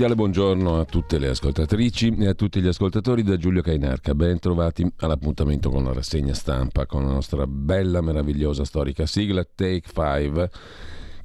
Cordiale 0.00 0.14
buongiorno 0.14 0.80
a 0.80 0.84
tutte 0.86 1.18
le 1.18 1.28
ascoltatrici 1.28 2.16
e 2.20 2.28
a 2.28 2.32
tutti 2.32 2.62
gli 2.62 2.66
ascoltatori 2.66 3.22
da 3.22 3.36
Giulio 3.36 3.60
Cainarca. 3.60 4.14
Ben 4.14 4.38
trovati 4.38 4.90
all'appuntamento 5.00 5.68
con 5.68 5.84
la 5.84 5.92
rassegna 5.92 6.32
stampa 6.32 6.86
con 6.86 7.04
la 7.04 7.12
nostra 7.12 7.46
bella, 7.46 8.00
meravigliosa, 8.00 8.64
storica 8.64 9.04
sigla 9.04 9.44
Take 9.44 9.90
5 9.92 10.50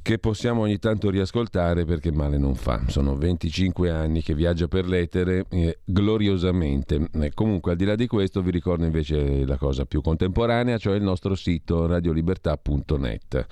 che 0.05 0.19
possiamo 0.19 0.61
ogni 0.61 0.77
tanto 0.77 1.09
riascoltare 1.09 1.83
perché 1.83 2.11
male 2.11 2.37
non 2.37 2.53
fa. 2.53 2.79
Sono 2.89 3.17
25 3.17 3.89
anni 3.89 4.21
che 4.21 4.35
viaggia 4.35 4.67
per 4.67 4.85
l'etere 4.85 5.47
eh, 5.49 5.79
gloriosamente. 5.83 7.09
Eh, 7.11 7.31
comunque, 7.33 7.71
al 7.71 7.77
di 7.77 7.85
là 7.85 7.95
di 7.95 8.05
questo, 8.05 8.43
vi 8.43 8.51
ricordo 8.51 8.85
invece 8.85 9.47
la 9.47 9.57
cosa 9.57 9.85
più 9.85 10.01
contemporanea, 10.01 10.77
cioè 10.77 10.95
il 10.95 11.01
nostro 11.01 11.33
sito 11.33 11.87
radiolibertà.net. 11.87 13.47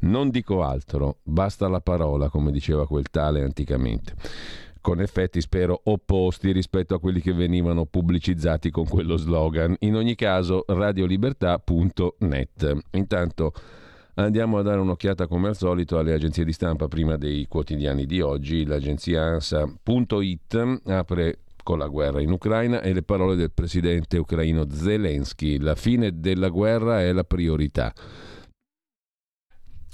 Non 0.00 0.30
dico 0.30 0.64
altro, 0.64 1.18
basta 1.22 1.68
la 1.68 1.80
parola, 1.80 2.28
come 2.28 2.50
diceva 2.50 2.84
quel 2.84 3.08
tale 3.08 3.44
anticamente 3.44 4.16
con 4.80 5.00
effetti 5.00 5.40
spero 5.40 5.80
opposti 5.84 6.50
rispetto 6.50 6.96
a 6.96 6.98
quelli 6.98 7.20
che 7.20 7.32
venivano 7.32 7.86
pubblicizzati 7.86 8.72
con 8.72 8.88
quello 8.88 9.16
slogan. 9.16 9.76
In 9.78 9.94
ogni 9.94 10.16
caso, 10.16 10.64
radiolibertà.net. 10.66 12.78
Intanto 12.90 13.52
Andiamo 14.14 14.58
a 14.58 14.62
dare 14.62 14.78
un'occhiata 14.78 15.26
come 15.26 15.48
al 15.48 15.56
solito 15.56 15.98
alle 15.98 16.12
agenzie 16.12 16.44
di 16.44 16.52
stampa 16.52 16.86
prima 16.86 17.16
dei 17.16 17.46
quotidiani 17.48 18.04
di 18.04 18.20
oggi. 18.20 18.66
L'agenzia 18.66 19.22
ANSA.it 19.22 20.80
apre 20.84 21.38
con 21.62 21.78
la 21.78 21.86
guerra 21.86 22.20
in 22.20 22.30
Ucraina 22.30 22.82
e 22.82 22.92
le 22.92 23.02
parole 23.02 23.36
del 23.36 23.52
presidente 23.52 24.18
ucraino 24.18 24.68
Zelensky. 24.70 25.58
La 25.58 25.74
fine 25.74 26.20
della 26.20 26.50
guerra 26.50 27.00
è 27.00 27.10
la 27.12 27.24
priorità. 27.24 27.90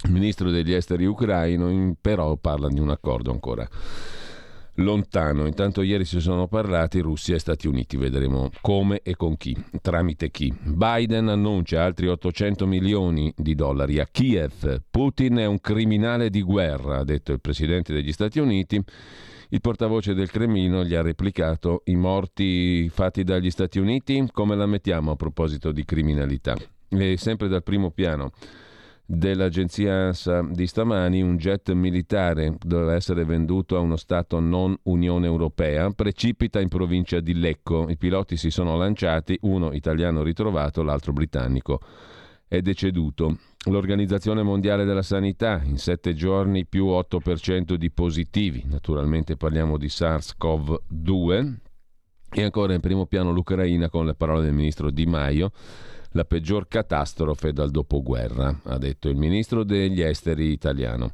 Il 0.03 0.11
ministro 0.11 0.49
degli 0.49 0.73
esteri 0.73 1.05
ucraino 1.05 1.95
però 2.01 2.35
parla 2.35 2.67
di 2.67 2.79
un 2.79 2.89
accordo 2.89 3.31
ancora 3.31 3.67
lontano. 4.79 5.45
Intanto 5.45 5.81
ieri 5.81 6.05
si 6.05 6.19
sono 6.19 6.47
parlati 6.47 6.99
Russia 6.99 7.35
e 7.35 7.39
Stati 7.39 7.67
Uniti, 7.67 7.97
vedremo 7.97 8.49
come 8.61 9.01
e 9.03 9.15
con 9.15 9.37
chi, 9.37 9.55
tramite 9.81 10.31
chi. 10.31 10.53
Biden 10.61 11.27
annuncia 11.27 11.83
altri 11.83 12.07
800 12.07 12.65
milioni 12.65 13.31
di 13.35 13.55
dollari 13.55 13.99
a 13.99 14.07
Kiev. 14.09 14.81
Putin 14.89 15.37
è 15.37 15.45
un 15.45 15.59
criminale 15.59 16.29
di 16.29 16.41
guerra, 16.41 16.99
ha 16.99 17.03
detto 17.03 17.31
il 17.31 17.41
presidente 17.41 17.93
degli 17.93 18.11
Stati 18.11 18.39
Uniti. 18.39 18.81
Il 19.51 19.61
portavoce 19.61 20.13
del 20.13 20.29
Cremlino 20.29 20.83
gli 20.83 20.93
ha 20.93 21.01
replicato 21.01 21.81
i 21.85 21.95
morti 21.95 22.87
fatti 22.89 23.23
dagli 23.23 23.49
Stati 23.49 23.79
Uniti, 23.79 24.27
come 24.31 24.55
la 24.55 24.67
mettiamo 24.67 25.11
a 25.11 25.15
proposito 25.15 25.71
di 25.71 25.83
criminalità? 25.85 26.55
E 26.89 27.17
sempre 27.17 27.47
dal 27.47 27.63
primo 27.63 27.91
piano 27.91 28.31
dell'agenzia 29.11 30.05
ANSA 30.05 30.43
di 30.51 30.67
stamani, 30.67 31.23
un 31.23 31.35
jet 31.35 31.71
militare 31.71 32.55
doveva 32.59 32.93
essere 32.93 33.25
venduto 33.25 33.75
a 33.75 33.79
uno 33.79 33.95
Stato 33.95 34.39
non 34.39 34.77
Unione 34.83 35.25
Europea, 35.25 35.89
precipita 35.89 36.59
in 36.59 36.67
provincia 36.67 37.19
di 37.19 37.33
Lecco. 37.33 37.89
I 37.89 37.97
piloti 37.97 38.37
si 38.37 38.51
sono 38.51 38.77
lanciati, 38.77 39.35
uno 39.41 39.73
italiano 39.73 40.21
ritrovato, 40.21 40.83
l'altro 40.83 41.11
britannico 41.11 41.79
è 42.47 42.61
deceduto. 42.61 43.37
L'Organizzazione 43.65 44.43
Mondiale 44.43 44.85
della 44.85 45.01
Sanità, 45.01 45.59
in 45.63 45.77
sette 45.77 46.13
giorni 46.13 46.67
più 46.67 46.85
8% 46.85 47.73
di 47.73 47.89
positivi, 47.89 48.63
naturalmente 48.67 49.35
parliamo 49.37 49.77
di 49.77 49.87
SARS-CoV-2. 49.87 51.55
E 52.31 52.43
ancora 52.43 52.75
in 52.75 52.79
primo 52.79 53.07
piano 53.07 53.31
l'Ucraina 53.31 53.89
con 53.89 54.05
le 54.05 54.13
parole 54.13 54.43
del 54.43 54.53
ministro 54.53 54.91
Di 54.91 55.07
Maio 55.07 55.51
la 56.11 56.25
peggior 56.25 56.67
catastrofe 56.67 57.53
dal 57.53 57.71
dopoguerra, 57.71 58.61
ha 58.63 58.77
detto 58.77 59.09
il 59.09 59.17
ministro 59.17 59.63
degli 59.63 60.01
esteri 60.01 60.51
italiano. 60.51 61.11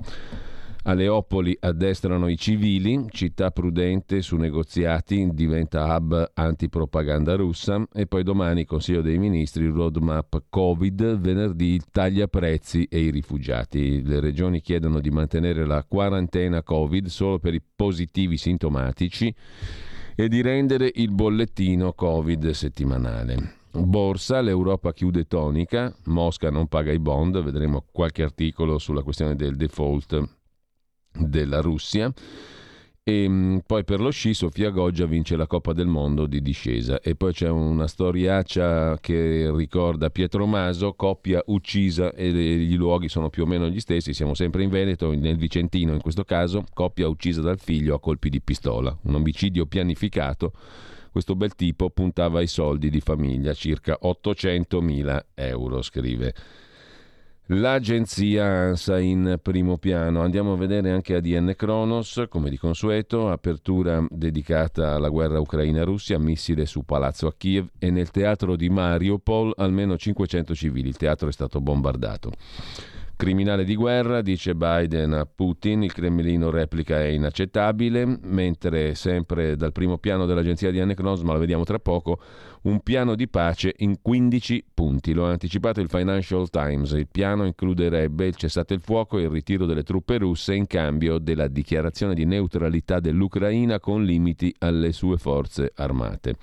A 0.88 0.94
Leopoli 0.94 1.58
addestrano 1.60 2.28
i 2.28 2.38
civili, 2.38 3.08
città 3.10 3.50
prudente 3.50 4.22
su 4.22 4.36
negoziati, 4.36 5.28
diventa 5.34 5.96
hub 5.96 6.30
antipropaganda 6.36 7.34
russa 7.34 7.88
e 7.92 8.06
poi 8.06 8.22
domani 8.22 8.66
Consiglio 8.66 9.02
dei 9.02 9.18
Ministri, 9.18 9.66
roadmap 9.66 10.44
Covid, 10.48 11.18
venerdì 11.18 11.82
taglia 11.90 12.28
prezzi 12.28 12.84
e 12.84 13.00
i 13.00 13.10
rifugiati. 13.10 14.04
Le 14.04 14.20
regioni 14.20 14.62
chiedono 14.62 15.00
di 15.00 15.10
mantenere 15.10 15.66
la 15.66 15.84
quarantena 15.84 16.62
Covid 16.62 17.08
solo 17.08 17.40
per 17.40 17.56
i 17.56 17.64
positivi 17.76 18.38
sintomatici 18.38 19.34
e 20.14 20.28
di 20.28 20.42
rendere 20.44 20.92
il 20.94 21.12
bollettino 21.12 21.94
Covid 21.94 22.52
settimanale. 22.52 23.55
Borsa, 23.84 24.40
l'Europa 24.40 24.94
chiude 24.94 25.26
tonica, 25.28 25.94
Mosca 26.06 26.50
non 26.50 26.68
paga 26.68 26.94
i 26.94 27.00
bond, 27.00 27.42
vedremo 27.44 27.84
qualche 27.92 28.24
articolo 28.24 28.78
sulla 28.78 29.04
questione 29.04 29.36
del 29.36 29.56
default 29.58 30.24
della 31.12 31.60
Russia. 31.60 32.12
E 33.08 33.30
mm, 33.30 33.58
poi 33.68 33.84
per 33.84 34.00
lo 34.00 34.10
sci 34.10 34.34
Sofia 34.34 34.72
Goggia 34.72 35.06
vince 35.06 35.36
la 35.36 35.46
Coppa 35.46 35.74
del 35.74 35.86
Mondo 35.86 36.26
di 36.26 36.42
discesa. 36.42 37.00
E 37.02 37.16
poi 37.16 37.34
c'è 37.34 37.50
una 37.50 37.86
storiaccia 37.86 38.98
che 39.00 39.52
ricorda 39.54 40.10
Pietro 40.10 40.48
Maso, 40.48 40.94
coppia 40.94 41.44
uccisa 41.48 42.14
e 42.14 42.30
i 42.30 42.74
luoghi 42.74 43.08
sono 43.08 43.30
più 43.30 43.44
o 43.44 43.46
meno 43.46 43.68
gli 43.68 43.80
stessi. 43.80 44.14
Siamo 44.14 44.34
sempre 44.34 44.64
in 44.64 44.70
Veneto, 44.70 45.14
nel 45.14 45.38
Vicentino 45.38 45.94
in 45.94 46.02
questo 46.02 46.24
caso, 46.24 46.64
coppia 46.74 47.08
uccisa 47.08 47.42
dal 47.42 47.60
figlio 47.60 47.94
a 47.94 48.00
colpi 48.00 48.30
di 48.30 48.42
pistola. 48.42 48.98
Un 49.04 49.16
omicidio 49.16 49.68
pianificato 49.68 50.54
questo 51.16 51.38
bel 51.38 51.56
tipo 51.56 51.90
puntava 51.92 52.40
ai 52.40 52.48
soldi 52.48 52.90
di 52.90 53.00
famiglia, 53.00 53.54
circa 53.54 53.98
800.000 54.04 55.22
euro, 55.36 55.82
scrive. 55.82 56.34
L'agenzia 57.46 58.44
ANSA 58.44 59.00
in 59.00 59.40
primo 59.42 59.78
piano. 59.78 60.20
Andiamo 60.20 60.52
a 60.52 60.58
vedere 60.58 60.92
anche 60.92 61.16
ADN 61.16 61.54
Kronos, 61.56 62.26
come 62.28 62.50
di 62.50 62.58
consueto, 62.58 63.30
apertura 63.30 64.06
dedicata 64.10 64.96
alla 64.96 65.08
guerra 65.08 65.40
ucraina-Russia, 65.40 66.20
missile 66.20 66.66
su 66.66 66.84
palazzo 66.84 67.28
a 67.28 67.34
Kiev 67.38 67.70
e 67.80 67.92
nel 67.92 68.12
teatro 68.12 68.58
di 68.58 68.68
Mariupol 68.68 69.54
almeno 69.56 69.96
500 69.96 70.54
civili. 70.54 70.90
Il 70.90 70.98
teatro 70.98 71.30
è 71.30 71.32
stato 71.32 71.62
bombardato. 71.62 72.32
Criminale 73.18 73.64
di 73.64 73.76
guerra, 73.76 74.22
dice 74.22 74.56
Biden 74.56 75.14
a 75.14 75.26
Putin, 75.26 75.84
il 75.84 75.94
Cremlino 75.94 76.50
replica 76.50 77.00
è 77.00 77.06
inaccettabile, 77.06 78.06
mentre 78.24 78.94
sempre 78.94 79.56
dal 79.56 79.72
primo 79.72 79.98
piano 79.98 80.26
dell'agenzia 80.26 80.70
di 80.70 80.82
Aneknos, 80.82 81.22
ma 81.22 81.32
lo 81.32 81.40
vediamo 81.40 81.64
tra 81.64 81.80
poco, 81.80 82.20
un 82.64 82.82
piano 82.82 83.16
di 83.16 83.30
pace 83.30 83.74
in 83.78 84.02
15 84.02 84.66
punti. 84.74 85.14
Lo 85.14 85.26
ha 85.28 85.32
anticipato 85.32 85.80
il 85.80 85.88
Financial 85.88 86.50
Times. 86.50 86.92
Il 86.92 87.08
piano 87.10 87.46
includerebbe 87.46 88.26
il 88.26 88.36
cessate 88.36 88.74
il 88.74 88.82
fuoco 88.82 89.18
e 89.18 89.24
il 89.24 89.30
ritiro 89.30 89.66
delle 89.66 89.84
truppe 89.84 90.18
russe 90.18 90.54
in 90.54 90.68
cambio 90.68 91.18
della 91.18 91.48
dichiarazione 91.48 92.16
di 92.16 92.26
neutralità 92.26 93.00
dell'Ucraina 93.00 93.80
con 93.80 94.04
limiti 94.04 94.54
alle 94.60 94.92
sue 94.92 95.18
forze 95.18 95.72
armate. 95.74 96.36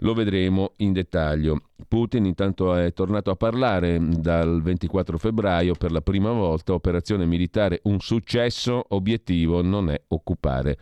Lo 0.00 0.14
vedremo 0.14 0.72
in 0.76 0.92
dettaglio. 0.92 1.62
Putin 1.86 2.24
intanto 2.24 2.74
è 2.74 2.92
tornato 2.92 3.30
a 3.30 3.36
parlare 3.36 3.98
dal 4.00 4.62
24 4.62 5.18
febbraio 5.18 5.74
per 5.74 5.92
la 5.92 6.00
prima 6.00 6.32
volta, 6.32 6.72
operazione 6.72 7.26
militare 7.26 7.80
un 7.84 8.00
successo, 8.00 8.84
obiettivo 8.88 9.62
non 9.62 9.90
è 9.90 10.00
occupare 10.08 10.78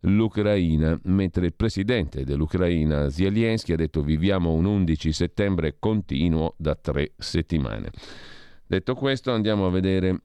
l'Ucraina, 0.00 0.98
mentre 1.04 1.46
il 1.46 1.54
presidente 1.54 2.24
dell'Ucraina 2.24 3.08
Zelensky 3.08 3.72
ha 3.72 3.76
detto 3.76 4.02
viviamo 4.02 4.52
un 4.52 4.64
11 4.64 5.12
settembre 5.12 5.76
continuo 5.78 6.54
da 6.56 6.74
tre 6.74 7.12
settimane. 7.16 7.90
Detto 8.66 8.94
questo 8.94 9.32
andiamo 9.32 9.66
a 9.66 9.70
vedere 9.70 10.22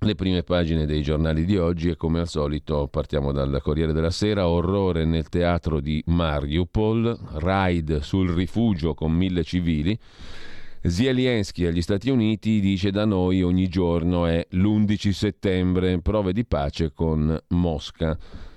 le 0.00 0.14
prime 0.14 0.42
pagine 0.42 0.84
dei 0.84 1.02
giornali 1.02 1.44
di 1.44 1.56
oggi 1.56 1.88
e 1.88 1.96
come 1.96 2.20
al 2.20 2.28
solito 2.28 2.86
partiamo 2.86 3.32
dal 3.32 3.60
Corriere 3.62 3.92
della 3.94 4.10
Sera, 4.10 4.46
orrore 4.46 5.04
nel 5.04 5.28
teatro 5.28 5.80
di 5.80 6.02
Mariupol, 6.06 7.18
raid 7.34 8.00
sul 8.00 8.30
rifugio 8.30 8.94
con 8.94 9.12
mille 9.12 9.42
civili. 9.42 9.98
Zelensky 10.82 11.64
agli 11.64 11.82
Stati 11.82 12.10
Uniti 12.10 12.60
dice 12.60 12.90
da 12.90 13.04
noi 13.04 13.42
ogni 13.42 13.68
giorno 13.68 14.26
è 14.26 14.46
l'11 14.50 15.10
settembre, 15.10 16.00
prove 16.00 16.32
di 16.32 16.44
pace 16.44 16.92
con 16.92 17.36
Mosca. 17.48 18.16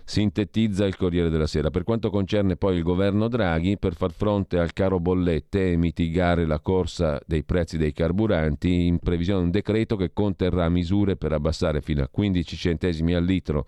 Sintetizza 0.10 0.88
il 0.88 0.98
Corriere 0.98 1.30
della 1.30 1.46
Sera. 1.46 1.70
Per 1.70 1.84
quanto 1.84 2.10
concerne 2.10 2.56
poi 2.56 2.76
il 2.78 2.82
governo 2.82 3.28
Draghi, 3.28 3.78
per 3.78 3.94
far 3.94 4.12
fronte 4.12 4.58
al 4.58 4.74
caro 4.74 5.00
bollette 5.00 5.72
e 5.72 5.76
mitigare 5.76 6.48
la 6.48 6.60
corsa 6.60 7.22
dei 7.28 7.44
prezzi 7.44 7.78
dei 7.78 7.94
carburanti, 7.94 8.88
in 8.88 8.98
previsione 8.98 9.42
di 9.42 9.46
un 9.46 9.52
decreto 9.52 9.96
che 9.96 10.12
conterrà 10.12 10.68
misure 10.68 11.16
per 11.16 11.34
abbassare 11.34 11.82
fino 11.82 12.02
a 12.02 12.08
15 12.08 12.56
centesimi 12.56 13.14
al 13.14 13.24
litro 13.24 13.68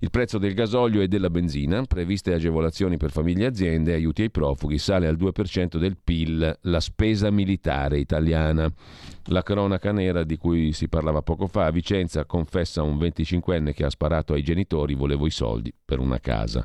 il 0.00 0.10
prezzo 0.10 0.38
del 0.38 0.54
gasolio 0.54 1.00
e 1.00 1.08
della 1.08 1.30
benzina, 1.30 1.82
previste 1.84 2.34
agevolazioni 2.34 2.96
per 2.96 3.10
famiglie 3.10 3.44
e 3.44 3.48
aziende, 3.48 3.94
aiuti 3.94 4.22
ai 4.22 4.30
profughi, 4.30 4.78
sale 4.78 5.06
al 5.06 5.16
2% 5.16 5.78
del 5.78 5.96
PIL 6.02 6.58
la 6.62 6.80
spesa 6.80 7.30
militare 7.30 7.98
italiana. 7.98 8.70
La 9.26 9.42
cronaca 9.42 9.92
nera 9.92 10.22
di 10.24 10.36
cui 10.36 10.72
si 10.72 10.88
parlava 10.88 11.22
poco 11.22 11.46
fa, 11.46 11.66
a 11.66 11.70
Vicenza 11.70 12.26
confessa 12.26 12.82
un 12.82 12.96
25enne 12.98 13.72
che 13.72 13.84
ha 13.84 13.90
sparato 13.90 14.34
ai 14.34 14.42
genitori, 14.42 14.94
volevo 14.94 15.26
i 15.26 15.30
soldi 15.30 15.72
per 15.84 15.98
una 15.98 16.20
casa. 16.20 16.64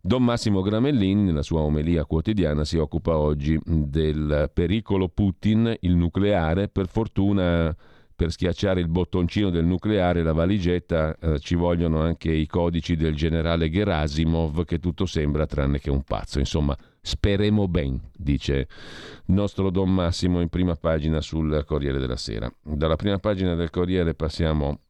Don 0.00 0.22
Massimo 0.22 0.62
Gramellini, 0.62 1.22
nella 1.22 1.42
sua 1.42 1.60
omelia 1.60 2.04
quotidiana, 2.04 2.64
si 2.64 2.78
occupa 2.78 3.16
oggi 3.16 3.60
del 3.64 4.50
pericolo 4.54 5.08
Putin, 5.08 5.76
il 5.80 5.96
nucleare. 5.96 6.68
Per 6.68 6.86
fortuna 6.86 7.76
per 8.18 8.32
schiacciare 8.32 8.80
il 8.80 8.88
bottoncino 8.88 9.48
del 9.48 9.64
nucleare, 9.64 10.24
la 10.24 10.32
valigetta, 10.32 11.16
eh, 11.20 11.38
ci 11.38 11.54
vogliono 11.54 12.00
anche 12.00 12.32
i 12.32 12.48
codici 12.48 12.96
del 12.96 13.14
generale 13.14 13.70
Gerasimov, 13.70 14.64
che 14.64 14.80
tutto 14.80 15.06
sembra 15.06 15.46
tranne 15.46 15.78
che 15.78 15.88
un 15.88 16.02
pazzo. 16.02 16.40
Insomma, 16.40 16.76
speremo 17.00 17.68
ben, 17.68 17.96
dice 18.12 18.54
il 18.56 19.34
nostro 19.34 19.70
Don 19.70 19.94
Massimo 19.94 20.40
in 20.40 20.48
prima 20.48 20.74
pagina 20.74 21.20
sul 21.20 21.62
Corriere 21.64 22.00
della 22.00 22.16
Sera. 22.16 22.52
Dalla 22.60 22.96
prima 22.96 23.18
pagina 23.18 23.54
del 23.54 23.70
Corriere 23.70 24.14
passiamo 24.14 24.80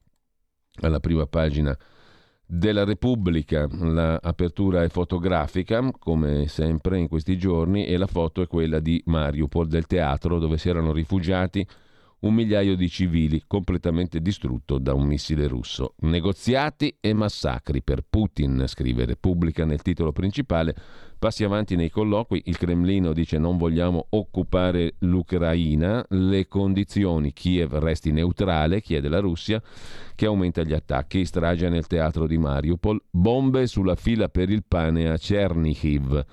alla 0.81 0.99
prima 0.99 1.27
pagina 1.27 1.77
della 2.47 2.85
Repubblica. 2.85 3.69
L'apertura 3.71 4.85
è 4.85 4.89
fotografica, 4.89 5.87
come 5.99 6.47
sempre 6.49 6.99
in 6.99 7.09
questi 7.09 7.37
giorni, 7.37 7.85
e 7.85 7.99
la 7.99 8.07
foto 8.07 8.41
è 8.41 8.47
quella 8.47 8.81
di 8.81 9.03
Mariupol, 9.05 9.69
del 9.69 9.87
teatro 9.87 10.39
dove 10.39 10.57
si 10.57 10.71
erano 10.71 10.95
rifugiati 10.95 11.67
un 12.21 12.35
migliaio 12.35 12.75
di 12.75 12.89
civili 12.89 13.45
completamente 13.47 14.21
distrutto 14.21 14.79
da 14.79 14.95
un 14.95 15.07
missile 15.07 15.47
russo. 15.47 15.95
Negoziati 16.01 16.97
e 17.01 17.13
massacri 17.13 17.83
per 17.83 18.03
Putin, 18.09 18.65
scrive 18.67 19.05
Repubblica 19.05 19.65
nel 19.65 19.83
titolo 19.83 20.11
principale. 20.11 20.75
Passi 21.19 21.45
avanti 21.45 21.77
nei 21.77 21.91
colloqui, 21.91 22.43
il 22.47 22.57
Cremlino 22.57 23.13
dice 23.13 23.39
non 23.39 23.57
vogliamo 23.57 24.07
occupare 24.11 24.95
l'Ucraina, 25.01 26.05
le 26.11 26.47
condizioni 26.47 27.33
Kiev 27.33 27.75
resti 27.75 28.11
neutrale, 28.11 28.81
chiede 28.81 29.09
la 29.09 29.21
Russia, 29.21 29.63
che 30.15 30.27
aumenta 30.27 30.63
gli 30.63 30.73
attacchi, 30.73 31.25
strage 31.25 31.69
nel 31.69 31.87
teatro 31.87 32.27
di 32.27 32.39
Mariupol, 32.39 33.01
bombe 33.11 33.67
sulla 33.67 33.95
fila 33.95 34.29
per 34.29 34.51
il 34.51 34.65
pane 34.67 35.09
a 35.09 35.17
Chernihiv. 35.17 36.25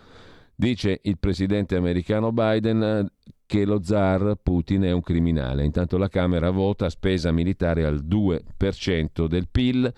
Dice 0.58 1.00
il 1.04 1.20
presidente 1.20 1.76
americano 1.76 2.32
Biden 2.32 3.06
che 3.46 3.66
lo 3.66 3.82
zar 3.84 4.38
Putin 4.42 4.84
è 4.84 4.92
un 4.92 5.02
criminale. 5.02 5.64
Intanto 5.64 5.98
la 5.98 6.10
Camera 6.10 6.50
vota 6.50 6.90
spesa 6.90 7.32
militare 7.32 7.86
al 7.86 8.04
2% 8.04 9.28
del 9.28 9.48
PIL, 9.50 9.94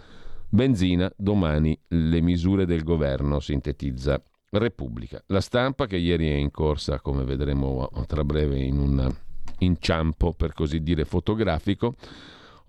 benzina, 0.49 1.11
domani 1.15 1.77
le 1.89 2.21
misure 2.21 2.65
del 2.65 2.83
governo, 2.83 3.39
sintetizza 3.39 4.21
Repubblica. 4.49 5.21
La 5.27 5.41
stampa 5.41 5.88
che 5.88 5.97
ieri 5.97 6.29
è 6.29 6.35
in 6.35 6.51
corsa, 6.51 6.99
come 6.99 7.23
vedremo 7.23 7.89
tra 8.05 8.23
breve, 8.23 8.59
in 8.59 8.77
un 8.77 9.15
inciampo 9.59 10.33
per 10.33 10.53
così 10.53 10.81
dire 10.81 11.05
fotografico, 11.05 11.95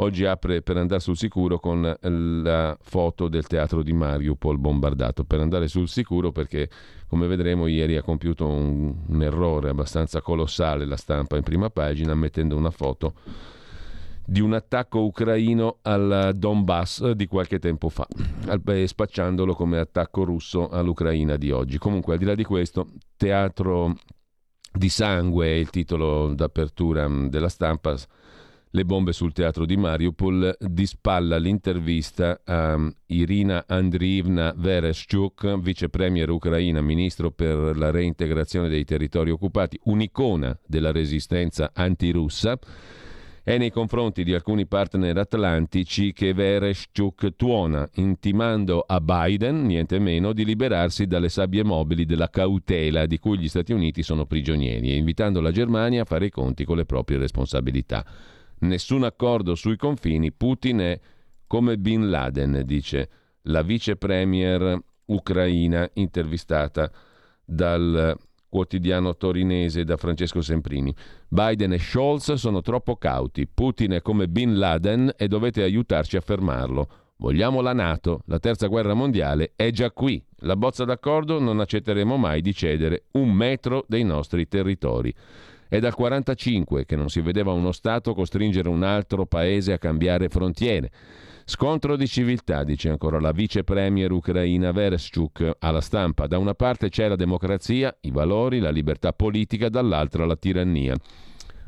oggi 0.00 0.24
apre 0.24 0.62
per 0.62 0.76
andare 0.76 1.00
sul 1.00 1.16
sicuro 1.16 1.58
con 1.58 1.96
la 2.00 2.76
foto 2.80 3.28
del 3.28 3.46
teatro 3.46 3.82
di 3.82 3.92
Mariupol 3.92 4.58
bombardato, 4.58 5.24
per 5.24 5.40
andare 5.40 5.68
sul 5.68 5.88
sicuro 5.88 6.32
perché 6.32 6.68
come 7.06 7.26
vedremo 7.26 7.66
ieri 7.66 7.96
ha 7.96 8.02
compiuto 8.02 8.46
un, 8.46 8.94
un 9.06 9.22
errore 9.22 9.70
abbastanza 9.70 10.20
colossale 10.20 10.84
la 10.84 10.96
stampa 10.96 11.36
in 11.36 11.42
prima 11.42 11.70
pagina 11.70 12.14
mettendo 12.14 12.56
una 12.56 12.70
foto 12.70 13.14
di 14.24 14.40
un 14.40 14.52
attacco 14.52 15.00
ucraino 15.04 15.78
al 15.82 16.32
Donbass 16.34 17.12
di 17.12 17.26
qualche 17.26 17.58
tempo 17.58 17.88
fa, 17.88 18.06
spacciandolo 18.84 19.54
come 19.54 19.78
attacco 19.78 20.22
russo 20.22 20.68
all'Ucraina 20.68 21.36
di 21.36 21.50
oggi. 21.50 21.78
Comunque, 21.78 22.12
al 22.12 22.18
di 22.18 22.26
là 22.26 22.34
di 22.34 22.44
questo, 22.44 22.88
teatro 23.16 23.96
di 24.70 24.90
sangue 24.90 25.46
è 25.46 25.54
il 25.54 25.70
titolo 25.70 26.34
d'apertura 26.34 27.08
della 27.08 27.48
stampa 27.48 27.96
le 28.70 28.85
bombe 28.85 29.12
sul 29.12 29.32
teatro 29.32 29.65
di 29.65 29.76
Mariupol, 29.76 30.56
di 30.59 30.87
spalla 30.87 31.38
l'intervista 31.38 32.41
a 32.44 32.79
Irina 33.06 33.65
Andriivna 33.67 34.53
Vereshchuk, 34.56 35.59
vice 35.59 35.88
premier 35.88 36.29
ucraina, 36.29 36.81
ministro 36.81 37.31
per 37.31 37.76
la 37.76 37.91
reintegrazione 37.91 38.69
dei 38.69 38.85
territori 38.85 39.31
occupati, 39.31 39.79
un'icona 39.85 40.59
della 40.67 40.93
resistenza 40.93 41.70
antirussa. 41.73 42.59
È 43.43 43.56
nei 43.56 43.70
confronti 43.70 44.25
di 44.25 44.35
alcuni 44.35 44.67
partner 44.67 45.17
atlantici 45.17 46.12
che 46.12 46.35
Vereshchuk 46.35 47.35
tuona, 47.35 47.88
intimando 47.94 48.85
a 48.87 49.00
Biden, 49.00 49.65
niente 49.65 49.99
meno, 49.99 50.35
di 50.35 50.44
liberarsi 50.44 51.06
dalle 51.06 51.31
sabbie 51.31 51.65
mobili 51.65 52.05
della 52.05 52.29
cautela 52.29 53.06
di 53.06 53.19
cui 53.19 53.38
gli 53.38 53.49
Stati 53.49 53.73
Uniti 53.73 54.03
sono 54.03 54.26
prigionieri 54.26 54.91
e 54.91 54.97
invitando 54.97 55.41
la 55.41 55.50
Germania 55.50 56.03
a 56.03 56.05
fare 56.05 56.26
i 56.26 56.31
conti 56.31 56.67
con 56.67 56.76
le 56.76 56.85
proprie 56.85 57.17
responsabilità 57.17 58.05
nessun 58.60 59.05
accordo 59.05 59.55
sui 59.55 59.76
confini, 59.76 60.32
Putin 60.32 60.78
è 60.78 61.00
come 61.46 61.78
Bin 61.78 62.10
Laden, 62.10 62.62
dice 62.64 63.08
la 63.43 63.62
vice 63.62 63.96
premier 63.96 64.78
ucraina 65.06 65.88
intervistata 65.94 66.91
dal 67.44 68.17
quotidiano 68.48 69.17
torinese 69.17 69.84
da 69.84 69.96
Francesco 69.96 70.41
Semprini. 70.41 70.94
Biden 71.29 71.72
e 71.72 71.79
Scholz 71.79 72.34
sono 72.34 72.60
troppo 72.60 72.96
cauti, 72.96 73.46
Putin 73.46 73.93
è 73.93 74.03
come 74.03 74.29
Bin 74.29 74.58
Laden 74.58 75.12
e 75.17 75.29
dovete 75.29 75.62
aiutarci 75.62 76.17
a 76.17 76.20
fermarlo. 76.20 76.88
Vogliamo 77.20 77.60
la 77.60 77.72
Nato, 77.72 78.20
la 78.27 78.38
terza 78.38 78.69
guerra 78.69 78.94
mondiale 78.94 79.53
è 79.56 79.70
già 79.70 79.91
qui. 79.91 80.22
La 80.43 80.55
bozza 80.55 80.84
d'accordo 80.84 81.41
non 81.41 81.58
accetteremo 81.58 82.17
mai 82.17 82.41
di 82.41 82.55
cedere 82.55 83.06
un 83.12 83.32
metro 83.32 83.84
dei 83.88 84.05
nostri 84.05 84.46
territori. 84.46 85.12
È 85.70 85.79
dal 85.81 85.93
1945 85.94 86.87
che 86.87 86.96
non 86.96 87.10
si 87.10 87.20
vedeva 87.20 87.53
uno 87.53 87.72
Stato 87.72 88.15
costringere 88.15 88.70
un 88.70 88.82
altro 88.82 89.27
paese 89.27 89.75
a 89.75 89.79
cambiare 89.79 90.31
frontiere. 90.31 90.91
Scontro 91.44 91.96
di 91.96 92.06
civiltà, 92.06 92.65
dice 92.65 92.89
ancora 92.89 93.20
la 93.20 93.32
vice 93.32 93.65
premier 93.65 94.10
ucraina 94.10 94.72
Vereshchuk 94.72 95.56
alla 95.58 95.82
stampa. 95.82 96.27
Da 96.27 96.39
una 96.39 96.55
parte 96.55 96.89
c'è 96.89 97.06
la 97.08 97.17
democrazia, 97.17 97.94
i 98.01 98.10
valori, 98.10 98.60
la 98.60 98.70
libertà 98.70 99.13
politica, 99.13 99.69
dall'altra 99.69 100.25
la 100.25 100.37
tirannia. 100.37 100.96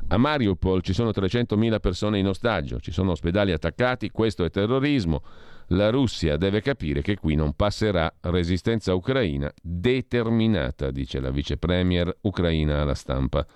A 0.09 0.17
Mariupol 0.17 0.81
ci 0.81 0.95
sono 0.95 1.11
300.000 1.11 1.79
persone 1.79 2.19
in 2.19 2.27
ostaggio, 2.27 2.81
ci 2.81 2.93
sono 2.93 3.11
ospedali 3.11 3.53
attaccati, 3.53 4.11
questo 4.11 4.45
è 4.45 4.51
terrorismo. 4.51 5.23
La 5.73 5.91
Russia 5.91 6.37
deve 6.37 6.61
capire 6.63 7.01
che 7.01 7.17
qui 7.17 7.37
non 7.37 7.53
passerà 7.53 8.13
resistenza 8.23 8.93
ucraina 8.93 9.53
determinata, 9.63 10.91
dice 10.91 11.21
la 11.21 11.31
vice 11.31 11.59
premier 11.59 12.13
ucraina 12.23 12.81
alla 12.81 12.95
stampa. 12.95 13.47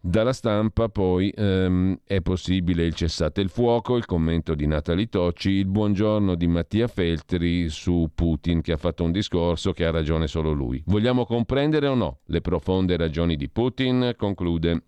Dalla 0.00 0.32
stampa 0.32 0.88
poi 0.88 1.32
ehm, 1.36 1.98
è 2.04 2.20
possibile 2.20 2.84
il 2.84 2.94
cessate 2.94 3.40
il 3.40 3.48
fuoco, 3.48 3.96
il 3.96 4.04
commento 4.04 4.54
di 4.54 4.68
Natali 4.68 5.08
Tocci, 5.08 5.50
il 5.50 5.66
buongiorno 5.66 6.36
di 6.36 6.46
Mattia 6.46 6.86
Feltri 6.86 7.68
su 7.68 8.08
Putin 8.14 8.60
che 8.60 8.70
ha 8.70 8.76
fatto 8.76 9.02
un 9.02 9.10
discorso 9.10 9.72
che 9.72 9.84
ha 9.86 9.90
ragione 9.90 10.28
solo 10.28 10.52
lui. 10.52 10.80
Vogliamo 10.86 11.26
comprendere 11.26 11.88
o 11.88 11.94
no 11.94 12.18
le 12.26 12.40
profonde 12.40 12.96
ragioni 12.96 13.34
di 13.34 13.48
Putin? 13.48 14.14
Conclude 14.16 14.82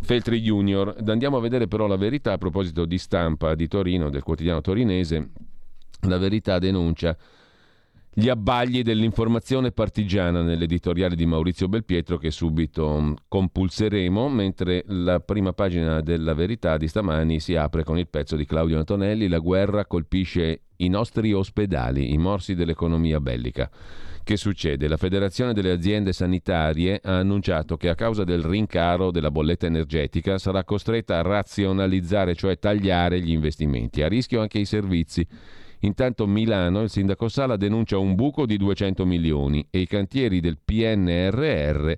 Feltri 0.00 0.40
Junior. 0.40 0.96
Andiamo 1.06 1.36
a 1.36 1.40
vedere 1.40 1.66
però 1.68 1.86
la 1.86 1.96
verità 1.96 2.32
a 2.32 2.38
proposito 2.38 2.84
di 2.84 2.98
stampa 2.98 3.54
di 3.54 3.68
Torino, 3.68 4.10
del 4.10 4.22
quotidiano 4.22 4.60
torinese. 4.60 5.30
La 6.02 6.18
verità 6.18 6.58
denuncia 6.58 7.16
gli 8.18 8.28
abbagli 8.28 8.82
dell'informazione 8.82 9.70
partigiana 9.70 10.42
nell'editoriale 10.42 11.14
di 11.14 11.24
Maurizio 11.24 11.68
Belpietro 11.68 12.18
che 12.18 12.32
subito 12.32 13.00
mm, 13.00 13.12
compulseremo, 13.28 14.28
mentre 14.28 14.82
la 14.88 15.20
prima 15.20 15.52
pagina 15.52 16.00
della 16.00 16.34
verità 16.34 16.76
di 16.78 16.88
stamani 16.88 17.38
si 17.38 17.54
apre 17.54 17.84
con 17.84 17.96
il 17.96 18.08
pezzo 18.08 18.34
di 18.34 18.44
Claudio 18.44 18.76
Antonelli, 18.76 19.28
la 19.28 19.38
guerra 19.38 19.86
colpisce 19.86 20.62
i 20.78 20.88
nostri 20.88 21.32
ospedali, 21.32 22.12
i 22.12 22.18
morsi 22.18 22.56
dell'economia 22.56 23.20
bellica. 23.20 23.70
Che 24.24 24.36
succede? 24.36 24.88
La 24.88 24.96
Federazione 24.96 25.52
delle 25.52 25.70
aziende 25.70 26.12
sanitarie 26.12 27.00
ha 27.00 27.18
annunciato 27.18 27.76
che 27.76 27.88
a 27.88 27.94
causa 27.94 28.24
del 28.24 28.42
rincaro 28.42 29.12
della 29.12 29.30
bolletta 29.30 29.66
energetica 29.66 30.38
sarà 30.38 30.64
costretta 30.64 31.18
a 31.18 31.22
razionalizzare, 31.22 32.34
cioè 32.34 32.58
tagliare 32.58 33.20
gli 33.20 33.30
investimenti, 33.30 34.02
a 34.02 34.08
rischio 34.08 34.40
anche 34.40 34.58
i 34.58 34.64
servizi 34.64 35.24
Intanto 35.80 36.26
Milano, 36.26 36.82
il 36.82 36.90
sindaco 36.90 37.28
Sala 37.28 37.56
denuncia 37.56 37.98
un 37.98 38.14
buco 38.14 38.46
di 38.46 38.56
200 38.56 39.04
milioni 39.06 39.66
e 39.70 39.80
i 39.80 39.86
cantieri 39.86 40.40
del 40.40 40.58
PNRR 40.64 41.92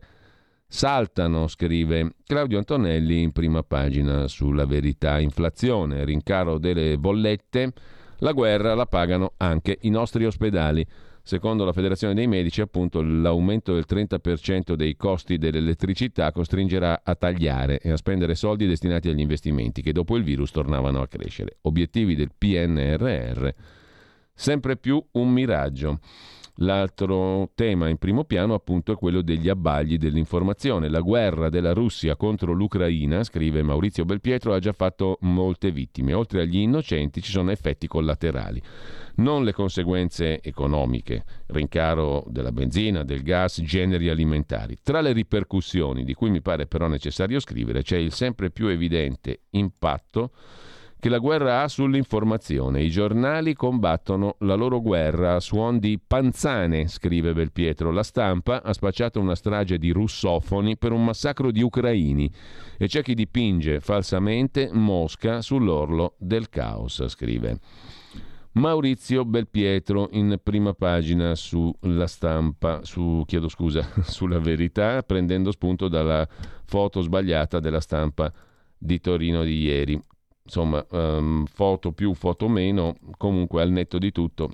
saltano, 0.66 1.48
scrive 1.48 2.14
Claudio 2.24 2.58
Antonelli 2.58 3.22
in 3.22 3.32
prima 3.32 3.62
pagina 3.62 4.28
sulla 4.28 4.66
verità. 4.66 5.18
Inflazione, 5.18 6.04
rincaro 6.04 6.58
delle 6.58 6.96
bollette, 6.96 7.72
la 8.18 8.32
guerra 8.32 8.74
la 8.74 8.86
pagano 8.86 9.32
anche 9.38 9.78
i 9.80 9.90
nostri 9.90 10.26
ospedali. 10.26 10.86
Secondo 11.30 11.64
la 11.64 11.72
Federazione 11.72 12.12
dei 12.12 12.26
Medici, 12.26 12.60
appunto, 12.60 13.02
l'aumento 13.02 13.72
del 13.72 13.84
30% 13.88 14.74
dei 14.74 14.96
costi 14.96 15.38
dell'elettricità 15.38 16.32
costringerà 16.32 17.02
a 17.04 17.14
tagliare 17.14 17.78
e 17.78 17.92
a 17.92 17.96
spendere 17.96 18.34
soldi 18.34 18.66
destinati 18.66 19.08
agli 19.08 19.20
investimenti 19.20 19.80
che 19.80 19.92
dopo 19.92 20.16
il 20.16 20.24
virus 20.24 20.50
tornavano 20.50 21.00
a 21.00 21.06
crescere. 21.06 21.58
Obiettivi 21.60 22.16
del 22.16 22.32
PNRR, 22.36 23.48
sempre 24.34 24.76
più 24.76 25.00
un 25.12 25.30
miraggio. 25.30 26.00
L'altro 26.62 27.52
tema 27.54 27.88
in 27.88 27.96
primo 27.98 28.24
piano 28.24 28.52
appunto 28.52 28.90
è 28.90 28.96
quello 28.96 29.22
degli 29.22 29.48
abbagli 29.48 29.98
dell'informazione. 29.98 30.88
La 30.88 31.00
guerra 31.00 31.48
della 31.48 31.72
Russia 31.72 32.16
contro 32.16 32.52
l'Ucraina, 32.52 33.22
scrive 33.22 33.62
Maurizio 33.62 34.04
Belpietro, 34.04 34.52
ha 34.52 34.58
già 34.58 34.72
fatto 34.72 35.16
molte 35.20 35.70
vittime. 35.70 36.12
Oltre 36.12 36.42
agli 36.42 36.58
innocenti 36.58 37.22
ci 37.22 37.30
sono 37.30 37.52
effetti 37.52 37.86
collaterali 37.86 38.60
non 39.20 39.44
le 39.44 39.52
conseguenze 39.52 40.40
economiche, 40.42 41.24
rincaro 41.46 42.24
della 42.28 42.52
benzina, 42.52 43.04
del 43.04 43.22
gas, 43.22 43.60
generi 43.62 44.08
alimentari. 44.08 44.78
Tra 44.82 45.00
le 45.00 45.12
ripercussioni, 45.12 46.04
di 46.04 46.14
cui 46.14 46.30
mi 46.30 46.40
pare 46.40 46.66
però 46.66 46.88
necessario 46.88 47.38
scrivere, 47.38 47.82
c'è 47.82 47.96
il 47.96 48.12
sempre 48.12 48.50
più 48.50 48.66
evidente 48.66 49.42
impatto 49.50 50.32
che 51.00 51.08
la 51.08 51.18
guerra 51.18 51.62
ha 51.62 51.68
sull'informazione. 51.68 52.82
I 52.82 52.90
giornali 52.90 53.54
combattono 53.54 54.36
la 54.40 54.54
loro 54.54 54.82
guerra 54.82 55.36
a 55.36 55.40
suon 55.40 55.78
di 55.78 55.98
panzane, 55.98 56.88
scrive 56.88 57.32
Belpietro. 57.32 57.90
La 57.90 58.02
stampa 58.02 58.62
ha 58.62 58.72
spacciato 58.74 59.18
una 59.18 59.34
strage 59.34 59.78
di 59.78 59.90
russofoni 59.90 60.76
per 60.76 60.92
un 60.92 61.02
massacro 61.02 61.50
di 61.50 61.62
ucraini 61.62 62.30
e 62.76 62.86
c'è 62.86 63.02
chi 63.02 63.14
dipinge 63.14 63.80
falsamente 63.80 64.68
Mosca 64.72 65.40
sull'orlo 65.40 66.16
del 66.18 66.50
caos, 66.50 67.06
scrive. 67.08 67.58
Maurizio 68.52 69.24
Belpietro 69.24 70.08
in 70.12 70.40
prima 70.42 70.74
pagina 70.74 71.36
sulla 71.36 72.08
stampa, 72.08 72.80
su, 72.84 73.22
chiedo 73.26 73.48
scusa, 73.48 73.86
sulla 74.02 74.40
verità, 74.40 75.02
prendendo 75.04 75.52
spunto 75.52 75.86
dalla 75.86 76.26
foto 76.64 77.00
sbagliata 77.00 77.60
della 77.60 77.80
stampa 77.80 78.32
di 78.76 79.00
Torino 79.00 79.44
di 79.44 79.60
ieri. 79.60 80.00
Insomma, 80.42 80.84
um, 80.90 81.46
foto 81.46 81.92
più, 81.92 82.12
foto 82.14 82.48
meno, 82.48 82.96
comunque 83.16 83.62
al 83.62 83.70
netto 83.70 83.98
di 83.98 84.10
tutto, 84.10 84.50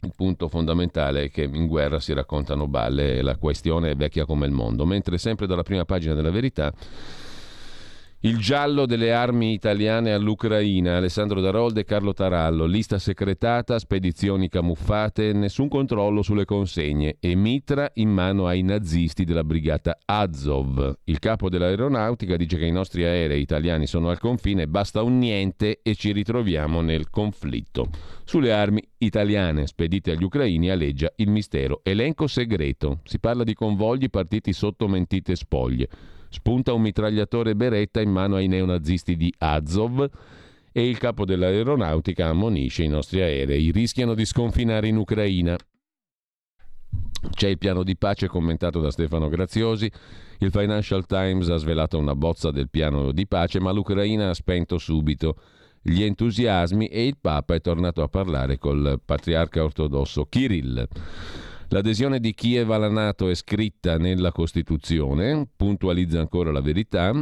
il 0.00 0.12
punto 0.16 0.48
fondamentale 0.48 1.24
è 1.24 1.30
che 1.30 1.44
in 1.44 1.68
guerra 1.68 2.00
si 2.00 2.12
raccontano 2.12 2.66
balle 2.66 3.18
e 3.18 3.22
la 3.22 3.36
questione 3.36 3.92
è 3.92 3.96
vecchia 3.96 4.24
come 4.24 4.46
il 4.46 4.52
mondo, 4.52 4.84
mentre 4.84 5.18
sempre 5.18 5.46
dalla 5.46 5.62
prima 5.62 5.84
pagina 5.84 6.14
della 6.14 6.30
verità 6.30 6.72
il 8.24 8.38
giallo 8.38 8.86
delle 8.86 9.12
armi 9.12 9.52
italiane 9.52 10.14
all'Ucraina, 10.14 10.96
Alessandro 10.96 11.42
Darolde 11.42 11.80
e 11.80 11.84
Carlo 11.84 12.14
Tarallo, 12.14 12.64
lista 12.64 12.98
secretata, 12.98 13.78
spedizioni 13.78 14.48
camuffate, 14.48 15.34
nessun 15.34 15.68
controllo 15.68 16.22
sulle 16.22 16.46
consegne 16.46 17.16
e 17.20 17.34
mitra 17.34 17.90
in 17.94 18.08
mano 18.08 18.46
ai 18.46 18.62
nazisti 18.62 19.24
della 19.24 19.44
brigata 19.44 19.98
Azov. 20.06 21.00
Il 21.04 21.18
capo 21.18 21.50
dell'aeronautica 21.50 22.36
dice 22.36 22.56
che 22.56 22.64
i 22.64 22.72
nostri 22.72 23.04
aerei 23.04 23.42
italiani 23.42 23.86
sono 23.86 24.08
al 24.08 24.18
confine, 24.18 24.66
basta 24.68 25.02
un 25.02 25.18
niente 25.18 25.80
e 25.82 25.94
ci 25.94 26.12
ritroviamo 26.12 26.80
nel 26.80 27.10
conflitto. 27.10 27.90
Sulle 28.24 28.54
armi 28.54 28.82
italiane 28.96 29.66
spedite 29.66 30.12
agli 30.12 30.24
ucraini 30.24 30.70
aleggia 30.70 31.12
il 31.16 31.28
mistero. 31.28 31.80
Elenco 31.82 32.26
segreto. 32.26 33.00
Si 33.04 33.18
parla 33.18 33.44
di 33.44 33.52
convogli 33.52 34.08
partiti 34.08 34.54
sotto 34.54 34.88
mentite 34.88 35.36
spoglie. 35.36 35.88
Spunta 36.34 36.72
un 36.72 36.82
mitragliatore 36.82 37.54
beretta 37.54 38.00
in 38.00 38.10
mano 38.10 38.34
ai 38.34 38.48
neonazisti 38.48 39.14
di 39.14 39.32
Azov 39.38 40.04
e 40.72 40.88
il 40.88 40.98
capo 40.98 41.24
dell'aeronautica 41.24 42.26
ammonisce 42.26 42.82
i 42.82 42.88
nostri 42.88 43.20
aerei. 43.20 43.70
Rischiano 43.70 44.14
di 44.14 44.24
sconfinare 44.24 44.88
in 44.88 44.96
Ucraina. 44.96 45.56
C'è 47.30 47.46
il 47.46 47.56
piano 47.58 47.84
di 47.84 47.96
pace 47.96 48.26
commentato 48.26 48.80
da 48.80 48.90
Stefano 48.90 49.28
Graziosi. 49.28 49.88
Il 50.38 50.50
Financial 50.50 51.06
Times 51.06 51.50
ha 51.50 51.56
svelato 51.56 51.98
una 51.98 52.16
bozza 52.16 52.50
del 52.50 52.68
piano 52.68 53.12
di 53.12 53.28
pace, 53.28 53.60
ma 53.60 53.70
l'Ucraina 53.70 54.30
ha 54.30 54.34
spento 54.34 54.76
subito 54.78 55.36
gli 55.80 56.02
entusiasmi 56.02 56.88
e 56.88 57.06
il 57.06 57.16
Papa 57.20 57.54
è 57.54 57.60
tornato 57.60 58.02
a 58.02 58.08
parlare 58.08 58.58
col 58.58 59.00
patriarca 59.04 59.62
ortodosso 59.62 60.24
Kirill. 60.24 60.88
L'adesione 61.74 62.20
di 62.20 62.34
Kiev 62.34 62.70
alla 62.70 62.88
Nato 62.88 63.28
è 63.28 63.34
scritta 63.34 63.98
nella 63.98 64.30
Costituzione, 64.30 65.44
puntualizza 65.56 66.20
ancora 66.20 66.52
la 66.52 66.60
verità, 66.60 67.12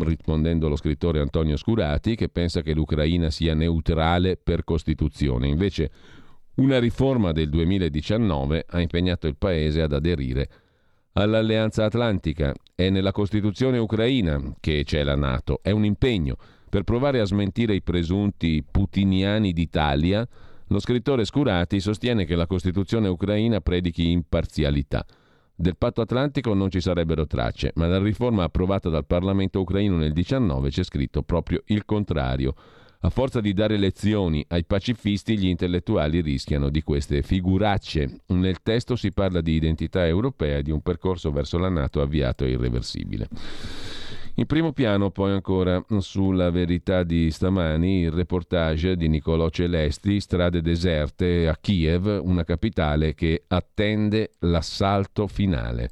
rispondendo 0.00 0.68
lo 0.68 0.74
scrittore 0.74 1.20
Antonio 1.20 1.56
Scurati, 1.56 2.16
che 2.16 2.28
pensa 2.28 2.60
che 2.60 2.74
l'Ucraina 2.74 3.30
sia 3.30 3.54
neutrale 3.54 4.36
per 4.36 4.64
Costituzione. 4.64 5.46
Invece 5.46 5.92
una 6.56 6.80
riforma 6.80 7.30
del 7.30 7.50
2019 7.50 8.64
ha 8.70 8.80
impegnato 8.80 9.28
il 9.28 9.36
Paese 9.36 9.80
ad 9.80 9.92
aderire 9.92 10.50
all'Alleanza 11.12 11.84
Atlantica. 11.84 12.52
È 12.74 12.90
nella 12.90 13.12
Costituzione 13.12 13.78
ucraina 13.78 14.42
che 14.58 14.82
c'è 14.84 15.04
la 15.04 15.14
Nato. 15.14 15.60
È 15.62 15.70
un 15.70 15.84
impegno 15.84 16.36
per 16.68 16.82
provare 16.82 17.20
a 17.20 17.24
smentire 17.24 17.76
i 17.76 17.82
presunti 17.82 18.64
putiniani 18.68 19.52
d'Italia 19.52 20.26
lo 20.70 20.78
scrittore 20.78 21.24
Scurati 21.24 21.80
sostiene 21.80 22.24
che 22.24 22.36
la 22.36 22.46
Costituzione 22.46 23.08
ucraina 23.08 23.60
predichi 23.60 24.10
imparzialità. 24.10 25.04
Del 25.52 25.76
patto 25.76 26.00
atlantico 26.00 26.54
non 26.54 26.70
ci 26.70 26.80
sarebbero 26.80 27.26
tracce, 27.26 27.72
ma 27.74 27.86
nella 27.86 28.02
riforma 28.02 28.44
approvata 28.44 28.88
dal 28.88 29.04
Parlamento 29.04 29.60
ucraino 29.60 29.96
nel 29.96 30.12
19 30.12 30.70
c'è 30.70 30.84
scritto 30.84 31.22
proprio 31.22 31.62
il 31.66 31.84
contrario. 31.84 32.54
A 33.00 33.10
forza 33.10 33.40
di 33.40 33.52
dare 33.52 33.78
lezioni 33.78 34.44
ai 34.48 34.64
pacifisti, 34.64 35.36
gli 35.36 35.48
intellettuali 35.48 36.20
rischiano 36.20 36.68
di 36.68 36.82
queste 36.82 37.22
figuracce. 37.22 38.20
Nel 38.28 38.62
testo 38.62 38.94
si 38.94 39.10
parla 39.10 39.40
di 39.40 39.54
identità 39.54 40.06
europea 40.06 40.58
e 40.58 40.62
di 40.62 40.70
un 40.70 40.82
percorso 40.82 41.32
verso 41.32 41.58
la 41.58 41.68
Nato 41.68 42.00
avviato 42.00 42.44
e 42.44 42.50
irreversibile. 42.50 43.26
In 44.40 44.46
primo 44.46 44.72
piano 44.72 45.10
poi 45.10 45.32
ancora 45.32 45.84
sulla 45.98 46.48
verità 46.48 47.02
di 47.02 47.30
stamani 47.30 48.00
il 48.00 48.10
reportage 48.10 48.96
di 48.96 49.06
Nicolò 49.06 49.50
Celesti, 49.50 50.18
strade 50.18 50.62
deserte 50.62 51.46
a 51.46 51.58
Kiev, 51.60 52.22
una 52.24 52.42
capitale 52.44 53.12
che 53.12 53.42
attende 53.48 54.30
l'assalto 54.38 55.26
finale. 55.26 55.90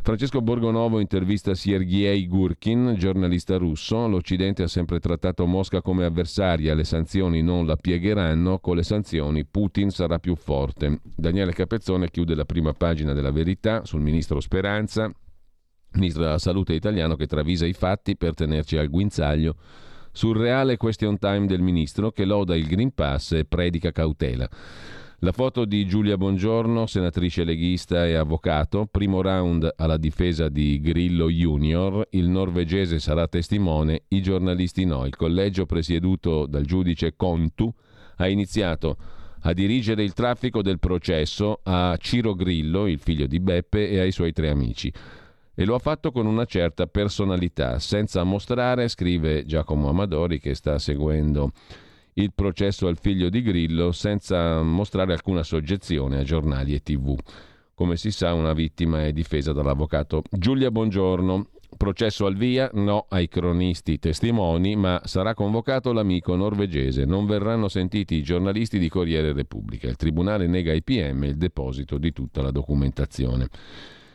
Francesco 0.00 0.40
Borgonovo 0.40 1.00
intervista 1.00 1.52
Sergei 1.54 2.26
Gurkin, 2.26 2.94
giornalista 2.96 3.58
russo. 3.58 4.08
L'Occidente 4.08 4.62
ha 4.62 4.66
sempre 4.66 4.98
trattato 4.98 5.44
Mosca 5.44 5.82
come 5.82 6.06
avversaria, 6.06 6.72
le 6.72 6.84
sanzioni 6.84 7.42
non 7.42 7.66
la 7.66 7.76
piegheranno, 7.76 8.58
con 8.60 8.76
le 8.76 8.82
sanzioni 8.82 9.44
Putin 9.44 9.90
sarà 9.90 10.18
più 10.18 10.34
forte. 10.34 11.00
Daniele 11.14 11.52
Capezzone 11.52 12.08
chiude 12.08 12.34
la 12.34 12.46
prima 12.46 12.72
pagina 12.72 13.12
della 13.12 13.30
verità 13.30 13.84
sul 13.84 14.00
ministro 14.00 14.40
Speranza, 14.40 15.12
ministro 15.92 16.22
della 16.22 16.38
salute 16.38 16.74
italiano 16.74 17.16
che 17.16 17.26
travisa 17.26 17.66
i 17.66 17.72
fatti 17.72 18.16
per 18.16 18.34
tenerci 18.34 18.76
al 18.76 18.88
guinzaglio 18.88 19.56
sul 20.12 20.36
reale 20.36 20.76
question 20.76 21.18
time 21.18 21.46
del 21.46 21.60
ministro 21.60 22.10
che 22.10 22.24
loda 22.24 22.56
il 22.56 22.66
Green 22.66 22.92
Pass 22.92 23.32
e 23.32 23.44
predica 23.44 23.92
cautela. 23.92 24.48
La 25.22 25.32
foto 25.32 25.66
di 25.66 25.86
Giulia 25.86 26.16
Bongiorno, 26.16 26.86
senatrice 26.86 27.44
leghista 27.44 28.06
e 28.06 28.14
avvocato, 28.14 28.88
primo 28.90 29.20
round 29.20 29.70
alla 29.76 29.98
difesa 29.98 30.48
di 30.48 30.80
Grillo 30.80 31.28
Junior, 31.28 32.06
il 32.12 32.26
norvegese 32.26 32.98
sarà 32.98 33.28
testimone, 33.28 34.04
i 34.08 34.22
giornalisti 34.22 34.86
no. 34.86 35.04
Il 35.04 35.16
collegio 35.16 35.66
presieduto 35.66 36.46
dal 36.46 36.64
giudice 36.64 37.16
Contu 37.16 37.70
ha 38.16 38.28
iniziato 38.28 38.96
a 39.42 39.52
dirigere 39.52 40.02
il 40.02 40.14
traffico 40.14 40.62
del 40.62 40.78
processo 40.78 41.60
a 41.64 41.94
Ciro 41.98 42.34
Grillo, 42.34 42.86
il 42.86 42.98
figlio 42.98 43.26
di 43.26 43.40
Beppe, 43.40 43.90
e 43.90 44.00
ai 44.00 44.12
suoi 44.12 44.32
tre 44.32 44.48
amici 44.48 44.90
e 45.54 45.64
lo 45.64 45.74
ha 45.74 45.78
fatto 45.78 46.12
con 46.12 46.26
una 46.26 46.44
certa 46.44 46.86
personalità, 46.86 47.78
senza 47.78 48.22
mostrare, 48.24 48.88
scrive 48.88 49.44
Giacomo 49.44 49.88
Amadori 49.88 50.38
che 50.38 50.54
sta 50.54 50.78
seguendo 50.78 51.52
il 52.14 52.32
processo 52.34 52.86
al 52.86 52.98
figlio 52.98 53.28
di 53.28 53.42
Grillo 53.42 53.92
senza 53.92 54.62
mostrare 54.62 55.12
alcuna 55.12 55.42
soggezione 55.42 56.18
a 56.18 56.22
giornali 56.22 56.74
e 56.74 56.80
tv. 56.80 57.16
Come 57.74 57.96
si 57.96 58.10
sa, 58.10 58.34
una 58.34 58.52
vittima 58.52 59.06
è 59.06 59.12
difesa 59.12 59.52
dall'avvocato 59.52 60.22
Giulia 60.30 60.70
Buongiorno. 60.70 61.46
Processo 61.76 62.26
al 62.26 62.36
via, 62.36 62.68
no 62.74 63.06
ai 63.08 63.28
cronisti 63.28 63.98
testimoni, 63.98 64.74
ma 64.74 65.00
sarà 65.04 65.34
convocato 65.34 65.92
l'amico 65.92 66.34
norvegese. 66.34 67.04
Non 67.04 67.26
verranno 67.26 67.68
sentiti 67.68 68.16
i 68.16 68.22
giornalisti 68.22 68.78
di 68.78 68.88
Corriere 68.88 69.32
Repubblica. 69.32 69.88
Il 69.88 69.96
Tribunale 69.96 70.46
nega 70.46 70.72
ai 70.72 70.82
PM 70.82 71.24
il 71.24 71.36
deposito 71.36 71.96
di 71.96 72.12
tutta 72.12 72.42
la 72.42 72.50
documentazione. 72.50 73.48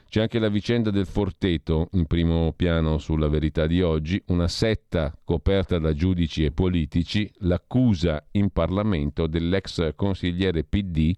C'è 0.08 0.22
anche 0.22 0.40
la 0.40 0.50
vicenda 0.50 0.92
del 0.92 1.06
Forteto 1.06 1.90
in 1.94 2.06
primo 2.06 2.54
piano 2.56 2.98
sulla 3.00 3.28
verità 3.28 3.68
di 3.68 3.82
oggi, 3.82 4.22
una 4.28 4.48
setta 4.48 5.14
coperta 5.24 5.78
da 5.78 5.94
giudici 5.94 6.46
e 6.46 6.52
politici, 6.52 7.30
l'accusa 7.40 8.26
in 8.32 8.50
Parlamento 8.52 9.28
dell'ex 9.28 9.94
consigliere 9.96 10.64
PD 10.64 11.14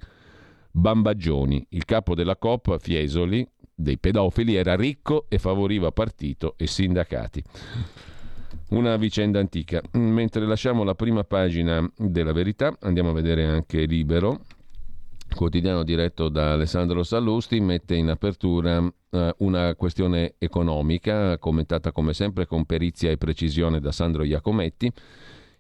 Bambaggioni, 0.72 1.66
il 1.70 1.86
capo 1.86 2.16
della 2.16 2.38
COP 2.38 2.78
Fiesoli, 2.80 3.48
dei 3.74 3.98
pedofili, 3.98 4.56
era 4.56 4.76
ricco 4.76 5.26
e 5.28 5.38
favoriva 5.38 5.92
partito 5.92 6.56
e 6.58 6.68
sindacati. 6.68 7.44
Una 8.70 8.98
vicenda 8.98 9.40
antica. 9.40 9.82
Mentre 9.94 10.46
lasciamo 10.46 10.84
la 10.84 10.96
prima 10.96 11.24
pagina 11.24 11.88
della 11.98 12.32
verità, 12.32 12.76
andiamo 12.82 13.10
a 13.10 13.14
vedere 13.14 13.46
anche 13.46 13.86
Libero, 13.86 14.42
quotidiano 15.36 15.84
diretto 15.84 16.30
da 16.30 16.54
Alessandro 16.54 17.04
Sallusti, 17.04 17.60
mette 17.60 17.96
in 17.96 18.10
apertura 18.10 18.84
eh, 19.10 19.36
una 19.40 19.76
questione 19.76 20.36
economica, 20.38 21.38
commentata 21.38 21.92
come 21.92 22.14
sempre 22.14 22.46
con 22.46 22.66
perizia 22.66 23.12
e 23.12 23.18
precisione 23.18 23.80
da 23.80 23.92
Sandro 23.92 24.24
Iacometti. 24.24 24.92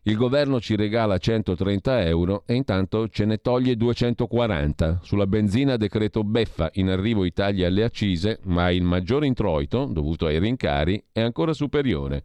Il 0.07 0.15
governo 0.15 0.61
ci 0.61 0.77
regala 0.77 1.17
130 1.17 2.05
euro 2.05 2.43
e 2.45 2.53
intanto 2.53 3.09
ce 3.09 3.25
ne 3.25 3.41
toglie 3.41 3.75
240. 3.75 5.01
Sulla 5.03 5.27
benzina 5.27 5.75
decreto 5.75 6.23
beffa, 6.23 6.69
in 6.75 6.87
arrivo 6.87 7.25
i 7.25 7.33
tagli 7.33 7.61
alle 7.61 7.83
accise, 7.83 8.39
ma 8.43 8.71
il 8.71 8.83
maggior 8.83 9.25
introito, 9.25 9.83
dovuto 9.83 10.25
ai 10.25 10.39
rincari, 10.39 11.03
è 11.11 11.19
ancora 11.19 11.51
superiore. 11.51 12.23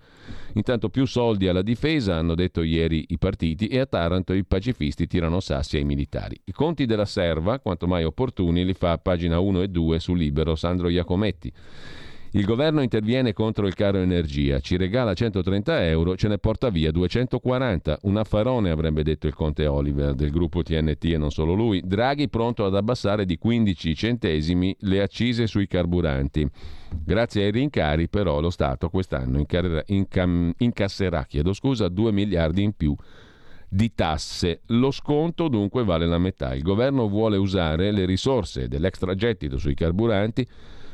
Intanto 0.53 0.91
più 0.91 1.07
soldi 1.07 1.49
alla 1.49 1.63
difesa, 1.63 2.15
hanno 2.15 2.37
detto 2.37 2.63
ieri 2.63 3.07
i 3.09 3.19
partiti, 3.19 3.67
e 3.67 3.81
a 3.81 3.87
Taranto 3.87 4.33
i 4.33 4.45
pacifisti 4.45 5.09
tirano 5.09 5.41
sassi 5.41 5.77
ai 5.77 5.85
militari. 5.85 6.41
I 6.45 6.53
conti 6.53 6.87
della 6.87 7.05
serva, 7.05 7.59
quanto 7.59 7.89
mai 7.89 8.05
opportuni, 8.05 8.65
li 8.65 8.75
fa 8.75 8.93
a 8.93 8.99
pagina 8.99 9.41
1 9.41 9.61
e 9.61 9.67
2 9.67 9.99
su 9.99 10.15
Libero 10.15 10.55
Sandro 10.55 10.89
Iacometti. 10.89 11.53
Il 12.35 12.47
governo 12.47 12.81
interviene 12.81 13.35
contro 13.35 13.67
il 13.67 13.75
caro 13.75 13.99
energia, 13.99 14.59
ci 14.61 14.79
regala 14.79 15.13
130 15.13 15.87
euro, 15.87 16.17
ce 16.17 16.29
ne 16.29 16.39
porta 16.39 16.71
via 16.71 16.91
240. 16.91 17.99
Un 18.05 18.17
affarone, 18.17 18.71
avrebbe 18.71 19.03
detto 19.03 19.27
il 19.27 19.35
conte 19.35 19.67
Oliver 19.67 20.15
del 20.15 20.31
gruppo 20.31 20.63
TNT 20.63 21.05
e 21.05 21.19
non 21.19 21.31
solo 21.31 21.53
lui. 21.53 21.83
Draghi 21.85 22.31
pronto 22.31 22.65
ad 22.65 22.75
abbassare 22.75 23.27
di 23.27 23.37
15 23.37 23.95
centesimi 23.95 24.75
le 24.81 25.03
accise 25.03 25.47
sui 25.47 25.67
carburanti. 25.67 26.49
Grazie 27.05 27.45
ai 27.45 27.51
rincari, 27.51 28.09
però, 28.09 28.41
lo 28.41 28.49
Stato 28.49 28.89
quest'anno 28.89 29.37
incarrerà, 29.37 29.83
incam, 29.89 30.55
incasserà 30.57 31.27
scusa, 31.53 31.89
2 31.89 32.13
miliardi 32.13 32.63
in 32.63 32.73
più 32.73 32.97
di 33.69 33.93
tasse. 33.95 34.63
Lo 34.69 34.91
sconto 34.91 35.49
dunque 35.49 35.85
vale 35.85 36.07
la 36.07 36.19
metà. 36.19 36.55
Il 36.55 36.63
governo 36.63 37.09
vuole 37.09 37.37
usare 37.37 37.91
le 37.91 38.07
risorse 38.07 38.69
dell'extragettito 38.69 39.59
sui 39.59 39.75
carburanti 39.75 40.49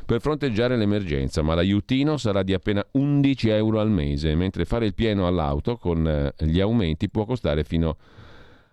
per 0.09 0.23
fronteggiare 0.23 0.75
l'emergenza, 0.79 1.43
ma 1.43 1.55
l'aiutino 1.55 2.17
sarà 2.17 2.43
di 2.43 2.55
appena 2.55 2.83
11 2.93 3.51
euro 3.51 3.79
al 3.79 3.91
mese, 3.91 4.35
mentre 4.35 4.65
fare 4.65 4.87
il 4.87 4.95
pieno 4.95 5.27
all'auto 5.27 5.77
con 5.77 6.09
eh, 6.09 6.33
gli 6.47 6.61
aumenti 6.61 7.11
può 7.11 7.27
costare 7.27 7.63
fino 7.63 7.95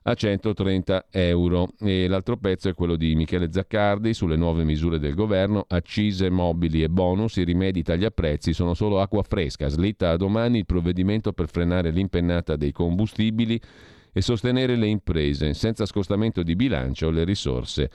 a 0.03 0.13
130 0.13 1.07
euro. 1.11 1.67
E 1.81 2.07
l'altro 2.07 2.37
pezzo 2.37 2.69
è 2.69 2.73
quello 2.73 2.95
di 2.95 3.15
Michele 3.15 3.51
Zaccardi 3.51 4.13
sulle 4.13 4.37
nuove 4.37 4.63
misure 4.63 4.97
del 4.97 5.13
governo, 5.13 5.65
accise, 5.67 6.29
mobili 6.29 6.83
e 6.83 6.87
bonus, 6.87 7.35
i 7.35 7.43
rimedi 7.43 7.83
tagli 7.83 8.05
a 8.05 8.11
prezzi 8.11 8.53
sono 8.53 8.73
solo 8.73 9.01
acqua 9.01 9.21
fresca, 9.21 9.67
slitta 9.67 10.11
a 10.11 10.15
domani 10.15 10.59
il 10.59 10.65
provvedimento 10.65 11.33
per 11.33 11.49
frenare 11.49 11.89
l'impennata 11.89 12.55
dei 12.55 12.71
combustibili 12.71 13.59
e 14.13 14.21
sostenere 14.21 14.77
le 14.77 14.87
imprese, 14.87 15.53
senza 15.53 15.85
scostamento 15.85 16.43
di 16.43 16.55
bilancio 16.55 17.09
le 17.09 17.25
risorse 17.25 17.89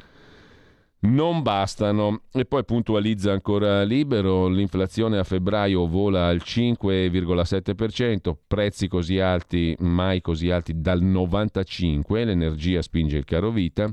non 1.00 1.42
bastano. 1.42 2.22
E 2.32 2.44
poi 2.44 2.64
puntualizza 2.64 3.32
ancora 3.32 3.82
libero, 3.82 4.48
l'inflazione 4.48 5.18
a 5.18 5.24
febbraio 5.24 5.86
vola 5.86 6.26
al 6.26 6.40
5,7%, 6.44 8.34
prezzi 8.46 8.88
così 8.88 9.18
alti, 9.18 9.74
mai 9.80 10.20
così 10.20 10.50
alti 10.50 10.80
dal 10.80 11.00
95, 11.02 12.24
l'energia 12.24 12.82
spinge 12.82 13.16
il 13.16 13.24
caro 13.24 13.50
vita. 13.50 13.92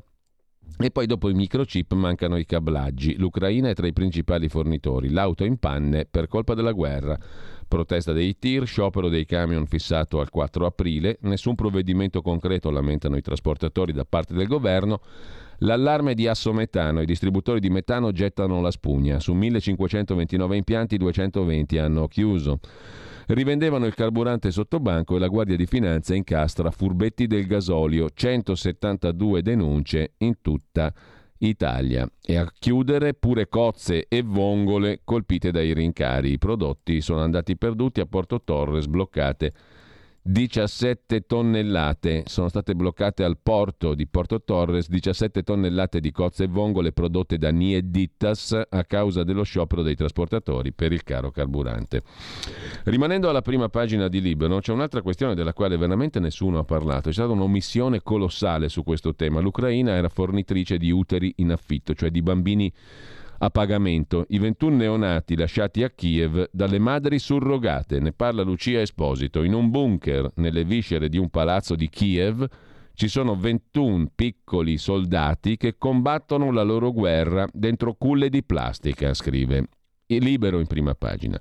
E 0.79 0.91
poi 0.91 1.07
dopo 1.07 1.29
i 1.29 1.33
microchip 1.33 1.93
mancano 1.93 2.37
i 2.37 2.45
cablaggi. 2.45 3.15
L'Ucraina 3.17 3.69
è 3.69 3.73
tra 3.73 3.87
i 3.87 3.93
principali 3.93 4.47
fornitori, 4.47 5.09
l'auto 5.09 5.43
in 5.43 5.57
panne 5.57 6.05
per 6.05 6.27
colpa 6.27 6.53
della 6.53 6.73
guerra. 6.73 7.17
Protesta 7.67 8.13
dei 8.13 8.37
tir, 8.39 8.65
sciopero 8.65 9.09
dei 9.09 9.25
camion 9.25 9.65
fissato 9.65 10.21
al 10.21 10.29
4 10.29 10.65
aprile, 10.65 11.17
nessun 11.21 11.55
provvedimento 11.55 12.21
concreto 12.21 12.69
lamentano 12.69 13.17
i 13.17 13.21
trasportatori 13.21 13.91
da 13.91 14.05
parte 14.05 14.33
del 14.33 14.47
governo. 14.47 15.01
L'allarme 15.59 16.13
di 16.13 16.27
assometano, 16.27 17.01
i 17.01 17.05
distributori 17.05 17.59
di 17.59 17.69
metano 17.69 18.13
gettano 18.13 18.61
la 18.61 18.71
spugna, 18.71 19.19
su 19.19 19.33
1529 19.33 20.55
impianti 20.55 20.97
220 20.97 21.77
hanno 21.77 22.07
chiuso. 22.07 22.59
Rivendevano 23.27 23.85
il 23.85 23.95
carburante 23.95 24.51
sotto 24.51 24.79
banco 24.79 25.17
e 25.17 25.19
la 25.19 25.27
Guardia 25.27 25.57
di 25.57 25.65
Finanza 25.65 26.15
incastra 26.15 26.71
furbetti 26.71 27.27
del 27.27 27.45
gasolio, 27.45 28.07
172 28.13 29.41
denunce 29.41 30.13
in 30.19 30.35
tutta 30.39 30.93
Italia. 31.39 32.09
E 32.21 32.35
a 32.35 32.51
chiudere 32.57 33.13
pure 33.13 33.47
cozze 33.47 34.05
e 34.07 34.21
vongole 34.21 35.01
colpite 35.03 35.51
dai 35.51 35.73
rincari. 35.73 36.31
I 36.31 36.37
prodotti 36.37 37.01
sono 37.01 37.21
andati 37.21 37.57
perduti 37.57 37.99
a 37.99 38.05
Porto 38.05 38.41
Torres, 38.43 38.87
bloccate 38.87 39.53
17 40.29 41.21
tonnellate 41.25 42.23
sono 42.25 42.49
state 42.49 42.75
bloccate 42.75 43.23
al 43.23 43.37
porto 43.41 43.93
di 43.93 44.07
Porto 44.07 44.41
Torres, 44.43 44.89
17 44.89 45.41
tonnellate 45.41 46.01
di 46.01 46.11
cozze 46.11 46.43
e 46.43 46.47
vongole 46.47 46.91
prodotte 46.91 47.37
da 47.37 47.49
Niedittas 47.49 48.59
a 48.69 48.83
causa 48.83 49.23
dello 49.23 49.43
sciopero 49.43 49.83
dei 49.83 49.95
trasportatori 49.95 50.73
per 50.73 50.91
il 50.91 51.03
caro 51.03 51.31
carburante. 51.31 52.03
Rimanendo 52.83 53.29
alla 53.29 53.41
prima 53.41 53.69
pagina 53.69 54.09
di 54.09 54.19
Libero, 54.19 54.59
c'è 54.59 54.73
un'altra 54.73 55.01
questione 55.01 55.33
della 55.33 55.53
quale 55.53 55.77
veramente 55.77 56.19
nessuno 56.19 56.59
ha 56.59 56.65
parlato. 56.65 57.07
C'è 57.07 57.15
stata 57.15 57.31
un'omissione 57.31 58.03
colossale 58.03 58.67
su 58.67 58.83
questo 58.83 59.15
tema. 59.15 59.39
L'Ucraina 59.39 59.93
era 59.93 60.09
fornitrice 60.09 60.77
di 60.77 60.91
uteri 60.91 61.35
in 61.37 61.51
affitto, 61.53 61.93
cioè 61.93 62.09
di 62.09 62.21
bambini 62.21 62.69
a 63.39 63.49
pagamento 63.49 64.25
i 64.29 64.39
21 64.39 64.75
neonati 64.75 65.35
lasciati 65.35 65.83
a 65.83 65.89
Kiev 65.89 66.49
dalle 66.51 66.79
madri 66.79 67.19
surrogate. 67.19 67.99
Ne 67.99 68.11
parla 68.13 68.41
Lucia 68.41 68.81
Esposito. 68.81 69.43
In 69.43 69.53
un 69.53 69.69
bunker 69.69 70.31
nelle 70.35 70.63
viscere 70.63 71.09
di 71.09 71.17
un 71.17 71.29
palazzo 71.29 71.75
di 71.75 71.89
Kiev 71.89 72.45
ci 72.93 73.07
sono 73.07 73.35
21 73.35 74.11
piccoli 74.15 74.77
soldati 74.77 75.55
che 75.55 75.77
combattono 75.77 76.51
la 76.51 76.63
loro 76.63 76.91
guerra 76.91 77.47
dentro 77.53 77.93
culle 77.93 78.29
di 78.29 78.43
plastica, 78.43 79.13
scrive. 79.13 79.67
E 80.07 80.17
libero 80.19 80.59
in 80.59 80.67
prima 80.67 80.95
pagina. 80.95 81.39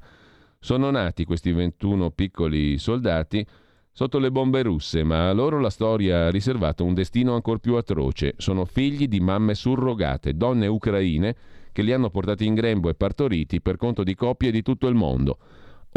Sono 0.59 0.91
nati 0.91 1.25
questi 1.25 1.53
21 1.53 2.11
piccoli 2.11 2.77
soldati 2.77 3.47
sotto 3.93 4.19
le 4.19 4.31
bombe 4.31 4.63
russe, 4.63 5.03
ma 5.05 5.31
a 5.31 5.33
loro 5.33 5.59
la 5.61 5.71
storia 5.71 6.27
ha 6.27 6.31
riservato 6.31 6.85
un 6.85 6.93
destino 6.93 7.35
ancora 7.35 7.59
più 7.59 7.77
atroce. 7.77 8.35
Sono 8.37 8.67
figli 8.67 9.09
di 9.09 9.21
mamme 9.21 9.55
surrogate, 9.55 10.37
donne 10.37 10.67
ucraine 10.67 11.35
che 11.77 11.83
li 11.83 11.93
hanno 11.93 12.09
portati 12.09 12.47
in 12.47 12.55
grembo 12.55 12.89
e 12.89 12.95
partoriti 12.95 13.61
per 13.61 13.77
conto 13.77 14.03
di 14.03 14.15
coppie 14.15 14.51
di 14.51 14.63
tutto 14.63 14.87
il 14.87 14.95
mondo. 14.95 15.37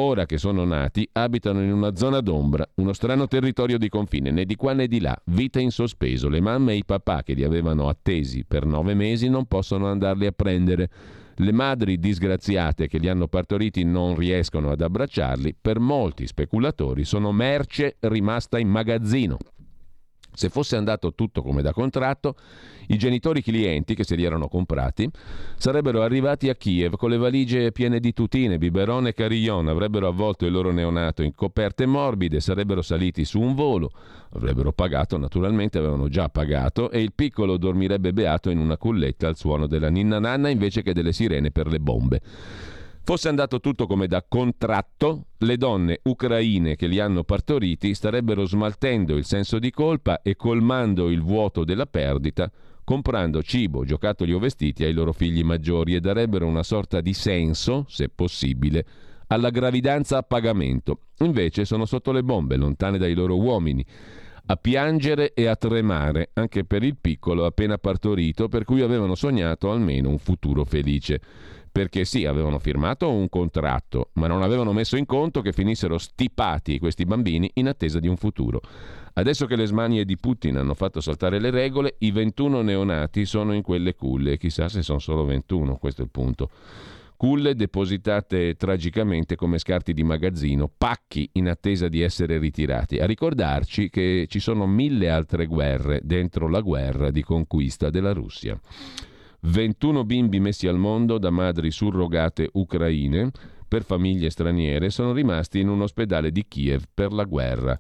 Ora 0.01 0.25
che 0.25 0.37
sono 0.37 0.65
nati, 0.65 1.07
abitano 1.13 1.61
in 1.61 1.71
una 1.71 1.95
zona 1.95 2.19
d'ombra, 2.19 2.67
uno 2.75 2.91
strano 2.91 3.27
territorio 3.27 3.77
di 3.77 3.87
confine, 3.87 4.29
né 4.29 4.43
di 4.43 4.57
qua 4.57 4.73
né 4.73 4.87
di 4.87 4.99
là, 4.99 5.17
vita 5.27 5.61
in 5.61 5.71
sospeso. 5.71 6.27
Le 6.27 6.41
mamme 6.41 6.73
e 6.73 6.75
i 6.75 6.83
papà 6.83 7.23
che 7.23 7.31
li 7.31 7.45
avevano 7.45 7.87
attesi 7.87 8.43
per 8.45 8.65
nove 8.65 8.93
mesi 8.93 9.29
non 9.29 9.45
possono 9.45 9.87
andarli 9.87 10.25
a 10.25 10.33
prendere. 10.33 10.89
Le 11.35 11.53
madri 11.53 11.97
disgraziate 11.97 12.89
che 12.89 12.97
li 12.97 13.07
hanno 13.07 13.29
partoriti 13.29 13.85
non 13.85 14.17
riescono 14.17 14.71
ad 14.71 14.81
abbracciarli. 14.81 15.55
Per 15.61 15.79
molti 15.79 16.27
speculatori 16.27 17.05
sono 17.05 17.31
merce 17.31 17.95
rimasta 18.01 18.59
in 18.59 18.67
magazzino. 18.67 19.37
Se 20.33 20.49
fosse 20.49 20.75
andato 20.75 21.13
tutto 21.13 21.41
come 21.41 21.61
da 21.61 21.73
contratto, 21.73 22.35
i 22.87 22.97
genitori 22.97 23.41
clienti 23.41 23.93
che 23.93 24.03
se 24.03 24.15
li 24.15 24.23
erano 24.23 24.47
comprati 24.47 25.09
sarebbero 25.57 26.01
arrivati 26.01 26.49
a 26.49 26.55
Kiev 26.55 26.95
con 26.95 27.09
le 27.09 27.17
valigie 27.17 27.71
piene 27.71 27.99
di 27.99 28.13
tutine, 28.13 28.57
biberone 28.57 29.09
e 29.09 29.13
carillon, 29.13 29.67
avrebbero 29.67 30.07
avvolto 30.07 30.45
il 30.45 30.51
loro 30.51 30.71
neonato 30.71 31.23
in 31.23 31.35
coperte 31.35 31.85
morbide, 31.85 32.39
sarebbero 32.39 32.81
saliti 32.81 33.25
su 33.25 33.39
un 33.39 33.53
volo, 33.53 33.91
avrebbero 34.31 34.71
pagato 34.71 35.17
naturalmente, 35.17 35.77
avevano 35.77 36.07
già 36.07 36.29
pagato 36.29 36.89
e 36.89 37.01
il 37.01 37.13
piccolo 37.13 37.57
dormirebbe 37.57 38.13
beato 38.13 38.49
in 38.49 38.59
una 38.59 38.77
culletta 38.77 39.27
al 39.27 39.35
suono 39.35 39.67
della 39.67 39.89
ninna 39.89 40.19
nanna 40.19 40.49
invece 40.49 40.81
che 40.81 40.93
delle 40.93 41.11
sirene 41.11 41.51
per 41.51 41.67
le 41.67 41.79
bombe. 41.79 42.21
Fosse 43.09 43.27
andato 43.27 43.59
tutto 43.59 43.87
come 43.87 44.05
da 44.05 44.23
contratto, 44.23 45.29
le 45.39 45.57
donne 45.57 45.99
ucraine 46.03 46.75
che 46.75 46.85
li 46.85 46.99
hanno 46.99 47.23
partoriti 47.23 47.95
starebbero 47.95 48.45
smaltendo 48.45 49.15
il 49.15 49.25
senso 49.25 49.57
di 49.57 49.71
colpa 49.71 50.21
e 50.21 50.35
colmando 50.35 51.09
il 51.09 51.23
vuoto 51.23 51.63
della 51.63 51.87
perdita, 51.87 52.51
comprando 52.83 53.41
cibo, 53.41 53.83
giocattoli 53.83 54.31
o 54.31 54.37
vestiti 54.37 54.83
ai 54.83 54.93
loro 54.93 55.11
figli 55.11 55.41
maggiori 55.41 55.95
e 55.95 55.99
darebbero 55.99 56.45
una 56.45 56.61
sorta 56.61 57.01
di 57.01 57.13
senso, 57.13 57.83
se 57.87 58.09
possibile, 58.09 58.85
alla 59.25 59.49
gravidanza 59.49 60.17
a 60.19 60.21
pagamento. 60.21 61.05
Invece 61.21 61.65
sono 61.65 61.85
sotto 61.85 62.11
le 62.11 62.21
bombe, 62.21 62.57
lontane 62.57 62.99
dai 62.99 63.15
loro 63.15 63.39
uomini, 63.39 63.83
a 64.45 64.55
piangere 64.55 65.33
e 65.33 65.47
a 65.47 65.55
tremare, 65.55 66.29
anche 66.33 66.63
per 66.63 66.83
il 66.83 66.95
piccolo 66.95 67.45
appena 67.45 67.79
partorito, 67.79 68.47
per 68.49 68.65
cui 68.65 68.81
avevano 68.81 69.15
sognato 69.15 69.71
almeno 69.71 70.09
un 70.09 70.19
futuro 70.19 70.63
felice 70.63 71.19
perché 71.71 72.05
sì, 72.05 72.25
avevano 72.25 72.59
firmato 72.59 73.09
un 73.11 73.29
contratto, 73.29 74.09
ma 74.13 74.27
non 74.27 74.41
avevano 74.41 74.73
messo 74.73 74.97
in 74.97 75.05
conto 75.05 75.41
che 75.41 75.53
finissero 75.53 75.97
stipati 75.97 76.79
questi 76.79 77.05
bambini 77.05 77.49
in 77.55 77.67
attesa 77.67 77.99
di 77.99 78.07
un 78.07 78.17
futuro. 78.17 78.61
Adesso 79.13 79.45
che 79.45 79.55
le 79.55 79.65
smanie 79.65 80.05
di 80.05 80.17
Putin 80.17 80.57
hanno 80.57 80.73
fatto 80.73 81.01
saltare 81.01 81.39
le 81.39 81.49
regole, 81.49 81.95
i 81.99 82.11
21 82.11 82.61
neonati 82.61 83.25
sono 83.25 83.53
in 83.53 83.61
quelle 83.61 83.95
culle, 83.95 84.37
chissà 84.37 84.69
se 84.69 84.81
sono 84.81 84.99
solo 84.99 85.25
21, 85.25 85.77
questo 85.77 86.01
è 86.01 86.05
il 86.05 86.11
punto. 86.11 86.49
Culle 87.19 87.53
depositate 87.53 88.55
tragicamente 88.55 89.35
come 89.35 89.57
scarti 89.57 89.91
di 89.91 90.03
magazzino, 90.03 90.71
pacchi 90.77 91.29
in 91.33 91.49
attesa 91.49 91.89
di 91.89 91.99
essere 91.99 92.37
ritirati, 92.37 92.99
a 92.99 93.05
ricordarci 93.05 93.89
che 93.89 94.25
ci 94.29 94.39
sono 94.39 94.65
mille 94.65 95.09
altre 95.09 95.45
guerre 95.45 95.99
dentro 96.01 96.47
la 96.47 96.61
guerra 96.61 97.11
di 97.11 97.21
conquista 97.21 97.89
della 97.89 98.13
Russia. 98.13 98.57
21 99.41 100.03
bimbi 100.03 100.39
messi 100.39 100.67
al 100.67 100.77
mondo 100.77 101.17
da 101.17 101.29
madri 101.29 101.71
surrogate 101.71 102.49
ucraine 102.53 103.31
per 103.67 103.83
famiglie 103.83 104.29
straniere 104.29 104.89
sono 104.89 105.13
rimasti 105.13 105.59
in 105.59 105.69
un 105.69 105.81
ospedale 105.81 106.31
di 106.31 106.45
Kiev 106.47 106.83
per 106.93 107.13
la 107.13 107.23
guerra. 107.23 107.79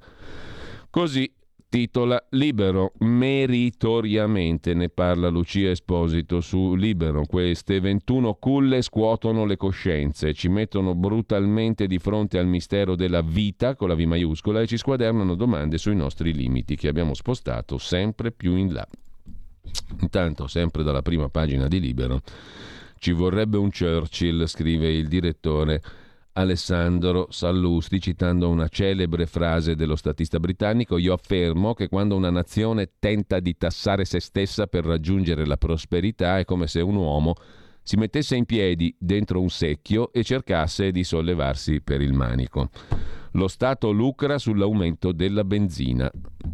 Così 0.89 1.31
titola 1.69 2.19
Libero, 2.31 2.93
meritoriamente 2.99 4.73
ne 4.73 4.89
parla 4.89 5.29
Lucia 5.29 5.69
Esposito 5.69 6.41
su 6.41 6.73
Libero. 6.73 7.25
Queste 7.25 7.79
21 7.79 8.35
culle 8.35 8.81
scuotono 8.81 9.45
le 9.45 9.55
coscienze, 9.55 10.33
ci 10.33 10.47
mettono 10.47 10.95
brutalmente 10.95 11.85
di 11.85 11.99
fronte 11.99 12.39
al 12.39 12.47
mistero 12.47 12.95
della 12.95 13.21
vita 13.21 13.75
con 13.75 13.89
la 13.89 13.95
V 13.95 13.99
maiuscola 13.99 14.61
e 14.61 14.67
ci 14.67 14.77
squadernano 14.77 15.35
domande 15.35 15.77
sui 15.77 15.95
nostri 15.95 16.33
limiti 16.33 16.75
che 16.75 16.87
abbiamo 16.87 17.13
spostato 17.13 17.77
sempre 17.77 18.31
più 18.31 18.55
in 18.55 18.73
là. 18.73 18.87
Intanto, 20.01 20.47
sempre 20.47 20.83
dalla 20.83 21.01
prima 21.01 21.29
pagina 21.29 21.67
di 21.67 21.79
Libero, 21.79 22.21
ci 22.97 23.11
vorrebbe 23.11 23.57
un 23.57 23.71
Churchill, 23.71 24.45
scrive 24.45 24.91
il 24.91 25.07
direttore 25.07 25.81
Alessandro 26.33 27.27
Sallusti, 27.31 27.99
citando 27.99 28.49
una 28.49 28.67
celebre 28.67 29.25
frase 29.25 29.75
dello 29.75 29.95
statista 29.95 30.39
britannico, 30.39 30.97
io 30.97 31.13
affermo 31.13 31.73
che 31.73 31.89
quando 31.89 32.15
una 32.15 32.29
nazione 32.29 32.91
tenta 32.99 33.39
di 33.39 33.57
tassare 33.57 34.05
se 34.05 34.19
stessa 34.19 34.67
per 34.67 34.85
raggiungere 34.85 35.45
la 35.45 35.57
prosperità 35.57 36.39
è 36.39 36.45
come 36.45 36.67
se 36.67 36.81
un 36.81 36.95
uomo 36.95 37.35
si 37.81 37.97
mettesse 37.97 38.35
in 38.35 38.45
piedi 38.45 38.95
dentro 38.99 39.41
un 39.41 39.49
secchio 39.49 40.13
e 40.13 40.23
cercasse 40.23 40.91
di 40.91 41.03
sollevarsi 41.03 41.81
per 41.81 42.01
il 42.01 42.13
manico. 42.13 42.69
Lo 43.33 43.47
Stato 43.47 43.91
lucra 43.91 44.37
sull'aumento 44.37 45.11
della 45.11 45.43
benzina. 45.43 46.11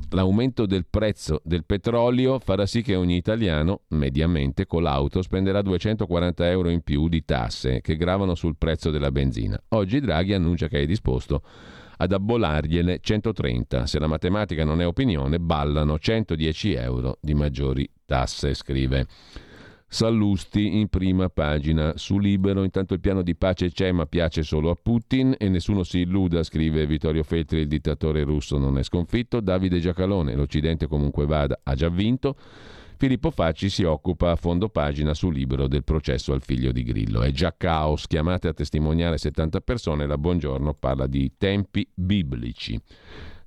L'aumento 0.09 0.65
del 0.65 0.85
prezzo 0.89 1.41
del 1.43 1.63
petrolio 1.65 2.39
farà 2.39 2.65
sì 2.65 2.81
che 2.81 2.95
ogni 2.95 3.15
italiano, 3.15 3.81
mediamente 3.89 4.65
con 4.65 4.83
l'auto, 4.83 5.21
spenderà 5.21 5.61
240 5.61 6.49
euro 6.49 6.69
in 6.69 6.81
più 6.81 7.07
di 7.07 7.23
tasse 7.23 7.79
che 7.81 7.95
gravano 7.95 8.35
sul 8.35 8.57
prezzo 8.57 8.91
della 8.91 9.11
benzina. 9.11 9.61
Oggi 9.69 9.99
Draghi 9.99 10.33
annuncia 10.33 10.67
che 10.67 10.81
è 10.81 10.85
disposto 10.85 11.41
ad 11.97 12.11
abbolargliene 12.11 12.99
130. 12.99 13.85
Se 13.85 13.99
la 13.99 14.07
matematica 14.07 14.65
non 14.65 14.81
è 14.81 14.85
opinione, 14.85 15.39
ballano 15.39 15.97
110 15.97 16.73
euro 16.73 17.17
di 17.21 17.33
maggiori 17.33 17.89
tasse, 18.05 18.53
scrive. 18.53 19.07
Sallusti 19.95 20.77
in 20.77 20.89
prima 20.89 21.29
pagina 21.29 21.93
su 21.95 22.19
Libero. 22.19 22.65
Intanto 22.65 22.93
il 22.95 22.99
piano 22.99 23.21
di 23.21 23.33
pace 23.33 23.71
c'è 23.71 23.93
ma 23.93 24.05
piace 24.05 24.43
solo 24.43 24.69
a 24.69 24.75
Putin 24.75 25.33
e 25.37 25.47
nessuno 25.47 25.83
si 25.83 25.99
illuda, 25.99 26.43
scrive 26.43 26.85
Vittorio 26.85 27.23
Feltri, 27.23 27.61
il 27.61 27.69
dittatore 27.69 28.25
russo 28.25 28.57
non 28.57 28.77
è 28.77 28.83
sconfitto. 28.83 29.39
Davide 29.39 29.79
Giacalone, 29.79 30.35
l'Occidente 30.35 30.87
comunque 30.87 31.25
vada, 31.25 31.61
ha 31.63 31.75
già 31.75 31.87
vinto. 31.87 32.35
Filippo 32.97 33.31
Facci 33.31 33.69
si 33.69 33.85
occupa 33.85 34.31
a 34.31 34.35
fondo 34.35 34.67
pagina 34.67 35.13
su 35.13 35.29
Libero 35.29 35.65
del 35.69 35.85
processo 35.85 36.33
al 36.33 36.41
figlio 36.41 36.73
di 36.73 36.83
Grillo. 36.83 37.21
È 37.21 37.31
già 37.31 37.55
caos, 37.55 38.05
chiamate 38.05 38.49
a 38.49 38.53
testimoniare 38.53 39.17
70 39.17 39.61
persone, 39.61 40.05
la 40.05 40.17
Buongiorno 40.17 40.73
parla 40.73 41.07
di 41.07 41.35
tempi 41.37 41.87
biblici. 41.93 42.77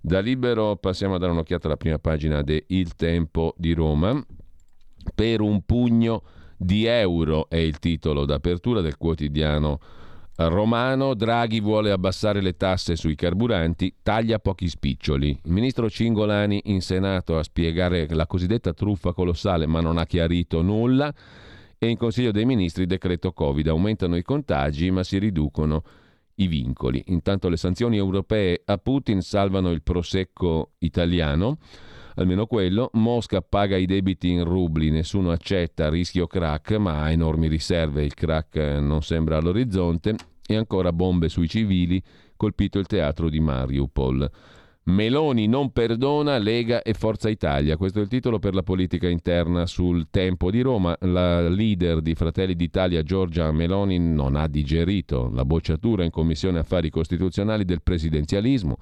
Da 0.01 0.21
Libero 0.21 0.77
passiamo 0.77 1.17
a 1.17 1.19
dare 1.19 1.33
un'occhiata 1.33 1.67
alla 1.67 1.77
prima 1.77 1.99
pagina 1.99 2.41
de 2.41 2.65
Il 2.69 2.95
Tempo 2.95 3.53
di 3.59 3.75
Roma 3.75 4.19
per 5.15 5.43
un 5.43 5.63
pugno 5.63 6.23
di 6.59 6.87
euro 6.87 7.49
è 7.49 7.57
il 7.57 7.79
titolo 7.79 8.25
d'apertura 8.25 8.81
del 8.81 8.97
quotidiano 8.97 9.79
romano. 10.35 11.15
Draghi 11.15 11.61
vuole 11.61 11.93
abbassare 11.93 12.41
le 12.41 12.57
tasse 12.57 12.97
sui 12.97 13.15
carburanti, 13.15 13.95
taglia 14.03 14.41
pochi 14.41 14.69
spiccioli. 14.69 15.41
Il 15.45 15.53
ministro 15.53 15.89
Cingolani 15.89 16.63
in 16.65 16.81
Senato 16.83 17.39
a 17.39 17.45
spiegare 17.45 18.09
la 18.11 18.27
cosiddetta 18.27 18.73
truffa 18.73 19.13
colossale, 19.13 19.67
ma 19.67 19.81
non 19.81 19.99
ha 19.99 20.07
chiarito 20.07 20.61
nulla. 20.61 21.15
E 21.79 21.89
in 21.89 21.97
Consiglio 21.97 22.33
dei 22.33 22.45
Ministri 22.45 22.87
decreto 22.87 23.33
Covid. 23.33 23.69
Aumentano 23.69 24.17
i 24.17 24.23
contagi, 24.23 24.91
ma 24.91 25.05
si 25.05 25.19
riducono 25.19 25.85
i 26.35 26.49
vincoli. 26.49 27.03
Intanto 27.07 27.49
le 27.49 27.57
sanzioni 27.57 27.97
europee 27.97 28.63
a 28.65 28.79
Putin 28.79 29.21
salvano 29.23 29.71
il 29.71 29.83
prosecco 29.83 30.73
italiano 30.79 31.59
almeno 32.19 32.47
quello. 32.47 32.91
Mosca 32.95 33.41
paga 33.41 33.77
i 33.77 33.87
debiti 33.87 34.31
in 34.31 34.45
rubli, 34.45 34.91
nessuno 34.91 35.31
accetta 35.31 35.89
rischio 35.89 36.27
crack, 36.27 36.73
ma 36.73 37.03
ha 37.03 37.11
enormi 37.11 37.49
riserve, 37.49 38.05
il 38.05 38.15
crack 38.15 38.57
non 38.81 39.03
sembra 39.03 39.39
all'orizzonte. 39.39 40.15
E 40.51 40.57
ancora 40.57 40.93
bombe 40.93 41.29
sui 41.29 41.47
civili, 41.47 42.03
colpito 42.37 42.79
il 42.79 42.87
teatro 42.87 43.29
di 43.29 43.39
Mariupol. 43.39 44.31
Meloni 44.85 45.47
non 45.47 45.71
perdona 45.71 46.39
Lega 46.39 46.81
e 46.81 46.95
Forza 46.95 47.29
Italia. 47.29 47.77
Questo 47.77 47.99
è 47.99 48.03
il 48.03 48.09
titolo 48.09 48.39
per 48.39 48.55
la 48.55 48.63
politica 48.63 49.07
interna 49.07 49.67
sul 49.67 50.07
tempo 50.11 50.51
di 50.51 50.63
Roma. 50.63 50.97
La 51.01 51.47
leader 51.47 52.01
di 52.01 52.15
Fratelli 52.15 52.57
d'Italia, 52.57 53.03
Giorgia 53.03 53.53
Meloni, 53.53 53.99
non 53.99 54.35
ha 54.35 54.49
digerito 54.49 55.31
la 55.31 55.45
bocciatura 55.45 56.05
in 56.05 56.11
Commissione 56.11 56.61
Affari 56.61 56.89
Costituzionali 56.89 57.67
del 57.67 57.83
presidenzialismo. 57.83 58.79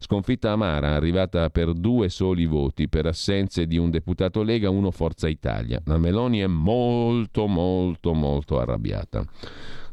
Sconfitta 0.00 0.52
amara, 0.52 0.94
arrivata 0.94 1.50
per 1.50 1.72
due 1.72 2.08
soli 2.08 2.46
voti 2.46 2.88
per 2.88 3.06
assenze 3.06 3.66
di 3.66 3.76
un 3.76 3.90
deputato 3.90 4.42
Lega, 4.42 4.70
uno 4.70 4.92
Forza 4.92 5.28
Italia. 5.28 5.82
La 5.86 5.98
Meloni 5.98 6.38
è 6.38 6.46
molto, 6.46 7.46
molto, 7.46 8.14
molto 8.14 8.60
arrabbiata. 8.60 9.24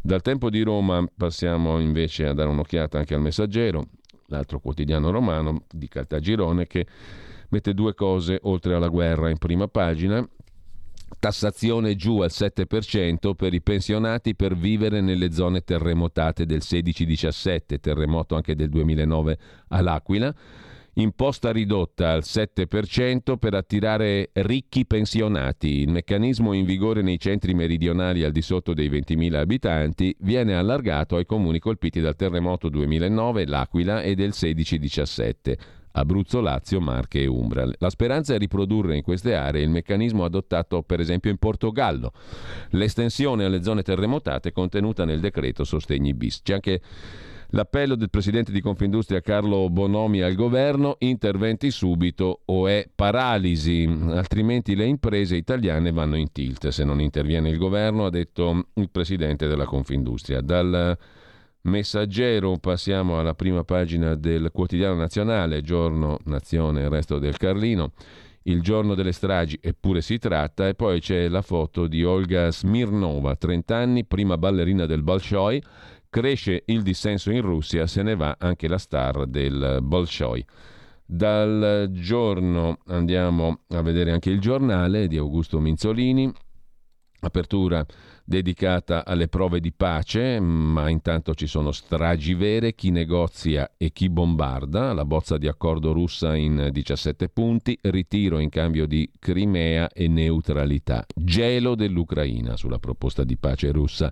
Dal 0.01 0.21
tempo 0.21 0.51
di 0.51 0.61
Roma 0.61 1.03
passiamo 1.17 1.79
invece 1.79 2.27
a 2.27 2.33
dare 2.33 2.49
un'occhiata 2.49 2.99
anche 2.99 3.15
al 3.15 3.21
messaggero 3.21 3.87
l'altro 4.27 4.59
quotidiano 4.59 5.09
romano 5.09 5.63
di 5.71 5.87
Caltagirone, 5.87 6.67
che 6.67 6.85
mette 7.49 7.73
due 7.73 7.93
cose 7.93 8.39
oltre 8.43 8.75
alla 8.75 8.87
guerra 8.87 9.29
in 9.29 9.37
prima 9.37 9.67
pagina. 9.67 10.27
Tassazione 11.19 11.95
giù 11.95 12.19
al 12.19 12.31
7% 12.31 13.33
per 13.33 13.53
i 13.53 13.61
pensionati 13.61 14.35
per 14.35 14.55
vivere 14.55 15.01
nelle 15.01 15.31
zone 15.31 15.61
terremotate 15.61 16.45
del 16.45 16.61
16-17, 16.61 17.79
terremoto 17.79 18.35
anche 18.35 18.55
del 18.55 18.69
2009 18.69 19.37
all'Aquila 19.69 20.33
imposta 20.95 21.51
ridotta 21.51 22.11
al 22.11 22.23
7% 22.23 23.37
per 23.37 23.53
attirare 23.53 24.29
ricchi 24.33 24.85
pensionati. 24.85 25.79
Il 25.79 25.89
meccanismo 25.89 26.53
in 26.53 26.65
vigore 26.65 27.01
nei 27.01 27.19
centri 27.19 27.53
meridionali 27.53 28.23
al 28.23 28.31
di 28.31 28.41
sotto 28.41 28.73
dei 28.73 28.89
20.000 28.89 29.33
abitanti 29.35 30.15
viene 30.19 30.55
allargato 30.55 31.17
ai 31.17 31.25
comuni 31.25 31.59
colpiti 31.59 31.99
dal 31.99 32.15
terremoto 32.15 32.69
2009, 32.69 33.45
l'Aquila 33.45 34.01
e 34.01 34.15
del 34.15 34.29
16-17. 34.29 35.57
Abruzzo, 35.95 36.41
Lazio, 36.41 36.79
Marche 36.79 37.21
e 37.21 37.27
Umbra. 37.27 37.67
La 37.77 37.89
speranza 37.89 38.33
è 38.33 38.37
riprodurre 38.37 38.95
in 38.95 39.03
queste 39.03 39.35
aree 39.35 39.63
il 39.63 39.69
meccanismo 39.69 40.23
adottato 40.23 40.81
per 40.83 40.99
esempio 40.99 41.31
in 41.31 41.37
Portogallo, 41.37 42.11
l'estensione 42.71 43.45
alle 43.45 43.63
zone 43.63 43.81
terremotate 43.81 44.51
contenuta 44.51 45.05
nel 45.05 45.19
decreto 45.19 45.63
Sostegni 45.63 46.13
bis. 46.13 46.41
C'è 46.41 46.53
anche 46.53 46.81
L'appello 47.49 47.95
del 47.95 48.09
presidente 48.09 48.51
di 48.51 48.59
Confindustria 48.59 49.21
Carlo 49.21 49.69
Bonomi 49.69 50.21
al 50.21 50.33
governo, 50.33 50.95
interventi 50.99 51.69
subito 51.69 52.41
o 52.43 52.67
è 52.67 52.87
paralisi, 52.93 53.87
altrimenti 54.09 54.75
le 54.75 54.85
imprese 54.85 55.35
italiane 55.35 55.91
vanno 55.91 56.17
in 56.17 56.31
tilt 56.31 56.67
se 56.69 56.83
non 56.83 56.99
interviene 56.99 57.49
il 57.49 57.57
governo, 57.57 58.05
ha 58.05 58.09
detto 58.09 58.65
il 58.73 58.89
presidente 58.89 59.47
della 59.47 59.65
Confindustria. 59.65 60.41
Dal 60.41 60.97
messaggero 61.65 62.57
passiamo 62.57 63.19
alla 63.19 63.33
prima 63.33 63.63
pagina 63.63 64.15
del 64.15 64.49
quotidiano 64.51 64.95
nazionale, 64.95 65.61
giorno 65.61 66.19
Nazione, 66.25 66.81
il 66.81 66.89
resto 66.89 67.19
del 67.19 67.37
Carlino. 67.37 67.91
Il 68.47 68.61
giorno 68.61 68.93
delle 68.93 69.11
stragi, 69.11 69.57
eppure 69.59 70.01
si 70.01 70.19
tratta, 70.19 70.67
e 70.67 70.75
poi 70.75 70.99
c'è 70.99 71.27
la 71.27 71.41
foto 71.41 71.87
di 71.87 72.03
Olga 72.03 72.51
Smirnova, 72.51 73.35
30 73.35 73.75
anni, 73.75 74.05
prima 74.05 74.37
ballerina 74.37 74.85
del 74.85 75.01
Bolshoi, 75.01 75.61
cresce 76.09 76.61
il 76.67 76.83
dissenso 76.83 77.31
in 77.31 77.41
Russia, 77.41 77.87
se 77.87 78.03
ne 78.03 78.15
va 78.15 78.35
anche 78.39 78.67
la 78.67 78.77
star 78.77 79.25
del 79.25 79.79
Bolshoi. 79.81 80.45
Dal 81.03 81.89
giorno 81.91 82.77
andiamo 82.85 83.61
a 83.69 83.81
vedere 83.81 84.11
anche 84.11 84.29
il 84.29 84.39
giornale 84.39 85.07
di 85.07 85.17
Augusto 85.17 85.59
Minzolini, 85.59 86.31
apertura 87.21 87.83
dedicata 88.25 89.05
alle 89.05 89.27
prove 89.27 89.59
di 89.59 89.71
pace, 89.71 90.39
ma 90.39 90.89
intanto 90.89 91.35
ci 91.35 91.45
sono 91.45 91.71
stragi 91.71 92.33
vere, 92.33 92.73
chi 92.73 92.89
negozia 92.89 93.73
e 93.77 93.91
chi 93.91 94.09
bombarda, 94.09 94.93
la 94.93 95.05
bozza 95.05 95.37
di 95.37 95.47
accordo 95.47 95.93
russa 95.93 96.35
in 96.35 96.69
17 96.71 97.29
punti, 97.29 97.77
ritiro 97.83 98.39
in 98.39 98.49
cambio 98.49 98.87
di 98.87 99.09
Crimea 99.19 99.89
e 99.91 100.07
neutralità, 100.07 101.05
gelo 101.15 101.75
dell'Ucraina 101.75 102.57
sulla 102.57 102.79
proposta 102.79 103.23
di 103.23 103.37
pace 103.37 103.71
russa. 103.71 104.11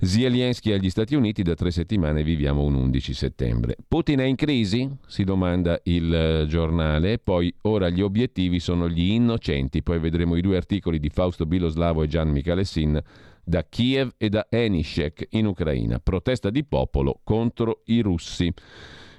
Zelensky 0.00 0.72
agli 0.72 0.90
Stati 0.90 1.14
Uniti 1.14 1.42
da 1.42 1.54
tre 1.54 1.70
settimane 1.70 2.22
viviamo 2.22 2.62
un 2.62 2.74
11 2.74 3.14
settembre. 3.14 3.76
Putin 3.88 4.20
è 4.20 4.24
in 4.24 4.36
crisi? 4.36 4.88
si 5.06 5.24
domanda 5.24 5.80
il 5.84 6.44
giornale, 6.48 7.18
poi 7.18 7.52
ora 7.62 7.88
gli 7.88 8.00
obiettivi 8.00 8.60
sono 8.60 8.88
gli 8.88 9.12
innocenti, 9.12 9.82
poi 9.82 9.98
vedremo 9.98 10.36
i 10.36 10.40
due 10.40 10.56
articoli 10.56 10.98
di 10.98 11.08
Fausto 11.08 11.46
Biloslavo 11.46 12.02
e 12.02 12.08
Gian 12.08 12.28
Michalessin 12.28 13.02
da 13.44 13.64
Kiev 13.68 14.14
e 14.16 14.28
da 14.28 14.46
Enishek 14.48 15.28
in 15.30 15.46
Ucraina. 15.46 15.98
Protesta 15.98 16.50
di 16.50 16.64
popolo 16.64 17.20
contro 17.22 17.82
i 17.86 18.00
russi. 18.00 18.52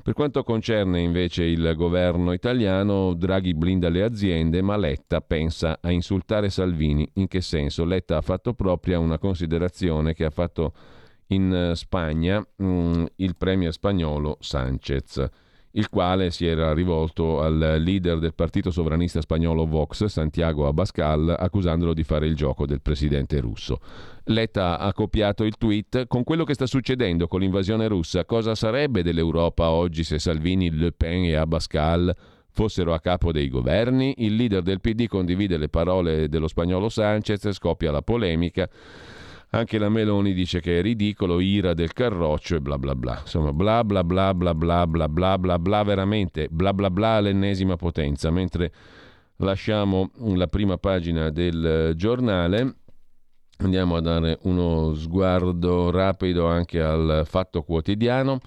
Per 0.03 0.13
quanto 0.13 0.43
concerne 0.43 1.01
invece 1.01 1.43
il 1.43 1.73
governo 1.75 2.31
italiano, 2.31 3.13
Draghi 3.15 3.55
blinda 3.55 3.89
le 3.89 4.03
aziende, 4.03 4.61
ma 4.61 4.77
Letta 4.77 5.21
pensa 5.21 5.79
a 5.81 5.91
insultare 5.91 6.49
Salvini. 6.49 7.09
In 7.15 7.27
che 7.27 7.41
senso? 7.41 7.85
Letta 7.85 8.17
ha 8.17 8.21
fatto 8.21 8.53
propria 8.53 8.99
una 8.99 9.17
considerazione 9.17 10.13
che 10.13 10.25
ha 10.25 10.29
fatto 10.29 10.73
in 11.29 11.71
Spagna 11.73 12.39
mh, 12.55 12.65
mm, 12.65 13.05
il 13.15 13.35
premier 13.35 13.71
spagnolo 13.71 14.37
Sanchez 14.41 15.27
il 15.75 15.89
quale 15.89 16.31
si 16.31 16.45
era 16.45 16.73
rivolto 16.73 17.41
al 17.41 17.77
leader 17.79 18.19
del 18.19 18.33
partito 18.33 18.71
sovranista 18.71 19.19
spagnolo 19.19 19.65
Vox, 19.65 20.05
Santiago 20.05 20.67
Abascal, 20.67 21.35
accusandolo 21.37 21.93
di 21.93 22.03
fare 22.03 22.27
il 22.27 22.35
gioco 22.35 22.65
del 22.65 22.81
presidente 22.81 23.39
russo. 23.41 23.79
Letta 24.25 24.79
ha 24.79 24.93
copiato 24.93 25.43
il 25.43 25.57
tweet 25.57 26.07
con 26.07 26.23
quello 26.23 26.45
che 26.45 26.53
sta 26.53 26.65
succedendo 26.65 27.27
con 27.27 27.41
l'invasione 27.41 27.87
russa. 27.87 28.23
Cosa 28.23 28.55
sarebbe 28.55 29.03
dell'Europa 29.03 29.69
oggi 29.69 30.03
se 30.03 30.17
Salvini, 30.17 30.71
Le 30.71 30.93
Pen 30.93 31.25
e 31.25 31.35
Abascal 31.35 32.15
fossero 32.51 32.93
a 32.93 33.01
capo 33.01 33.33
dei 33.33 33.49
governi? 33.49 34.13
Il 34.19 34.35
leader 34.35 34.61
del 34.61 34.79
PD 34.79 35.07
condivide 35.07 35.57
le 35.57 35.67
parole 35.67 36.29
dello 36.29 36.47
spagnolo 36.47 36.87
Sanchez, 36.87 37.51
scoppia 37.51 37.91
la 37.91 38.01
polemica. 38.01 38.69
Anche 39.51 39.77
la 39.77 39.89
Meloni 39.89 40.33
dice 40.33 40.59
che 40.59 40.79
è 40.79 40.81
ridicolo, 40.81 41.39
ira 41.39 41.73
del 41.73 41.93
carroccio 41.93 42.55
e 42.55 42.61
bla 42.61 42.77
bla 42.77 42.95
bla. 42.95 43.19
Insomma, 43.21 43.53
bla 43.53 43.83
bla 43.83 44.03
bla 44.03 44.33
bla 44.33 44.53
bla 44.53 44.85
bla 44.85 45.07
bla 45.07 45.37
bla 45.37 45.59
bla 45.59 45.83
veramente, 45.83 46.47
bla 46.49 46.73
bla 46.73 46.89
bla 46.89 47.11
all'ennesima 47.11 47.77
potenza. 47.77 48.31
Mentre 48.31 48.71
lasciamo 49.37 50.09
la 50.33 50.47
prima 50.47 50.77
pagina 50.77 51.29
del 51.29 51.93
giornale, 51.95 52.75
andiamo 53.59 53.95
a 53.95 54.01
dare 54.01 54.39
uno 54.41 54.93
sguardo 54.93 55.89
rapido 55.89 56.47
anche 56.47 56.81
al 56.81 57.23
fatto 57.25 57.61
quotidiano 57.63 58.39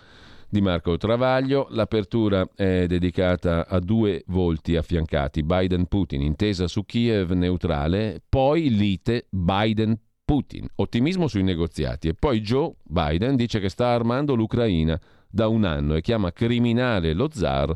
di 0.50 0.60
Marco 0.60 0.98
Travaglio. 0.98 1.68
L'apertura 1.70 2.46
è 2.54 2.86
dedicata 2.86 3.66
a 3.66 3.78
due 3.78 4.24
volti 4.26 4.76
affiancati, 4.76 5.42
Biden-Putin, 5.42 6.20
intesa 6.20 6.66
su 6.66 6.84
Kiev 6.84 7.30
neutrale, 7.30 8.20
poi 8.28 8.68
lite 8.68 9.26
Biden-Putin. 9.30 10.06
Putin, 10.28 10.68
ottimismo 10.74 11.26
sui 11.26 11.42
negoziati 11.42 12.08
e 12.08 12.12
poi 12.12 12.42
Joe 12.42 12.74
Biden 12.82 13.34
dice 13.34 13.60
che 13.60 13.70
sta 13.70 13.94
armando 13.94 14.34
l'Ucraina 14.34 15.00
da 15.26 15.48
un 15.48 15.64
anno 15.64 15.94
e 15.94 16.02
chiama 16.02 16.32
criminale 16.32 17.14
lo 17.14 17.30
zar 17.32 17.72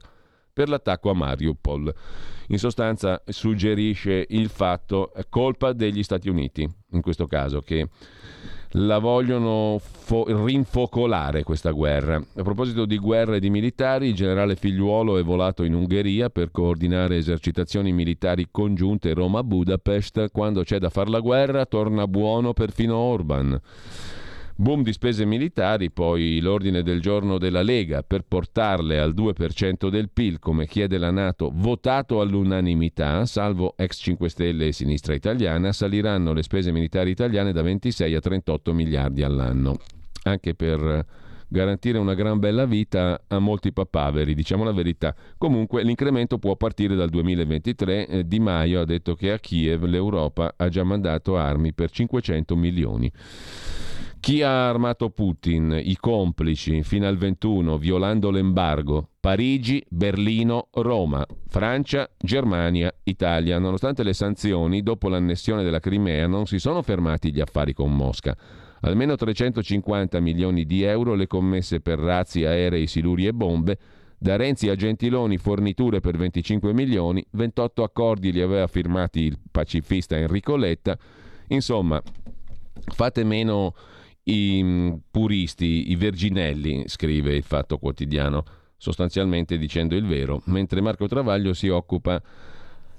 per 0.53 0.69
l'attacco 0.69 1.09
a 1.09 1.15
Mariupol. 1.15 1.95
In 2.49 2.59
sostanza 2.59 3.23
suggerisce 3.25 4.27
il 4.29 4.51
fatto 4.51 5.15
colpa 5.31 5.73
degli 5.73 6.03
Stati 6.03 6.29
Uniti, 6.29 6.69
in 6.91 7.01
questo 7.01 7.27
caso, 7.27 7.62
che 7.62 7.88
la 8.72 8.98
vogliono 8.98 9.78
fo- 9.80 10.24
rinfocolare 10.44 11.42
questa 11.42 11.70
guerra. 11.70 12.16
A 12.16 12.42
proposito 12.42 12.85
di 12.87 12.98
guerra 12.98 13.37
e 13.37 13.40
di 13.40 13.50
militari, 13.50 14.08
il 14.08 14.14
generale 14.14 14.56
Figliuolo 14.56 15.18
è 15.18 15.22
volato 15.22 15.64
in 15.64 15.74
Ungheria 15.74 16.30
per 16.30 16.50
coordinare 16.50 17.16
esercitazioni 17.16 17.92
militari 17.92 18.48
congiunte 18.50 19.12
Roma-Budapest. 19.12 20.30
Quando 20.30 20.62
c'è 20.62 20.78
da 20.78 20.90
fare 20.90 21.11
la 21.11 21.20
guerra, 21.20 21.66
torna 21.66 22.06
buono 22.06 22.52
perfino 22.52 22.96
Orban. 22.96 23.61
Boom 24.62 24.85
di 24.85 24.92
spese 24.92 25.25
militari, 25.25 25.90
poi 25.90 26.38
l'ordine 26.38 26.85
del 26.85 27.01
giorno 27.01 27.37
della 27.37 27.62
Lega 27.62 28.05
per 28.05 28.22
portarle 28.22 29.01
al 29.01 29.12
2% 29.12 29.88
del 29.88 30.09
PIL, 30.09 30.38
come 30.38 30.68
chiede 30.68 30.98
la 30.98 31.11
Nato, 31.11 31.51
votato 31.53 32.20
all'unanimità, 32.20 33.27
salvo 33.27 33.75
ex 33.77 34.01
5 34.01 34.29
Stelle 34.29 34.68
e 34.68 34.72
Sinistra 34.72 35.14
Italiana, 35.14 35.72
saliranno 35.72 36.33
le 36.33 36.44
spese 36.44 36.70
militari 36.70 37.11
italiane 37.11 37.51
da 37.51 37.61
26 37.61 38.14
a 38.14 38.20
38 38.20 38.72
miliardi 38.72 39.25
all'anno. 39.25 39.79
Anche 40.22 40.55
per 40.55 41.07
garantire 41.48 41.98
una 41.98 42.14
gran 42.14 42.38
bella 42.38 42.64
vita 42.64 43.20
a 43.27 43.40
molti 43.40 43.72
papaveri, 43.72 44.33
diciamo 44.33 44.62
la 44.62 44.72
verità. 44.72 45.12
Comunque 45.38 45.83
l'incremento 45.83 46.38
può 46.38 46.55
partire 46.55 46.94
dal 46.94 47.11
2023. 47.11 48.07
Eh, 48.07 48.29
di 48.29 48.38
Maio 48.38 48.83
ha 48.83 48.85
detto 48.85 49.16
che 49.16 49.33
a 49.33 49.40
Kiev 49.40 49.83
l'Europa 49.87 50.55
ha 50.57 50.68
già 50.68 50.85
mandato 50.85 51.37
armi 51.37 51.72
per 51.72 51.90
500 51.90 52.55
milioni. 52.55 53.12
Chi 54.22 54.40
ha 54.40 54.68
armato 54.68 55.11
Putin? 55.11 55.76
I 55.82 55.96
complici 55.96 56.85
fino 56.85 57.08
al 57.08 57.16
21, 57.16 57.76
violando 57.76 58.30
l'embargo. 58.30 59.08
Parigi, 59.18 59.85
Berlino, 59.88 60.68
Roma, 60.74 61.26
Francia, 61.48 62.08
Germania, 62.16 62.94
Italia. 63.02 63.58
Nonostante 63.58 64.04
le 64.04 64.12
sanzioni, 64.12 64.85
dopo 64.85 65.08
l'annessione 65.08 65.64
della 65.64 65.80
Crimea 65.80 66.28
non 66.28 66.46
si 66.46 66.61
sono 66.61 66.82
fermati 66.82 67.32
gli 67.32 67.40
affari 67.40 67.72
con 67.72 67.92
Mosca. 67.96 68.37
Almeno 68.82 69.16
350 69.16 70.20
milioni 70.20 70.66
di 70.66 70.85
euro 70.85 71.14
le 71.14 71.26
commesse 71.26 71.80
per 71.80 71.98
razzi, 71.98 72.44
aerei, 72.44 72.87
siluri 72.87 73.26
e 73.26 73.32
bombe. 73.32 73.76
Da 74.16 74.37
Renzi 74.37 74.68
a 74.68 74.76
Gentiloni 74.76 75.37
forniture 75.37 75.98
per 75.98 76.16
25 76.16 76.72
milioni, 76.72 77.26
28 77.32 77.82
accordi 77.82 78.30
li 78.30 78.40
aveva 78.40 78.68
firmati 78.68 79.22
il 79.22 79.37
pacifista 79.50 80.16
Enrico 80.16 80.54
Letta. 80.54 80.96
Insomma, 81.48 82.00
fate 82.87 83.24
meno 83.24 83.74
i 84.24 84.61
mm, 84.62 84.92
puristi, 85.11 85.90
i 85.90 85.96
verginelli, 85.96 86.85
scrive 86.87 87.35
il 87.35 87.42
Fatto 87.42 87.78
Quotidiano, 87.78 88.44
sostanzialmente 88.76 89.58
dicendo 89.58 89.94
il 89.94 90.06
vero, 90.06 90.42
mentre 90.46 90.80
Marco 90.80 91.06
Travaglio 91.06 91.54
si 91.54 91.68
occupa 91.68 92.20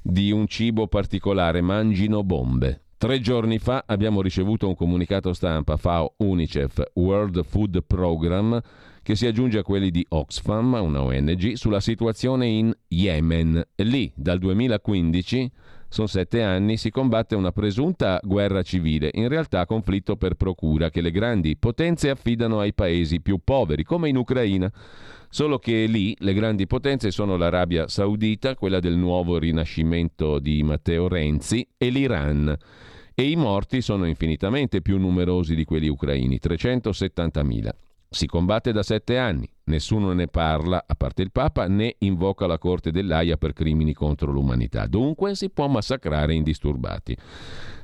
di 0.01 0.31
un 0.31 0.47
cibo 0.47 0.88
particolare, 0.88 1.62
mangino 1.62 2.23
bombe. 2.23 2.81
Tre 2.97 3.19
giorni 3.19 3.59
fa 3.59 3.83
abbiamo 3.86 4.21
ricevuto 4.21 4.67
un 4.67 4.75
comunicato 4.75 5.33
stampa 5.33 5.75
FAO 5.75 6.13
UNICEF 6.17 6.91
World 6.93 7.43
Food 7.43 7.83
Program 7.86 8.62
che 9.01 9.17
si 9.17 9.27
aggiunge 9.27 9.59
a 9.59 9.63
quelli 9.63 9.91
di 9.91 10.05
Oxfam, 10.07 10.79
una 10.81 11.01
ONG, 11.01 11.53
sulla 11.55 11.81
situazione 11.81 12.47
in 12.47 12.73
Yemen. 12.88 13.62
Lì, 13.75 14.09
dal 14.15 14.39
2015, 14.39 15.51
sono 15.93 16.08
sette 16.08 16.41
anni, 16.41 16.75
si 16.77 16.89
combatte 16.89 17.36
una 17.36 17.51
presunta 17.51 18.19
guerra 18.23 18.63
civile, 18.63 19.12
in 19.13 19.27
realtà 19.27 19.67
conflitto 19.67 20.15
per 20.15 20.34
procura, 20.34 20.89
che 20.89 21.01
le 21.01 21.12
grandi 21.12 21.56
potenze 21.56 22.10
affidano 22.10 22.60
ai 22.60 22.73
paesi 22.73 23.21
più 23.21 23.41
poveri, 23.43 23.84
come 23.84 24.10
in 24.10 24.17
Ucraina. 24.17 24.71
Solo 25.29 25.60
che 25.60 25.86
lì 25.86 26.15
le 26.17 26.34
grandi 26.34 26.65
potenze 26.65 27.12
sono 27.12 27.38
l'Arabia 27.38 27.88
Saudita, 27.88 28.56
quella 28.56 28.79
del 28.79 28.97
nuovo 28.97 29.38
rinascimento 29.38 30.39
di 30.39 30.63
Matteo 30.63 31.08
Renzi, 31.08 31.67
e 31.77 31.89
l'Iran. 31.89 32.58
E 33.13 33.29
i 33.29 33.36
morti 33.36 33.82
sono 33.82 34.08
infinitamente 34.08 34.82
più 34.82 34.97
numerosi 34.97 35.53
di 35.53 35.63
quelli 35.63 35.89
ucraini, 35.89 36.39
370.000. 36.41 37.69
Si 38.13 38.28
combatte 38.28 38.71
da 38.71 38.84
sette 38.84 39.17
anni, 39.17 39.49
nessuno 39.63 40.13
ne 40.13 40.28
parla, 40.28 40.84
a 40.86 40.93
parte 40.93 41.23
il 41.23 41.32
Papa, 41.32 41.67
né 41.67 41.95
invoca 41.97 42.45
la 42.45 42.60
Corte 42.60 42.91
dell'AIA 42.91 43.38
per 43.38 43.54
crimini 43.54 43.91
contro 43.93 44.32
l'umanità. 44.32 44.86
Dunque 44.86 45.34
si 45.34 45.49
può 45.49 45.67
massacrare 45.67 46.36
indisturbati. 46.36 47.17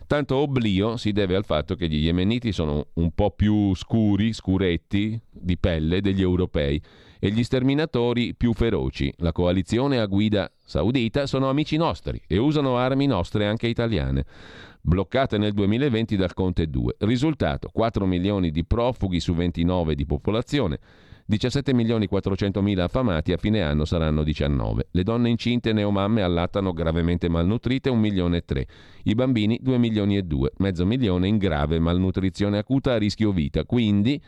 Tanto 0.06 0.36
oblio 0.36 0.98
si 0.98 1.14
deve 1.14 1.36
al 1.36 1.46
fatto 1.46 1.74
che 1.74 1.88
gli 1.88 2.06
yemeniti 2.06 2.52
sono 2.52 2.90
un 2.94 3.12
po' 3.12 3.32
più 3.32 3.74
scuri, 3.74 4.32
scuretti 4.34 5.20
di 5.32 5.58
pelle 5.58 6.00
degli 6.00 6.22
europei 6.22 6.80
e 7.20 7.32
gli 7.32 7.44
sterminatori 7.44 8.36
più 8.36 8.54
feroci. 8.54 9.12
La 9.18 9.32
coalizione 9.32 10.00
a 10.00 10.06
guida 10.06 10.52
saudita 10.64 11.26
sono 11.26 11.50
amici 11.50 11.76
nostri 11.76 12.22
e 12.28 12.38
usano 12.38 12.78
armi 12.78 13.08
nostre 13.08 13.48
anche 13.48 13.66
italiane 13.66 14.26
bloccate 14.82 15.38
nel 15.38 15.54
2020 15.54 16.16
dal 16.16 16.34
Conte 16.34 16.70
2. 16.70 16.96
Risultato, 17.00 17.70
4 17.72 18.06
milioni 18.06 18.52
di 18.52 18.66
profughi 18.66 19.20
su 19.20 19.34
29 19.34 19.96
di 19.96 20.06
popolazione, 20.06 20.80
17 21.30 21.74
milioni 21.76 22.08
400 22.08 22.60
mila 22.62 22.86
affamati, 22.86 23.32
a 23.34 23.38
fine 23.38 23.62
anno 23.62 23.86
saranno 23.86 24.24
19. 24.24 24.88
Le 24.90 25.04
donne 25.04 25.30
incinte 25.30 25.74
neomamme 25.74 26.24
allattano 26.24 26.74
gravemente 26.74 27.30
malnutrite 27.30 27.90
1 27.90 28.00
milione 28.00 28.38
e 28.38 28.46
3. 28.46 28.68
I 29.04 29.14
bambini 29.14 29.60
2 29.62 29.78
milioni 29.78 30.18
e 30.18 30.24
2, 30.24 30.54
mezzo 30.58 30.88
milione 30.88 31.28
in 31.28 31.38
grave 31.38 31.78
malnutrizione 31.78 32.58
acuta 32.58 32.94
a 32.94 32.98
rischio 32.98 33.32
vita. 33.32 33.64
Quindi 33.64 34.20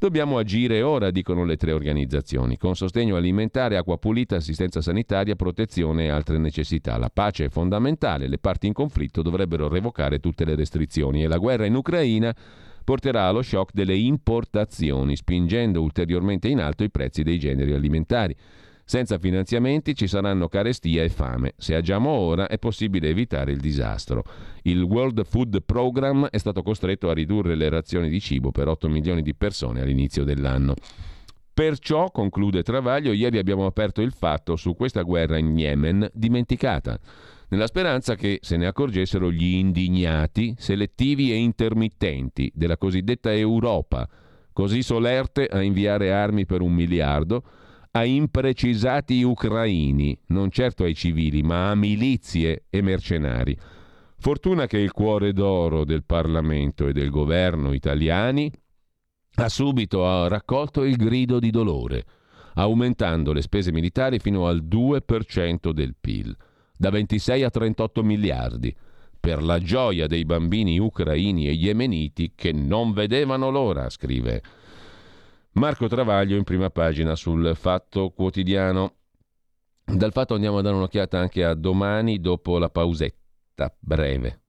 Dobbiamo 0.00 0.38
agire 0.38 0.80
ora, 0.80 1.10
dicono 1.10 1.42
le 1.44 1.56
tre 1.56 1.72
organizzazioni, 1.72 2.56
con 2.56 2.76
sostegno 2.76 3.16
alimentare, 3.16 3.76
acqua 3.76 3.98
pulita, 3.98 4.36
assistenza 4.36 4.80
sanitaria, 4.80 5.34
protezione 5.34 6.04
e 6.04 6.08
altre 6.08 6.38
necessità. 6.38 6.96
La 6.98 7.10
pace 7.10 7.46
è 7.46 7.48
fondamentale, 7.48 8.28
le 8.28 8.38
parti 8.38 8.68
in 8.68 8.74
conflitto 8.74 9.22
dovrebbero 9.22 9.66
revocare 9.66 10.20
tutte 10.20 10.44
le 10.44 10.54
restrizioni 10.54 11.24
e 11.24 11.26
la 11.26 11.38
guerra 11.38 11.66
in 11.66 11.74
Ucraina 11.74 12.32
porterà 12.84 13.26
allo 13.26 13.42
shock 13.42 13.72
delle 13.74 13.96
importazioni, 13.96 15.16
spingendo 15.16 15.82
ulteriormente 15.82 16.46
in 16.46 16.60
alto 16.60 16.84
i 16.84 16.90
prezzi 16.90 17.24
dei 17.24 17.40
generi 17.40 17.72
alimentari. 17.72 18.36
Senza 18.90 19.18
finanziamenti 19.18 19.94
ci 19.94 20.06
saranno 20.06 20.48
carestia 20.48 21.02
e 21.02 21.10
fame. 21.10 21.52
Se 21.58 21.74
agiamo 21.74 22.08
ora 22.08 22.46
è 22.48 22.58
possibile 22.58 23.10
evitare 23.10 23.52
il 23.52 23.60
disastro. 23.60 24.24
Il 24.62 24.80
World 24.80 25.26
Food 25.26 25.62
Program 25.62 26.26
è 26.30 26.38
stato 26.38 26.62
costretto 26.62 27.10
a 27.10 27.12
ridurre 27.12 27.54
le 27.54 27.68
razioni 27.68 28.08
di 28.08 28.18
cibo 28.18 28.50
per 28.50 28.66
8 28.66 28.88
milioni 28.88 29.20
di 29.20 29.34
persone 29.34 29.82
all'inizio 29.82 30.24
dell'anno. 30.24 30.72
Perciò, 31.52 32.10
conclude 32.10 32.62
Travaglio, 32.62 33.12
ieri 33.12 33.36
abbiamo 33.36 33.66
aperto 33.66 34.00
il 34.00 34.12
fatto 34.12 34.56
su 34.56 34.74
questa 34.74 35.02
guerra 35.02 35.36
in 35.36 35.54
Yemen 35.58 36.08
dimenticata, 36.14 36.98
nella 37.48 37.66
speranza 37.66 38.14
che 38.14 38.38
se 38.40 38.56
ne 38.56 38.64
accorgessero 38.64 39.30
gli 39.30 39.56
indignati, 39.56 40.54
selettivi 40.56 41.30
e 41.30 41.34
intermittenti 41.34 42.50
della 42.54 42.78
cosiddetta 42.78 43.34
Europa, 43.34 44.08
così 44.50 44.82
solerte 44.82 45.44
a 45.44 45.60
inviare 45.60 46.10
armi 46.10 46.46
per 46.46 46.62
un 46.62 46.72
miliardo, 46.72 47.42
a 47.92 48.04
imprecisati 48.04 49.22
ucraini, 49.22 50.18
non 50.28 50.50
certo 50.50 50.84
ai 50.84 50.94
civili, 50.94 51.42
ma 51.42 51.70
a 51.70 51.74
milizie 51.74 52.64
e 52.70 52.82
mercenari. 52.82 53.56
Fortuna 54.18 54.66
che 54.66 54.78
il 54.78 54.92
cuore 54.92 55.32
d'oro 55.32 55.84
del 55.84 56.04
Parlamento 56.04 56.88
e 56.88 56.92
del 56.92 57.10
governo 57.10 57.72
italiani 57.72 58.50
ha 59.34 59.48
subito 59.48 60.26
raccolto 60.26 60.82
il 60.84 60.96
grido 60.96 61.38
di 61.38 61.50
dolore, 61.50 62.04
aumentando 62.54 63.32
le 63.32 63.42
spese 63.42 63.70
militari 63.70 64.18
fino 64.18 64.46
al 64.46 64.64
2% 64.64 65.70
del 65.70 65.94
PIL, 65.98 66.36
da 66.76 66.90
26 66.90 67.42
a 67.44 67.50
38 67.50 68.02
miliardi, 68.02 68.74
per 69.20 69.42
la 69.42 69.58
gioia 69.60 70.06
dei 70.06 70.24
bambini 70.24 70.78
ucraini 70.78 71.48
e 71.48 71.52
yemeniti 71.52 72.32
che 72.34 72.52
non 72.52 72.92
vedevano 72.92 73.50
l'ora, 73.50 73.88
scrive 73.90 74.42
Marco 75.52 75.88
Travaglio 75.88 76.36
in 76.36 76.44
prima 76.44 76.70
pagina 76.70 77.14
sul 77.14 77.52
Fatto 77.56 78.10
Quotidiano. 78.10 78.92
Dal 79.84 80.12
fatto 80.12 80.34
andiamo 80.34 80.58
a 80.58 80.62
dare 80.62 80.76
un'occhiata 80.76 81.18
anche 81.18 81.44
a 81.44 81.54
domani 81.54 82.20
dopo 82.20 82.58
la 82.58 82.68
pausetta 82.68 83.74
breve. 83.78 84.42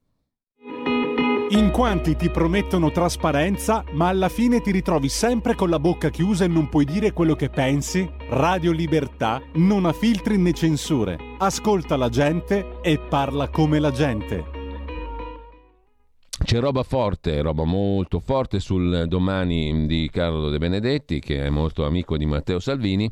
In 1.51 1.71
quanti 1.71 2.15
ti 2.15 2.29
promettono 2.29 2.91
trasparenza, 2.91 3.83
ma 3.93 4.09
alla 4.09 4.29
fine 4.29 4.61
ti 4.61 4.69
ritrovi 4.69 5.09
sempre 5.09 5.55
con 5.55 5.69
la 5.71 5.79
bocca 5.79 6.09
chiusa 6.09 6.43
e 6.43 6.47
non 6.47 6.69
puoi 6.69 6.85
dire 6.85 7.11
quello 7.11 7.33
che 7.33 7.49
pensi? 7.49 8.07
Radio 8.29 8.71
Libertà 8.71 9.41
non 9.55 9.85
ha 9.85 9.93
filtri 9.93 10.37
né 10.37 10.53
censure. 10.53 11.17
Ascolta 11.39 11.97
la 11.97 12.09
gente 12.09 12.79
e 12.83 12.99
parla 12.99 13.49
come 13.49 13.79
la 13.79 13.89
gente. 13.89 14.58
C'è 16.49 16.59
roba 16.59 16.81
forte, 16.81 17.43
roba 17.43 17.63
molto 17.63 18.19
forte 18.19 18.59
sul 18.59 19.05
domani 19.07 19.85
di 19.85 20.09
Carlo 20.11 20.49
De 20.49 20.57
Benedetti, 20.57 21.19
che 21.19 21.45
è 21.45 21.49
molto 21.51 21.85
amico 21.85 22.17
di 22.17 22.25
Matteo 22.25 22.57
Salvini, 22.57 23.07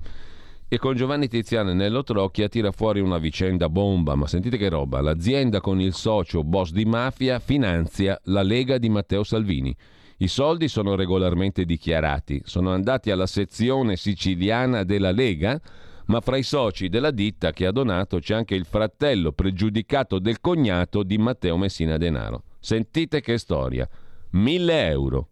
e 0.67 0.79
con 0.79 0.95
Giovanni 0.95 1.27
Tiziano 1.27 1.69
e 1.69 1.75
Nello 1.75 2.01
Trocchia 2.01 2.49
tira 2.49 2.71
fuori 2.71 2.99
una 2.99 3.19
vicenda 3.19 3.69
bomba, 3.69 4.15
ma 4.15 4.25
sentite 4.25 4.57
che 4.57 4.69
roba, 4.69 5.01
l'azienda 5.01 5.61
con 5.61 5.79
il 5.79 5.93
socio 5.93 6.43
boss 6.43 6.71
di 6.71 6.85
mafia 6.85 7.37
finanzia 7.37 8.19
la 8.23 8.41
Lega 8.41 8.79
di 8.79 8.89
Matteo 8.89 9.23
Salvini. 9.23 9.71
I 10.17 10.27
soldi 10.27 10.67
sono 10.67 10.95
regolarmente 10.95 11.63
dichiarati, 11.63 12.41
sono 12.43 12.71
andati 12.71 13.11
alla 13.11 13.27
sezione 13.27 13.97
siciliana 13.97 14.83
della 14.83 15.11
Lega, 15.11 15.61
ma 16.07 16.21
fra 16.21 16.37
i 16.37 16.43
soci 16.43 16.89
della 16.89 17.11
ditta 17.11 17.51
che 17.51 17.67
ha 17.67 17.71
donato 17.71 18.17
c'è 18.17 18.33
anche 18.33 18.55
il 18.55 18.65
fratello 18.65 19.31
pregiudicato 19.31 20.17
del 20.17 20.41
cognato 20.41 21.03
di 21.03 21.19
Matteo 21.19 21.55
Messina 21.55 21.97
Denaro. 21.97 22.41
Sentite 22.67 23.21
che 23.21 23.37
storia. 23.37 23.87
Mille 24.31 24.87
euro. 24.87 25.29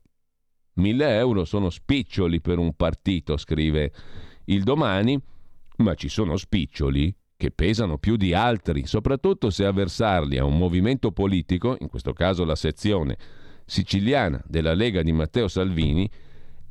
Mille 0.75 1.17
euro 1.17 1.43
sono 1.43 1.69
spiccioli 1.69 2.39
per 2.39 2.59
un 2.59 2.73
partito, 2.77 3.35
scrive 3.35 3.91
il 4.45 4.63
domani, 4.63 5.21
ma 5.79 5.95
ci 5.95 6.07
sono 6.07 6.37
spiccioli 6.37 7.13
che 7.35 7.51
pesano 7.51 7.97
più 7.97 8.15
di 8.15 8.33
altri, 8.33 8.85
soprattutto 8.85 9.49
se 9.49 9.65
a 9.65 9.73
versarli 9.73 10.37
a 10.37 10.45
un 10.45 10.57
movimento 10.57 11.11
politico, 11.11 11.75
in 11.81 11.89
questo 11.89 12.13
caso 12.13 12.45
la 12.45 12.55
sezione 12.55 13.17
siciliana 13.65 14.41
della 14.47 14.73
Lega 14.73 15.01
di 15.01 15.11
Matteo 15.11 15.49
Salvini, 15.49 16.09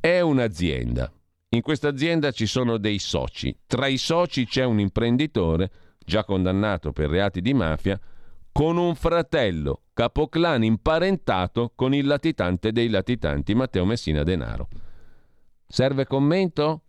è 0.00 0.20
un'azienda. 0.20 1.12
In 1.50 1.61
questa 1.61 1.88
azienda 1.88 2.31
ci 2.31 2.46
sono 2.46 2.79
dei 2.79 2.98
soci. 2.98 3.55
Tra 3.66 3.87
i 3.87 3.98
soci 3.98 4.46
c'è 4.46 4.64
un 4.64 4.81
imprenditore, 4.81 5.70
già 5.98 6.24
condannato 6.24 6.90
per 6.92 7.11
reati 7.11 7.42
di 7.42 7.53
mafia, 7.53 8.00
con 8.57 8.77
un 8.77 8.95
fratello 8.95 9.81
capoclan 9.95 10.62
imparentato 10.62 11.73
con 11.75 11.93
il 11.93 12.07
latitante 12.07 12.71
dei 12.71 12.88
latitanti 12.88 13.53
Matteo 13.53 13.85
Messina 13.85 14.23
Denaro. 14.23 14.69
Serve 15.67 16.07
commento? 16.07 16.83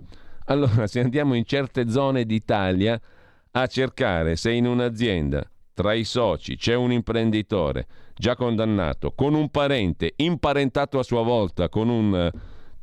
Allora, 0.45 0.85
se 0.85 0.99
andiamo 0.99 1.33
in 1.33 1.43
certe 1.43 1.89
zone 1.89 2.23
d'Italia 2.25 3.01
a 3.49 3.65
cercare 3.65 4.35
se 4.35 4.51
in 4.51 4.67
un'azienda 4.67 5.43
tra 5.73 5.93
i 5.93 6.03
soci 6.03 6.55
c'è 6.55 6.75
un 6.75 6.91
imprenditore 6.91 7.87
già 8.13 8.35
condannato 8.35 9.13
con 9.13 9.33
un 9.33 9.49
parente 9.49 10.13
imparentato 10.17 10.99
a 10.99 11.03
sua 11.03 11.23
volta 11.23 11.67
con 11.67 11.89
un 11.89 12.15
eh, 12.15 12.31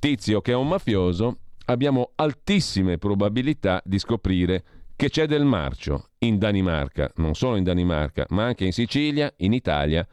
tizio 0.01 0.41
che 0.41 0.51
è 0.51 0.57
un 0.57 0.67
mafioso, 0.67 1.39
abbiamo 1.67 2.11
altissime 2.17 2.99
probabilità 2.99 3.81
di 3.85 4.01
scoprire 4.01 4.65
che 4.97 5.11
c'è 5.11 5.27
del 5.27 5.45
marcio 5.45 6.11
in 6.19 6.39
Danimarca, 6.39 7.11
non 7.17 7.35
solo 7.35 7.57
in 7.57 7.65
Danimarca, 7.65 8.27
ma 8.31 8.45
anche 8.45 8.65
in 8.65 8.73
Sicilia, 8.73 9.33
in 9.39 9.53
Italia 9.53 10.07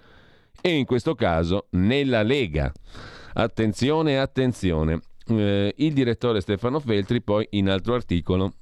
e 0.61 0.69
in 0.69 0.85
questo 0.85 1.15
caso 1.15 1.67
nella 1.71 2.23
Lega. 2.23 2.71
Attenzione, 3.33 4.19
attenzione. 4.19 5.01
Eh, 5.27 5.73
il 5.77 5.93
direttore 5.93 6.41
Stefano 6.41 6.79
Feltri 6.79 7.21
poi 7.21 7.45
in 7.51 7.69
altro 7.69 7.93
articolo 7.93 8.53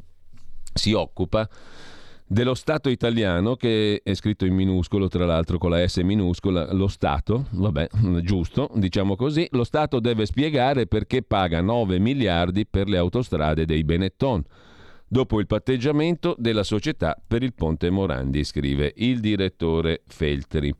si 0.73 0.91
occupa 0.93 1.47
dello 2.29 2.55
Stato 2.55 2.89
italiano 2.89 3.55
che 3.55 4.01
è 4.03 4.13
scritto 4.13 4.45
in 4.45 4.53
minuscolo, 4.53 5.07
tra 5.07 5.25
l'altro 5.25 5.57
con 5.57 5.69
la 5.69 5.87
S 5.87 5.97
minuscola, 5.97 6.73
lo 6.73 6.89
Stato, 6.89 7.45
vabbè, 7.51 7.87
giusto, 8.21 8.69
diciamo 8.75 9.15
così, 9.15 9.47
lo 9.51 9.63
Stato 9.63 10.01
deve 10.01 10.25
spiegare 10.25 10.87
perché 10.87 11.21
paga 11.21 11.61
9 11.61 11.99
miliardi 11.99 12.65
per 12.65 12.89
le 12.89 12.97
autostrade 12.97 13.65
dei 13.65 13.85
Benetton 13.85 14.43
dopo 15.07 15.39
il 15.39 15.47
patteggiamento 15.47 16.35
della 16.37 16.63
società 16.63 17.17
per 17.25 17.43
il 17.43 17.53
ponte 17.53 17.89
Morandi, 17.89 18.43
scrive 18.43 18.93
il 18.97 19.19
direttore 19.19 20.03
Feltri. 20.07 20.73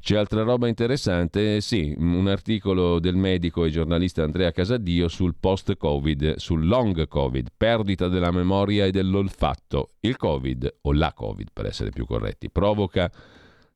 C'è 0.00 0.16
altra 0.16 0.42
roba 0.42 0.68
interessante? 0.68 1.60
Sì, 1.60 1.94
un 1.98 2.28
articolo 2.28 2.98
del 2.98 3.16
medico 3.16 3.64
e 3.64 3.70
giornalista 3.70 4.22
Andrea 4.22 4.52
Casadio 4.52 5.08
sul 5.08 5.34
post-Covid, 5.38 6.36
sul 6.36 6.66
long 6.66 7.06
Covid, 7.08 7.48
perdita 7.54 8.08
della 8.08 8.30
memoria 8.30 8.86
e 8.86 8.90
dell'olfatto. 8.90 9.90
Il 10.00 10.16
Covid, 10.16 10.76
o 10.82 10.92
la 10.92 11.12
Covid 11.12 11.48
per 11.52 11.66
essere 11.66 11.90
più 11.90 12.06
corretti, 12.06 12.48
provoca 12.48 13.10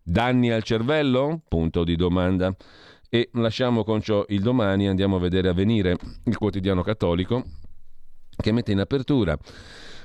danni 0.03 0.51
al 0.51 0.63
cervello? 0.63 1.43
Punto 1.47 1.85
di 1.85 1.97
domanda. 1.97 2.55
E 3.11 3.29
lasciamo 3.33 3.85
con 3.85 4.01
ciò 4.01 4.25
il 4.29 4.41
domani, 4.41 4.89
andiamo 4.89 5.17
a 5.17 5.21
vedere 5.21 5.49
Avvenire, 5.49 5.99
il 6.25 6.39
quotidiano 6.39 6.83
cattolico, 6.83 7.45
che 8.37 8.53
mette 8.53 8.73
in 8.73 8.81
apertura 8.81 9.39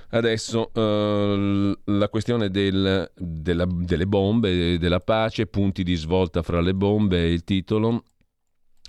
Adesso 0.09 0.71
uh, 0.73 1.77
la 1.91 2.07
questione 2.07 2.49
del, 2.49 3.11
della, 3.13 3.67
delle 3.69 4.07
bombe, 4.07 4.77
della 4.77 5.01
pace, 5.01 5.47
punti 5.47 5.83
di 5.83 5.95
svolta 5.95 6.41
fra 6.43 6.61
le 6.61 6.73
bombe, 6.73 7.27
il 7.27 7.43
titolo. 7.43 8.03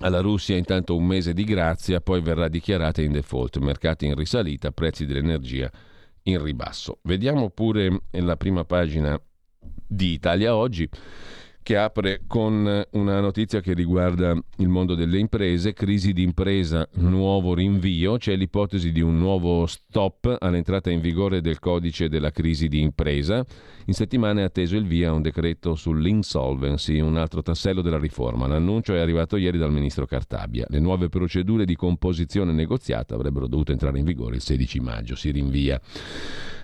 Alla 0.00 0.20
Russia 0.20 0.56
intanto 0.56 0.94
un 0.94 1.04
mese 1.04 1.32
di 1.32 1.42
grazia, 1.42 2.00
poi 2.00 2.20
verrà 2.20 2.46
dichiarata 2.46 3.02
in 3.02 3.10
default, 3.10 3.58
mercati 3.58 4.06
in 4.06 4.14
risalita, 4.14 4.70
prezzi 4.70 5.06
dell'energia 5.06 5.68
in 6.24 6.40
ribasso. 6.40 7.00
Vediamo 7.02 7.50
pure 7.50 8.02
la 8.12 8.36
prima 8.36 8.64
pagina 8.64 9.20
di 9.60 10.12
Italia 10.12 10.54
Oggi 10.54 10.88
che 11.68 11.76
apre 11.76 12.22
con 12.26 12.82
una 12.92 13.20
notizia 13.20 13.60
che 13.60 13.74
riguarda 13.74 14.34
il 14.56 14.68
mondo 14.68 14.94
delle 14.94 15.18
imprese, 15.18 15.74
crisi 15.74 16.14
di 16.14 16.22
impresa, 16.22 16.88
nuovo 16.92 17.52
rinvio, 17.52 18.16
c'è 18.16 18.34
l'ipotesi 18.36 18.90
di 18.90 19.02
un 19.02 19.18
nuovo 19.18 19.66
stop 19.66 20.34
all'entrata 20.38 20.88
in 20.88 21.02
vigore 21.02 21.42
del 21.42 21.58
codice 21.58 22.08
della 22.08 22.30
crisi 22.30 22.68
di 22.68 22.80
impresa. 22.80 23.44
In 23.84 23.92
settimana 23.92 24.40
è 24.40 24.44
atteso 24.44 24.76
il 24.76 24.86
via 24.86 25.12
un 25.12 25.20
decreto 25.20 25.74
sull'insolvency, 25.74 27.00
un 27.00 27.18
altro 27.18 27.42
tassello 27.42 27.82
della 27.82 27.98
riforma. 27.98 28.46
L'annuncio 28.46 28.94
è 28.94 28.98
arrivato 28.98 29.36
ieri 29.36 29.58
dal 29.58 29.70
ministro 29.70 30.06
Cartabia. 30.06 30.64
Le 30.70 30.80
nuove 30.80 31.10
procedure 31.10 31.66
di 31.66 31.76
composizione 31.76 32.52
negoziata 32.52 33.14
avrebbero 33.14 33.46
dovuto 33.46 33.72
entrare 33.72 33.98
in 33.98 34.06
vigore 34.06 34.36
il 34.36 34.40
16 34.40 34.80
maggio, 34.80 35.16
si 35.16 35.30
rinvia. 35.30 35.78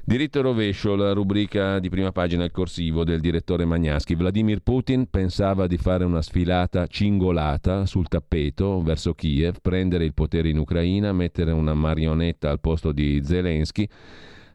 Diritto 0.07 0.43
rovescio, 0.43 0.97
la 0.97 1.15
rubrica 1.15 1.79
di 1.79 1.89
prima 1.89 2.13
pagina, 2.13 2.45
il 2.45 2.51
corsivo 2.51 3.05
del 3.05 3.21
direttore 3.21 3.65
Magnaschi. 3.65 4.15
Vladimir 4.15 4.61
Putin 4.61 5.09
pensava 5.09 5.67
di 5.67 5.79
fare 5.79 6.05
una 6.05 6.21
sfilata 6.21 6.87
cingolata 6.87 7.87
sul 7.87 8.07
tappeto 8.07 8.83
verso 8.83 9.15
Kiev, 9.15 9.61
prendere 9.63 10.05
il 10.05 10.13
potere 10.13 10.51
in 10.51 10.59
Ucraina, 10.59 11.15
mettere 11.15 11.53
una 11.53 11.73
marionetta 11.73 12.51
al 12.51 12.61
posto 12.61 12.93
di 12.93 13.23
Zelensky, 13.25 13.89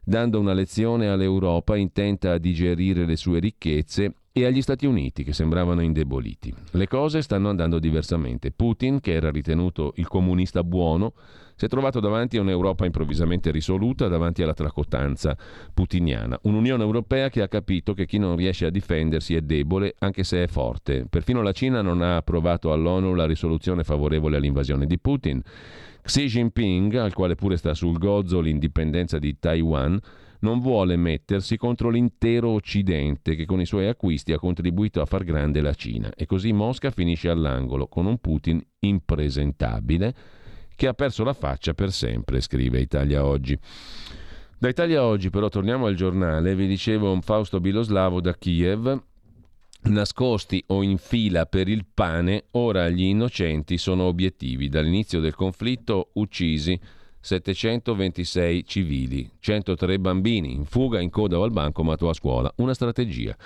dando 0.04 0.38
una 0.38 0.52
lezione 0.52 1.08
all'Europa 1.08 1.74
intenta 1.74 2.30
a 2.30 2.38
digerire 2.38 3.04
le 3.04 3.16
sue 3.16 3.40
ricchezze 3.40 4.14
e 4.30 4.44
agli 4.44 4.62
Stati 4.62 4.86
Uniti 4.86 5.24
che 5.24 5.32
sembravano 5.32 5.80
indeboliti. 5.80 6.54
Le 6.70 6.86
cose 6.86 7.22
stanno 7.22 7.48
andando 7.48 7.80
diversamente. 7.80 8.52
Putin, 8.52 9.00
che 9.00 9.14
era 9.14 9.32
ritenuto 9.32 9.94
il 9.96 10.06
comunista 10.06 10.62
buono, 10.62 11.12
si 11.60 11.66
è 11.66 11.68
trovato 11.68 12.00
davanti 12.00 12.38
a 12.38 12.40
un'Europa 12.40 12.86
improvvisamente 12.86 13.50
risoluta 13.50 14.08
davanti 14.08 14.42
alla 14.42 14.54
tracotanza 14.54 15.36
putiniana. 15.74 16.38
Un'Unione 16.44 16.82
Europea 16.82 17.28
che 17.28 17.42
ha 17.42 17.48
capito 17.48 17.92
che 17.92 18.06
chi 18.06 18.16
non 18.16 18.34
riesce 18.34 18.64
a 18.64 18.70
difendersi 18.70 19.34
è 19.34 19.42
debole 19.42 19.94
anche 19.98 20.24
se 20.24 20.44
è 20.44 20.46
forte. 20.46 21.04
Perfino 21.06 21.42
la 21.42 21.52
Cina 21.52 21.82
non 21.82 22.00
ha 22.00 22.16
approvato 22.16 22.72
all'ONU 22.72 23.12
la 23.12 23.26
risoluzione 23.26 23.84
favorevole 23.84 24.38
all'invasione 24.38 24.86
di 24.86 24.98
Putin. 24.98 25.42
Xi 26.00 26.28
Jinping, 26.28 26.94
al 26.94 27.12
quale 27.12 27.34
pure 27.34 27.58
sta 27.58 27.74
sul 27.74 27.98
gozzo 27.98 28.40
l'indipendenza 28.40 29.18
di 29.18 29.38
Taiwan, 29.38 30.00
non 30.38 30.60
vuole 30.60 30.96
mettersi 30.96 31.58
contro 31.58 31.90
l'intero 31.90 32.48
Occidente 32.48 33.34
che 33.34 33.44
con 33.44 33.60
i 33.60 33.66
suoi 33.66 33.86
acquisti 33.86 34.32
ha 34.32 34.38
contribuito 34.38 35.02
a 35.02 35.04
far 35.04 35.24
grande 35.24 35.60
la 35.60 35.74
Cina. 35.74 36.10
E 36.16 36.24
così 36.24 36.54
Mosca 36.54 36.90
finisce 36.90 37.28
all'angolo 37.28 37.86
con 37.86 38.06
un 38.06 38.16
Putin 38.16 38.64
impresentabile 38.78 40.14
che 40.80 40.86
ha 40.86 40.94
perso 40.94 41.24
la 41.24 41.34
faccia 41.34 41.74
per 41.74 41.92
sempre, 41.92 42.40
scrive 42.40 42.80
Italia 42.80 43.26
Oggi. 43.26 43.54
Da 44.58 44.66
Italia 44.66 45.04
Oggi 45.04 45.28
però 45.28 45.50
torniamo 45.50 45.84
al 45.84 45.94
giornale, 45.94 46.54
vi 46.54 46.66
dicevo 46.66 47.12
un 47.12 47.20
Fausto 47.20 47.60
Biloslavo 47.60 48.22
da 48.22 48.32
Kiev, 48.32 48.98
nascosti 49.82 50.64
o 50.68 50.82
in 50.82 50.96
fila 50.96 51.44
per 51.44 51.68
il 51.68 51.84
pane, 51.92 52.44
ora 52.52 52.88
gli 52.88 53.02
innocenti 53.02 53.76
sono 53.76 54.04
obiettivi. 54.04 54.70
Dall'inizio 54.70 55.20
del 55.20 55.34
conflitto 55.34 56.12
uccisi 56.14 56.80
726 57.20 58.64
civili, 58.64 59.30
103 59.38 59.98
bambini 59.98 60.54
in 60.54 60.64
fuga 60.64 60.98
in 60.98 61.10
coda 61.10 61.38
o 61.38 61.42
al 61.42 61.50
bancomat 61.50 62.00
o 62.00 62.08
a 62.08 62.14
scuola. 62.14 62.50
Una 62.56 62.72
strategia. 62.72 63.36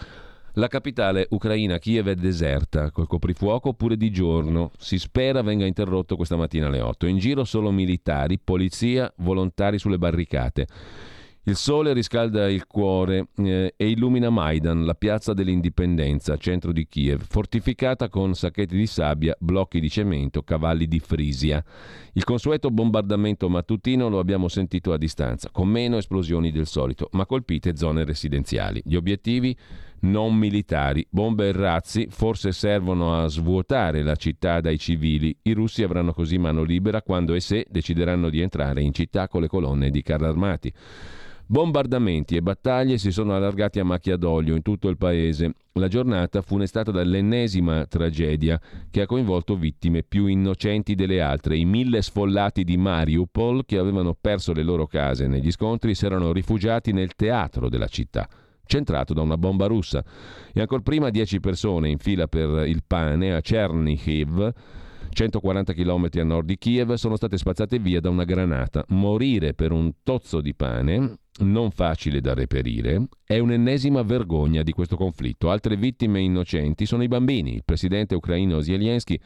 La 0.56 0.68
capitale 0.68 1.26
ucraina 1.30 1.78
Kiev 1.78 2.06
è 2.06 2.14
deserta, 2.14 2.92
col 2.92 3.08
coprifuoco 3.08 3.74
pure 3.74 3.96
di 3.96 4.12
giorno. 4.12 4.70
Si 4.78 5.00
spera 5.00 5.42
venga 5.42 5.66
interrotto 5.66 6.14
questa 6.14 6.36
mattina 6.36 6.68
alle 6.68 6.80
8. 6.80 7.06
In 7.06 7.18
giro 7.18 7.42
solo 7.42 7.72
militari, 7.72 8.38
polizia, 8.38 9.12
volontari 9.16 9.80
sulle 9.80 9.98
barricate. 9.98 10.68
Il 11.46 11.56
sole 11.56 11.92
riscalda 11.92 12.48
il 12.48 12.66
cuore 12.66 13.26
eh, 13.36 13.74
e 13.76 13.90
illumina 13.90 14.30
Maidan, 14.30 14.84
la 14.84 14.94
piazza 14.94 15.34
dell'indipendenza, 15.34 16.38
centro 16.38 16.72
di 16.72 16.86
Kiev, 16.86 17.22
fortificata 17.28 18.08
con 18.08 18.34
sacchetti 18.34 18.76
di 18.76 18.86
sabbia, 18.86 19.36
blocchi 19.38 19.78
di 19.78 19.90
cemento, 19.90 20.42
cavalli 20.42 20.86
di 20.86 21.00
Frisia. 21.00 21.62
Il 22.12 22.24
consueto 22.24 22.70
bombardamento 22.70 23.50
mattutino 23.50 24.08
lo 24.08 24.20
abbiamo 24.20 24.48
sentito 24.48 24.92
a 24.92 24.96
distanza, 24.96 25.50
con 25.52 25.68
meno 25.68 25.98
esplosioni 25.98 26.50
del 26.50 26.66
solito, 26.66 27.10
ma 27.12 27.26
colpite 27.26 27.76
zone 27.76 28.04
residenziali. 28.04 28.80
Gli 28.82 28.94
obiettivi 28.94 29.54
non 30.04 30.36
militari. 30.36 31.06
Bombe 31.08 31.48
e 31.48 31.52
razzi 31.52 32.06
forse 32.10 32.52
servono 32.52 33.20
a 33.20 33.26
svuotare 33.26 34.02
la 34.02 34.16
città 34.16 34.60
dai 34.60 34.78
civili. 34.78 35.36
I 35.42 35.52
russi 35.52 35.82
avranno 35.82 36.12
così 36.12 36.38
mano 36.38 36.62
libera 36.62 37.02
quando 37.02 37.34
e 37.34 37.40
se 37.40 37.66
decideranno 37.68 38.28
di 38.28 38.40
entrare 38.40 38.82
in 38.82 38.92
città 38.92 39.28
con 39.28 39.40
le 39.40 39.48
colonne 39.48 39.90
di 39.90 40.02
carri 40.02 40.26
armati. 40.26 40.72
Bombardamenti 41.46 42.36
e 42.36 42.42
battaglie 42.42 42.96
si 42.96 43.10
sono 43.10 43.34
allargati 43.34 43.78
a 43.78 43.84
macchia 43.84 44.16
d'olio 44.16 44.54
in 44.54 44.62
tutto 44.62 44.88
il 44.88 44.96
paese. 44.96 45.52
La 45.72 45.88
giornata 45.88 46.40
fu 46.40 46.54
funestata 46.54 46.90
dall'ennesima 46.90 47.84
tragedia 47.86 48.58
che 48.90 49.02
ha 49.02 49.06
coinvolto 49.06 49.56
vittime 49.56 50.02
più 50.02 50.26
innocenti 50.26 50.94
delle 50.94 51.20
altre. 51.20 51.58
I 51.58 51.66
mille 51.66 52.00
sfollati 52.00 52.64
di 52.64 52.78
Mariupol 52.78 53.66
che 53.66 53.76
avevano 53.76 54.16
perso 54.18 54.52
le 54.54 54.62
loro 54.62 54.86
case 54.86 55.26
negli 55.26 55.50
scontri 55.50 55.94
si 55.94 56.06
erano 56.06 56.32
rifugiati 56.32 56.92
nel 56.92 57.14
teatro 57.14 57.68
della 57.68 57.88
città 57.88 58.26
centrato 58.66 59.14
da 59.14 59.22
una 59.22 59.36
bomba 59.36 59.66
russa. 59.66 60.04
E 60.52 60.60
ancora 60.60 60.82
prima 60.82 61.10
10 61.10 61.40
persone 61.40 61.88
in 61.88 61.98
fila 61.98 62.26
per 62.26 62.66
il 62.66 62.82
pane 62.86 63.34
a 63.34 63.40
Chernihiv 63.40 64.52
140 65.14 65.72
km 65.72 66.08
a 66.12 66.24
nord 66.24 66.46
di 66.46 66.58
Kiev, 66.58 66.94
sono 66.94 67.16
state 67.16 67.38
spazzate 67.38 67.78
via 67.78 68.00
da 68.00 68.10
una 68.10 68.24
granata. 68.24 68.84
Morire 68.88 69.54
per 69.54 69.70
un 69.70 69.92
tozzo 70.02 70.40
di 70.40 70.54
pane, 70.54 71.18
non 71.38 71.70
facile 71.70 72.20
da 72.20 72.34
reperire, 72.34 73.06
è 73.24 73.38
un'ennesima 73.38 74.02
vergogna 74.02 74.62
di 74.62 74.72
questo 74.72 74.96
conflitto. 74.96 75.50
Altre 75.50 75.76
vittime 75.76 76.20
innocenti 76.20 76.84
sono 76.84 77.04
i 77.04 77.08
bambini. 77.08 77.54
Il 77.54 77.64
presidente 77.64 78.14
ucraino 78.14 78.60
Zelensky 78.60 79.18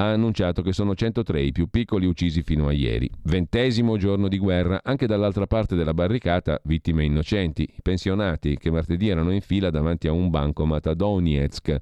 ha 0.00 0.12
annunciato 0.12 0.62
che 0.62 0.72
sono 0.72 0.94
103 0.94 1.42
i 1.42 1.52
più 1.52 1.68
piccoli 1.68 2.06
uccisi 2.06 2.42
fino 2.42 2.68
a 2.68 2.72
ieri. 2.72 3.10
Ventesimo 3.24 3.96
giorno 3.96 4.28
di 4.28 4.38
guerra, 4.38 4.80
anche 4.82 5.06
dall'altra 5.06 5.46
parte 5.46 5.74
della 5.74 5.94
barricata, 5.94 6.60
vittime 6.64 7.04
innocenti, 7.04 7.62
i 7.62 7.82
pensionati 7.82 8.56
che 8.56 8.70
martedì 8.70 9.08
erano 9.08 9.32
in 9.32 9.40
fila 9.40 9.70
davanti 9.70 10.06
a 10.06 10.12
un 10.12 10.30
bancomat 10.30 10.86
a. 10.86 11.80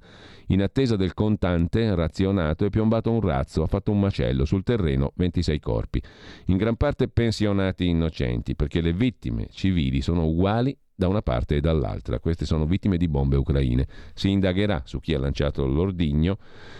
In 0.49 0.63
attesa 0.63 0.97
del 0.97 1.13
contante 1.13 1.95
razionato 1.95 2.65
è 2.65 2.71
piombato 2.71 3.11
un 3.11 3.21
razzo, 3.21 3.63
ha 3.63 3.67
fatto 3.67 3.91
un 3.91 4.01
macello, 4.01 4.45
sul 4.45 4.63
terreno 4.63 5.13
26 5.15 5.61
corpi. 5.61 6.03
In 6.47 6.57
gran 6.57 6.77
parte 6.77 7.09
pensionati 7.09 7.87
innocenti, 7.87 8.55
perché 8.55 8.81
le 8.81 8.93
vittime 8.93 9.49
civili 9.51 10.01
sono 10.01 10.27
uguali 10.27 10.77
da 10.97 11.09
una 11.09 11.21
parte 11.21 11.57
e 11.57 11.61
dall'altra. 11.61 12.19
Queste 12.19 12.47
sono 12.47 12.65
vittime 12.65 12.97
di 12.97 13.07
bombe 13.07 13.37
ucraine. 13.37 13.87
Si 14.15 14.31
indagherà 14.31 14.83
su 14.85 14.99
chi 14.99 15.15
ha 15.15 15.19
lanciato 15.19 15.67
l'ordigno 15.67 16.39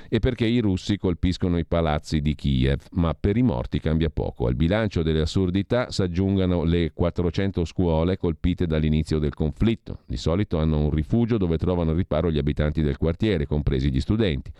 e 0.09 0.19
perché 0.19 0.47
i 0.47 0.59
russi 0.61 0.97
colpiscono 0.97 1.59
i 1.59 1.67
palazzi 1.67 2.21
di 2.21 2.35
Kiev, 2.35 2.81
ma 2.93 3.15
per 3.15 3.37
i 3.37 3.43
morti 3.43 3.79
cambia 3.79 4.09
poco. 4.09 4.47
Al 4.47 4.57
bilancio 4.57 5.03
delle 5.03 5.21
assurdità 5.21 5.91
si 5.91 6.03
aggiungano 6.03 6.65
le 6.65 6.93
400 6.93 7.65
scuole 7.67 8.17
colpite 8.17 8.67
dall'inizio 8.67 9.19
del 9.19 9.35
conflitto. 9.35 10.01
Di 10.07 10.17
solito 10.17 10.59
hanno 10.59 10.79
un 10.79 10.91
rifugio 10.91 11.37
dove 11.37 11.59
trovano 11.59 11.93
riparo 11.93 12.31
gli 12.31 12.39
abitanti 12.39 12.81
del 12.81 12.97
quartiere, 12.97 13.47
compresi 13.47 13.93
gli 13.93 14.01
studenti. 14.01 14.51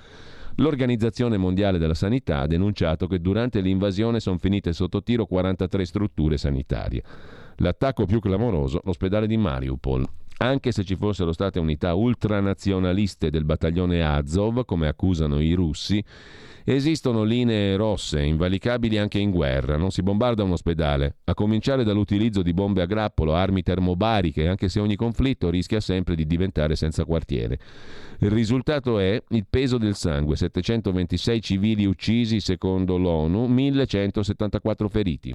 L'Organizzazione 0.59 1.37
Mondiale 1.37 1.77
della 1.77 1.95
Sanità 1.95 2.41
ha 2.41 2.47
denunciato 2.47 3.07
che 3.07 3.21
durante 3.21 3.61
l'invasione 3.61 4.21
sono 4.21 4.39
finite 4.39 4.73
sotto 4.73 5.03
tiro 5.03 5.27
43 5.27 5.85
strutture 5.85 6.39
sanitarie. 6.39 7.03
L'attacco 7.57 8.05
più 8.05 8.21
clamoroso, 8.21 8.81
l'ospedale 8.85 9.27
di 9.27 9.39
Mariupol. 9.39 10.07
Anche 10.39 10.71
se 10.71 10.85
ci 10.85 10.97
fossero 10.97 11.33
state 11.33 11.59
unità 11.59 11.95
ultranazionaliste 11.95 13.31
del 13.31 13.47
battaglione 13.47 14.05
Azov, 14.05 14.67
come 14.67 14.87
accusano 14.87 15.41
i 15.41 15.55
russi, 15.55 16.05
esistono 16.65 17.23
linee 17.23 17.77
rosse, 17.77 18.21
invalicabili 18.21 18.99
anche 18.99 19.19
in 19.19 19.31
guerra. 19.31 19.79
Non 19.79 19.91
si 19.91 20.03
bombarda 20.03 20.43
un 20.43 20.53
ospedale, 20.53 21.17
a 21.25 21.33
cominciare 21.33 21.85
dall'utilizzo 21.85 22.43
di 22.43 22.53
bombe 22.53 22.83
a 22.83 22.87
grappolo, 22.87 23.35
armi 23.35 23.63
termobariche, 23.63 24.47
anche 24.47 24.69
se 24.69 24.79
ogni 24.79 24.97
conflitto 24.97 25.49
rischia 25.49 25.81
sempre 25.81 26.15
di 26.15 26.27
diventare 26.27 26.77
senza 26.77 27.07
quartiere. 27.07 27.59
Il 28.19 28.31
risultato 28.31 28.99
è 28.99 29.19
il 29.29 29.47
peso 29.49 29.79
del 29.79 29.95
sangue, 29.95 30.37
726 30.37 31.41
civili 31.41 31.87
uccisi 31.87 32.41
secondo 32.41 32.99
l'ONU, 32.99 33.47
1174 33.47 34.89
feriti 34.91 35.35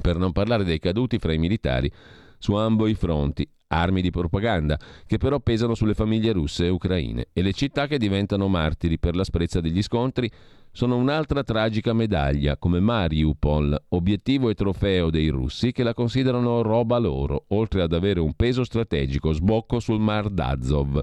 per 0.00 0.16
non 0.16 0.32
parlare 0.32 0.64
dei 0.64 0.78
caduti 0.78 1.18
fra 1.18 1.32
i 1.32 1.38
militari 1.38 1.90
su 2.38 2.54
ambo 2.54 2.86
i 2.86 2.94
fronti, 2.94 3.48
armi 3.68 4.02
di 4.02 4.10
propaganda, 4.10 4.78
che 5.06 5.18
però 5.18 5.40
pesano 5.40 5.74
sulle 5.74 5.94
famiglie 5.94 6.32
russe 6.32 6.66
e 6.66 6.68
ucraine, 6.68 7.28
e 7.32 7.42
le 7.42 7.52
città 7.52 7.86
che 7.86 7.98
diventano 7.98 8.48
martiri 8.48 8.98
per 8.98 9.14
l'asprezza 9.14 9.60
degli 9.60 9.82
scontri 9.82 10.30
sono 10.70 10.96
un'altra 10.96 11.44
tragica 11.44 11.92
medaglia, 11.92 12.56
come 12.56 12.80
Mariupol, 12.80 13.84
obiettivo 13.90 14.48
e 14.48 14.54
trofeo 14.54 15.10
dei 15.10 15.28
russi 15.28 15.70
che 15.70 15.82
la 15.82 15.94
considerano 15.94 16.62
roba 16.62 16.98
loro, 16.98 17.44
oltre 17.48 17.82
ad 17.82 17.92
avere 17.92 18.20
un 18.20 18.32
peso 18.34 18.64
strategico, 18.64 19.32
sbocco 19.32 19.80
sul 19.80 20.00
Mar 20.00 20.30
d'Azov. 20.30 21.00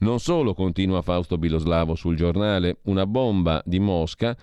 Non 0.00 0.20
solo, 0.20 0.54
continua 0.54 1.02
Fausto 1.02 1.38
Biloslavo 1.38 1.94
sul 1.94 2.16
giornale, 2.16 2.78
una 2.82 3.06
bomba 3.06 3.60
di 3.64 3.80
Mosca 3.80 4.36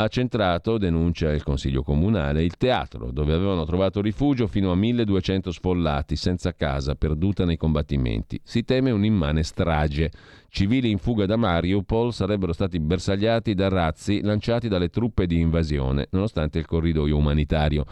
ha 0.00 0.06
centrato, 0.06 0.78
denuncia 0.78 1.32
il 1.32 1.42
Consiglio 1.42 1.82
Comunale, 1.82 2.44
il 2.44 2.56
teatro, 2.56 3.10
dove 3.10 3.32
avevano 3.32 3.64
trovato 3.64 4.00
rifugio 4.00 4.46
fino 4.46 4.70
a 4.70 4.76
1200 4.76 5.50
sfollati, 5.50 6.14
senza 6.14 6.54
casa, 6.54 6.94
perduta 6.94 7.44
nei 7.44 7.56
combattimenti. 7.56 8.40
Si 8.44 8.62
teme 8.62 8.92
un'immane 8.92 9.42
strage. 9.42 10.12
Civili 10.50 10.88
in 10.88 10.98
fuga 10.98 11.26
da 11.26 11.34
Mariupol 11.34 12.12
sarebbero 12.12 12.52
stati 12.52 12.78
bersagliati 12.78 13.54
da 13.54 13.68
razzi 13.68 14.20
lanciati 14.22 14.68
dalle 14.68 14.88
truppe 14.88 15.26
di 15.26 15.40
invasione, 15.40 16.06
nonostante 16.12 16.60
il 16.60 16.66
corridoio 16.66 17.16
umanitario. 17.16 17.84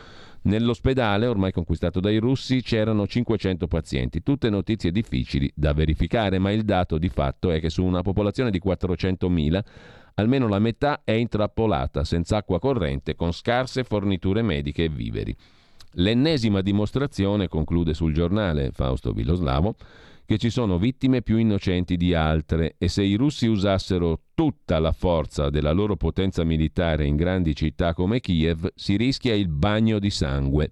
Nell'ospedale, 0.42 1.26
ormai 1.26 1.50
conquistato 1.50 1.98
dai 1.98 2.18
russi, 2.18 2.62
c'erano 2.62 3.04
500 3.08 3.66
pazienti, 3.66 4.22
tutte 4.22 4.48
notizie 4.48 4.92
difficili 4.92 5.50
da 5.56 5.72
verificare, 5.72 6.38
ma 6.38 6.52
il 6.52 6.62
dato 6.62 6.98
di 6.98 7.08
fatto 7.08 7.50
è 7.50 7.58
che 7.58 7.68
su 7.68 7.82
una 7.82 8.02
popolazione 8.02 8.50
di 8.52 8.62
400.000 8.64 9.60
almeno 10.16 10.48
la 10.48 10.58
metà 10.58 11.00
è 11.04 11.12
intrappolata, 11.12 12.04
senza 12.04 12.38
acqua 12.38 12.58
corrente, 12.58 13.14
con 13.14 13.32
scarse 13.32 13.84
forniture 13.84 14.42
mediche 14.42 14.84
e 14.84 14.88
viveri. 14.88 15.34
L'ennesima 15.98 16.60
dimostrazione, 16.60 17.48
conclude 17.48 17.94
sul 17.94 18.12
giornale 18.12 18.70
Fausto 18.72 19.12
Viloslavo, 19.12 19.76
che 20.26 20.38
ci 20.38 20.50
sono 20.50 20.76
vittime 20.76 21.22
più 21.22 21.36
innocenti 21.36 21.96
di 21.96 22.12
altre 22.12 22.74
e 22.78 22.88
se 22.88 23.04
i 23.04 23.14
russi 23.14 23.46
usassero 23.46 24.22
tutta 24.34 24.80
la 24.80 24.90
forza 24.90 25.50
della 25.50 25.70
loro 25.70 25.96
potenza 25.96 26.42
militare 26.42 27.06
in 27.06 27.14
grandi 27.14 27.54
città 27.54 27.94
come 27.94 28.20
Kiev, 28.20 28.68
si 28.74 28.96
rischia 28.96 29.34
il 29.34 29.48
bagno 29.48 30.00
di 30.00 30.10
sangue. 30.10 30.70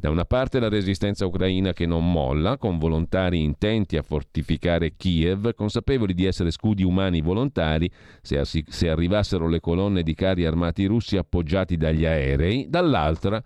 Da 0.00 0.10
una 0.10 0.24
parte 0.24 0.58
la 0.58 0.68
resistenza 0.68 1.24
ucraina 1.24 1.72
che 1.72 1.86
non 1.86 2.10
molla, 2.10 2.58
con 2.58 2.76
volontari 2.76 3.42
intenti 3.42 3.96
a 3.96 4.02
fortificare 4.02 4.96
Kiev, 4.96 5.54
consapevoli 5.54 6.12
di 6.12 6.26
essere 6.26 6.50
scudi 6.50 6.82
umani 6.82 7.20
volontari, 7.20 7.90
se, 8.20 8.42
se 8.44 8.88
arrivassero 8.90 9.48
le 9.48 9.60
colonne 9.60 10.02
di 10.02 10.14
carri 10.14 10.44
armati 10.44 10.84
russi 10.86 11.16
appoggiati 11.16 11.76
dagli 11.76 12.04
aerei, 12.04 12.66
dall'altra 12.68 13.42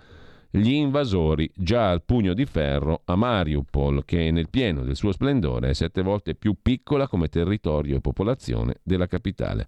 gli 0.55 0.73
invasori 0.73 1.51
già 1.55 1.89
al 1.89 2.03
pugno 2.03 2.35
di 2.35 2.45
ferro 2.45 3.01
a 3.07 3.17
Mariupol, 3.17 4.05
che 4.05 4.31
nel 4.31 4.51
pieno 4.51 4.83
del 4.83 4.97
suo 4.97 5.11
splendore 5.11 5.71
è 5.71 5.73
sette 5.73 6.03
volte 6.03 6.35
più 6.35 6.57
piccola 6.61 7.09
come 7.09 7.29
territorio 7.29 7.97
e 7.97 8.01
popolazione 8.03 8.75
della 8.83 9.07
capitale. 9.07 9.67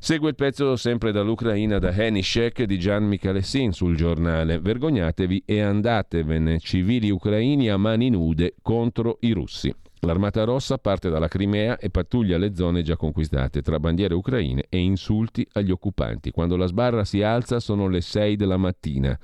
Segue 0.00 0.30
il 0.30 0.34
pezzo 0.34 0.74
sempre 0.74 1.12
dall'Ucraina 1.12 1.78
da 1.78 1.92
Henny 1.92 2.20
Shek 2.20 2.64
di 2.64 2.80
Gian 2.80 3.04
Michalessin 3.04 3.70
sul 3.70 3.94
giornale. 3.94 4.58
Vergognatevi 4.58 5.44
e 5.46 5.60
andatevene, 5.60 6.58
civili 6.58 7.10
ucraini 7.10 7.68
a 7.68 7.76
mani 7.76 8.10
nude 8.10 8.54
contro 8.62 9.18
i 9.20 9.30
russi. 9.30 9.72
L'Armata 10.00 10.42
Rossa 10.42 10.78
parte 10.78 11.10
dalla 11.10 11.28
Crimea 11.28 11.78
e 11.78 11.90
pattuglia 11.90 12.38
le 12.38 12.56
zone 12.56 12.82
già 12.82 12.96
conquistate 12.96 13.62
tra 13.62 13.78
bandiere 13.78 14.14
ucraine 14.14 14.64
e 14.68 14.78
insulti 14.78 15.46
agli 15.52 15.70
occupanti. 15.70 16.32
Quando 16.32 16.56
la 16.56 16.66
sbarra 16.66 17.04
si 17.04 17.22
alza 17.22 17.60
sono 17.60 17.86
le 17.86 18.00
6 18.00 18.34
della 18.34 18.56
mattina. 18.56 19.16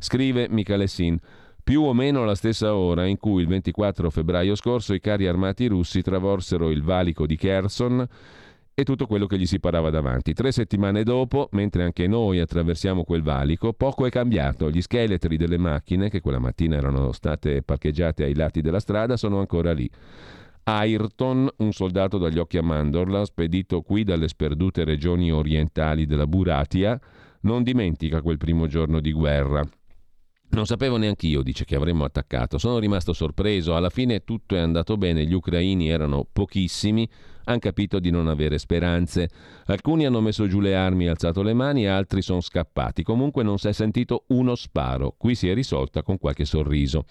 Scrive 0.00 0.48
Michele 0.48 0.86
Sin. 0.86 1.18
Più 1.62 1.82
o 1.82 1.92
meno 1.92 2.22
alla 2.22 2.34
stessa 2.34 2.74
ora 2.74 3.06
in 3.06 3.18
cui 3.18 3.42
il 3.42 3.48
24 3.48 4.08
febbraio 4.10 4.54
scorso 4.54 4.94
i 4.94 4.98
carri 4.98 5.28
armati 5.28 5.66
russi 5.66 6.00
travorsero 6.00 6.70
il 6.70 6.82
valico 6.82 7.26
di 7.26 7.36
Kherson 7.36 8.06
e 8.72 8.82
tutto 8.82 9.06
quello 9.06 9.26
che 9.26 9.38
gli 9.38 9.44
si 9.44 9.60
parava 9.60 9.90
davanti. 9.90 10.32
Tre 10.32 10.52
settimane 10.52 11.02
dopo, 11.02 11.48
mentre 11.52 11.84
anche 11.84 12.06
noi 12.06 12.40
attraversiamo 12.40 13.04
quel 13.04 13.22
valico, 13.22 13.74
poco 13.74 14.06
è 14.06 14.10
cambiato. 14.10 14.70
Gli 14.70 14.80
scheletri 14.80 15.36
delle 15.36 15.58
macchine, 15.58 16.08
che 16.08 16.22
quella 16.22 16.38
mattina 16.38 16.76
erano 16.76 17.12
state 17.12 17.62
parcheggiate 17.62 18.24
ai 18.24 18.34
lati 18.34 18.62
della 18.62 18.80
strada, 18.80 19.18
sono 19.18 19.38
ancora 19.38 19.72
lì. 19.72 19.88
Ayrton, 20.64 21.46
un 21.58 21.72
soldato 21.72 22.16
dagli 22.16 22.38
occhi 22.38 22.56
a 22.56 22.62
mandorla, 22.62 23.26
spedito 23.26 23.82
qui 23.82 24.02
dalle 24.02 24.28
sperdute 24.28 24.84
regioni 24.84 25.30
orientali 25.30 26.06
della 26.06 26.26
Buratia, 26.26 26.98
non 27.42 27.62
dimentica 27.62 28.22
quel 28.22 28.38
primo 28.38 28.66
giorno 28.66 29.00
di 29.00 29.12
guerra. 29.12 29.62
Non 30.52 30.66
sapevo 30.66 30.96
neanche 30.96 31.28
io, 31.28 31.42
dice, 31.42 31.64
che 31.64 31.76
avremmo 31.76 32.04
attaccato. 32.04 32.58
Sono 32.58 32.78
rimasto 32.78 33.12
sorpreso. 33.12 33.76
Alla 33.76 33.88
fine 33.88 34.24
tutto 34.24 34.56
è 34.56 34.58
andato 34.58 34.96
bene. 34.96 35.24
Gli 35.24 35.32
ucraini 35.32 35.88
erano 35.88 36.26
pochissimi, 36.30 37.08
hanno 37.44 37.60
capito 37.60 38.00
di 38.00 38.10
non 38.10 38.26
avere 38.26 38.58
speranze. 38.58 39.28
Alcuni 39.66 40.06
hanno 40.06 40.20
messo 40.20 40.48
giù 40.48 40.58
le 40.58 40.74
armi 40.74 41.04
e 41.04 41.10
alzato 41.10 41.42
le 41.42 41.54
mani, 41.54 41.86
altri 41.86 42.20
sono 42.20 42.40
scappati. 42.40 43.04
Comunque 43.04 43.44
non 43.44 43.58
si 43.58 43.68
è 43.68 43.72
sentito 43.72 44.24
uno 44.28 44.56
sparo. 44.56 45.14
Qui 45.16 45.36
si 45.36 45.48
è 45.48 45.54
risolta 45.54 46.02
con 46.02 46.18
qualche 46.18 46.44
sorriso. 46.44 47.04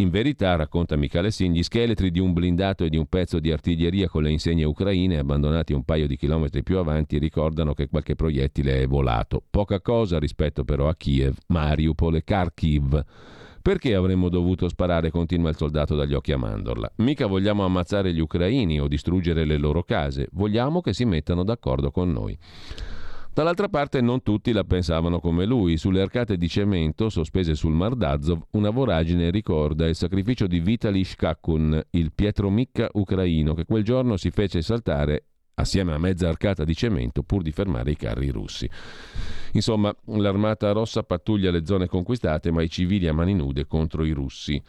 In 0.00 0.10
verità, 0.10 0.54
racconta 0.54 0.94
Michele 0.94 1.32
Sin, 1.32 1.52
gli 1.52 1.62
scheletri 1.64 2.12
di 2.12 2.20
un 2.20 2.32
blindato 2.32 2.84
e 2.84 2.88
di 2.88 2.96
un 2.96 3.06
pezzo 3.06 3.40
di 3.40 3.50
artiglieria 3.50 4.08
con 4.08 4.22
le 4.22 4.30
insegne 4.30 4.62
ucraine 4.62 5.18
abbandonati 5.18 5.72
un 5.72 5.82
paio 5.82 6.06
di 6.06 6.16
chilometri 6.16 6.62
più 6.62 6.78
avanti 6.78 7.18
ricordano 7.18 7.74
che 7.74 7.88
qualche 7.88 8.14
proiettile 8.14 8.82
è 8.82 8.86
volato. 8.86 9.42
Poca 9.50 9.80
cosa 9.80 10.20
rispetto 10.20 10.62
però 10.62 10.88
a 10.88 10.94
Kiev, 10.94 11.36
Mariupol 11.48 12.14
e 12.14 12.22
Kharkiv. 12.22 13.04
Perché 13.60 13.96
avremmo 13.96 14.28
dovuto 14.28 14.68
sparare? 14.68 15.10
continua 15.10 15.50
il 15.50 15.56
soldato 15.56 15.96
dagli 15.96 16.14
occhi 16.14 16.30
a 16.30 16.38
mandorla. 16.38 16.92
Mica 16.98 17.26
vogliamo 17.26 17.64
ammazzare 17.64 18.12
gli 18.14 18.20
ucraini 18.20 18.80
o 18.80 18.86
distruggere 18.86 19.44
le 19.44 19.56
loro 19.56 19.82
case, 19.82 20.28
vogliamo 20.30 20.80
che 20.80 20.92
si 20.92 21.06
mettano 21.06 21.42
d'accordo 21.42 21.90
con 21.90 22.12
noi. 22.12 22.38
Dall'altra 23.38 23.68
parte 23.68 24.00
non 24.00 24.24
tutti 24.24 24.50
la 24.50 24.64
pensavano 24.64 25.20
come 25.20 25.44
lui. 25.44 25.76
Sulle 25.76 26.00
arcate 26.00 26.36
di 26.36 26.48
cemento 26.48 27.08
sospese 27.08 27.54
sul 27.54 27.70
Mar 27.70 27.94
d'Azov 27.94 28.42
una 28.54 28.70
voragine 28.70 29.30
ricorda 29.30 29.86
il 29.86 29.94
sacrificio 29.94 30.48
di 30.48 30.58
Vitaly 30.58 31.04
Shkakun, 31.04 31.80
il 31.90 32.10
Pietromicca 32.12 32.88
ucraino, 32.94 33.54
che 33.54 33.64
quel 33.64 33.84
giorno 33.84 34.16
si 34.16 34.32
fece 34.32 34.60
saltare 34.60 35.26
assieme 35.54 35.92
a 35.92 35.98
mezza 35.98 36.28
arcata 36.28 36.64
di 36.64 36.74
cemento 36.74 37.22
pur 37.22 37.42
di 37.42 37.52
fermare 37.52 37.92
i 37.92 37.96
carri 37.96 38.30
russi. 38.30 38.68
Insomma, 39.52 39.94
l'armata 40.06 40.72
rossa 40.72 41.04
pattuglia 41.04 41.52
le 41.52 41.64
zone 41.64 41.86
conquistate, 41.86 42.50
ma 42.50 42.62
i 42.62 42.68
civili 42.68 43.06
a 43.06 43.12
mani 43.12 43.34
nude 43.34 43.68
contro 43.68 44.04
i 44.04 44.10
russi. 44.10 44.60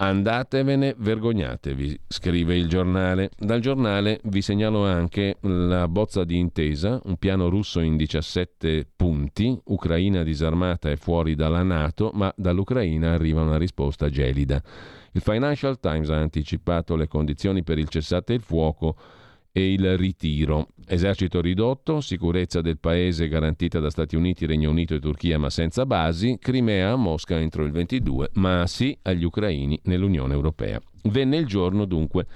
Andatevene, 0.00 0.94
vergognatevi, 0.96 2.02
scrive 2.06 2.54
il 2.54 2.68
giornale. 2.68 3.30
Dal 3.36 3.58
giornale 3.58 4.20
vi 4.26 4.42
segnalo 4.42 4.86
anche 4.86 5.38
la 5.40 5.88
bozza 5.88 6.22
di 6.22 6.38
intesa, 6.38 7.00
un 7.06 7.16
piano 7.16 7.48
russo 7.48 7.80
in 7.80 7.96
17 7.96 8.86
punti, 8.94 9.60
Ucraina 9.64 10.22
disarmata 10.22 10.88
e 10.88 10.96
fuori 10.96 11.34
dalla 11.34 11.64
Nato, 11.64 12.12
ma 12.14 12.32
dall'Ucraina 12.36 13.12
arriva 13.12 13.42
una 13.42 13.58
risposta 13.58 14.08
gelida. 14.08 14.62
Il 15.10 15.20
Financial 15.20 15.80
Times 15.80 16.10
ha 16.10 16.16
anticipato 16.16 16.94
le 16.94 17.08
condizioni 17.08 17.64
per 17.64 17.78
il 17.78 17.88
cessate 17.88 18.34
il 18.34 18.42
fuoco 18.42 18.94
e 19.58 19.72
il 19.72 19.96
ritiro. 19.98 20.68
Esercito 20.86 21.40
ridotto, 21.40 22.00
sicurezza 22.00 22.60
del 22.60 22.78
paese 22.78 23.28
garantita 23.28 23.80
da 23.80 23.90
Stati 23.90 24.14
Uniti, 24.14 24.46
Regno 24.46 24.70
Unito 24.70 24.94
e 24.94 25.00
Turchia 25.00 25.38
ma 25.38 25.50
senza 25.50 25.84
basi, 25.84 26.38
Crimea 26.40 26.92
a 26.92 26.96
Mosca 26.96 27.38
entro 27.38 27.64
il 27.64 27.72
22, 27.72 28.30
ma 28.34 28.66
sì 28.66 28.96
agli 29.02 29.24
ucraini 29.24 29.78
nell'Unione 29.84 30.32
Europea. 30.32 30.80
Venne 31.04 31.36
il 31.36 31.46
giorno 31.46 31.84
dunque 31.84 32.26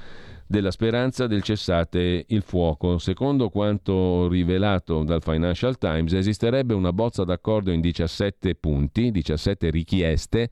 della 0.46 0.70
speranza 0.70 1.26
del 1.26 1.42
cessate 1.42 2.24
il 2.28 2.42
fuoco. 2.42 2.98
Secondo 2.98 3.48
quanto 3.48 4.28
rivelato 4.28 5.02
dal 5.02 5.22
Financial 5.22 5.78
Times, 5.78 6.12
esisterebbe 6.12 6.74
una 6.74 6.92
bozza 6.92 7.24
d'accordo 7.24 7.70
in 7.70 7.80
17 7.80 8.56
punti, 8.56 9.10
17 9.10 9.70
richieste 9.70 10.50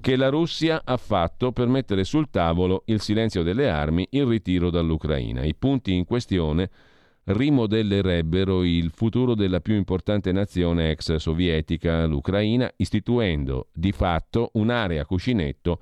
che 0.00 0.16
la 0.16 0.28
Russia 0.28 0.82
ha 0.84 0.96
fatto 0.96 1.52
per 1.52 1.68
mettere 1.68 2.04
sul 2.04 2.30
tavolo 2.30 2.82
il 2.86 3.00
silenzio 3.00 3.42
delle 3.42 3.68
armi, 3.68 4.06
il 4.10 4.24
ritiro 4.24 4.70
dall'Ucraina. 4.70 5.44
I 5.44 5.54
punti 5.54 5.94
in 5.94 6.04
questione 6.04 6.70
rimodellerebbero 7.24 8.64
il 8.64 8.90
futuro 8.94 9.34
della 9.34 9.60
più 9.60 9.74
importante 9.74 10.32
nazione 10.32 10.90
ex 10.90 11.14
sovietica, 11.16 12.06
l'Ucraina, 12.06 12.70
istituendo 12.76 13.68
di 13.72 13.92
fatto 13.92 14.50
un'area 14.54 15.04
cuscinetto 15.04 15.80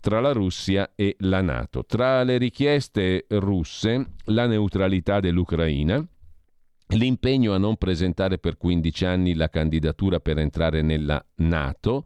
tra 0.00 0.20
la 0.20 0.32
Russia 0.32 0.92
e 0.94 1.16
la 1.20 1.42
Nato. 1.42 1.84
Tra 1.84 2.22
le 2.22 2.38
richieste 2.38 3.26
russe, 3.28 4.12
la 4.26 4.46
neutralità 4.46 5.20
dell'Ucraina, 5.20 6.06
l'impegno 6.90 7.52
a 7.52 7.58
non 7.58 7.76
presentare 7.76 8.38
per 8.38 8.56
15 8.56 9.04
anni 9.04 9.34
la 9.34 9.48
candidatura 9.48 10.20
per 10.20 10.38
entrare 10.38 10.80
nella 10.82 11.22
Nato, 11.36 12.04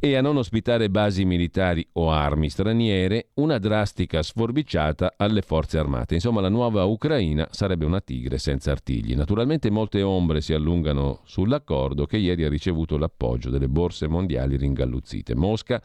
e 0.00 0.14
a 0.14 0.20
non 0.20 0.36
ospitare 0.36 0.90
basi 0.90 1.24
militari 1.24 1.84
o 1.94 2.12
armi 2.12 2.48
straniere, 2.48 3.30
una 3.34 3.58
drastica 3.58 4.22
sforbiciata 4.22 5.14
alle 5.16 5.42
forze 5.42 5.76
armate. 5.76 6.14
Insomma, 6.14 6.40
la 6.40 6.48
nuova 6.48 6.84
Ucraina 6.84 7.48
sarebbe 7.50 7.84
una 7.84 8.00
tigre 8.00 8.38
senza 8.38 8.70
artigli. 8.70 9.16
Naturalmente 9.16 9.70
molte 9.70 10.02
ombre 10.02 10.40
si 10.40 10.52
allungano 10.52 11.22
sull'accordo 11.24 12.06
che 12.06 12.16
ieri 12.16 12.44
ha 12.44 12.48
ricevuto 12.48 12.96
l'appoggio 12.96 13.50
delle 13.50 13.68
borse 13.68 14.06
mondiali 14.06 14.56
ringalluzzite. 14.56 15.34
Mosca 15.34 15.82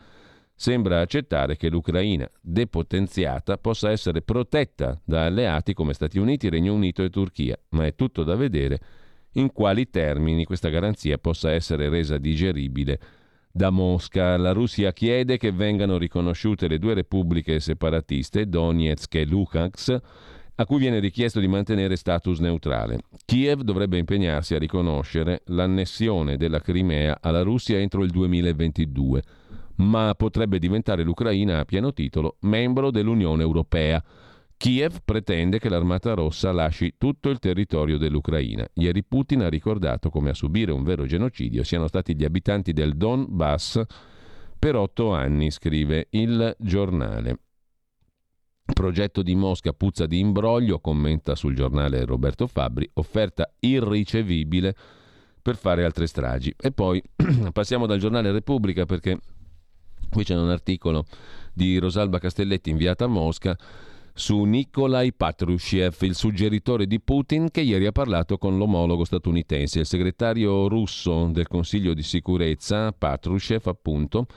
sembra 0.54 1.02
accettare 1.02 1.58
che 1.58 1.70
l'Ucraina 1.70 2.30
depotenziata 2.40 3.58
possa 3.58 3.90
essere 3.90 4.22
protetta 4.22 5.02
da 5.04 5.26
alleati 5.26 5.74
come 5.74 5.94
Stati 5.94 6.20
Uniti, 6.20 6.50
Regno 6.50 6.76
Unito 6.76 7.02
e 7.02 7.10
Turchia, 7.10 7.58
ma 7.70 7.88
è 7.88 7.96
tutto 7.96 8.24
da 8.24 8.36
vedere 8.36 8.80
in 9.34 9.52
quali 9.52 9.90
termini 9.90 10.46
questa 10.46 10.70
garanzia 10.70 11.18
possa 11.18 11.52
essere 11.52 11.90
resa 11.90 12.20
digeribile 12.20 13.00
da 13.56 13.70
Mosca. 13.70 14.36
La 14.36 14.52
Russia 14.52 14.92
chiede 14.92 15.38
che 15.38 15.52
vengano 15.52 15.98
riconosciute 15.98 16.68
le 16.68 16.80
due 16.80 16.96
repubbliche 16.96 17.60
separatiste, 17.60 18.50
Donetsk 18.50 19.14
e 19.14 19.26
Luhansk, 19.26 20.02
a 20.56 20.66
cui 20.66 20.80
viene 20.80 21.00
richiesto 21.00 21.40
di 21.40 21.48
mantenere 21.48 21.96
status 21.96 22.40
neutrale. 22.40 23.04
Kiev 23.26 23.62
dovrebbe 23.62 24.00
impegnarsi 24.00 24.56
a 24.56 24.60
riconoscere 24.60 25.44
l'annessione 25.46 26.36
della 26.36 26.60
Crimea 26.60 27.20
alla 27.22 27.44
Russia 27.44 27.78
entro 27.78 28.04
il 28.04 28.10
2022, 28.10 29.24
ma 29.76 30.14
potrebbe 30.18 30.58
diventare 30.58 31.04
l'Ucraina 31.04 31.60
a 31.60 31.66
pieno 31.66 31.94
titolo 31.94 32.38
membro 32.42 32.90
dell'Unione 32.90 33.44
Europea. 33.44 34.04
Kiev 34.64 35.00
pretende 35.04 35.60
che 35.60 35.68
l'Armata 35.68 36.14
Rossa 36.14 36.54
lasci 36.54 36.94
tutto 36.98 37.30
il 37.30 37.40
territorio 37.40 37.98
dell'Ucraina. 37.98 38.66
Ieri 38.76 39.04
Putin 39.04 39.42
ha 39.42 39.50
ricordato 39.50 40.10
come 40.10 40.30
a 40.30 40.34
subire 40.34 40.72
un 40.72 40.84
vero 40.84 41.06
genocidio 41.06 41.66
siano 41.66 41.90
stati 41.90 42.16
gli 42.16 42.24
abitanti 42.24 42.72
del 42.72 42.96
Donbass 42.96 43.82
per 44.58 44.78
otto 44.78 45.12
anni, 45.12 45.52
scrive 45.52 46.08
il 46.12 46.56
giornale. 46.58 47.40
Progetto 48.64 49.22
di 49.22 49.36
Mosca 49.36 49.74
puzza 49.74 50.06
di 50.06 50.20
imbroglio, 50.20 50.80
commenta 50.80 51.36
sul 51.36 51.56
giornale 51.56 52.06
Roberto 52.06 52.48
Fabbri, 52.48 52.90
offerta 52.94 53.54
irricevibile 53.60 54.74
per 55.42 55.58
fare 55.58 55.84
altre 55.84 56.08
stragi. 56.08 56.56
E 56.58 56.72
poi 56.72 57.04
passiamo 57.52 57.86
dal 57.86 58.00
giornale 58.00 58.32
Repubblica 58.32 58.86
perché 58.86 59.20
qui 60.10 60.24
c'è 60.24 60.38
un 60.38 60.50
articolo 60.50 61.04
di 61.52 61.78
Rosalba 61.80 62.18
Castelletti 62.18 62.70
inviata 62.70 63.04
a 63.04 63.10
Mosca 63.10 63.58
su 64.14 64.44
Nikolai 64.44 65.12
Patrushev, 65.12 65.96
il 66.02 66.16
suggeritore 66.16 66.86
di 66.86 67.02
Putin 67.02 67.50
che 67.50 67.62
ieri 67.62 67.88
ha 67.88 67.92
parlato 67.92 68.38
con 68.38 68.58
l'omologo 68.58 69.04
statunitense. 69.06 69.80
Il 69.80 69.86
segretario 69.86 70.68
russo 70.68 71.30
del 71.32 71.48
Consiglio 71.48 71.94
di 71.94 72.04
sicurezza, 72.04 72.92
Patrushev 72.92 73.66
appunto, 73.66 74.28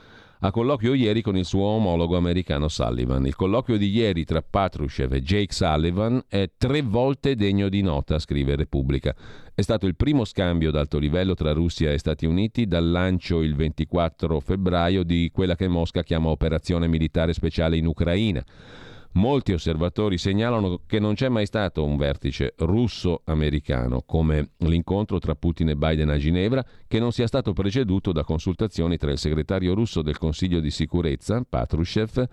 a 0.41 0.51
colloquio 0.51 0.95
ieri 0.95 1.23
con 1.23 1.37
il 1.37 1.45
suo 1.45 1.65
omologo 1.65 2.17
americano 2.17 2.69
Sullivan. 2.69 3.27
Il 3.27 3.35
colloquio 3.35 3.77
di 3.77 3.91
ieri 3.91 4.25
tra 4.25 4.43
Patrushev 4.43 5.13
e 5.13 5.23
Jake 5.23 5.53
Sullivan 5.53 6.23
è 6.29 6.51
tre 6.57 6.83
volte 6.83 7.35
degno 7.35 7.69
di 7.69 7.83
nota, 7.83 8.19
scrive 8.19 8.57
Repubblica. 8.57 9.15
È 9.55 9.61
stato 9.61 9.87
il 9.87 9.97
primo 9.97 10.25
scambio 10.25 10.71
ad 10.71 10.77
alto 10.77 10.99
livello 10.99 11.35
tra 11.35 11.53
Russia 11.53 11.93
e 11.93 11.99
Stati 11.99 12.27
Uniti 12.27 12.67
dal 12.67 12.91
lancio 12.91 13.43
il 13.43 13.55
24 13.55 14.41
febbraio 14.41 15.03
di 15.05 15.31
quella 15.33 15.55
che 15.55 15.69
Mosca 15.69 16.03
chiama 16.03 16.29
operazione 16.29 16.87
militare 16.87 17.33
speciale 17.33 17.77
in 17.77 17.87
Ucraina. 17.87 18.45
Molti 19.17 19.55
osservatori 19.55 20.19
segnalano 20.19 20.83
che 20.87 20.99
non 20.99 21.15
c'è 21.15 21.31
mai 21.31 21.47
stato 21.47 21.83
un 21.83 21.97
vertice 21.97 22.53
russo-americano, 22.59 24.03
come 24.05 24.51
l'incontro 24.59 25.19
tra 25.19 25.35
Putin 25.35 25.71
e 25.71 25.75
Biden 25.75 26.11
a 26.11 26.19
Ginevra, 26.19 26.63
che 26.87 26.99
non 26.99 27.13
sia 27.13 27.27
stato 27.27 27.55
preceduto 27.55 28.13
da 28.13 28.25
consultazioni 28.25 28.99
tra 28.99 29.11
il 29.11 29.17
segretario 29.17 29.73
russo 29.73 30.03
del 30.03 30.19
Consiglio 30.19 30.61
di 30.61 30.71
sicurezza, 30.71 31.43
Patrushev, 31.49 32.27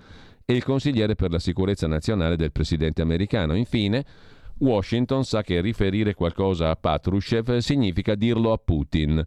e 0.44 0.54
il 0.54 0.66
consigliere 0.66 1.16
per 1.16 1.32
la 1.32 1.40
sicurezza 1.40 1.88
nazionale 1.88 2.36
del 2.36 2.52
presidente 2.52 3.02
americano. 3.02 3.56
Infine, 3.56 4.06
Washington 4.58 5.24
sa 5.24 5.42
che 5.42 5.62
riferire 5.62 6.14
qualcosa 6.14 6.70
a 6.70 6.76
Patrushev 6.76 7.60
significa 7.60 8.14
dirlo 8.16 8.52
a 8.52 8.58
Putin. 8.58 9.26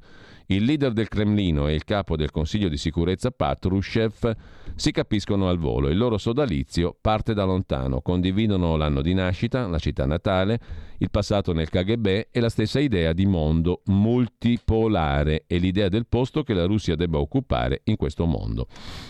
Il 0.49 0.62
leader 0.62 0.92
del 0.92 1.09
Cremlino 1.09 1.66
e 1.66 1.74
il 1.74 1.82
capo 1.82 2.14
del 2.14 2.30
Consiglio 2.30 2.68
di 2.68 2.76
sicurezza 2.76 3.32
Patrushev 3.32 4.36
si 4.76 4.92
capiscono 4.92 5.49
al 5.49 5.59
volo. 5.59 5.88
Il 5.88 5.97
loro 5.97 6.18
sodalizio 6.18 6.97
parte 7.01 7.34
da 7.34 7.42
lontano, 7.42 8.01
condividono 8.01 8.76
l'anno 8.76 9.03
di 9.03 9.12
nascita, 9.12 9.66
la 9.66 9.78
città 9.78 10.07
natale, 10.07 10.61
il 10.99 11.11
passato 11.11 11.53
nel 11.53 11.68
KGB 11.68 12.28
e 12.30 12.40
la 12.40 12.49
stessa 12.49 12.78
idea 12.78 13.12
di 13.12 13.26
mondo 13.26 13.82
multipolare 13.86 15.44
e 15.49 15.59
l'idea 15.59 15.88
del 15.88 16.07
posto 16.07 16.44
che 16.44 16.55
la 16.55 16.64
Russia 16.64 16.94
debba 16.94 17.18
occupare 17.18 17.80
in 17.84 17.97
questo 17.97 18.24
mondo. 18.24 18.68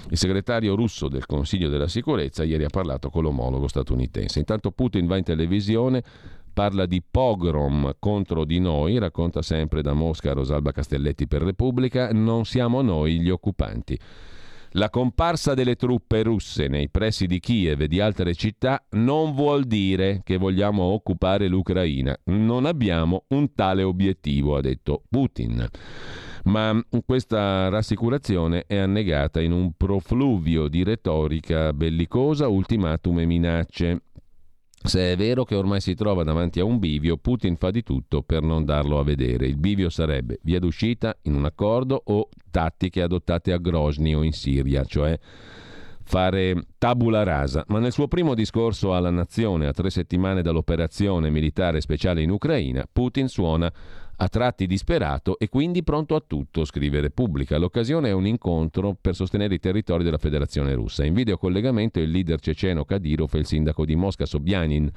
Il 0.09 0.16
segretario 0.16 0.74
russo 0.74 1.09
del 1.09 1.26
Consiglio 1.26 1.68
della 1.68 1.89
sicurezza 1.89 2.45
ieri 2.45 2.64
ha 2.64 2.70
parlato 2.70 3.11
con 3.11 3.22
l'omologo 3.22 3.68
statunitense. 3.68 4.39
Intanto 4.39 4.70
Putin 4.70 5.07
va 5.07 5.18
in 5.18 5.24
televisione 5.24 6.03
parla 6.57 6.87
di 6.87 7.03
pogrom 7.03 7.97
contro 7.99 8.47
di 8.47 8.61
noi, 8.61 8.97
racconta 8.97 9.43
sempre 9.43 9.83
da 9.83 9.93
Mosca 9.93 10.33
Rosalba 10.33 10.73
Castelletti 10.73 11.27
per 11.29 11.43
Repubblica, 11.43 12.09
non 12.13 12.47
siamo 12.47 12.81
noi 12.81 13.21
gli 13.21 13.29
occupanti. 13.29 13.99
La 14.71 14.89
comparsa 14.89 15.53
delle 15.53 15.77
truppe 15.77 16.23
russe 16.23 16.69
nei 16.69 16.89
pressi 16.89 17.27
di 17.27 17.41
Kiev 17.41 17.83
e 17.83 17.89
di 17.89 18.01
altre 18.01 18.35
città 18.35 18.83
non 18.93 19.35
vuol 19.35 19.65
dire 19.65 20.23
che 20.25 20.39
vogliamo 20.39 20.85
occupare 20.85 21.47
l'Ucraina. 21.47 22.17
Non 22.25 22.65
abbiamo 22.65 23.25
un 23.29 23.53
tale 23.53 23.83
obiettivo, 23.83 24.57
ha 24.57 24.63
detto 24.63 25.03
Putin. 25.11 25.69
Ma 26.45 26.83
questa 27.05 27.69
rassicurazione 27.69 28.65
è 28.67 28.79
annegata 28.79 29.43
in 29.43 29.53
un 29.53 29.73
profluvio 29.77 30.69
di 30.69 30.85
retorica 30.85 31.75
bellicosa, 31.75 32.49
ultimatum 32.49 33.19
e 33.19 33.27
minacce. 33.27 34.01
Se 34.87 35.12
è 35.12 35.16
vero 35.16 35.43
che 35.43 35.57
ormai 35.57 35.80
si 35.80 35.95
trova 35.95 36.22
davanti 36.22 36.61
a 36.61 36.64
un 36.64 36.78
bivio, 36.78 37.16
Putin 37.16 37.57
fa 37.57 37.72
di 37.72 37.82
tutto 37.82 38.22
per 38.22 38.43
non 38.43 38.64
darlo 38.64 39.01
a 39.01 39.03
vedere. 39.03 39.47
Il 39.47 39.57
bivio 39.57 39.91
sarebbe 39.91 40.39
via 40.43 40.61
d'uscita 40.61 41.16
in 41.22 41.34
un 41.34 41.45
accordo 41.45 42.01
o 42.05 42.28
tattiche 42.53 43.03
adottate 43.03 43.53
a 43.53 43.59
Grozny 43.59 44.14
o 44.14 44.22
in 44.22 44.30
Siria, 44.30 44.84
cioè 44.84 45.18
fare 46.05 46.66
tabula 46.78 47.24
rasa, 47.24 47.64
ma 47.66 47.80
nel 47.80 47.91
suo 47.91 48.07
primo 48.07 48.34
discorso 48.34 48.95
alla 48.95 49.11
nazione 49.11 49.66
a 49.66 49.72
tre 49.72 49.91
settimane 49.91 50.41
dall'operazione 50.41 51.30
militare 51.30 51.80
speciale 51.80 52.22
in 52.22 52.30
Ucraina, 52.30 52.87
Putin 52.91 53.26
suona 53.26 53.72
a 54.17 54.29
tratti 54.29 54.67
disperato 54.67 55.39
e 55.39 55.49
quindi 55.49 55.83
pronto 55.83 56.14
a 56.14 56.23
tutto, 56.27 56.64
scrive 56.64 57.01
Repubblica. 57.01 57.59
L'occasione 57.59 58.09
è 58.09 58.12
un 58.12 58.27
incontro 58.27 58.97
per 58.99 59.14
sostenere 59.14 59.55
i 59.55 59.61
territori 59.61 60.05
della 60.05 60.19
Federazione 60.19 60.73
russa. 60.75 61.05
In 61.05 61.14
videocollegamento 61.14 62.01
il 62.01 62.11
leader 62.11 62.41
ceceno 62.41 62.85
Kadyrov 62.85 63.35
e 63.35 63.39
il 63.39 63.47
sindaco 63.47 63.85
di 63.85 63.95
Mosca 63.95 64.25
Sobyanin. 64.25 64.91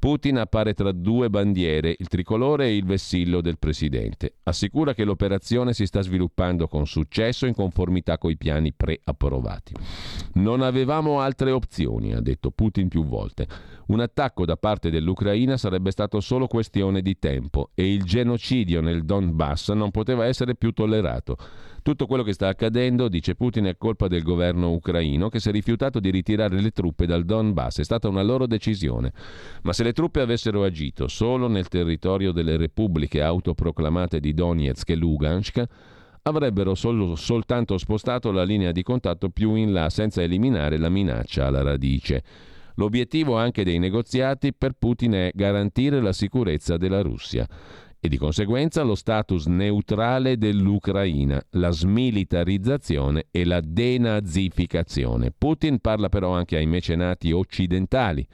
Putin 0.00 0.38
appare 0.38 0.72
tra 0.72 0.92
due 0.92 1.28
bandiere, 1.28 1.94
il 1.98 2.08
tricolore 2.08 2.64
e 2.64 2.74
il 2.74 2.86
vessillo 2.86 3.42
del 3.42 3.58
presidente. 3.58 4.36
Assicura 4.44 4.94
che 4.94 5.04
l'operazione 5.04 5.74
si 5.74 5.84
sta 5.84 6.00
sviluppando 6.00 6.68
con 6.68 6.86
successo 6.86 7.44
in 7.44 7.52
conformità 7.52 8.16
coi 8.16 8.38
piani 8.38 8.72
preapprovati. 8.72 9.74
Non 10.36 10.62
avevamo 10.62 11.20
altre 11.20 11.50
opzioni, 11.50 12.14
ha 12.14 12.20
detto 12.22 12.50
Putin 12.50 12.88
più 12.88 13.04
volte. 13.04 13.46
Un 13.88 14.00
attacco 14.00 14.46
da 14.46 14.56
parte 14.56 14.88
dell'Ucraina 14.88 15.58
sarebbe 15.58 15.90
stato 15.90 16.20
solo 16.20 16.46
questione 16.46 17.02
di 17.02 17.18
tempo 17.18 17.68
e 17.74 17.92
il 17.92 18.02
genocidio 18.02 18.80
nel 18.80 19.04
Donbass 19.04 19.72
non 19.72 19.90
poteva 19.90 20.24
essere 20.24 20.54
più 20.54 20.72
tollerato. 20.72 21.36
Tutto 21.82 22.06
quello 22.06 22.22
che 22.22 22.34
sta 22.34 22.48
accadendo, 22.48 23.08
dice 23.08 23.34
Putin, 23.34 23.64
è 23.64 23.76
colpa 23.78 24.06
del 24.06 24.22
governo 24.22 24.70
ucraino 24.72 25.30
che 25.30 25.40
si 25.40 25.48
è 25.48 25.52
rifiutato 25.52 25.98
di 25.98 26.10
ritirare 26.10 26.60
le 26.60 26.70
truppe 26.72 27.06
dal 27.06 27.24
Donbass. 27.24 27.78
È 27.78 27.84
stata 27.84 28.08
una 28.08 28.22
loro 28.22 28.46
decisione. 28.46 29.12
Ma 29.62 29.72
se 29.72 29.82
le 29.82 29.92
truppe 29.92 30.20
avessero 30.20 30.62
agito 30.62 31.08
solo 31.08 31.48
nel 31.48 31.68
territorio 31.68 32.32
delle 32.32 32.58
repubbliche 32.58 33.22
autoproclamate 33.22 34.20
di 34.20 34.34
Donetsk 34.34 34.90
e 34.90 34.94
Lugansk, 34.94 35.64
avrebbero 36.22 36.74
solo, 36.74 37.16
soltanto 37.16 37.78
spostato 37.78 38.30
la 38.30 38.44
linea 38.44 38.72
di 38.72 38.82
contatto 38.82 39.30
più 39.30 39.54
in 39.54 39.72
là 39.72 39.88
senza 39.88 40.22
eliminare 40.22 40.76
la 40.76 40.90
minaccia 40.90 41.46
alla 41.46 41.62
radice. 41.62 42.22
L'obiettivo 42.74 43.36
anche 43.36 43.64
dei 43.64 43.78
negoziati 43.78 44.52
per 44.52 44.72
Putin 44.78 45.12
è 45.12 45.30
garantire 45.34 46.00
la 46.00 46.12
sicurezza 46.12 46.76
della 46.76 47.00
Russia 47.00 47.46
e 48.00 48.08
di 48.08 48.16
conseguenza 48.16 48.82
lo 48.82 48.94
status 48.94 49.46
neutrale 49.46 50.38
dell'Ucraina, 50.38 51.40
la 51.50 51.70
smilitarizzazione 51.70 53.26
e 53.30 53.44
la 53.44 53.60
denazificazione. 53.60 55.32
Putin 55.36 55.80
parla 55.80 56.08
però 56.08 56.32
anche 56.32 56.56
ai 56.56 56.66
mecenati 56.66 57.30
occidentali 57.30 58.26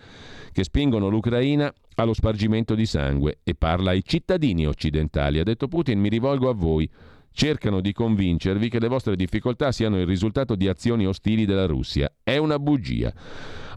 che 0.52 0.62
spingono 0.62 1.08
l'Ucraina 1.08 1.72
allo 1.96 2.14
spargimento 2.14 2.74
di 2.74 2.86
sangue 2.86 3.40
e 3.42 3.54
parla 3.54 3.90
ai 3.90 4.04
cittadini 4.04 4.66
occidentali. 4.66 5.40
Ha 5.40 5.44
detto 5.44 5.66
Putin 5.66 5.98
mi 5.98 6.08
rivolgo 6.08 6.48
a 6.48 6.54
voi 6.54 6.88
cercano 7.36 7.82
di 7.82 7.92
convincervi 7.92 8.70
che 8.70 8.80
le 8.80 8.88
vostre 8.88 9.14
difficoltà 9.14 9.70
siano 9.70 10.00
il 10.00 10.06
risultato 10.06 10.56
di 10.56 10.68
azioni 10.68 11.06
ostili 11.06 11.44
della 11.44 11.66
Russia. 11.66 12.10
È 12.22 12.38
una 12.38 12.58
bugia. 12.58 13.12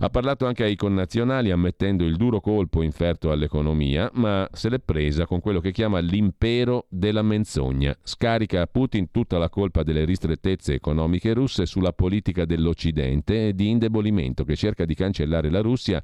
Ha 0.02 0.10
parlato 0.10 0.46
anche 0.46 0.64
ai 0.64 0.78
connazionali 0.78 1.52
ammettendo 1.52 2.06
il 2.06 2.16
duro 2.16 2.40
colpo 2.40 2.84
inferto 2.84 3.32
all'economia, 3.32 4.10
ma 4.14 4.48
se 4.54 4.70
l'è 4.70 4.80
presa 4.80 5.26
con 5.26 5.42
quello 5.42 5.60
che 5.60 5.74
chiama 5.74 6.00
l'impero 6.00 6.86
della 6.88 7.22
menzogna. 7.22 7.94
Scarica 8.02 8.62
a 8.62 8.68
Putin 8.68 9.12
tutta 9.12 9.38
la 9.38 9.50
colpa 9.50 9.84
delle 9.84 10.06
ristrettezze 10.06 10.74
economiche 10.74 11.34
russe 11.34 11.66
sulla 11.66 11.92
politica 11.92 12.46
dell'Occidente 12.46 13.50
e 13.50 13.54
di 13.54 13.68
indebolimento 13.68 14.46
che 14.46 14.56
cerca 14.56 14.86
di 14.86 14.96
cancellare 14.96 15.50
la 15.50 15.60
Russia, 15.60 16.02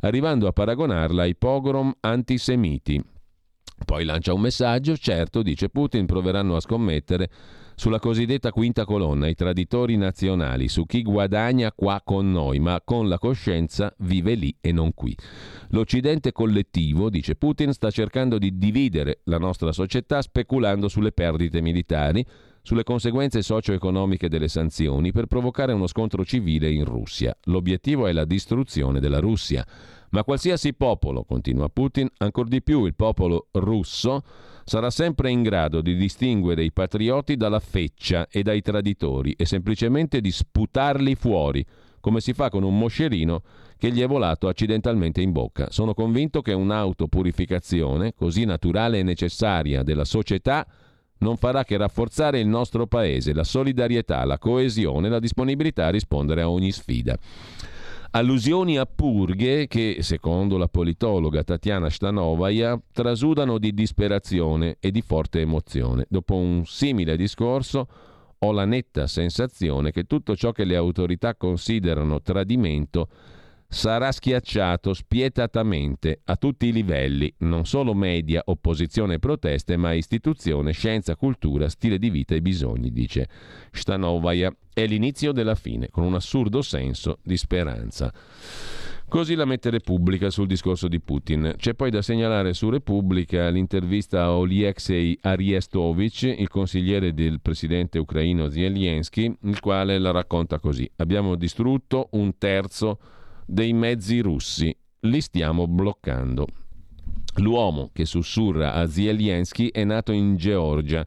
arrivando 0.00 0.46
a 0.46 0.52
paragonarla 0.52 1.20
ai 1.20 1.36
pogrom 1.36 1.92
antisemiti 2.00 3.12
poi 3.84 4.04
lancia 4.04 4.32
un 4.32 4.40
messaggio, 4.40 4.96
certo, 4.96 5.42
dice 5.42 5.68
Putin, 5.68 6.06
proveranno 6.06 6.56
a 6.56 6.60
scommettere 6.60 7.28
sulla 7.76 7.98
cosiddetta 7.98 8.52
quinta 8.52 8.84
colonna, 8.84 9.26
i 9.26 9.34
traditori 9.34 9.96
nazionali, 9.96 10.68
su 10.68 10.86
chi 10.86 11.02
guadagna 11.02 11.72
qua 11.72 12.00
con 12.04 12.30
noi, 12.30 12.60
ma 12.60 12.80
con 12.84 13.08
la 13.08 13.18
coscienza 13.18 13.92
vive 13.98 14.34
lì 14.34 14.56
e 14.60 14.72
non 14.72 14.94
qui. 14.94 15.16
L'Occidente 15.70 16.32
collettivo, 16.32 17.10
dice 17.10 17.34
Putin, 17.34 17.72
sta 17.72 17.90
cercando 17.90 18.38
di 18.38 18.56
dividere 18.56 19.20
la 19.24 19.38
nostra 19.38 19.72
società 19.72 20.22
speculando 20.22 20.88
sulle 20.88 21.12
perdite 21.12 21.60
militari, 21.60 22.24
sulle 22.62 22.84
conseguenze 22.84 23.42
socio-economiche 23.42 24.28
delle 24.28 24.48
sanzioni 24.48 25.12
per 25.12 25.26
provocare 25.26 25.72
uno 25.72 25.86
scontro 25.86 26.24
civile 26.24 26.70
in 26.70 26.84
Russia. 26.84 27.36
L'obiettivo 27.44 28.06
è 28.06 28.12
la 28.12 28.24
distruzione 28.24 29.00
della 29.00 29.18
Russia. 29.18 29.66
Ma 30.14 30.22
qualsiasi 30.22 30.74
popolo, 30.74 31.24
continua 31.24 31.68
Putin, 31.68 32.08
ancor 32.18 32.46
di 32.46 32.62
più 32.62 32.84
il 32.84 32.94
popolo 32.94 33.48
russo, 33.50 34.22
sarà 34.62 34.88
sempre 34.88 35.28
in 35.28 35.42
grado 35.42 35.80
di 35.80 35.96
distinguere 35.96 36.62
i 36.62 36.70
patrioti 36.70 37.36
dalla 37.36 37.58
feccia 37.58 38.28
e 38.28 38.44
dai 38.44 38.60
traditori 38.60 39.32
e 39.32 39.44
semplicemente 39.44 40.20
di 40.20 40.30
sputarli 40.30 41.16
fuori, 41.16 41.66
come 41.98 42.20
si 42.20 42.32
fa 42.32 42.48
con 42.48 42.62
un 42.62 42.78
moscerino 42.78 43.42
che 43.76 43.90
gli 43.90 44.00
è 44.02 44.06
volato 44.06 44.46
accidentalmente 44.46 45.20
in 45.20 45.32
bocca. 45.32 45.72
Sono 45.72 45.94
convinto 45.94 46.42
che 46.42 46.52
un'autopurificazione 46.52 48.14
così 48.14 48.44
naturale 48.44 49.00
e 49.00 49.02
necessaria 49.02 49.82
della 49.82 50.04
società 50.04 50.64
non 51.18 51.36
farà 51.36 51.64
che 51.64 51.76
rafforzare 51.76 52.38
il 52.38 52.46
nostro 52.46 52.86
paese, 52.86 53.34
la 53.34 53.42
solidarietà, 53.42 54.24
la 54.24 54.38
coesione, 54.38 55.08
la 55.08 55.18
disponibilità 55.18 55.86
a 55.86 55.90
rispondere 55.90 56.42
a 56.42 56.48
ogni 56.48 56.70
sfida. 56.70 57.18
Allusioni 58.16 58.78
a 58.78 58.86
purghe 58.86 59.66
che, 59.66 59.96
secondo 60.02 60.56
la 60.56 60.68
politologa 60.68 61.42
Tatiana 61.42 61.90
Stanovaia, 61.90 62.80
trasudano 62.92 63.58
di 63.58 63.74
disperazione 63.74 64.76
e 64.78 64.92
di 64.92 65.00
forte 65.00 65.40
emozione. 65.40 66.06
Dopo 66.08 66.36
un 66.36 66.64
simile 66.64 67.16
discorso 67.16 67.88
ho 68.38 68.52
la 68.52 68.64
netta 68.66 69.08
sensazione 69.08 69.90
che 69.90 70.04
tutto 70.04 70.36
ciò 70.36 70.52
che 70.52 70.62
le 70.62 70.76
autorità 70.76 71.34
considerano 71.34 72.22
tradimento 72.22 73.08
sarà 73.74 74.12
schiacciato 74.12 74.94
spietatamente 74.94 76.20
a 76.26 76.36
tutti 76.36 76.66
i 76.66 76.72
livelli, 76.72 77.34
non 77.38 77.66
solo 77.66 77.92
media, 77.92 78.40
opposizione 78.46 79.14
e 79.14 79.18
proteste, 79.18 79.76
ma 79.76 79.92
istituzione, 79.92 80.70
scienza, 80.70 81.16
cultura, 81.16 81.68
stile 81.68 81.98
di 81.98 82.08
vita 82.08 82.36
e 82.36 82.40
bisogni, 82.40 82.92
dice 82.92 83.28
Stanovaia. 83.72 84.54
È 84.72 84.86
l'inizio 84.86 85.32
della 85.32 85.56
fine, 85.56 85.88
con 85.90 86.04
un 86.04 86.14
assurdo 86.14 86.62
senso 86.62 87.18
di 87.22 87.36
speranza. 87.36 88.12
Così 89.08 89.34
la 89.34 89.44
mette 89.44 89.70
Repubblica 89.70 90.30
sul 90.30 90.46
discorso 90.46 90.88
di 90.88 91.00
Putin. 91.00 91.54
C'è 91.56 91.74
poi 91.74 91.90
da 91.90 92.00
segnalare 92.00 92.54
su 92.54 92.70
Repubblica 92.70 93.48
l'intervista 93.48 94.22
a 94.22 94.36
Oliexei 94.36 95.18
Ariestovic, 95.20 96.22
il 96.22 96.48
consigliere 96.48 97.12
del 97.12 97.40
presidente 97.40 97.98
ucraino 97.98 98.48
Zelensky, 98.48 99.36
il 99.42 99.60
quale 99.60 99.98
la 99.98 100.10
racconta 100.12 100.58
così. 100.58 100.88
Abbiamo 100.96 101.34
distrutto 101.34 102.08
un 102.12 102.38
terzo 102.38 102.98
dei 103.46 103.72
mezzi 103.72 104.20
russi. 104.20 104.74
Li 105.00 105.20
stiamo 105.20 105.66
bloccando. 105.66 106.46
L'uomo 107.36 107.90
che 107.92 108.04
sussurra 108.04 108.74
a 108.74 108.86
Zelensky 108.86 109.68
è 109.68 109.84
nato 109.84 110.12
in 110.12 110.36
Georgia 110.36 111.04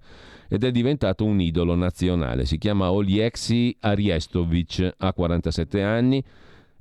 ed 0.49 0.63
è 0.63 0.71
diventato 0.71 1.25
un 1.25 1.39
idolo 1.39 1.75
nazionale. 1.75 2.45
Si 2.45 2.57
chiama 2.57 2.91
Oliexi 2.91 3.75
Ariestovic, 3.79 4.93
ha 4.97 5.13
47 5.13 5.81
anni 5.81 6.23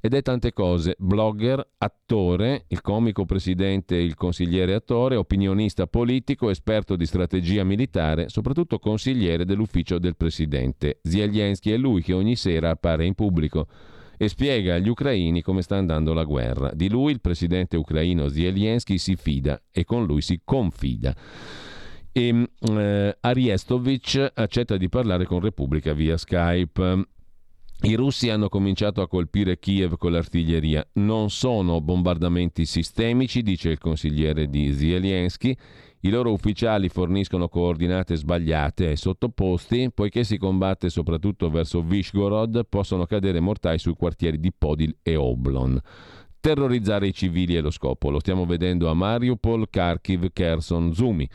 ed 0.00 0.14
è 0.14 0.22
tante 0.22 0.52
cose. 0.52 0.94
Blogger, 0.98 1.66
attore, 1.78 2.64
il 2.68 2.80
comico 2.80 3.24
presidente, 3.24 3.96
il 3.96 4.14
consigliere 4.14 4.74
attore, 4.74 5.16
opinionista 5.16 5.86
politico, 5.86 6.50
esperto 6.50 6.96
di 6.96 7.06
strategia 7.06 7.64
militare, 7.64 8.28
soprattutto 8.28 8.78
consigliere 8.78 9.44
dell'ufficio 9.44 9.98
del 9.98 10.16
presidente. 10.16 10.98
Zelensky 11.02 11.72
è 11.72 11.76
lui 11.76 12.02
che 12.02 12.12
ogni 12.12 12.36
sera 12.36 12.70
appare 12.70 13.04
in 13.04 13.14
pubblico 13.14 13.66
e 14.16 14.28
spiega 14.28 14.74
agli 14.74 14.88
ucraini 14.88 15.42
come 15.42 15.62
sta 15.62 15.76
andando 15.76 16.12
la 16.12 16.24
guerra. 16.24 16.72
Di 16.74 16.88
lui 16.88 17.12
il 17.12 17.20
presidente 17.20 17.76
ucraino 17.76 18.28
Zelensky 18.28 18.98
si 18.98 19.16
fida 19.16 19.60
e 19.70 19.84
con 19.84 20.04
lui 20.06 20.20
si 20.20 20.40
confida. 20.44 21.14
E 22.12 22.48
eh, 22.58 23.16
Ariestovic 23.20 24.32
accetta 24.34 24.76
di 24.76 24.88
parlare 24.88 25.26
con 25.26 25.40
Repubblica 25.40 25.92
via 25.92 26.16
Skype. 26.16 27.04
I 27.82 27.94
russi 27.94 28.30
hanno 28.30 28.48
cominciato 28.48 29.02
a 29.02 29.08
colpire 29.08 29.58
Kiev 29.58 29.98
con 29.98 30.12
l'artiglieria. 30.12 30.86
Non 30.94 31.28
sono 31.28 31.82
bombardamenti 31.82 32.64
sistemici, 32.64 33.42
dice 33.42 33.68
il 33.68 33.78
consigliere 33.78 34.48
di 34.48 34.72
Zelensky. 34.72 35.54
I 36.00 36.10
loro 36.10 36.30
ufficiali 36.32 36.88
forniscono 36.88 37.48
coordinate 37.48 38.16
sbagliate 38.16 38.86
ai 38.86 38.96
sottoposti, 38.96 39.90
poiché 39.92 40.24
si 40.24 40.36
combatte 40.36 40.90
soprattutto 40.90 41.50
verso 41.50 41.82
Vishgorod, 41.82 42.66
possono 42.68 43.06
cadere 43.06 43.40
mortai 43.40 43.78
sui 43.78 43.94
quartieri 43.94 44.38
di 44.38 44.52
Podil 44.56 44.96
e 45.02 45.16
Oblon. 45.16 45.80
Terrorizzare 46.38 47.08
i 47.08 47.12
civili 47.12 47.56
è 47.56 47.60
lo 47.60 47.72
scopo, 47.72 48.08
lo 48.08 48.20
stiamo 48.20 48.46
vedendo 48.46 48.88
a 48.88 48.94
Mariupol, 48.94 49.68
Kharkiv, 49.68 50.28
Kherson, 50.32 50.94
Zumi. 50.94 51.28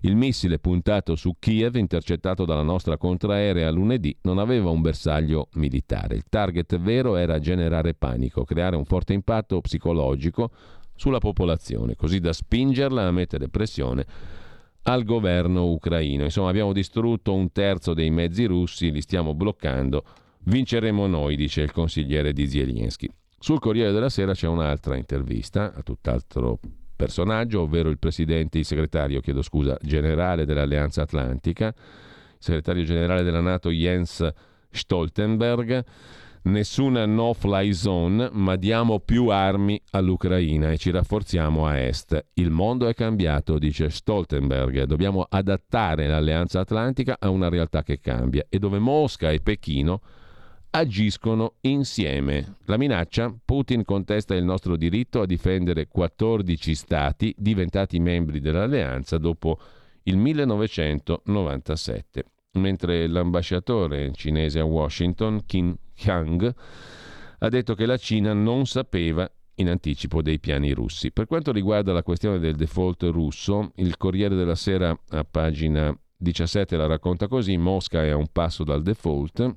Il 0.00 0.14
missile 0.14 0.58
puntato 0.58 1.16
su 1.16 1.36
Kiev, 1.38 1.76
intercettato 1.76 2.44
dalla 2.44 2.60
nostra 2.60 2.98
contraerea 2.98 3.70
lunedì, 3.70 4.14
non 4.22 4.36
aveva 4.36 4.68
un 4.68 4.82
bersaglio 4.82 5.48
militare. 5.54 6.16
Il 6.16 6.24
target 6.28 6.78
vero 6.78 7.16
era 7.16 7.38
generare 7.38 7.94
panico, 7.94 8.44
creare 8.44 8.76
un 8.76 8.84
forte 8.84 9.14
impatto 9.14 9.58
psicologico 9.62 10.50
sulla 10.98 11.18
popolazione, 11.18 11.94
così 11.94 12.18
da 12.18 12.32
spingerla 12.32 13.06
a 13.06 13.10
mettere 13.12 13.48
pressione 13.48 14.04
al 14.82 15.04
governo 15.04 15.66
ucraino. 15.66 16.24
Insomma, 16.24 16.50
abbiamo 16.50 16.72
distrutto 16.72 17.32
un 17.32 17.52
terzo 17.52 17.94
dei 17.94 18.10
mezzi 18.10 18.44
russi, 18.44 18.90
li 18.90 19.00
stiamo 19.00 19.34
bloccando. 19.34 20.04
Vinceremo 20.40 21.06
noi, 21.06 21.36
dice 21.36 21.62
il 21.62 21.72
consigliere 21.72 22.32
di 22.32 22.48
Zelensky. 22.48 23.08
Sul 23.38 23.60
Corriere 23.60 23.92
della 23.92 24.08
Sera 24.08 24.32
c'è 24.32 24.48
un'altra 24.48 24.96
intervista 24.96 25.72
a 25.72 25.82
tutt'altro 25.82 26.58
personaggio, 26.96 27.60
ovvero 27.60 27.90
il 27.90 27.98
presidente, 27.98 28.58
il 28.58 28.64
segretario, 28.64 29.20
chiedo 29.20 29.42
scusa, 29.42 29.78
generale 29.80 30.44
dell'Alleanza 30.44 31.02
Atlantica, 31.02 31.68
il 31.68 31.74
segretario 32.38 32.82
generale 32.82 33.22
della 33.22 33.40
Nato 33.40 33.70
Jens 33.70 34.28
Stoltenberg 34.70 35.84
nessuna 36.42 37.06
no-fly 37.06 37.72
zone, 37.72 38.28
ma 38.32 38.56
diamo 38.56 39.00
più 39.00 39.28
armi 39.28 39.80
all'Ucraina 39.90 40.70
e 40.70 40.78
ci 40.78 40.90
rafforziamo 40.90 41.66
a 41.66 41.78
est. 41.78 42.26
Il 42.34 42.50
mondo 42.50 42.88
è 42.88 42.94
cambiato, 42.94 43.58
dice 43.58 43.90
Stoltenberg. 43.90 44.84
Dobbiamo 44.84 45.26
adattare 45.28 46.06
l'Alleanza 46.06 46.60
Atlantica 46.60 47.16
a 47.18 47.28
una 47.28 47.48
realtà 47.48 47.82
che 47.82 48.00
cambia 48.00 48.46
e 48.48 48.58
dove 48.58 48.78
Mosca 48.78 49.30
e 49.30 49.40
Pechino 49.40 50.00
agiscono 50.70 51.54
insieme. 51.62 52.56
La 52.66 52.76
minaccia? 52.76 53.34
Putin 53.44 53.84
contesta 53.84 54.34
il 54.34 54.44
nostro 54.44 54.76
diritto 54.76 55.22
a 55.22 55.26
difendere 55.26 55.88
14 55.88 56.74
stati 56.74 57.34
diventati 57.36 57.98
membri 57.98 58.40
dell'alleanza 58.40 59.18
dopo 59.18 59.58
il 60.04 60.16
1997 60.16 62.24
mentre 62.58 63.06
l'ambasciatore 63.06 64.12
cinese 64.12 64.58
a 64.58 64.64
Washington, 64.64 65.44
Kim 65.46 65.76
Yang, 65.96 66.54
ha 67.38 67.48
detto 67.48 67.74
che 67.74 67.86
la 67.86 67.96
Cina 67.96 68.32
non 68.32 68.66
sapeva 68.66 69.30
in 69.56 69.68
anticipo 69.68 70.22
dei 70.22 70.38
piani 70.38 70.72
russi. 70.72 71.12
Per 71.12 71.26
quanto 71.26 71.52
riguarda 71.52 71.92
la 71.92 72.02
questione 72.02 72.38
del 72.38 72.54
default 72.54 73.04
russo, 73.04 73.72
il 73.76 73.96
Corriere 73.96 74.34
della 74.34 74.54
Sera 74.54 74.96
a 75.10 75.24
pagina 75.24 75.96
17 76.16 76.76
la 76.76 76.86
racconta 76.86 77.28
così, 77.28 77.56
Mosca 77.56 78.02
è 78.02 78.08
a 78.08 78.16
un 78.16 78.26
passo 78.32 78.64
dal 78.64 78.82
default, 78.82 79.54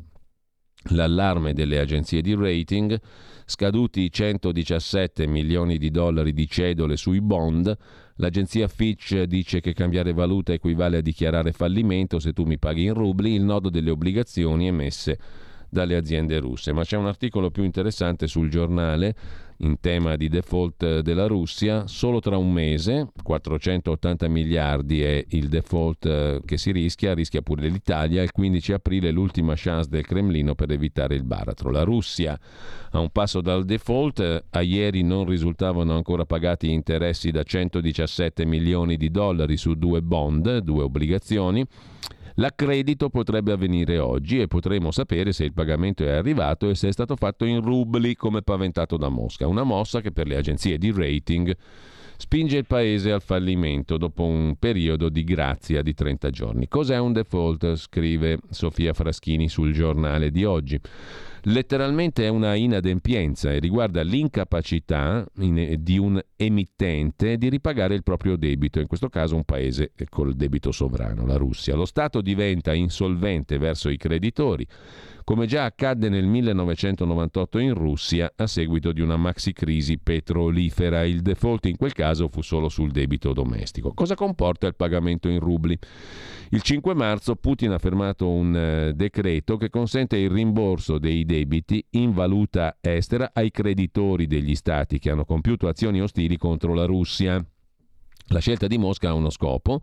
l'allarme 0.89 1.53
delle 1.53 1.79
agenzie 1.79 2.21
di 2.21 2.35
rating, 2.35 2.99
scaduti 3.45 4.11
117 4.11 5.27
milioni 5.27 5.77
di 5.77 5.91
dollari 5.91 6.33
di 6.33 6.47
cedole 6.47 6.97
sui 6.97 7.21
bond, 7.21 7.77
L'agenzia 8.21 8.67
Fitch 8.67 9.23
dice 9.23 9.61
che 9.61 9.73
cambiare 9.73 10.13
valuta 10.13 10.53
equivale 10.53 10.97
a 10.97 11.01
dichiarare 11.01 11.53
fallimento 11.53 12.19
se 12.19 12.33
tu 12.33 12.43
mi 12.43 12.59
paghi 12.59 12.83
in 12.83 12.93
rubli, 12.93 13.33
il 13.33 13.41
nodo 13.41 13.71
delle 13.71 13.89
obbligazioni 13.89 14.67
emesse 14.67 15.17
dalle 15.67 15.95
aziende 15.95 16.37
russe. 16.37 16.71
Ma 16.71 16.83
c'è 16.83 16.97
un 16.97 17.07
articolo 17.07 17.49
più 17.49 17.63
interessante 17.63 18.27
sul 18.27 18.47
giornale 18.47 19.15
in 19.61 19.79
tema 19.79 20.15
di 20.15 20.27
default 20.27 21.01
della 21.01 21.27
Russia, 21.27 21.85
solo 21.87 22.19
tra 22.19 22.37
un 22.37 22.51
mese, 22.51 23.09
480 23.21 24.27
miliardi 24.27 25.01
è 25.01 25.23
il 25.29 25.49
default 25.49 26.05
eh, 26.05 26.41
che 26.45 26.57
si 26.57 26.71
rischia, 26.71 27.13
rischia 27.13 27.41
pure 27.41 27.67
l'Italia, 27.67 28.23
il 28.23 28.31
15 28.31 28.73
aprile 28.73 29.11
l'ultima 29.11 29.53
chance 29.55 29.89
del 29.89 30.05
Cremlino 30.05 30.55
per 30.55 30.71
evitare 30.71 31.15
il 31.15 31.23
baratro. 31.23 31.69
La 31.69 31.83
Russia 31.83 32.39
a 32.91 32.99
un 32.99 33.09
passo 33.09 33.41
dal 33.41 33.63
default, 33.63 34.19
eh, 34.19 34.43
a 34.49 34.61
ieri 34.61 35.03
non 35.03 35.25
risultavano 35.25 35.95
ancora 35.95 36.25
pagati 36.25 36.71
interessi 36.71 37.31
da 37.31 37.43
117 37.43 38.45
milioni 38.45 38.97
di 38.97 39.11
dollari 39.11 39.57
su 39.57 39.75
due 39.75 40.01
bond, 40.01 40.57
due 40.59 40.83
obbligazioni. 40.83 41.65
L'accredito 42.35 43.09
potrebbe 43.09 43.51
avvenire 43.51 43.97
oggi 43.97 44.39
e 44.39 44.47
potremo 44.47 44.91
sapere 44.91 45.33
se 45.33 45.45
il 45.45 45.53
pagamento 45.53 46.03
è 46.03 46.11
arrivato 46.11 46.69
e 46.69 46.75
se 46.75 46.87
è 46.87 46.91
stato 46.91 47.15
fatto 47.15 47.45
in 47.45 47.61
rubli 47.61 48.15
come 48.15 48.41
paventato 48.41 48.97
da 48.97 49.09
Mosca. 49.09 49.47
Una 49.47 49.63
mossa 49.63 50.01
che 50.01 50.11
per 50.11 50.27
le 50.27 50.37
agenzie 50.37 50.77
di 50.77 50.91
rating 50.91 51.55
spinge 52.17 52.57
il 52.57 52.67
paese 52.67 53.11
al 53.11 53.21
fallimento 53.21 53.97
dopo 53.97 54.23
un 54.23 54.55
periodo 54.57 55.09
di 55.09 55.23
grazia 55.23 55.81
di 55.81 55.93
30 55.93 56.29
giorni. 56.29 56.67
Cos'è 56.67 56.97
un 56.99 57.13
default? 57.13 57.75
scrive 57.75 58.39
Sofia 58.49 58.93
Fraschini 58.93 59.49
sul 59.49 59.73
giornale 59.73 60.29
di 60.29 60.45
oggi 60.45 60.79
letteralmente 61.43 62.25
è 62.25 62.27
una 62.27 62.55
inadempienza 62.55 63.51
e 63.51 63.59
riguarda 63.59 64.01
l'incapacità 64.03 65.25
in, 65.39 65.75
di 65.79 65.97
un 65.97 66.21
emittente 66.35 67.37
di 67.37 67.49
ripagare 67.49 67.95
il 67.95 68.03
proprio 68.03 68.35
debito, 68.35 68.79
in 68.79 68.87
questo 68.87 69.09
caso 69.09 69.35
un 69.35 69.43
paese 69.43 69.93
col 70.09 70.35
debito 70.35 70.71
sovrano, 70.71 71.25
la 71.25 71.37
Russia. 71.37 71.75
Lo 71.75 71.85
Stato 71.85 72.21
diventa 72.21 72.73
insolvente 72.73 73.57
verso 73.57 73.89
i 73.89 73.97
creditori 73.97 74.65
come 75.23 75.45
già 75.45 75.65
accadde 75.65 76.09
nel 76.09 76.25
1998 76.25 77.59
in 77.59 77.73
Russia 77.73 78.31
a 78.35 78.47
seguito 78.47 78.91
di 78.91 79.01
una 79.01 79.17
maxi 79.17 79.53
crisi 79.53 79.97
petrolifera. 79.97 81.03
Il 81.03 81.21
default 81.21 81.65
in 81.65 81.77
quel 81.77 81.93
caso 81.93 82.27
fu 82.27 82.41
solo 82.41 82.69
sul 82.69 82.91
debito 82.91 83.33
domestico. 83.33 83.93
Cosa 83.93 84.15
comporta 84.15 84.67
il 84.67 84.75
pagamento 84.75 85.29
in 85.29 85.39
rubli? 85.39 85.77
Il 86.49 86.61
5 86.61 86.93
marzo 86.93 87.35
Putin 87.35 87.71
ha 87.71 87.77
firmato 87.77 88.29
un 88.29 88.55
eh, 88.55 88.93
decreto 88.93 89.57
che 89.57 89.69
consente 89.69 90.17
il 90.17 90.29
rimborso 90.29 90.97
dei 90.97 91.23
debiti 91.23 91.85
in 91.91 92.11
valuta 92.11 92.77
estera 92.81 93.31
ai 93.33 93.51
creditori 93.51 94.27
degli 94.27 94.55
stati 94.55 94.99
che 94.99 95.09
hanno 95.11 95.25
compiuto 95.25 95.67
azioni 95.67 96.01
ostili 96.01 96.37
contro 96.37 96.73
la 96.73 96.85
Russia. 96.85 97.43
La 98.27 98.39
scelta 98.39 98.67
di 98.67 98.77
Mosca 98.77 99.09
ha 99.09 99.13
uno 99.13 99.29
scopo 99.29 99.81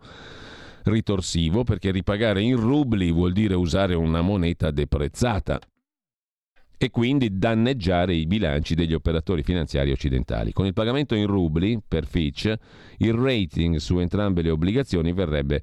ritorsivo 0.83 1.63
perché 1.63 1.91
ripagare 1.91 2.41
in 2.41 2.55
rubli 2.55 3.11
vuol 3.11 3.33
dire 3.33 3.55
usare 3.55 3.95
una 3.95 4.21
moneta 4.21 4.71
deprezzata 4.71 5.59
e 6.81 6.89
quindi 6.91 7.37
danneggiare 7.37 8.13
i 8.13 8.25
bilanci 8.25 8.73
degli 8.73 8.93
operatori 8.93 9.43
finanziari 9.43 9.91
occidentali. 9.91 10.53
Con 10.53 10.65
il 10.65 10.73
pagamento 10.73 11.13
in 11.13 11.27
rubli 11.27 11.77
per 11.85 12.05
Fitch, 12.05 12.53
il 12.99 13.13
rating 13.13 13.75
su 13.75 13.99
entrambe 13.99 14.41
le 14.41 14.49
obbligazioni 14.49 15.11
verrebbe 15.11 15.61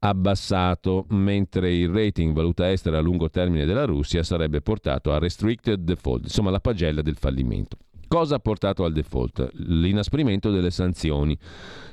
abbassato, 0.00 1.06
mentre 1.08 1.72
il 1.72 1.88
rating 1.88 2.34
valuta 2.34 2.70
estera 2.70 2.98
a 2.98 3.00
lungo 3.00 3.30
termine 3.30 3.64
della 3.64 3.86
Russia 3.86 4.22
sarebbe 4.22 4.60
portato 4.60 5.12
a 5.12 5.18
restricted 5.18 5.80
default, 5.80 6.24
insomma 6.24 6.50
la 6.50 6.60
pagella 6.60 7.00
del 7.00 7.16
fallimento. 7.16 7.78
Cosa 8.12 8.34
ha 8.34 8.40
portato 8.40 8.84
al 8.84 8.92
default? 8.92 9.52
L'inasprimento 9.54 10.50
delle 10.50 10.70
sanzioni. 10.70 11.34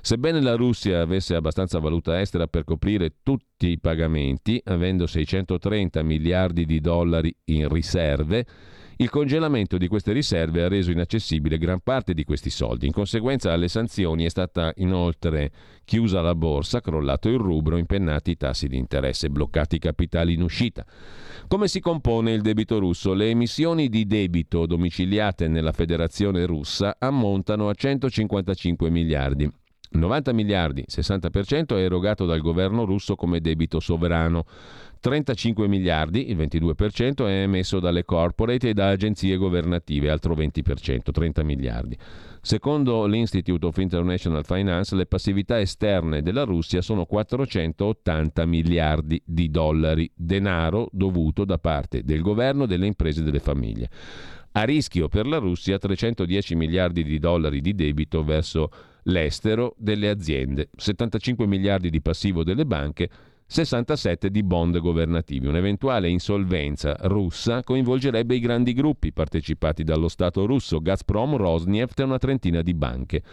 Sebbene 0.01 0.41
la 0.41 0.55
Russia 0.55 0.99
avesse 0.99 1.33
abbastanza 1.33 1.79
valuta 1.79 2.19
estera 2.19 2.45
per 2.47 2.65
coprire 2.65 3.19
tutti 3.23 3.69
i 3.69 3.79
pagamenti, 3.79 4.61
avendo 4.65 5.07
630 5.07 6.03
miliardi 6.03 6.65
di 6.65 6.81
dollari 6.81 7.33
in 7.45 7.69
riserve, 7.69 8.45
il 9.01 9.09
congelamento 9.09 9.77
di 9.77 9.87
queste 9.87 10.11
riserve 10.11 10.61
ha 10.61 10.67
reso 10.67 10.91
inaccessibile 10.91 11.57
gran 11.57 11.79
parte 11.79 12.13
di 12.13 12.25
questi 12.25 12.49
soldi. 12.49 12.85
In 12.85 12.91
conseguenza 12.91 13.53
alle 13.53 13.69
sanzioni 13.69 14.25
è 14.25 14.29
stata 14.29 14.73
inoltre 14.75 15.51
chiusa 15.85 16.19
la 16.19 16.35
borsa, 16.35 16.81
crollato 16.81 17.29
il 17.29 17.37
rubro, 17.37 17.77
impennati 17.77 18.31
i 18.31 18.35
tassi 18.35 18.67
di 18.67 18.75
interesse, 18.75 19.29
bloccati 19.29 19.77
i 19.77 19.79
capitali 19.79 20.33
in 20.33 20.41
uscita. 20.41 20.85
Come 21.47 21.69
si 21.69 21.79
compone 21.79 22.33
il 22.33 22.41
debito 22.41 22.77
russo? 22.77 23.13
Le 23.13 23.29
emissioni 23.29 23.87
di 23.87 24.05
debito 24.05 24.65
domiciliate 24.65 25.47
nella 25.47 25.71
Federazione 25.71 26.45
russa 26.45 26.97
ammontano 26.99 27.69
a 27.69 27.73
155 27.73 28.89
miliardi. 28.89 29.49
90 29.91 30.33
miliardi, 30.33 30.85
60% 30.87 31.75
è 31.75 31.81
erogato 31.81 32.25
dal 32.25 32.41
governo 32.41 32.85
russo 32.85 33.15
come 33.15 33.39
debito 33.39 33.79
sovrano. 33.79 34.45
35 34.99 35.67
miliardi, 35.67 36.29
il 36.29 36.37
22%, 36.37 37.25
è 37.25 37.41
emesso 37.41 37.79
dalle 37.79 38.03
corporate 38.03 38.69
e 38.69 38.73
da 38.73 38.89
agenzie 38.89 39.37
governative, 39.37 40.09
altro 40.09 40.35
20%, 40.35 41.11
30 41.11 41.43
miliardi. 41.43 41.97
Secondo 42.41 43.05
l'Institute 43.05 43.65
of 43.65 43.77
International 43.77 44.45
Finance, 44.45 44.95
le 44.95 45.05
passività 45.05 45.59
esterne 45.59 46.21
della 46.21 46.43
Russia 46.43 46.81
sono 46.81 47.05
480 47.05 48.45
miliardi 48.45 49.21
di 49.25 49.49
dollari, 49.49 50.09
denaro 50.13 50.89
dovuto 50.91 51.45
da 51.45 51.57
parte 51.57 52.03
del 52.03 52.21
governo, 52.21 52.65
delle 52.65 52.85
imprese 52.85 53.21
e 53.21 53.23
delle 53.23 53.39
famiglie. 53.39 53.89
A 54.51 54.63
rischio 54.63 55.07
per 55.07 55.27
la 55.27 55.37
Russia 55.37 55.77
310 55.77 56.55
miliardi 56.55 57.03
di 57.03 57.19
dollari 57.19 57.61
di 57.61 57.73
debito 57.73 58.23
verso 58.23 58.69
l'estero 59.03 59.75
delle 59.77 60.09
aziende, 60.09 60.69
75 60.75 61.45
miliardi 61.45 61.89
di 61.89 62.01
passivo 62.01 62.43
delle 62.43 62.65
banche, 62.65 63.09
67 63.51 64.29
di 64.29 64.43
bond 64.43 64.79
governativi. 64.79 65.47
Un'eventuale 65.47 66.07
insolvenza 66.07 66.95
russa 66.99 67.63
coinvolgerebbe 67.63 68.35
i 68.35 68.39
grandi 68.39 68.73
gruppi 68.73 69.11
partecipati 69.11 69.83
dallo 69.83 70.07
Stato 70.07 70.45
russo, 70.45 70.79
Gazprom, 70.79 71.35
Rosneft 71.35 71.99
e 71.99 72.03
una 72.03 72.19
trentina 72.19 72.61
di 72.61 72.75
banche. 72.75 73.23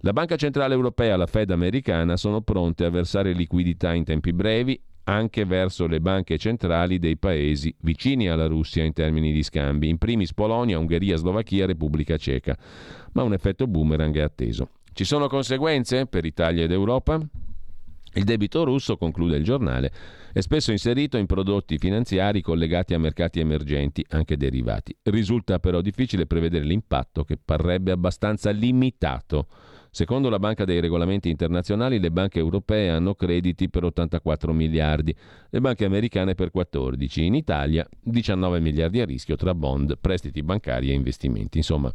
La 0.00 0.12
Banca 0.12 0.36
Centrale 0.36 0.74
Europea 0.74 1.14
e 1.14 1.16
la 1.16 1.26
Fed 1.26 1.50
americana 1.50 2.18
sono 2.18 2.42
pronte 2.42 2.84
a 2.84 2.90
versare 2.90 3.32
liquidità 3.32 3.94
in 3.94 4.04
tempi 4.04 4.34
brevi 4.34 4.78
anche 5.04 5.46
verso 5.46 5.86
le 5.86 6.00
banche 6.00 6.36
centrali 6.36 6.98
dei 6.98 7.16
paesi 7.16 7.74
vicini 7.80 8.28
alla 8.28 8.46
Russia 8.46 8.84
in 8.84 8.92
termini 8.92 9.32
di 9.32 9.42
scambi, 9.42 9.88
in 9.88 9.96
primis 9.96 10.34
Polonia, 10.34 10.78
Ungheria, 10.78 11.16
Slovacchia, 11.16 11.64
Repubblica 11.64 12.18
Ceca. 12.18 12.54
Ma 13.12 13.22
un 13.22 13.32
effetto 13.32 13.66
boomerang 13.66 14.16
è 14.16 14.20
atteso. 14.20 14.68
Ci 14.94 15.02
sono 15.02 15.26
conseguenze 15.26 16.06
per 16.06 16.24
Italia 16.24 16.62
ed 16.62 16.70
Europa? 16.70 17.18
Il 18.12 18.22
debito 18.22 18.62
russo, 18.62 18.96
conclude 18.96 19.36
il 19.36 19.42
giornale, 19.42 19.90
è 20.32 20.40
spesso 20.40 20.70
inserito 20.70 21.16
in 21.16 21.26
prodotti 21.26 21.78
finanziari 21.78 22.40
collegati 22.40 22.94
a 22.94 22.98
mercati 23.00 23.40
emergenti, 23.40 24.06
anche 24.10 24.36
derivati. 24.36 24.96
Risulta 25.02 25.58
però 25.58 25.80
difficile 25.80 26.26
prevedere 26.26 26.64
l'impatto 26.64 27.24
che 27.24 27.36
parrebbe 27.44 27.90
abbastanza 27.90 28.50
limitato. 28.50 29.48
Secondo 29.90 30.28
la 30.28 30.38
Banca 30.38 30.64
dei 30.64 30.78
Regolamenti 30.78 31.28
Internazionali, 31.28 31.98
le 31.98 32.12
banche 32.12 32.38
europee 32.38 32.88
hanno 32.88 33.16
crediti 33.16 33.68
per 33.68 33.82
84 33.82 34.52
miliardi, 34.52 35.12
le 35.50 35.60
banche 35.60 35.84
americane 35.84 36.36
per 36.36 36.52
14, 36.52 37.24
in 37.24 37.34
Italia 37.34 37.84
19 38.00 38.60
miliardi 38.60 39.00
a 39.00 39.04
rischio 39.04 39.34
tra 39.34 39.56
bond, 39.56 39.98
prestiti 40.00 40.40
bancari 40.44 40.90
e 40.90 40.94
investimenti. 40.94 41.58
Insomma, 41.58 41.92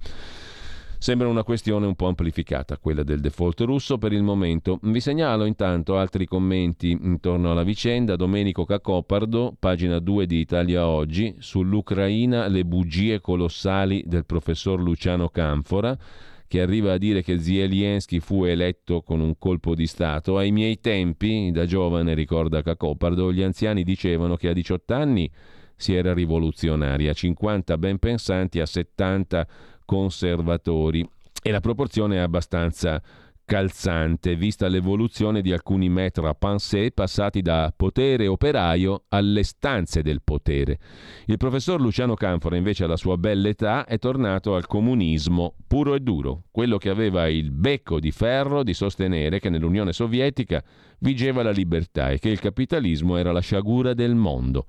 Sembra 1.02 1.30
una 1.30 1.46
questione 1.46 1.86
un 1.86 1.96
po' 1.96 2.08
amplificata, 2.08 2.78
quella 2.78 3.04
del 3.04 3.22
default 3.22 3.62
russo 3.62 3.98
per 3.98 4.12
il 4.12 4.22
momento. 4.22 4.80
Vi 4.82 5.00
segnalo 5.00 5.46
intanto 5.46 5.98
altri 5.98 6.26
commenti 6.26 6.92
intorno 6.92 7.52
alla 7.52 7.64
vicenda. 7.64 8.18
Domenico 8.18 8.66
Cacopardo, 8.66 9.56
pagina 9.58 10.00
2 10.00 10.26
di 10.26 10.40
Italia 10.40 10.86
Oggi, 10.88 11.36
sull'Ucraina 11.40 12.48
le 12.48 12.66
bugie 12.66 13.22
colossali 13.22 14.04
del 14.08 14.26
professor 14.26 14.82
Luciano 14.82 15.30
Canfora 15.30 15.98
che 16.46 16.60
arriva 16.60 16.92
a 16.92 16.98
dire 16.98 17.24
che 17.24 17.40
Zelensky 17.40 18.20
fu 18.20 18.44
eletto 18.44 19.02
con 19.02 19.22
un 19.22 19.38
colpo 19.38 19.76
di 19.76 19.88
Stato. 19.88 20.38
Ai 20.38 20.52
miei 20.52 20.82
tempi, 20.82 21.50
da 21.52 21.66
giovane, 21.66 22.14
ricorda 22.14 22.62
Cacopardo, 22.62 23.32
gli 23.32 23.42
anziani 23.42 23.84
dicevano 23.84 24.36
che 24.36 24.50
a 24.50 24.54
18 24.54 24.94
anni 24.94 25.32
si 25.78 25.94
era 25.94 26.14
rivoluzionari, 26.14 27.08
a 27.08 27.14
50 27.14 27.78
ben 27.78 28.00
pensanti, 28.00 28.60
a 28.60 28.66
70 28.66 29.48
conservatori. 29.90 31.04
E 31.42 31.50
la 31.50 31.62
proporzione 31.62 32.18
è 32.18 32.20
abbastanza 32.20 33.02
calzante, 33.50 34.36
vista 34.36 34.68
l'evoluzione 34.68 35.42
di 35.42 35.52
alcuni 35.52 35.90
maître 35.90 36.28
à 36.28 36.36
penser 36.36 36.92
passati 36.92 37.42
da 37.42 37.74
potere 37.76 38.28
operaio 38.28 39.06
alle 39.10 39.42
stanze 39.42 40.04
del 40.04 40.22
potere. 40.22 40.78
Il 41.26 41.38
professor 41.38 41.82
Luciano 41.82 42.14
Canfora, 42.14 42.58
invece, 42.58 42.84
alla 42.84 42.96
sua 42.96 43.18
bella 43.18 43.48
età, 43.48 43.86
è 43.86 43.98
tornato 43.98 44.54
al 44.54 44.68
comunismo 44.68 45.56
puro 45.66 45.96
e 45.96 46.00
duro, 46.00 46.44
quello 46.52 46.78
che 46.78 46.90
aveva 46.90 47.28
il 47.28 47.50
becco 47.50 48.00
di 48.00 48.12
ferro 48.12 48.62
di 48.62 48.76
sostenere 48.76 49.40
che 49.40 49.50
nell'Unione 49.50 49.94
Sovietica 49.94 50.64
vigeva 51.00 51.42
la 51.42 51.50
libertà 51.50 52.12
e 52.12 52.20
che 52.20 52.30
il 52.30 52.40
capitalismo 52.40 53.18
era 53.18 53.32
la 53.32 53.42
sciagura 53.42 53.96
del 53.96 54.14
mondo. 54.14 54.68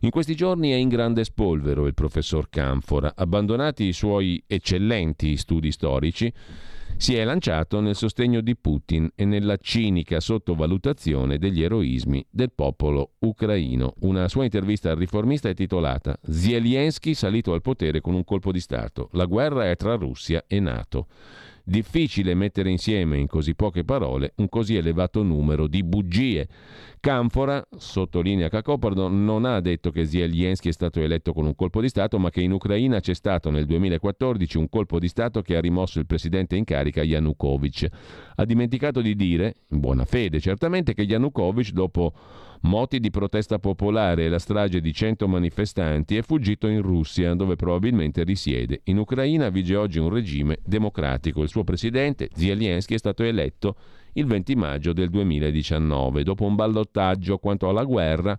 In 0.00 0.08
questi 0.08 0.34
giorni 0.34 0.70
è 0.70 0.76
in 0.76 0.88
grande 0.88 1.24
spolvero 1.24 1.86
il 1.86 1.92
professor 1.92 2.48
Canfora. 2.48 3.12
Abbandonati 3.14 3.84
i 3.84 3.92
suoi 3.92 4.42
eccellenti 4.46 5.36
studi 5.36 5.70
storici, 5.70 6.32
si 6.96 7.14
è 7.14 7.24
lanciato 7.24 7.80
nel 7.80 7.94
sostegno 7.94 8.40
di 8.40 8.56
Putin 8.56 9.10
e 9.14 9.24
nella 9.24 9.56
cinica 9.56 10.20
sottovalutazione 10.20 11.38
degli 11.38 11.62
eroismi 11.62 12.24
del 12.30 12.52
popolo 12.52 13.12
ucraino. 13.18 13.94
Una 14.00 14.28
sua 14.28 14.44
intervista 14.44 14.90
al 14.90 14.96
riformista 14.96 15.48
è 15.48 15.54
titolata 15.54 16.16
Zelensky 16.22 17.14
salito 17.14 17.52
al 17.52 17.62
potere 17.62 18.00
con 18.00 18.14
un 18.14 18.24
colpo 18.24 18.52
di 18.52 18.60
Stato. 18.60 19.08
La 19.12 19.26
guerra 19.26 19.68
è 19.68 19.76
tra 19.76 19.94
Russia 19.96 20.44
e 20.46 20.60
Nato. 20.60 21.08
Difficile 21.66 22.34
mettere 22.34 22.68
insieme 22.68 23.16
in 23.16 23.26
così 23.26 23.54
poche 23.54 23.84
parole 23.84 24.34
un 24.36 24.50
così 24.50 24.76
elevato 24.76 25.22
numero 25.22 25.66
di 25.66 25.82
bugie. 25.82 26.46
Canfora, 27.00 27.66
sottolinea 27.74 28.50
Cacopardo, 28.50 29.08
non 29.08 29.46
ha 29.46 29.60
detto 29.60 29.90
che 29.90 30.04
Zelensky 30.04 30.68
è 30.68 30.72
stato 30.72 31.00
eletto 31.00 31.32
con 31.32 31.46
un 31.46 31.54
colpo 31.54 31.80
di 31.80 31.88
Stato, 31.88 32.18
ma 32.18 32.28
che 32.28 32.42
in 32.42 32.52
Ucraina 32.52 33.00
c'è 33.00 33.14
stato 33.14 33.48
nel 33.48 33.64
2014 33.64 34.58
un 34.58 34.68
colpo 34.68 34.98
di 34.98 35.08
Stato 35.08 35.40
che 35.40 35.56
ha 35.56 35.60
rimosso 35.60 35.98
il 35.98 36.06
presidente 36.06 36.54
in 36.54 36.64
carica 36.64 37.02
Yanukovych. 37.02 37.88
Ha 38.36 38.44
dimenticato 38.44 39.00
di 39.00 39.16
dire, 39.16 39.54
in 39.70 39.80
buona 39.80 40.04
fede 40.04 40.40
certamente, 40.40 40.92
che 40.92 41.02
Yanukovych 41.02 41.72
dopo 41.72 42.12
moti 42.64 43.00
di 43.00 43.10
protesta 43.10 43.58
popolare 43.58 44.24
e 44.24 44.28
la 44.28 44.38
strage 44.38 44.80
di 44.80 44.92
100 44.92 45.26
manifestanti, 45.28 46.16
è 46.16 46.22
fuggito 46.22 46.66
in 46.66 46.82
Russia, 46.82 47.34
dove 47.34 47.56
probabilmente 47.56 48.22
risiede. 48.24 48.80
In 48.84 48.98
Ucraina 48.98 49.48
vige 49.48 49.76
oggi 49.76 49.98
un 49.98 50.08
regime 50.08 50.58
democratico. 50.64 51.42
Il 51.42 51.48
suo 51.48 51.64
presidente, 51.64 52.28
Zelensky, 52.34 52.94
è 52.94 52.98
stato 52.98 53.22
eletto 53.22 53.76
il 54.14 54.26
20 54.26 54.54
maggio 54.56 54.92
del 54.92 55.10
2019. 55.10 56.22
Dopo 56.22 56.44
un 56.44 56.54
ballottaggio 56.54 57.38
quanto 57.38 57.68
alla 57.68 57.84
guerra, 57.84 58.38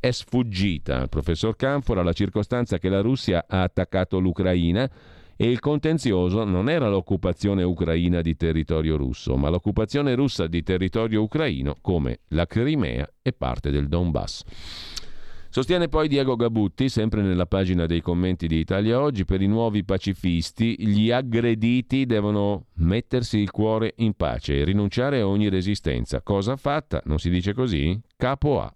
è 0.00 0.10
sfuggita 0.10 1.00
al 1.00 1.08
professor 1.08 1.54
Canfora 1.56 2.02
la 2.02 2.14
circostanza 2.14 2.78
che 2.78 2.88
la 2.88 3.02
Russia 3.02 3.44
ha 3.46 3.62
attaccato 3.62 4.18
l'Ucraina 4.18 4.90
e 5.42 5.50
il 5.50 5.58
contenzioso 5.58 6.44
non 6.44 6.68
era 6.68 6.90
l'occupazione 6.90 7.62
ucraina 7.62 8.20
di 8.20 8.36
territorio 8.36 8.98
russo, 8.98 9.38
ma 9.38 9.48
l'occupazione 9.48 10.14
russa 10.14 10.46
di 10.46 10.62
territorio 10.62 11.22
ucraino 11.22 11.76
come 11.80 12.18
la 12.28 12.44
Crimea 12.44 13.10
e 13.22 13.32
parte 13.32 13.70
del 13.70 13.88
Donbass. 13.88 14.42
Sostiene 15.48 15.88
poi 15.88 16.08
Diego 16.08 16.36
Gabutti, 16.36 16.90
sempre 16.90 17.22
nella 17.22 17.46
pagina 17.46 17.86
dei 17.86 18.02
commenti 18.02 18.48
di 18.48 18.58
Italia 18.58 19.00
Oggi, 19.00 19.24
per 19.24 19.40
i 19.40 19.46
nuovi 19.46 19.82
pacifisti 19.82 20.76
gli 20.78 21.10
aggrediti 21.10 22.04
devono 22.04 22.66
mettersi 22.74 23.38
il 23.38 23.50
cuore 23.50 23.94
in 23.96 24.12
pace 24.12 24.58
e 24.58 24.64
rinunciare 24.64 25.20
a 25.20 25.26
ogni 25.26 25.48
resistenza. 25.48 26.20
Cosa 26.20 26.56
fatta? 26.56 27.00
Non 27.06 27.18
si 27.18 27.30
dice 27.30 27.54
così? 27.54 27.98
Capo 28.14 28.60
A. 28.60 28.70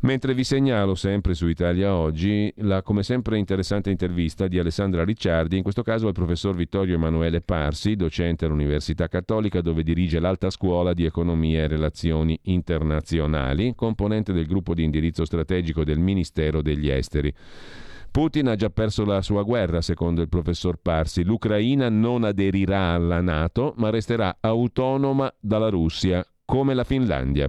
Mentre 0.00 0.32
vi 0.32 0.44
segnalo 0.44 0.94
sempre 0.94 1.34
su 1.34 1.48
Italia 1.48 1.92
Oggi 1.92 2.52
la 2.58 2.82
come 2.82 3.02
sempre 3.02 3.36
interessante 3.36 3.90
intervista 3.90 4.46
di 4.46 4.56
Alessandra 4.60 5.02
Ricciardi, 5.02 5.56
in 5.56 5.64
questo 5.64 5.82
caso 5.82 6.06
al 6.06 6.12
professor 6.12 6.54
Vittorio 6.54 6.94
Emanuele 6.94 7.40
Parsi, 7.40 7.96
docente 7.96 8.44
all'Università 8.44 9.08
Cattolica 9.08 9.60
dove 9.60 9.82
dirige 9.82 10.20
l'Alta 10.20 10.50
Scuola 10.50 10.92
di 10.92 11.04
Economia 11.04 11.64
e 11.64 11.66
Relazioni 11.66 12.38
Internazionali, 12.42 13.74
componente 13.74 14.32
del 14.32 14.46
gruppo 14.46 14.72
di 14.72 14.84
indirizzo 14.84 15.24
strategico 15.24 15.82
del 15.82 15.98
Ministero 15.98 16.62
degli 16.62 16.88
Esteri. 16.88 17.34
Putin 18.12 18.48
ha 18.48 18.54
già 18.54 18.70
perso 18.70 19.04
la 19.04 19.20
sua 19.20 19.42
guerra, 19.42 19.80
secondo 19.80 20.22
il 20.22 20.28
professor 20.28 20.78
Parsi. 20.80 21.24
L'Ucraina 21.24 21.88
non 21.88 22.22
aderirà 22.22 22.92
alla 22.92 23.20
Nato, 23.20 23.74
ma 23.78 23.90
resterà 23.90 24.36
autonoma 24.40 25.32
dalla 25.40 25.68
Russia, 25.68 26.24
come 26.44 26.72
la 26.74 26.84
Finlandia. 26.84 27.48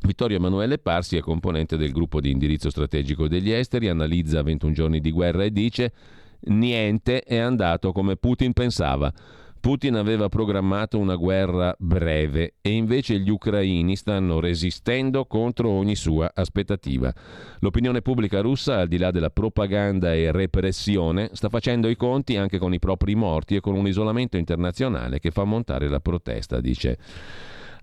Vittorio 0.00 0.36
Emanuele 0.36 0.78
Parsi 0.78 1.16
è 1.16 1.20
componente 1.20 1.76
del 1.76 1.92
gruppo 1.92 2.20
di 2.20 2.30
indirizzo 2.30 2.70
strategico 2.70 3.28
degli 3.28 3.50
esteri, 3.50 3.88
analizza 3.88 4.42
21 4.42 4.72
giorni 4.72 5.00
di 5.00 5.10
guerra 5.10 5.44
e 5.44 5.50
dice 5.50 5.92
niente 6.40 7.22
è 7.22 7.36
andato 7.36 7.92
come 7.92 8.16
Putin 8.16 8.52
pensava. 8.52 9.12
Putin 9.60 9.96
aveva 9.96 10.28
programmato 10.28 10.98
una 10.98 11.16
guerra 11.16 11.74
breve 11.78 12.54
e 12.60 12.70
invece 12.70 13.18
gli 13.18 13.28
ucraini 13.28 13.96
stanno 13.96 14.38
resistendo 14.38 15.26
contro 15.26 15.68
ogni 15.68 15.96
sua 15.96 16.30
aspettativa. 16.32 17.12
L'opinione 17.58 18.00
pubblica 18.00 18.40
russa, 18.40 18.78
al 18.78 18.88
di 18.88 18.98
là 18.98 19.10
della 19.10 19.30
propaganda 19.30 20.14
e 20.14 20.30
repressione, 20.30 21.30
sta 21.32 21.48
facendo 21.48 21.88
i 21.88 21.96
conti 21.96 22.36
anche 22.36 22.58
con 22.58 22.72
i 22.72 22.78
propri 22.78 23.16
morti 23.16 23.56
e 23.56 23.60
con 23.60 23.74
un 23.74 23.88
isolamento 23.88 24.36
internazionale 24.36 25.18
che 25.18 25.32
fa 25.32 25.42
montare 25.42 25.88
la 25.88 26.00
protesta, 26.00 26.60
dice 26.60 26.96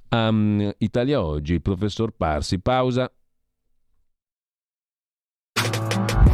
um, 0.09 0.71
Italia 0.77 1.21
Oggi, 1.21 1.59
professor 1.59 2.11
Parsi. 2.11 2.59
Pausa. 2.59 3.11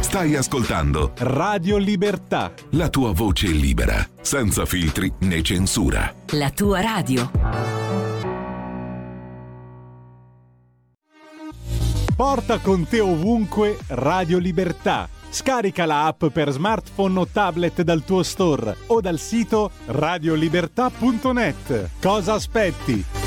Stai 0.00 0.36
ascoltando 0.36 1.12
Radio 1.18 1.78
Libertà. 1.78 2.52
La 2.72 2.90
tua 2.90 3.12
voce 3.12 3.46
libera, 3.46 4.06
senza 4.20 4.66
filtri 4.66 5.10
né 5.20 5.40
censura. 5.40 6.14
La 6.32 6.50
tua 6.50 6.82
radio. 6.82 7.30
Porta 12.14 12.58
con 12.58 12.86
te 12.86 13.00
ovunque 13.00 13.78
Radio 13.86 14.38
Libertà. 14.38 15.08
Scarica 15.30 15.86
la 15.86 16.04
app 16.04 16.26
per 16.26 16.50
smartphone 16.50 17.20
o 17.20 17.26
tablet 17.26 17.80
dal 17.80 18.04
tuo 18.04 18.22
store 18.22 18.76
o 18.88 19.00
dal 19.00 19.18
sito 19.18 19.70
radiolibertà.net. 19.86 21.88
Cosa 22.00 22.34
aspetti? 22.34 23.21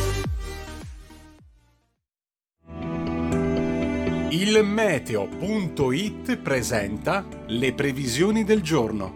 Il 4.46 4.64
meteo.it 4.64 6.38
presenta 6.38 7.26
le 7.48 7.74
previsioni 7.74 8.43
del 8.43 8.62
giorno. 8.62 9.16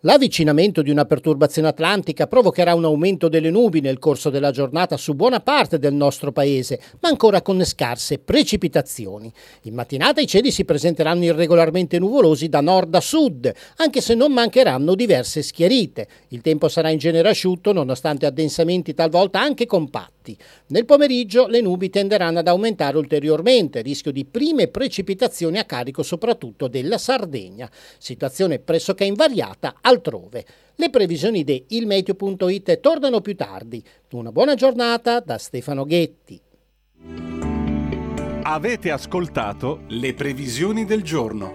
L'avvicinamento 0.00 0.82
di 0.82 0.90
una 0.90 1.04
perturbazione 1.04 1.68
atlantica 1.68 2.26
provocherà 2.26 2.74
un 2.74 2.84
aumento 2.84 3.28
delle 3.28 3.50
nubi 3.50 3.80
nel 3.80 4.00
corso 4.00 4.28
della 4.28 4.50
giornata 4.50 4.96
su 4.96 5.14
buona 5.14 5.38
parte 5.38 5.78
del 5.78 5.94
nostro 5.94 6.32
paese, 6.32 6.80
ma 6.98 7.10
ancora 7.10 7.42
con 7.42 7.64
scarse 7.64 8.18
precipitazioni. 8.18 9.32
In 9.62 9.74
mattinata 9.74 10.20
i 10.20 10.26
cieli 10.26 10.50
si 10.50 10.64
presenteranno 10.64 11.22
irregolarmente 11.22 12.00
nuvolosi 12.00 12.48
da 12.48 12.60
nord 12.60 12.92
a 12.96 13.00
sud, 13.00 13.54
anche 13.76 14.00
se 14.00 14.16
non 14.16 14.32
mancheranno 14.32 14.96
diverse 14.96 15.42
schiarite. 15.42 16.08
Il 16.30 16.40
tempo 16.40 16.68
sarà 16.68 16.90
in 16.90 16.98
genere 16.98 17.28
asciutto, 17.28 17.72
nonostante 17.72 18.26
addensamenti 18.26 18.94
talvolta 18.94 19.40
anche 19.40 19.66
compatti. 19.66 20.21
Nel 20.68 20.84
pomeriggio 20.84 21.46
le 21.46 21.60
nubi 21.60 21.90
tenderanno 21.90 22.38
ad 22.38 22.48
aumentare 22.48 22.96
ulteriormente, 22.96 23.82
rischio 23.82 24.12
di 24.12 24.24
prime 24.24 24.68
precipitazioni 24.68 25.58
a 25.58 25.64
carico 25.64 26.02
soprattutto 26.02 26.68
della 26.68 26.98
Sardegna. 26.98 27.70
Situazione 27.98 28.58
pressoché 28.58 29.04
invariata 29.04 29.76
altrove. 29.80 30.44
Le 30.76 30.90
previsioni 30.90 31.44
di 31.44 31.64
ilmeteo.it 31.68 32.80
tornano 32.80 33.20
più 33.20 33.34
tardi. 33.34 33.82
Una 34.12 34.32
buona 34.32 34.54
giornata 34.54 35.20
da 35.20 35.38
Stefano 35.38 35.84
Ghetti. 35.84 36.40
Avete 38.44 38.90
ascoltato 38.90 39.82
le 39.88 40.14
previsioni 40.14 40.84
del 40.84 41.02
giorno. 41.02 41.52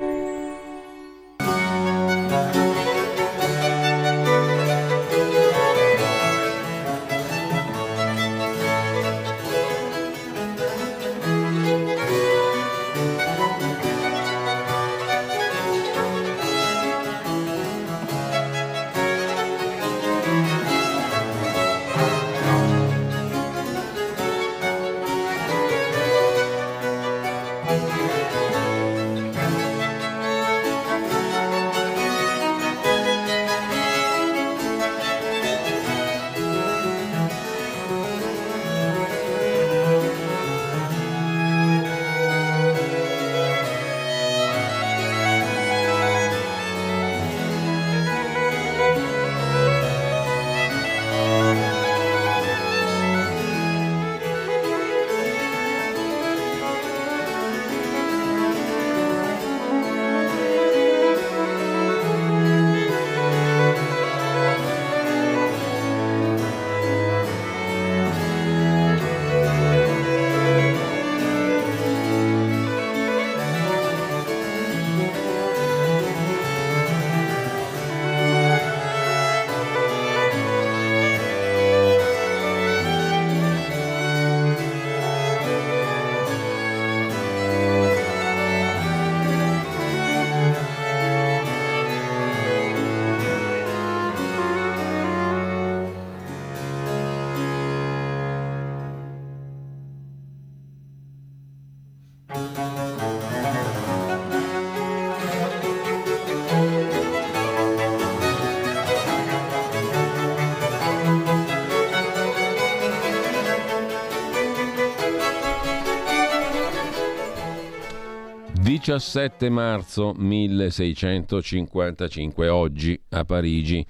17 118.98 119.50
marzo 119.50 120.14
1655, 120.18 122.50
oggi 122.50 123.00
a 123.10 123.24
Parigi, 123.26 123.86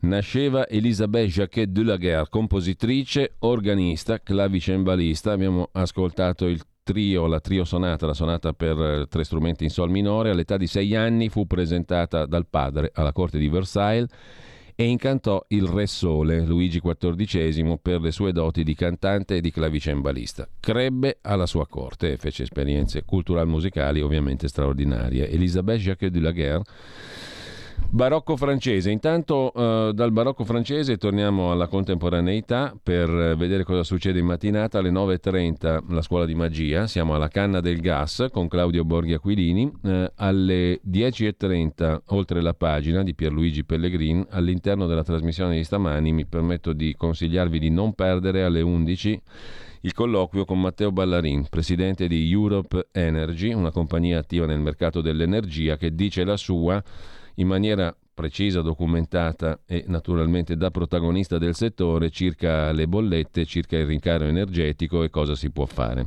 nasceva 0.00 0.66
Elisabeth 0.66 1.28
Jacquet 1.28 1.68
de 1.68 1.84
la 1.84 1.96
Guerre, 1.96 2.26
compositrice, 2.28 3.36
organista, 3.38 4.18
clavicembalista. 4.18 5.30
Abbiamo 5.30 5.68
ascoltato 5.70 6.46
il 6.46 6.60
trio, 6.82 7.28
la 7.28 7.38
trio 7.38 7.64
sonata, 7.64 8.06
la 8.06 8.14
sonata 8.14 8.52
per 8.52 8.80
eh, 8.80 9.06
tre 9.08 9.22
strumenti 9.22 9.62
in 9.62 9.70
sol 9.70 9.88
minore. 9.88 10.30
All'età 10.30 10.56
di 10.56 10.66
sei 10.66 10.96
anni 10.96 11.28
fu 11.28 11.46
presentata 11.46 12.26
dal 12.26 12.48
padre 12.48 12.90
alla 12.92 13.12
corte 13.12 13.38
di 13.38 13.48
Versailles 13.48 14.08
e 14.80 14.84
incantò 14.84 15.44
il 15.48 15.66
Re 15.66 15.86
Sole, 15.86 16.40
Luigi 16.40 16.80
XIV, 16.80 17.78
per 17.82 18.00
le 18.00 18.10
sue 18.10 18.32
doti 18.32 18.64
di 18.64 18.74
cantante 18.74 19.36
e 19.36 19.42
di 19.42 19.50
clavicembalista. 19.50 20.48
Crebbe 20.58 21.18
alla 21.20 21.44
sua 21.44 21.66
corte 21.66 22.12
e 22.12 22.16
fece 22.16 22.44
esperienze 22.44 23.04
cultural-musicali 23.04 24.00
ovviamente 24.00 24.48
straordinarie. 24.48 25.28
Elisabeth 25.28 25.80
Jacques 25.80 26.10
de 26.10 26.20
la 26.20 26.30
Guerre 26.30 26.62
Barocco 27.92 28.36
francese. 28.36 28.88
Intanto 28.92 29.50
uh, 29.52 29.90
dal 29.90 30.12
barocco 30.12 30.44
francese 30.44 30.96
torniamo 30.96 31.50
alla 31.50 31.66
contemporaneità 31.66 32.72
per 32.80 33.10
vedere 33.36 33.64
cosa 33.64 33.82
succede 33.82 34.20
in 34.20 34.26
mattinata 34.26 34.78
alle 34.78 34.92
9.30 34.92 35.92
la 35.92 36.00
scuola 36.00 36.24
di 36.24 36.36
magia. 36.36 36.86
Siamo 36.86 37.16
alla 37.16 37.26
canna 37.26 37.60
del 37.60 37.80
gas 37.80 38.28
con 38.30 38.46
Claudio 38.46 38.84
Borghi 38.84 39.12
Aquilini. 39.12 39.72
Uh, 39.82 40.04
alle 40.14 40.80
10.30 40.88 42.02
oltre 42.06 42.40
la 42.40 42.54
pagina 42.54 43.02
di 43.02 43.12
Pierluigi 43.12 43.64
Pellegrin 43.64 44.24
all'interno 44.30 44.86
della 44.86 45.02
trasmissione 45.02 45.56
di 45.56 45.64
stamani 45.64 46.12
mi 46.12 46.26
permetto 46.26 46.72
di 46.72 46.94
consigliarvi 46.96 47.58
di 47.58 47.70
non 47.70 47.94
perdere 47.94 48.44
alle 48.44 48.60
11 48.60 49.22
il 49.82 49.94
colloquio 49.94 50.44
con 50.44 50.60
Matteo 50.60 50.92
Ballarin, 50.92 51.46
presidente 51.48 52.06
di 52.06 52.30
Europe 52.30 52.88
Energy, 52.92 53.52
una 53.54 53.70
compagnia 53.70 54.18
attiva 54.18 54.44
nel 54.44 54.60
mercato 54.60 55.00
dell'energia 55.00 55.78
che 55.78 55.94
dice 55.94 56.22
la 56.22 56.36
sua 56.36 56.82
in 57.40 57.46
maniera 57.46 57.94
precisa, 58.12 58.60
documentata 58.60 59.60
e 59.66 59.84
naturalmente 59.86 60.56
da 60.56 60.70
protagonista 60.70 61.38
del 61.38 61.54
settore 61.54 62.10
circa 62.10 62.70
le 62.70 62.86
bollette, 62.86 63.46
circa 63.46 63.78
il 63.78 63.86
rincaro 63.86 64.24
energetico 64.24 65.02
e 65.02 65.10
cosa 65.10 65.34
si 65.34 65.50
può 65.50 65.64
fare. 65.64 66.06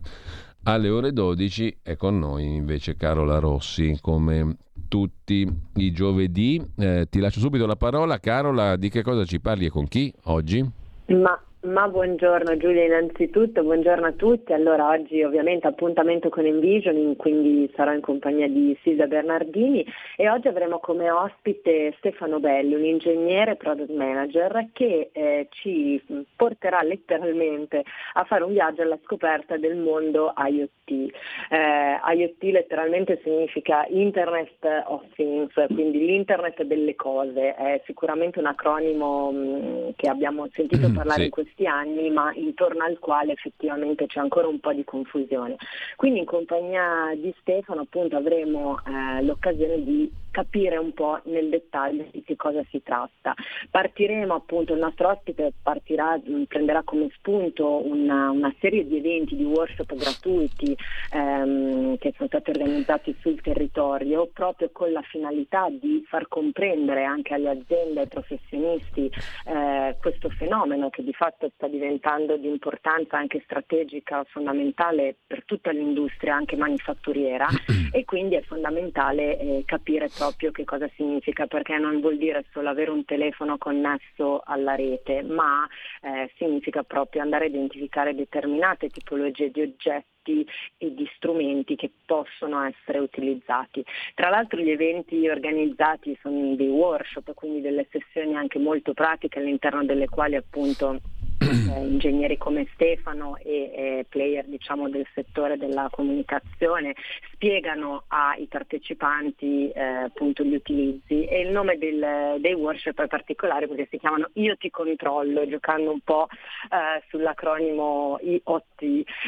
Alle 0.66 0.90
ore 0.90 1.12
12 1.12 1.80
è 1.82 1.98
con 1.98 2.20
noi 2.20 2.46
invece 2.46 2.96
Carola 2.96 3.40
Rossi, 3.40 3.98
come 4.00 4.58
tutti 4.88 5.46
i 5.76 5.92
giovedì. 5.92 6.64
Eh, 6.78 7.08
ti 7.10 7.20
lascio 7.20 7.40
subito 7.40 7.66
la 7.66 7.76
parola. 7.76 8.20
Carola, 8.20 8.76
di 8.78 8.90
che 8.90 9.02
cosa 9.02 9.26
ci 9.26 9.42
parli 9.42 9.66
e 9.66 9.70
con 9.70 9.88
chi 9.88 10.14
oggi? 10.26 10.66
Ma 11.08 11.38
ma 11.64 11.88
buongiorno 11.88 12.58
Giulia 12.58 12.84
innanzitutto, 12.84 13.64
buongiorno 13.64 14.08
a 14.08 14.12
tutti. 14.12 14.52
Allora 14.52 14.90
oggi 14.90 15.24
ovviamente 15.24 15.68
appuntamento 15.68 16.28
con 16.28 16.46
Envisioning, 16.46 17.16
quindi 17.16 17.72
sarò 17.74 17.94
in 17.94 18.02
compagnia 18.02 18.50
di 18.50 18.78
Silvia 18.82 19.08
Bernardini 19.08 19.86
e 20.18 20.30
oggi 20.30 20.50
avremo 20.50 20.80
come 20.80 21.10
ospite 21.10 21.94
Stefano 22.00 22.40
Belli, 22.40 22.74
un 22.74 22.84
ingegnere 22.84 23.56
product 23.56 23.92
manager 23.92 24.68
che 24.74 25.10
eh, 25.14 25.48
ci 25.52 26.04
porterà 26.36 26.82
letteralmente 26.82 27.84
a 28.14 28.26
fare 28.26 28.44
un 28.44 28.52
viaggio 28.52 28.82
alla 28.82 29.00
scoperta 29.04 29.56
del 29.56 29.78
mondo 29.78 30.34
IoT. 30.36 31.12
Eh, 31.50 32.00
IoT 32.16 32.44
letteralmente 32.44 33.22
significa 33.24 33.86
Internet 33.88 34.84
of 34.88 35.04
Things, 35.16 35.54
quindi 35.68 36.06
l'internet 36.06 36.62
delle 36.64 36.96
cose, 36.96 37.56
è 37.56 37.82
sicuramente 37.86 38.40
un 38.40 38.48
acronimo 38.48 39.32
mh, 39.32 39.38
mm, 39.38 39.90
che 39.96 40.10
abbiamo 40.10 40.48
sentito 40.52 40.90
mm, 40.90 40.94
parlare 40.94 41.20
sì. 41.20 41.26
in 41.26 41.32
questo 41.32 41.53
questi 41.54 41.66
anni, 41.68 42.10
ma 42.10 42.34
intorno 42.34 42.84
al 42.84 43.00
quale 43.00 43.34
effettivamente 43.34 44.08
c'è 44.08 44.20
ancora 44.20 44.48
un 44.48 44.60
po' 44.60 44.74
di 44.74 44.84
confusione. 44.84 45.56
Quindi 45.96 46.20
in 46.20 46.26
compagnia 46.26 47.14
di 47.16 47.34
Stefano 47.40 47.82
appunto 47.82 48.18
avremo 48.18 48.80
eh, 48.86 49.24
l'occasione 49.24 49.84
di 49.84 50.12
capire 50.34 50.78
un 50.78 50.94
po' 50.94 51.22
nel 51.26 51.48
dettaglio 51.50 52.08
di 52.12 52.24
che 52.24 52.36
cosa 52.36 52.64
si 52.72 52.82
tratta. 52.82 53.36
Partiremo 53.70 54.34
appunto, 54.34 54.74
il 54.74 54.80
nostro 54.80 55.10
ospite 55.10 55.54
partirà, 55.62 56.20
mm, 56.20 56.44
prenderà 56.44 56.82
come 56.82 57.10
spunto 57.16 57.86
una, 57.86 58.32
una 58.32 58.54
serie 58.60 58.86
di 58.88 58.98
eventi, 58.98 59.36
di 59.36 59.44
workshop 59.44 59.94
gratuiti 59.96 60.76
ehm, 61.12 61.98
che 62.00 62.14
sono 62.18 62.28
stati 62.28 62.50
organizzati 62.50 63.16
sul 63.22 63.40
territorio 63.42 64.28
proprio 64.34 64.70
con 64.72 64.92
la 64.92 65.04
finalità 65.04 65.68
di 65.70 66.04
far 66.08 66.28
comprendere 66.28 67.04
anche 67.04 67.36
alle 67.36 67.50
aziende 67.50 68.00
e 68.00 68.02
ai 68.02 68.08
professionisti 68.08 69.12
eh, 69.46 69.96
questo 70.02 70.30
fenomeno 70.30 70.90
che 70.90 71.04
di 71.04 71.14
fatto 71.14 71.52
sta 71.54 71.68
diventando 71.68 72.38
di 72.38 72.48
importanza 72.48 73.18
anche 73.18 73.42
strategica, 73.46 74.24
fondamentale 74.30 75.16
per 75.28 75.44
tutta 75.46 75.70
l'industria 75.70 76.36
anche 76.36 76.56
manifatturiera 76.56 77.48
e 77.94 78.04
quindi 78.06 78.34
è 78.36 78.42
fondamentale 78.42 79.38
eh, 79.38 79.64
capire 79.66 80.10
proprio 80.24 80.52
che 80.52 80.64
cosa 80.64 80.90
significa, 80.96 81.48
perché 81.48 81.78
non 81.78 82.00
vuol 82.00 82.18
dire 82.18 82.46
solo 82.52 82.70
avere 82.70 82.92
un 82.92 83.04
telefono 83.04 83.58
connesso 83.58 84.42
alla 84.46 84.76
rete, 84.76 85.22
ma 85.22 85.68
eh, 86.02 86.32
significa 86.38 86.84
proprio 86.84 87.22
andare 87.22 87.46
a 87.46 87.48
identificare 87.50 88.16
determinate 88.16 88.90
tipologie 88.90 89.52
di 89.52 89.62
oggetti 89.62 90.48
e 90.78 90.94
di 90.94 91.10
strumenti 91.16 91.76
che 91.76 91.92
possono 92.06 92.64
essere 92.64 93.00
utilizzati. 93.00 93.84
Tra 94.14 94.30
l'altro 94.30 94.62
gli 94.62 94.70
eventi 94.70 95.28
organizzati 95.28 96.18
sono 96.22 96.56
dei 96.56 96.70
workshop, 96.70 97.34
quindi 97.34 97.60
delle 97.60 97.86
sessioni 97.92 98.36
anche 98.36 98.60
molto 98.60 98.94
pratiche 98.94 99.40
all'interno 99.40 99.84
delle 99.84 100.08
quali 100.08 100.36
appunto 100.36 101.02
eh, 101.40 101.86
ingegneri 101.86 102.38
come 102.38 102.68
Stefano 102.74 103.38
e 103.38 103.72
eh, 103.76 104.06
player 104.08 104.46
diciamo, 104.46 104.90
del 104.90 105.06
settore 105.14 105.58
della 105.58 105.90
comunicazione 105.92 106.96
spiegano 107.32 108.04
ai 108.08 108.46
partecipanti 108.48 109.70
eh, 109.70 109.82
appunto 109.82 110.44
gli 110.44 110.56
utilizzi. 110.56 111.26
E 111.26 111.42
il 111.42 111.50
nome 111.50 111.78
del, 111.78 112.38
dei 112.40 112.54
workshop 112.54 113.02
è 113.02 113.08
particolare 113.08 113.68
perché 113.68 113.88
si 113.90 113.98
chiamano 113.98 114.30
Io 114.34 114.56
ti 114.58 114.70
controllo, 114.70 115.48
giocando 115.48 115.92
un 115.92 116.00
po' 116.02 116.28
eh, 116.30 117.04
sull'acronimo 117.10 118.20
IOT 118.22 118.82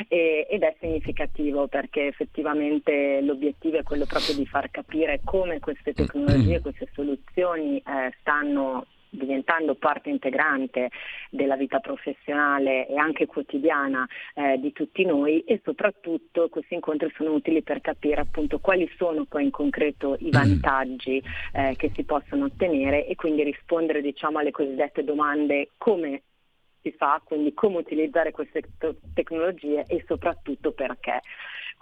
e, 0.08 0.47
ed 0.49 0.64
è 0.64 0.76
significativo 0.80 1.68
perché 1.68 2.08
effettivamente 2.08 3.22
l'obiettivo 3.22 3.78
è 3.78 3.84
quello 3.84 4.06
proprio 4.06 4.36
di 4.36 4.45
far 4.45 4.72
capire 4.72 5.22
come 5.24 5.60
queste 5.60 5.93
tecnologie, 5.93 6.62
queste 6.62 6.88
soluzioni 6.93 7.78
eh, 7.78 8.14
stanno 8.20 8.86
diventando 9.16 9.76
parte 9.76 10.09
integrante 10.09 10.89
della 11.30 11.55
vita 11.55 11.80
professionale 11.80 12.88
e 12.88 12.97
anche 12.97 13.26
quotidiana 13.26 14.07
eh, 14.34 14.57
di 14.59 14.72
tutti 14.72 15.05
noi 15.05 15.41
e 15.41 15.61
soprattutto 15.63 16.49
questi 16.49 16.76
incontri 16.76 17.11
sono 17.16 17.34
utili 17.34 17.61
per 17.63 17.82
capire 17.82 18.22
appunto 18.22 18.59
quali 18.59 18.89
sono 18.97 19.26
poi 19.26 19.43
in 19.43 19.51
concreto 19.51 20.16
i 20.20 20.30
vantaggi 20.30 21.22
eh, 21.53 21.76
che 21.78 21.91
si 21.93 22.03
possono 22.03 22.45
ottenere 22.45 23.07
e 23.07 23.16
quindi 23.16 23.43
rispondere 23.43 24.01
diciamo 24.01 24.39
alle 24.39 24.51
cosiddette 24.51 25.03
domande 25.03 25.70
come 25.78 26.22
si 26.86 26.91
fa, 26.91 27.20
quindi 27.24 27.53
come 27.55 27.78
utilizzare 27.78 28.32
queste 28.32 28.61
tecnologie 29.13 29.86
e 29.88 30.03
soprattutto 30.07 30.72
perché. 30.72 31.22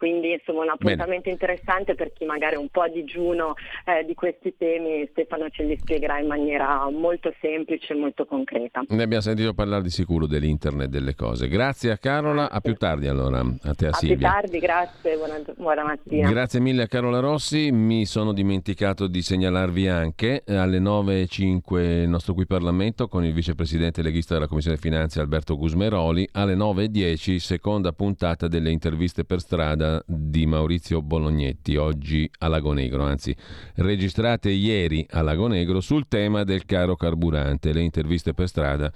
Quindi 0.03 0.33
insomma 0.33 0.63
un 0.63 0.69
appuntamento 0.69 1.29
Bene. 1.29 1.31
interessante 1.31 1.95
per 1.95 2.11
chi 2.11 2.25
magari 2.25 2.55
è 2.55 2.57
un 2.57 2.67
po' 2.67 2.81
a 2.81 2.89
digiuno 2.89 3.53
eh, 3.85 4.03
di 4.03 4.13
questi 4.15 4.53
temi, 4.57 5.07
Stefano 5.11 5.47
ce 5.49 5.63
li 5.63 5.77
spiegherà 5.79 6.19
in 6.19 6.27
maniera 6.27 6.89
molto 6.89 7.33
semplice 7.39 7.93
e 7.93 7.95
molto 7.95 8.25
concreta. 8.25 8.83
Ne 8.89 9.01
abbiamo 9.01 9.21
sentito 9.21 9.53
parlare 9.53 9.81
di 9.81 9.89
sicuro 9.89 10.27
dell'internet 10.27 10.89
delle 10.89 11.15
cose. 11.15 11.47
Grazie 11.47 11.91
a 11.91 11.97
Carola, 11.97 12.51
a 12.51 12.59
più 12.59 12.75
tardi 12.75 13.07
allora, 13.07 13.39
a 13.39 13.73
te 13.75 13.85
a, 13.85 13.89
a 13.91 13.93
Silvia. 13.93 14.17
più 14.17 14.25
tardi, 14.25 14.59
grazie, 14.59 15.15
buona, 15.15 15.41
buona, 15.55 15.83
mattina. 15.85 16.29
Grazie 16.29 16.59
mille 16.59 16.83
a 16.83 16.87
Carola 16.87 17.19
Rossi, 17.19 17.71
mi 17.71 18.05
sono 18.05 18.33
dimenticato 18.33 19.07
di 19.07 19.21
segnalarvi 19.21 19.87
anche 19.87 20.43
eh, 20.45 20.53
alle 20.53 20.79
9.05 20.79 21.79
il 22.01 22.09
nostro 22.09 22.33
qui 22.33 22.45
Parlamento 22.45 23.07
con 23.07 23.23
il 23.23 23.31
vicepresidente 23.31 24.01
leghista 24.01 24.33
della 24.33 24.47
Commissione 24.47 24.75
Finanze 24.75 25.21
Alberto 25.21 25.55
Gusmeroli, 25.55 26.27
alle 26.33 26.55
9.10 26.55 27.37
seconda 27.37 27.93
puntata 27.93 28.49
delle 28.49 28.69
interviste 28.69 29.23
per 29.23 29.39
strada 29.39 29.91
di 30.05 30.45
Maurizio 30.45 31.01
Bolognetti, 31.01 31.75
oggi 31.75 32.29
a 32.39 32.47
Lago 32.47 32.71
Negro, 32.71 33.03
anzi 33.03 33.35
registrate 33.75 34.49
ieri 34.49 35.05
a 35.11 35.21
Lago 35.21 35.47
Negro 35.47 35.81
sul 35.81 36.07
tema 36.07 36.43
del 36.43 36.65
caro 36.65 36.95
carburante, 36.95 37.73
le 37.73 37.81
interviste 37.81 38.33
per 38.33 38.47
strada 38.47 38.91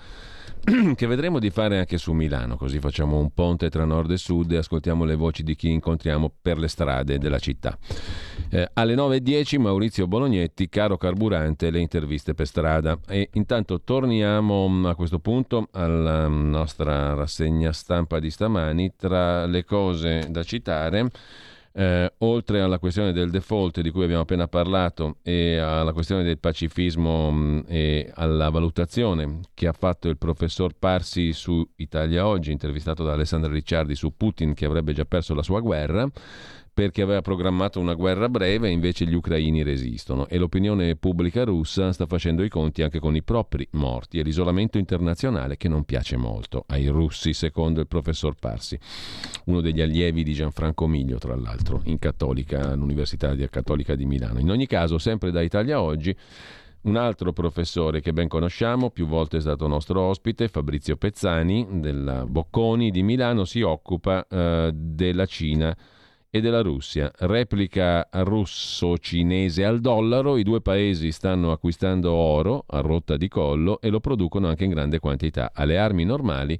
che 0.96 1.08
vedremo 1.08 1.40
di 1.40 1.50
fare 1.50 1.80
anche 1.80 1.98
su 1.98 2.14
Milano, 2.14 2.58
così 2.58 2.80
facciamo 2.80 3.18
un 3.18 3.32
ponte 3.34 3.70
tra 3.70 3.86
nord 3.86 4.12
e 4.12 4.18
sud 4.18 4.52
e 4.52 4.58
ascoltiamo 4.58 5.06
le 5.06 5.16
voci 5.16 5.44
di 5.44 5.56
chi 5.56 5.70
incontriamo 5.70 6.32
per 6.42 6.58
le 6.58 6.68
strade 6.68 7.18
della 7.18 7.40
città. 7.40 7.78
Eh, 8.50 8.70
alle 8.74 8.96
9.10 8.96 9.60
Maurizio 9.60 10.08
Bolognetti, 10.08 10.70
caro 10.70 10.96
carburante, 10.96 11.70
le 11.70 11.80
interviste 11.80 12.34
per 12.34 12.48
strada. 12.48 12.98
E 13.08 13.30
intanto 13.34 13.82
torniamo 13.82 14.70
mm, 14.70 14.86
a 14.86 14.96
questo 14.96 15.20
punto 15.20 15.68
alla 15.72 16.28
nostra 16.28 17.14
rassegna 17.14 17.74
stampa 17.74 18.20
di 18.20 18.30
stamani, 18.30 18.94
tra 18.96 19.46
le 19.46 19.66
cose 19.66 20.28
da 20.30 20.44
citare 20.44 21.10
eh, 21.78 22.12
oltre 22.20 22.62
alla 22.62 22.80
questione 22.80 23.14
del 23.14 23.30
default 23.30 23.82
di 23.82 23.92
cui 23.92 24.04
abbiamo 24.04 24.24
appena 24.24 24.48
parlato 24.48 25.18
e 25.22 25.58
alla 25.60 25.94
questione 25.94 26.24
del 26.24 26.40
pacifismo 26.40 27.30
mh, 27.30 27.38
mm, 27.38 27.60
e 27.68 28.12
alla 28.16 28.50
valutazione 28.50 29.42
che 29.54 29.68
ha 29.68 29.74
fatto 29.74 30.10
il 30.10 30.18
professor 30.18 30.74
Parsi 30.78 31.34
su 31.34 31.64
Italia 31.76 32.26
Oggi, 32.26 32.52
intervistato 32.52 33.04
da 33.04 33.14
Alessandro 33.14 33.52
Ricciardi 33.52 33.94
su 33.94 34.12
Putin 34.18 34.56
che 34.56 34.66
avrebbe 34.66 34.94
già 34.94 35.06
perso 35.06 35.36
la 35.36 35.44
sua 35.44 35.60
guerra, 35.60 36.10
perché 36.78 37.02
aveva 37.02 37.24
programmato 37.24 37.80
una 37.80 37.96
guerra 37.96 38.30
breve 38.30 38.68
e 38.68 38.72
invece 38.72 39.08
gli 39.08 39.16
ucraini 39.16 39.64
resistono. 39.64 40.28
E 40.28 40.38
l'opinione 40.38 40.96
pubblica 40.96 41.44
russa 41.44 41.92
sta 41.92 42.06
facendo 42.06 42.44
i 42.44 42.50
conti 42.50 42.84
anche 42.84 43.00
con 43.00 43.16
i 43.16 43.24
propri 43.24 43.68
morti. 43.72 44.20
E 44.20 44.22
l'isolamento 44.22 44.78
internazionale 44.78 45.58
che 45.58 45.70
non 45.70 45.86
piace 45.86 46.18
molto 46.18 46.66
ai 46.68 46.86
russi, 46.86 47.34
secondo 47.34 47.80
il 47.80 47.88
professor 47.88 48.36
Parsi, 48.36 48.78
uno 49.46 49.60
degli 49.60 49.82
allievi 49.82 50.22
di 50.22 50.34
Gianfranco 50.34 50.86
Miglio, 50.86 51.18
tra 51.18 51.36
l'altro, 51.36 51.82
in 51.86 51.98
Cattolica, 51.98 52.70
all'Università 52.70 53.36
Cattolica 53.50 53.96
di 53.96 54.06
Milano. 54.06 54.38
In 54.38 54.52
ogni 54.52 54.68
caso, 54.68 55.00
sempre 55.00 55.32
da 55.32 55.42
Italia 55.42 55.82
Oggi, 55.82 56.16
un 56.82 56.96
altro 56.96 57.34
professore 57.34 58.02
che 58.02 58.14
ben 58.14 58.28
conosciamo, 58.28 58.92
più 58.92 59.08
volte 59.08 59.38
è 59.38 59.42
stato 59.42 59.66
nostro 59.66 60.00
ospite, 60.02 60.48
Fabrizio 60.48 60.96
Pezzani, 60.96 61.80
della 61.80 62.24
Bocconi 62.28 62.92
di 62.92 63.02
Milano, 63.02 63.46
si 63.46 63.62
occupa 63.62 64.28
eh, 64.28 64.70
della 64.76 65.26
Cina 65.26 65.76
e 66.30 66.42
della 66.42 66.62
Russia. 66.62 67.12
Replica 67.18 68.08
russo-cinese 68.12 69.64
al 69.66 69.80
dollaro, 69.80 70.38
i 70.38 70.44
due 70.44 70.62
paesi 70.62 71.12
stanno 71.12 71.52
acquistando 71.52 72.12
oro 72.12 72.64
a 72.68 72.80
rotta 72.82 73.18
di 73.18 73.28
collo 73.28 73.80
e 73.82 73.90
lo 73.90 74.00
producono 74.00 74.48
anche 74.48 74.66
in 74.66 74.72
grande 74.72 75.00
quantità. 75.00 75.52
Alle 75.54 75.78
armi 75.78 76.04
normali 76.04 76.60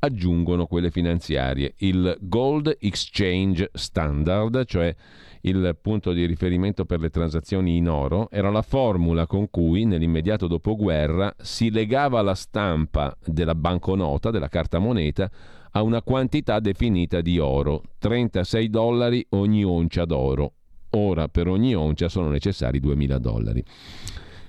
aggiungono 0.00 0.66
quelle 0.66 0.90
finanziarie. 0.90 1.74
Il 1.78 2.16
Gold 2.20 2.76
Exchange 2.80 3.70
Standard, 3.72 4.64
cioè 4.64 4.94
il 5.42 5.76
punto 5.80 6.12
di 6.12 6.24
riferimento 6.26 6.84
per 6.84 7.00
le 7.00 7.10
transazioni 7.10 7.76
in 7.76 7.88
oro, 7.88 8.28
era 8.30 8.50
la 8.50 8.62
formula 8.62 9.26
con 9.26 9.48
cui 9.50 9.84
nell'immediato 9.84 10.46
dopoguerra 10.46 11.34
si 11.38 11.70
legava 11.70 12.20
la 12.22 12.34
stampa 12.34 13.16
della 13.24 13.54
banconota, 13.54 14.30
della 14.30 14.48
carta 14.48 14.78
moneta, 14.78 15.30
a 15.72 15.82
una 15.82 16.02
quantità 16.02 16.60
definita 16.60 17.20
di 17.20 17.38
oro, 17.38 17.82
36 17.98 18.68
dollari 18.68 19.24
ogni 19.30 19.64
oncia 19.64 20.04
d'oro. 20.04 20.52
Ora 20.90 21.28
per 21.28 21.48
ogni 21.48 21.74
oncia 21.74 22.08
sono 22.08 22.28
necessari 22.28 22.78
2000 22.80 23.18
dollari. 23.18 23.64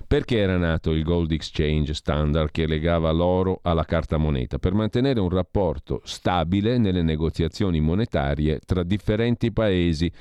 Perché 0.06 0.38
era 0.38 0.58
nato 0.58 0.90
il 0.92 1.02
Gold 1.02 1.32
Exchange 1.32 1.94
Standard 1.94 2.50
che 2.50 2.66
legava 2.66 3.10
l'oro 3.10 3.60
alla 3.62 3.84
carta 3.84 4.18
moneta? 4.18 4.58
Per 4.58 4.74
mantenere 4.74 5.18
un 5.18 5.30
rapporto 5.30 6.02
stabile 6.04 6.76
nelle 6.76 7.02
negoziazioni 7.02 7.80
monetarie 7.80 8.60
tra 8.66 8.82
differenti 8.82 9.50
paesi 9.50 10.12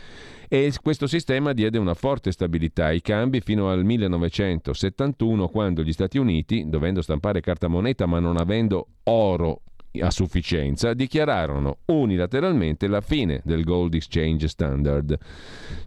e 0.48 0.72
questo 0.82 1.06
sistema 1.06 1.52
diede 1.52 1.78
una 1.78 1.94
forte 1.94 2.32
stabilità 2.32 2.86
ai 2.86 3.02
cambi 3.02 3.42
fino 3.42 3.70
al 3.70 3.84
1971 3.84 5.48
quando 5.50 5.84
gli 5.84 5.94
Stati 5.94 6.18
Uniti, 6.18 6.70
dovendo 6.70 7.02
stampare 7.02 7.42
carta 7.42 7.68
moneta 7.68 8.06
ma 8.06 8.20
non 8.20 8.38
avendo 8.38 8.88
oro 9.04 9.62
a 10.02 10.10
sufficienza, 10.10 10.94
dichiararono 10.94 11.78
unilateralmente 11.86 12.88
la 12.88 13.02
fine 13.02 13.42
del 13.44 13.64
Gold 13.64 13.94
Exchange 13.94 14.48
Standard. 14.48 15.18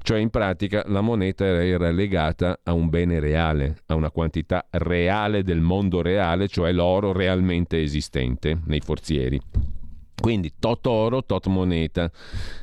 Cioè 0.02 0.18
in 0.18 0.30
pratica 0.30 0.84
la 0.86 1.00
moneta 1.00 1.44
era 1.44 1.90
legata 1.90 2.60
a 2.62 2.72
un 2.72 2.88
bene 2.88 3.18
reale, 3.18 3.78
a 3.86 3.94
una 3.94 4.10
quantità 4.10 4.66
reale 4.70 5.42
del 5.42 5.60
mondo 5.60 6.02
reale, 6.02 6.48
cioè 6.48 6.72
l'oro 6.72 7.12
realmente 7.12 7.82
esistente 7.82 8.58
nei 8.66 8.80
forzieri. 8.80 9.40
Quindi 10.18 10.54
tot 10.58 10.86
oro, 10.86 11.24
tot 11.24 11.46
moneta. 11.46 12.10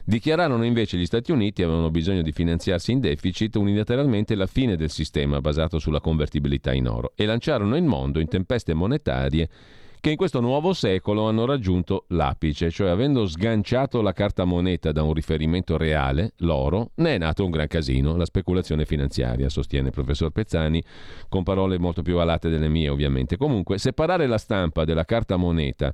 Dichiararono 0.04 0.64
invece 0.66 0.98
gli 0.98 1.06
Stati 1.06 1.32
Uniti 1.32 1.62
avevano 1.62 1.92
bisogno 1.92 2.22
di 2.22 2.32
finanziarsi 2.32 2.92
in 2.92 3.00
deficit 3.00 3.56
unilateralmente 3.56 4.36
la 4.36 4.48
fine 4.48 4.76
del 4.76 4.90
sistema 4.90 5.40
basato 5.40 5.78
sulla 5.80 6.02
convertibilità 6.02 6.74
in 6.74 6.88
oro 6.88 7.14
e 7.16 7.26
lanciarono 7.26 7.78
il 7.78 7.84
mondo 7.84 8.20
in 8.20 8.28
tempeste 8.28 8.74
monetarie 8.74 9.50
che 10.04 10.10
in 10.10 10.18
questo 10.18 10.42
nuovo 10.42 10.74
secolo 10.74 11.30
hanno 11.30 11.46
raggiunto 11.46 12.04
l'apice, 12.10 12.70
cioè 12.70 12.90
avendo 12.90 13.26
sganciato 13.26 14.02
la 14.02 14.12
carta 14.12 14.44
moneta 14.44 14.92
da 14.92 15.02
un 15.02 15.14
riferimento 15.14 15.78
reale, 15.78 16.34
l'oro, 16.40 16.90
ne 16.96 17.16
è 17.16 17.18
nato 17.18 17.46
un 17.46 17.52
gran 17.52 17.68
casino, 17.68 18.18
la 18.18 18.26
speculazione 18.26 18.84
finanziaria, 18.84 19.48
sostiene 19.48 19.88
il 19.88 19.94
professor 19.94 20.30
Pezzani, 20.32 20.84
con 21.30 21.44
parole 21.44 21.80
molto 21.80 22.02
più 22.02 22.18
alate 22.18 22.50
delle 22.50 22.68
mie 22.68 22.90
ovviamente. 22.90 23.38
Comunque, 23.38 23.78
separare 23.78 24.28
la 24.28 24.38
stampa 24.38 24.84
della 24.84 25.06
carta 25.06 25.38
moneta 25.38 25.94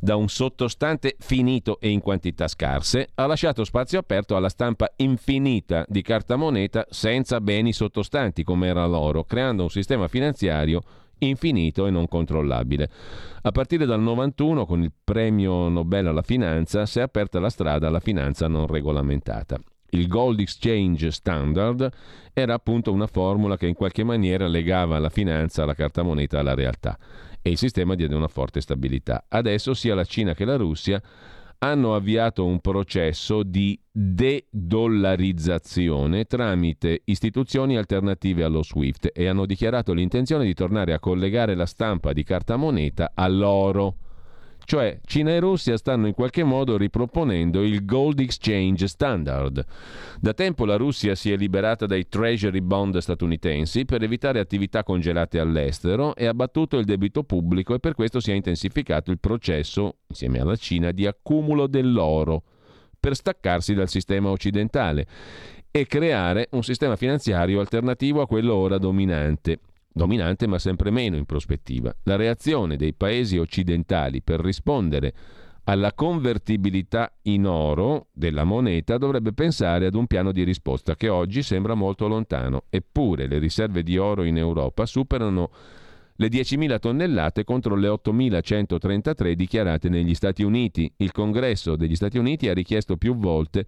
da 0.00 0.16
un 0.16 0.30
sottostante 0.30 1.16
finito 1.18 1.78
e 1.78 1.90
in 1.90 2.00
quantità 2.00 2.48
scarse 2.48 3.10
ha 3.16 3.26
lasciato 3.26 3.64
spazio 3.64 3.98
aperto 3.98 4.34
alla 4.34 4.48
stampa 4.48 4.90
infinita 4.96 5.84
di 5.88 6.00
carta 6.00 6.36
moneta 6.36 6.86
senza 6.88 7.38
beni 7.42 7.74
sottostanti 7.74 8.44
come 8.44 8.68
era 8.68 8.86
l'oro, 8.86 9.24
creando 9.24 9.64
un 9.64 9.70
sistema 9.70 10.08
finanziario 10.08 10.80
infinito 11.26 11.86
e 11.86 11.90
non 11.90 12.08
controllabile. 12.08 12.88
A 13.42 13.50
partire 13.50 13.86
dal 13.86 14.00
91, 14.00 14.66
con 14.66 14.82
il 14.82 14.92
premio 15.02 15.68
Nobel 15.68 16.06
alla 16.06 16.22
finanza, 16.22 16.86
si 16.86 16.98
è 16.98 17.02
aperta 17.02 17.40
la 17.40 17.50
strada 17.50 17.88
alla 17.88 18.00
finanza 18.00 18.48
non 18.48 18.66
regolamentata. 18.66 19.58
Il 19.90 20.08
Gold 20.08 20.40
Exchange 20.40 21.10
Standard 21.10 21.90
era 22.32 22.54
appunto 22.54 22.92
una 22.92 23.06
formula 23.06 23.58
che 23.58 23.66
in 23.66 23.74
qualche 23.74 24.04
maniera 24.04 24.46
legava 24.46 24.98
la 24.98 25.10
finanza, 25.10 25.66
la 25.66 25.74
carta 25.74 26.02
moneta 26.02 26.38
alla 26.38 26.54
realtà 26.54 26.98
e 27.42 27.50
il 27.50 27.58
sistema 27.58 27.94
diede 27.94 28.14
una 28.14 28.28
forte 28.28 28.60
stabilità. 28.60 29.24
Adesso 29.28 29.74
sia 29.74 29.94
la 29.94 30.04
Cina 30.04 30.32
che 30.32 30.44
la 30.44 30.56
Russia 30.56 31.02
hanno 31.64 31.94
avviato 31.94 32.44
un 32.44 32.58
processo 32.60 33.44
di 33.44 33.80
de-dollarizzazione 33.90 36.24
tramite 36.24 37.02
istituzioni 37.04 37.76
alternative 37.76 38.42
allo 38.42 38.64
SWIFT 38.64 39.12
e 39.14 39.28
hanno 39.28 39.46
dichiarato 39.46 39.92
l'intenzione 39.92 40.44
di 40.44 40.54
tornare 40.54 40.92
a 40.92 40.98
collegare 40.98 41.54
la 41.54 41.66
stampa 41.66 42.12
di 42.12 42.24
carta 42.24 42.56
moneta 42.56 43.12
all'oro. 43.14 43.94
Cioè 44.64 45.00
Cina 45.04 45.30
e 45.30 45.40
Russia 45.40 45.76
stanno 45.76 46.06
in 46.06 46.14
qualche 46.14 46.44
modo 46.44 46.76
riproponendo 46.76 47.62
il 47.62 47.84
Gold 47.84 48.20
Exchange 48.20 48.86
Standard. 48.86 49.64
Da 50.20 50.34
tempo 50.34 50.64
la 50.64 50.76
Russia 50.76 51.14
si 51.14 51.32
è 51.32 51.36
liberata 51.36 51.86
dai 51.86 52.08
treasury 52.08 52.60
bond 52.60 52.96
statunitensi 52.98 53.84
per 53.84 54.02
evitare 54.02 54.40
attività 54.40 54.82
congelate 54.82 55.38
all'estero 55.38 56.14
e 56.14 56.26
ha 56.26 56.34
battuto 56.34 56.78
il 56.78 56.84
debito 56.84 57.24
pubblico 57.24 57.74
e 57.74 57.80
per 57.80 57.94
questo 57.94 58.20
si 58.20 58.30
è 58.30 58.34
intensificato 58.34 59.10
il 59.10 59.18
processo, 59.18 59.96
insieme 60.06 60.40
alla 60.40 60.56
Cina, 60.56 60.92
di 60.92 61.06
accumulo 61.06 61.66
dell'oro 61.66 62.42
per 62.98 63.16
staccarsi 63.16 63.74
dal 63.74 63.88
sistema 63.88 64.30
occidentale 64.30 65.06
e 65.70 65.86
creare 65.86 66.48
un 66.52 66.62
sistema 66.62 66.96
finanziario 66.96 67.58
alternativo 67.58 68.20
a 68.20 68.26
quello 68.26 68.54
ora 68.54 68.78
dominante 68.78 69.58
dominante 69.92 70.46
ma 70.46 70.58
sempre 70.58 70.90
meno 70.90 71.16
in 71.16 71.24
prospettiva. 71.24 71.94
La 72.04 72.16
reazione 72.16 72.76
dei 72.76 72.94
paesi 72.94 73.38
occidentali 73.38 74.22
per 74.22 74.40
rispondere 74.40 75.14
alla 75.64 75.92
convertibilità 75.92 77.12
in 77.22 77.46
oro 77.46 78.08
della 78.12 78.44
moneta 78.44 78.98
dovrebbe 78.98 79.32
pensare 79.32 79.86
ad 79.86 79.94
un 79.94 80.06
piano 80.06 80.32
di 80.32 80.42
risposta 80.42 80.96
che 80.96 81.08
oggi 81.08 81.42
sembra 81.42 81.74
molto 81.74 82.08
lontano, 82.08 82.64
eppure 82.68 83.28
le 83.28 83.38
riserve 83.38 83.82
di 83.82 83.96
oro 83.96 84.24
in 84.24 84.38
Europa 84.38 84.86
superano 84.86 85.50
le 86.16 86.28
10.000 86.28 86.78
tonnellate 86.78 87.44
contro 87.44 87.74
le 87.74 87.88
8.133 87.88 89.32
dichiarate 89.32 89.88
negli 89.88 90.14
Stati 90.14 90.42
Uniti. 90.42 90.92
Il 90.96 91.12
Congresso 91.12 91.76
degli 91.76 91.96
Stati 91.96 92.18
Uniti 92.18 92.48
ha 92.48 92.54
richiesto 92.54 92.96
più 92.96 93.16
volte 93.16 93.66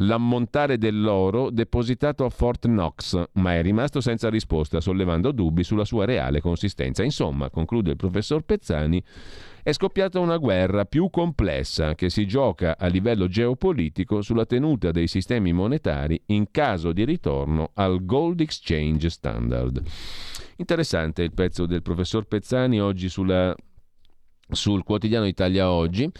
l'ammontare 0.00 0.78
dell'oro 0.78 1.50
depositato 1.50 2.24
a 2.24 2.30
Fort 2.30 2.66
Knox, 2.66 3.22
ma 3.32 3.54
è 3.54 3.62
rimasto 3.62 4.00
senza 4.00 4.28
risposta, 4.28 4.80
sollevando 4.80 5.32
dubbi 5.32 5.64
sulla 5.64 5.84
sua 5.84 6.04
reale 6.04 6.40
consistenza. 6.40 7.02
Insomma, 7.02 7.50
conclude 7.50 7.90
il 7.90 7.96
professor 7.96 8.42
Pezzani, 8.42 9.02
è 9.62 9.72
scoppiata 9.72 10.20
una 10.20 10.36
guerra 10.36 10.84
più 10.84 11.10
complessa 11.10 11.94
che 11.94 12.10
si 12.10 12.26
gioca 12.26 12.76
a 12.78 12.86
livello 12.86 13.26
geopolitico 13.26 14.22
sulla 14.22 14.46
tenuta 14.46 14.92
dei 14.92 15.08
sistemi 15.08 15.52
monetari 15.52 16.20
in 16.26 16.50
caso 16.50 16.92
di 16.92 17.04
ritorno 17.04 17.70
al 17.74 18.04
Gold 18.04 18.40
Exchange 18.40 19.10
Standard. 19.10 19.82
Interessante 20.56 21.22
il 21.22 21.34
pezzo 21.34 21.66
del 21.66 21.82
professor 21.82 22.24
Pezzani 22.26 22.80
oggi 22.80 23.08
sulla, 23.08 23.54
sul 24.48 24.84
quotidiano 24.84 25.26
Italia 25.26 25.70
Oggi. 25.70 26.10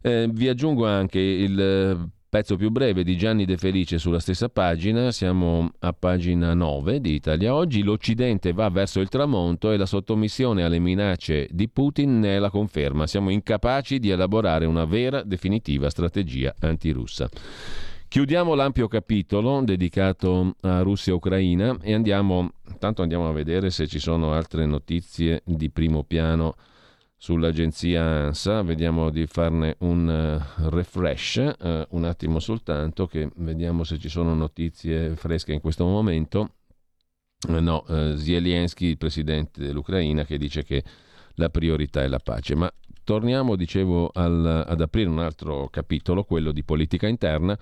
Eh, 0.00 0.28
vi 0.30 0.48
aggiungo 0.48 0.86
anche 0.86 1.18
il 1.18 2.16
Pezzo 2.30 2.56
più 2.56 2.68
breve 2.68 3.04
di 3.04 3.16
Gianni 3.16 3.46
De 3.46 3.56
Felice 3.56 3.96
sulla 3.96 4.20
stessa 4.20 4.50
pagina, 4.50 5.10
siamo 5.12 5.72
a 5.78 5.94
pagina 5.94 6.52
9 6.52 7.00
di 7.00 7.14
Italia 7.14 7.54
Oggi, 7.54 7.82
l'Occidente 7.82 8.52
va 8.52 8.68
verso 8.68 9.00
il 9.00 9.08
tramonto 9.08 9.72
e 9.72 9.78
la 9.78 9.86
sottomissione 9.86 10.62
alle 10.62 10.78
minacce 10.78 11.48
di 11.50 11.70
Putin 11.70 12.18
ne 12.18 12.36
è 12.36 12.38
la 12.38 12.50
conferma, 12.50 13.06
siamo 13.06 13.30
incapaci 13.30 13.98
di 13.98 14.10
elaborare 14.10 14.66
una 14.66 14.84
vera, 14.84 15.22
definitiva 15.22 15.88
strategia 15.88 16.54
antirussa. 16.60 17.30
Chiudiamo 18.08 18.52
l'ampio 18.52 18.88
capitolo 18.88 19.62
dedicato 19.62 20.54
a 20.60 20.82
Russia 20.82 21.14
e 21.80 21.94
andiamo, 21.94 22.52
intanto 22.68 23.00
andiamo 23.00 23.26
a 23.26 23.32
vedere 23.32 23.70
se 23.70 23.86
ci 23.86 23.98
sono 23.98 24.34
altre 24.34 24.66
notizie 24.66 25.40
di 25.46 25.70
primo 25.70 26.04
piano 26.04 26.56
sull'agenzia 27.20 28.00
ANSA, 28.00 28.62
vediamo 28.62 29.10
di 29.10 29.26
farne 29.26 29.74
un 29.80 30.06
uh, 30.06 30.68
refresh, 30.68 31.54
uh, 31.58 31.84
un 31.90 32.04
attimo 32.04 32.38
soltanto, 32.38 33.08
che 33.08 33.28
vediamo 33.36 33.82
se 33.82 33.98
ci 33.98 34.08
sono 34.08 34.34
notizie 34.34 35.16
fresche 35.16 35.52
in 35.52 35.60
questo 35.60 35.84
momento. 35.84 36.54
Uh, 37.48 37.58
no, 37.58 37.84
Zelensky, 38.16 38.86
il 38.86 38.98
presidente 38.98 39.60
dell'Ucraina, 39.60 40.24
che 40.24 40.38
dice 40.38 40.62
che 40.62 40.84
la 41.34 41.48
priorità 41.50 42.02
è 42.02 42.06
la 42.06 42.20
pace. 42.20 42.54
Ma 42.54 42.72
torniamo, 43.02 43.56
dicevo, 43.56 44.10
al, 44.14 44.64
ad 44.66 44.80
aprire 44.80 45.10
un 45.10 45.18
altro 45.18 45.68
capitolo, 45.70 46.22
quello 46.22 46.52
di 46.52 46.62
politica 46.62 47.08
interna. 47.08 47.58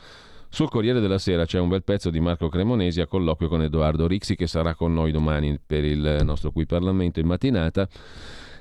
Sul 0.49 0.69
Corriere 0.69 1.01
della 1.01 1.19
Sera 1.19 1.45
c'è 1.45 1.59
un 1.59 1.69
bel 1.69 1.83
pezzo 1.83 2.11
di 2.11 2.20
Marco 2.20 2.49
Cremonesi 2.49 3.01
a 3.01 3.07
colloquio 3.07 3.49
con 3.49 3.62
Edoardo 3.62 4.07
Rixi 4.07 4.37
che 4.37 4.47
sarà 4.47 4.74
con 4.74 4.95
noi 4.95 5.12
domani 5.12 5.59
per 5.65 5.85
il 5.85 6.20
nostro 6.23 6.53
qui 6.53 6.66
Parlamento 6.66 7.20
in 7.20 7.27
mattinata 7.27 7.89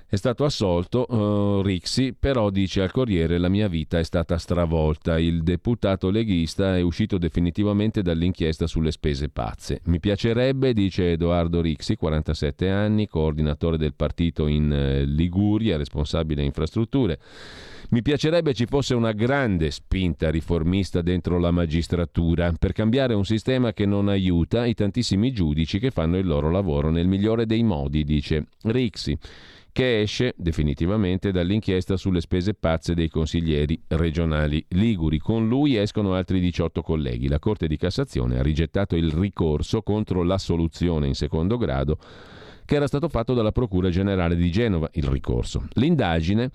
è 0.07 0.18
stato 0.18 0.45
assolto 0.45 1.06
uh, 1.10 1.61
Rixi, 1.64 2.14
però 2.18 2.52
dice 2.52 2.82
al 2.82 2.91
Corriere 2.91 3.40
la 3.40 3.49
mia 3.49 3.68
vita 3.68 3.98
è 3.98 4.03
stata 4.03 4.38
stravolta. 4.38 5.18
Il 5.18 5.41
deputato 5.41 6.11
leghista 6.11 6.77
è 6.77 6.82
uscito 6.82 7.18
definitivamente 7.18 8.03
dall'inchiesta 8.03 8.68
sulle 8.68 8.91
spese 8.91 9.30
pazze. 9.30 9.82
Mi 9.86 9.99
piacerebbe, 9.99 10.73
dice 10.73 11.14
Edoardo 11.14 11.60
Rixi, 11.60 11.95
47 11.95 12.69
anni, 12.69 13.07
coordinatore 13.07 13.77
del 13.77 13.95
partito 13.95 14.45
in 14.45 14.72
eh, 14.72 15.06
Liguria, 15.06 15.76
responsabile 15.76 16.44
infrastrutture. 16.44 17.19
Mi 17.90 18.02
piacerebbe 18.02 18.53
ci 18.53 18.65
fosse 18.65 18.94
una 18.94 19.11
grande 19.11 19.72
spinta 19.72 20.30
riformista 20.30 21.02
dentro 21.02 21.40
la 21.40 21.52
magistratura 21.52 22.52
per 22.57 22.73
cambiare 22.73 23.14
un 23.14 23.26
sistema 23.26 23.73
che 23.73 23.86
non 23.86 24.07
aiuta 24.07 24.65
i 24.65 24.73
tantissimi 24.73 25.32
giudici 25.32 25.77
che 25.80 25.91
fanno 25.91 26.18
il 26.18 26.26
loro 26.26 26.49
lavoro 26.49 26.90
nel 26.90 27.07
migliore 27.07 27.45
dei 27.45 27.64
modi, 27.64 28.03
dice 28.03 28.48
Rixi 28.64 29.18
che 29.76 29.99
esce 29.99 30.34
definitivamente 30.38 31.34
dall'inchiesta 31.34 31.97
sulle 31.97 32.22
spese 32.22 32.53
pazze 32.53 32.93
dei 32.93 33.10
consiglieri 33.10 33.77
regionali 33.88 34.65
liguri. 34.69 35.19
Con 35.19 35.49
lui 35.49 35.76
escono 35.76 36.14
altri 36.14 36.39
18 36.39 36.81
colleghi. 36.81 37.27
La 37.27 37.39
Corte 37.39 37.68
di 37.68 37.76
Cassazione 37.76 38.39
ha 38.39 38.41
rigettato 38.41 38.95
il 38.95 39.11
ricorso 39.11 39.81
contro 39.81 40.23
l'assoluzione 40.23 41.07
in 41.07 41.14
secondo 41.14 41.57
grado 41.57 41.97
che 42.64 42.76
era 42.76 42.88
stato 42.88 43.10
fatto 43.10 43.34
dalla 43.34 43.52
Procura 43.52 43.89
Generale 43.89 44.38
di 44.38 44.49
Genova, 44.49 44.89
il 44.93 45.07
ricorso. 45.07 45.68
L'indagine 45.73 46.52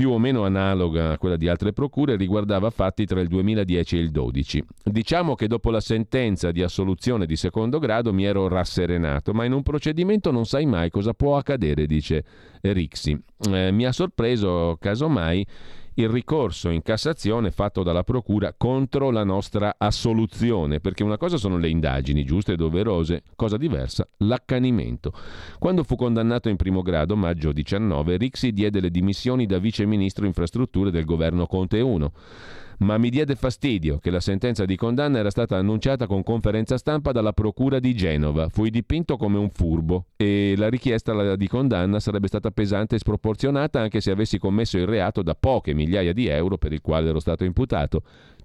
più 0.00 0.12
o 0.12 0.18
meno 0.18 0.46
analoga 0.46 1.10
a 1.10 1.18
quella 1.18 1.36
di 1.36 1.46
altre 1.46 1.74
procure, 1.74 2.16
riguardava 2.16 2.70
fatti 2.70 3.04
tra 3.04 3.20
il 3.20 3.28
2010 3.28 3.96
e 3.96 4.00
il 4.00 4.10
2012. 4.10 4.64
Diciamo 4.82 5.34
che 5.34 5.46
dopo 5.46 5.70
la 5.70 5.80
sentenza 5.80 6.50
di 6.52 6.62
assoluzione 6.62 7.26
di 7.26 7.36
secondo 7.36 7.78
grado 7.78 8.10
mi 8.10 8.24
ero 8.24 8.48
rasserenato, 8.48 9.34
ma 9.34 9.44
in 9.44 9.52
un 9.52 9.62
procedimento 9.62 10.30
non 10.30 10.46
sai 10.46 10.64
mai 10.64 10.88
cosa 10.88 11.12
può 11.12 11.36
accadere, 11.36 11.84
dice 11.84 12.24
Rixi. 12.62 13.22
Eh, 13.50 13.72
mi 13.72 13.84
ha 13.84 13.92
sorpreso, 13.92 14.78
casomai, 14.80 15.46
il 16.00 16.08
ricorso 16.08 16.70
in 16.70 16.82
Cassazione 16.82 17.50
fatto 17.50 17.82
dalla 17.82 18.04
Procura 18.04 18.54
contro 18.56 19.10
la 19.10 19.24
nostra 19.24 19.74
assoluzione, 19.76 20.80
perché 20.80 21.02
una 21.02 21.18
cosa 21.18 21.36
sono 21.36 21.58
le 21.58 21.68
indagini 21.68 22.24
giuste 22.24 22.52
e 22.52 22.56
doverose, 22.56 23.22
cosa 23.36 23.56
diversa 23.56 24.08
l'accanimento. 24.18 25.12
Quando 25.58 25.84
fu 25.84 25.96
condannato 25.96 26.48
in 26.48 26.56
primo 26.56 26.82
grado, 26.82 27.16
maggio 27.16 27.52
19, 27.52 28.16
Rixi 28.16 28.52
diede 28.52 28.80
le 28.80 28.90
dimissioni 28.90 29.46
da 29.46 29.58
vice 29.58 29.84
ministro 29.84 30.26
infrastrutture 30.26 30.90
del 30.90 31.04
governo 31.04 31.46
Conte 31.46 31.80
1 31.80 32.12
ma 32.80 32.96
mi 32.98 33.10
diede 33.10 33.34
fastidio 33.34 33.98
che 33.98 34.10
la 34.10 34.20
sentenza 34.20 34.64
di 34.64 34.76
condanna 34.76 35.18
era 35.18 35.30
stata 35.30 35.56
annunciata 35.56 36.06
con 36.06 36.22
conferenza 36.22 36.78
stampa 36.78 37.12
dalla 37.12 37.32
Procura 37.32 37.78
di 37.78 37.94
Genova. 37.94 38.48
Fui 38.48 38.70
dipinto 38.70 39.16
come 39.16 39.38
un 39.38 39.50
furbo 39.50 40.06
e 40.16 40.54
la 40.56 40.68
richiesta 40.68 41.36
di 41.36 41.48
condanna 41.48 42.00
sarebbe 42.00 42.28
stata 42.28 42.50
pesante 42.50 42.96
e 42.96 42.98
sproporzionata 42.98 43.80
anche 43.80 44.00
se 44.00 44.10
avessi 44.10 44.38
commesso 44.38 44.78
il 44.78 44.86
reato 44.86 45.22
da 45.22 45.34
poche 45.34 45.74
migliaia 45.74 46.12
di 46.12 46.26
euro 46.26 46.56
per 46.56 46.72
il 46.72 46.80
quale 46.80 47.08
ero 47.10 47.20
stato 47.20 47.44
imputato. 47.44 48.02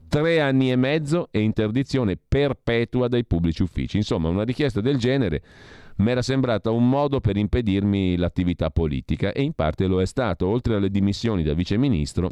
Tre 0.07 0.40
anni 0.40 0.70
e 0.70 0.76
mezzo 0.76 1.30
e 1.32 1.40
interdizione 1.40 2.18
perpetua 2.18 3.07
dai 3.07 3.26
pubblici 3.26 3.64
uffici. 3.64 3.98
Insomma, 3.98 4.30
una 4.30 4.44
richiesta 4.44 4.82
del 4.82 4.98
genere 4.98 5.41
mi 5.98 6.12
era 6.12 6.22
sembrata 6.22 6.72
un 6.72 6.90
modo 6.90 7.22
per 7.22 7.38
impedirmi 7.38 8.18
l'attività 8.18 8.70
politica 8.70 9.32
e 9.32 9.41
in 9.41 9.53
parte 9.53 9.88
lo 9.88 10.02
è 10.02 10.06
stato. 10.06 10.45
Oltre 10.45 10.76
alle 10.76 10.90
dimissioni 10.90 11.41
da 11.41 11.53
viceministro, 11.53 12.30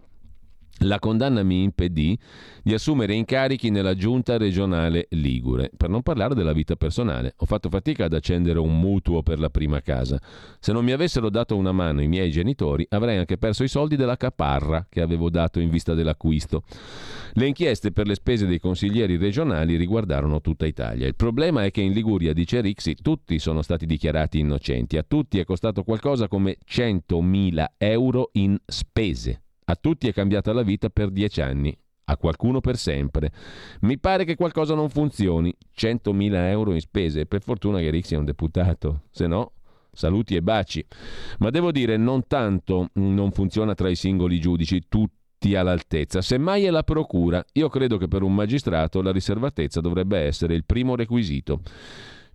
la 0.80 1.00
condanna 1.00 1.44
mi 1.44 1.64
impedì 1.64 2.18
di 2.62 2.74
assumere 2.74 3.14
incarichi 3.14 3.70
nella 3.70 3.96
giunta 3.96 4.38
regionale 4.38 5.08
Ligure, 5.12 5.72
per 5.76 5.90
non 5.90 6.02
parlare 6.02 6.36
della 6.36 6.52
vita 6.52 6.76
personale. 6.76 7.34
Ho 7.38 7.46
fatto 7.46 7.70
fatica 7.70 8.06
ad 8.06 8.14
accendere 8.14 8.60
un 8.60 8.80
mutuo 8.80 9.22
per 9.22 9.40
la 9.40 9.50
prima 9.50 9.82
casa. 9.82 10.20
Se 10.60 10.74
non 10.74 10.84
mi 10.84 10.92
avessero 10.92 11.30
dato 11.30 11.56
una 11.56 11.72
mano 11.72 12.02
i 12.02 12.08
miei 12.08 12.32
genitori, 12.32 12.86
avrei 12.90 13.18
anche 13.18 13.38
perso 13.38 13.64
i 13.64 13.68
soldi 13.68 13.96
della 13.96 14.18
caparra 14.18 14.86
che 14.90 15.02
avevo 15.02 15.30
dato 15.30 15.60
in 15.60 15.70
vista 15.70 15.94
dell'acquisto. 15.94 16.64
Le 17.34 17.48
inchieste 17.48 17.92
per 17.92 18.08
le 18.08 18.16
spese 18.16 18.46
dei 18.46 18.60
consiglieri 18.60 19.18
regionali 19.18 19.76
riguardarono 19.76 20.42
tutta 20.42 20.66
Italia. 20.66 21.08
Il 21.08 21.16
problema 21.16 21.64
è 21.64 21.72
che 21.72 21.82
in 21.82 21.94
Liguria, 21.94 22.34
dice 22.34 22.62
Rixi, 22.62 22.96
tutti 23.02 23.40
sono 23.40 23.62
stati 23.62 23.86
dichiarati 23.86 24.40
innocenti. 24.40 24.98
A 24.98 25.06
tutti 25.08 25.40
è 25.40 25.46
costato 25.46 25.84
qualcosa 25.84 26.28
come 26.28 26.58
100.000 26.68 27.66
euro 27.78 28.30
in 28.34 28.58
spese. 28.66 29.44
A 29.74 29.78
tutti 29.82 30.08
è 30.08 30.14
cambiata 30.14 30.54
la 30.54 30.62
vita 30.62 30.92
per 30.92 31.10
dieci 31.10 31.42
anni, 31.42 31.76
a 32.06 32.16
qualcuno 32.16 32.62
per 32.62 32.78
sempre. 32.78 33.32
Mi 33.82 33.98
pare 33.98 34.24
che 34.24 34.36
qualcosa 34.36 34.76
non 34.76 34.88
funzioni. 34.90 35.52
100.000 35.76 36.36
euro 36.50 36.74
in 36.74 36.80
spese. 36.80 37.26
Per 37.26 37.42
fortuna 37.42 37.80
che 37.80 37.90
Rixi 37.90 38.14
è 38.14 38.18
un 38.20 38.26
deputato, 38.26 39.06
se 39.10 39.26
no 39.26 39.54
saluti 39.92 40.36
e 40.36 40.44
baci. 40.44 40.86
Ma 41.40 41.50
devo 41.50 41.72
dire, 41.72 41.98
non 41.98 42.28
tanto 42.28 42.90
non 42.94 43.32
funziona 43.32 43.74
tra 43.74 43.90
i 43.90 43.96
singoli 43.96 44.40
giudici, 44.40 44.84
tutti 44.88 45.56
all'altezza. 45.56 46.22
Semmai 46.22 46.66
è 46.66 46.70
la 46.70 46.84
procura. 46.84 47.44
Io 47.54 47.68
credo 47.68 47.98
che 47.98 48.08
per 48.08 48.22
un 48.22 48.36
magistrato 48.36 49.02
la 49.02 49.12
riservatezza 49.12 49.82
dovrebbe 49.82 50.20
essere 50.20 50.54
il 50.54 50.66
primo 50.66 50.96
requisito. 50.96 51.62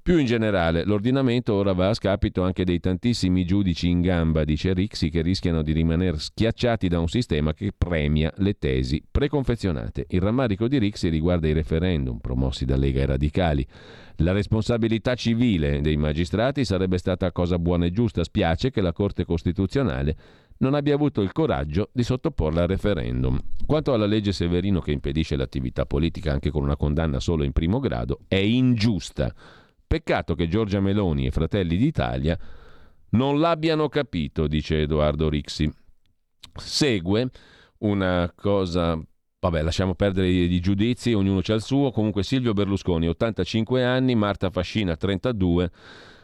Più 0.09 0.17
in 0.17 0.25
generale, 0.25 0.87
l'ordinamento 0.87 1.53
ora 1.53 1.75
va 1.75 1.91
a 1.91 1.93
scapito 1.93 2.43
anche 2.43 2.65
dei 2.65 2.81
tantissimi 2.81 3.45
giudici 3.45 3.91
in 3.91 4.01
gamba, 4.01 4.43
dice 4.43 4.73
Rixi, 4.73 5.11
che 5.11 5.21
rischiano 5.21 5.61
di 5.61 5.73
rimanere 5.73 6.19
schiacciati 6.19 6.89
da 6.89 6.99
un 6.99 7.09
sistema 7.09 7.53
che 7.53 7.73
premia 7.77 8.33
le 8.37 8.57
tesi 8.57 9.05
preconfezionate. 9.07 10.07
Il 10.09 10.23
rammarico 10.23 10.67
di 10.67 10.79
Rixi 10.79 11.11
riguarda 11.11 11.47
i 11.47 11.53
referendum 11.53 12.21
promossi 12.21 12.65
da 12.65 12.79
Lega 12.79 13.03
e 13.03 13.05
Radicali. 13.05 13.67
La 14.21 14.33
responsabilità 14.33 15.15
civile 15.15 15.83
dei 15.83 15.99
magistrati 15.99 16.65
sarebbe 16.65 16.97
stata 16.97 17.31
cosa 17.31 17.59
buona 17.59 17.85
e 17.85 17.91
giusta. 17.91 18.25
Spiace 18.25 18.71
che 18.71 18.81
la 18.81 18.95
Corte 18.95 19.27
Costituzionale 19.27 20.17
non 20.61 20.73
abbia 20.73 20.95
avuto 20.95 21.21
il 21.21 21.33
coraggio 21.33 21.91
di 21.93 22.03
sottoporla 22.03 22.63
al 22.63 22.69
referendum. 22.69 23.39
Quanto 23.67 23.93
alla 23.93 24.07
legge 24.07 24.33
Severino 24.33 24.81
che 24.81 24.91
impedisce 24.93 25.37
l'attività 25.37 25.85
politica 25.85 26.33
anche 26.33 26.49
con 26.49 26.63
una 26.63 26.77
condanna 26.77 27.21
solo 27.21 27.45
in 27.45 27.53
primo 27.53 27.79
grado, 27.79 28.21
è 28.27 28.37
ingiusta 28.37 29.35
Peccato 29.89 30.35
che 30.35 30.49
Giorgia 30.49 30.81
Meloni 30.81 31.27
e 31.27 31.31
Fratelli 31.31 31.77
d'Italia 31.77 32.39
non 33.11 33.41
l'abbiano 33.41 33.89
capito, 33.89 34.47
dice 34.47 34.83
Edoardo 34.83 35.29
Rixi. 35.31 35.73
Segue 36.55 37.31
una 37.79 38.31
cosa 38.37 39.01
Vabbè, 39.41 39.63
lasciamo 39.63 39.95
perdere 39.95 40.29
i 40.29 40.61
giudizi, 40.61 41.13
ognuno 41.13 41.41
c'ha 41.43 41.55
il 41.55 41.63
suo. 41.63 41.93
Comunque 41.93 42.25
Silvio 42.25 42.53
Berlusconi, 42.55 43.07
85 43.07 43.85
anni, 43.85 44.17
Marta 44.17 44.51
Fascina, 44.51 44.97
32 44.97 45.71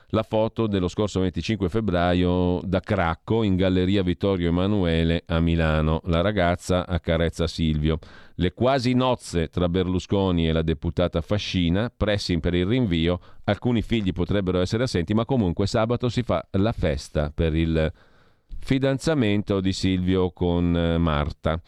la 0.09 0.23
foto 0.23 0.67
dello 0.67 0.89
scorso 0.89 1.21
25 1.21 1.69
febbraio 1.69 2.61
da 2.65 2.81
Cracco 2.81 3.43
in 3.43 3.57
Galleria 3.57 4.03
Vittorio 4.03 4.49
Emanuele 4.49 5.23
a 5.27 5.41
Milano. 5.41 6.01
La 6.05 6.21
ragazza 6.21 6.87
accarezza 6.87 7.47
Silvio. 7.47 7.99
Le 8.37 8.53
quasi 8.53 8.95
nozze 8.95 9.49
tra 9.49 9.69
Berlusconi 9.69 10.49
e 10.49 10.53
la 10.53 10.63
deputata 10.63 11.21
Fascina, 11.21 11.91
pressing 11.95 12.41
per 12.41 12.55
il 12.55 12.67
rinvio, 12.67 13.21
alcuni 13.45 13.83
figli 13.83 14.13
potrebbero 14.13 14.61
essere 14.61 14.85
assenti, 14.85 15.15
ma 15.15 15.25
comunque 15.25 15.67
sabato 15.67 16.09
si 16.09 16.23
fa 16.23 16.47
la 16.53 16.73
festa 16.73 17.31
per 17.35 17.55
il 17.55 17.93
fidanzamento 18.59 19.61
di 19.61 19.73
Silvio 19.73 20.31
con 20.31 20.77
eh, 20.77 20.99
Marta. 20.99 21.61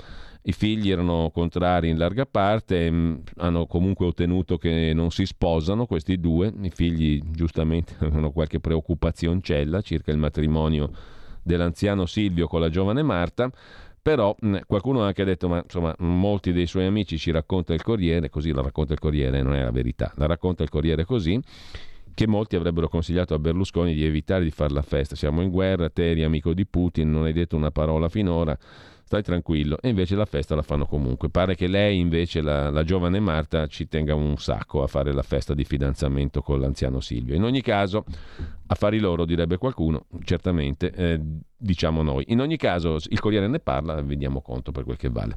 I 0.48 0.52
figli 0.52 0.92
erano 0.92 1.30
contrari 1.34 1.88
in 1.88 1.98
larga 1.98 2.24
parte, 2.24 2.88
mm, 2.88 3.14
hanno 3.38 3.66
comunque 3.66 4.06
ottenuto 4.06 4.58
che 4.58 4.92
non 4.94 5.10
si 5.10 5.26
sposano 5.26 5.86
questi 5.86 6.20
due, 6.20 6.52
i 6.62 6.70
figli 6.70 7.20
giustamente 7.32 7.96
avevano 7.98 8.30
qualche 8.30 8.60
preoccupazioncella 8.60 9.80
circa 9.80 10.12
il 10.12 10.18
matrimonio 10.18 10.90
dell'anziano 11.42 12.06
Silvio 12.06 12.46
con 12.46 12.60
la 12.60 12.68
giovane 12.68 13.02
Marta, 13.02 13.50
però 14.00 14.36
mm, 14.44 14.58
qualcuno 14.68 15.02
ha 15.02 15.06
anche 15.06 15.24
detto, 15.24 15.48
ma 15.48 15.60
insomma 15.64 15.92
molti 15.98 16.52
dei 16.52 16.66
suoi 16.66 16.86
amici 16.86 17.18
ci 17.18 17.32
racconta 17.32 17.74
il 17.74 17.82
Corriere, 17.82 18.30
così 18.30 18.52
la 18.52 18.62
racconta 18.62 18.92
il 18.92 19.00
Corriere, 19.00 19.42
non 19.42 19.54
è 19.54 19.64
la 19.64 19.72
verità, 19.72 20.12
la 20.14 20.26
racconta 20.26 20.62
il 20.62 20.68
Corriere 20.68 21.04
così, 21.04 21.42
che 22.14 22.26
molti 22.28 22.54
avrebbero 22.54 22.88
consigliato 22.88 23.34
a 23.34 23.40
Berlusconi 23.40 23.94
di 23.94 24.04
evitare 24.04 24.44
di 24.44 24.52
fare 24.52 24.72
la 24.72 24.82
festa, 24.82 25.16
siamo 25.16 25.42
in 25.42 25.50
guerra, 25.50 25.90
te 25.90 26.08
eri 26.08 26.22
amico 26.22 26.54
di 26.54 26.66
Putin, 26.66 27.10
non 27.10 27.24
hai 27.24 27.32
detto 27.32 27.56
una 27.56 27.72
parola 27.72 28.08
finora 28.08 28.56
stai 29.06 29.22
tranquillo. 29.22 29.78
E 29.80 29.88
invece 29.88 30.16
la 30.16 30.24
festa 30.24 30.56
la 30.56 30.62
fanno 30.62 30.84
comunque. 30.84 31.30
Pare 31.30 31.54
che 31.54 31.68
lei, 31.68 32.00
invece, 32.00 32.40
la, 32.40 32.70
la, 32.70 32.82
giovane 32.82 33.20
Marta, 33.20 33.68
ci 33.68 33.86
tenga 33.86 34.16
un 34.16 34.36
sacco 34.36 34.82
a 34.82 34.88
fare 34.88 35.12
la 35.12 35.22
festa 35.22 35.54
di 35.54 35.64
fidanzamento 35.64 36.42
con 36.42 36.58
l'anziano 36.58 36.98
Silvio. 36.98 37.36
In 37.36 37.44
ogni 37.44 37.62
caso, 37.62 38.04
affari 38.66 38.98
loro, 38.98 39.24
direbbe 39.24 39.58
qualcuno, 39.58 40.06
certamente, 40.24 40.90
eh, 40.90 41.20
diciamo 41.56 42.02
noi. 42.02 42.24
In 42.28 42.40
ogni 42.40 42.56
caso, 42.56 42.96
il 43.08 43.20
Corriere 43.20 43.46
ne 43.46 43.60
parla, 43.60 44.02
vediamo 44.02 44.42
conto 44.42 44.72
per 44.72 44.82
quel 44.82 44.96
che 44.96 45.08
vale. 45.08 45.36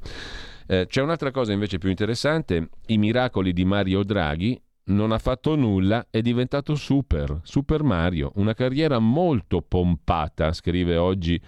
Eh, 0.66 0.88
c'è 0.90 1.04
un'altra 1.04 1.30
cosa 1.30 1.54
invece 1.54 1.78
più 1.78 1.90
interessante, 1.90 2.70
i 2.88 2.98
miracoli 2.98 3.54
di 3.54 3.66
Mario 3.66 4.04
Draghi, 4.04 4.60
non 4.86 5.12
ha 5.12 5.20
fatto 5.20 5.56
nulla, 5.56 6.08
è 6.10 6.22
diventato 6.22 6.74
super, 6.74 7.42
Super 7.44 7.84
Mario, 7.84 8.32
una 8.38 8.56
carriera 8.56 8.98
molto 8.98 9.62
pompata, 9.62 10.52
scrive 10.54 10.98
oggi 10.98 11.40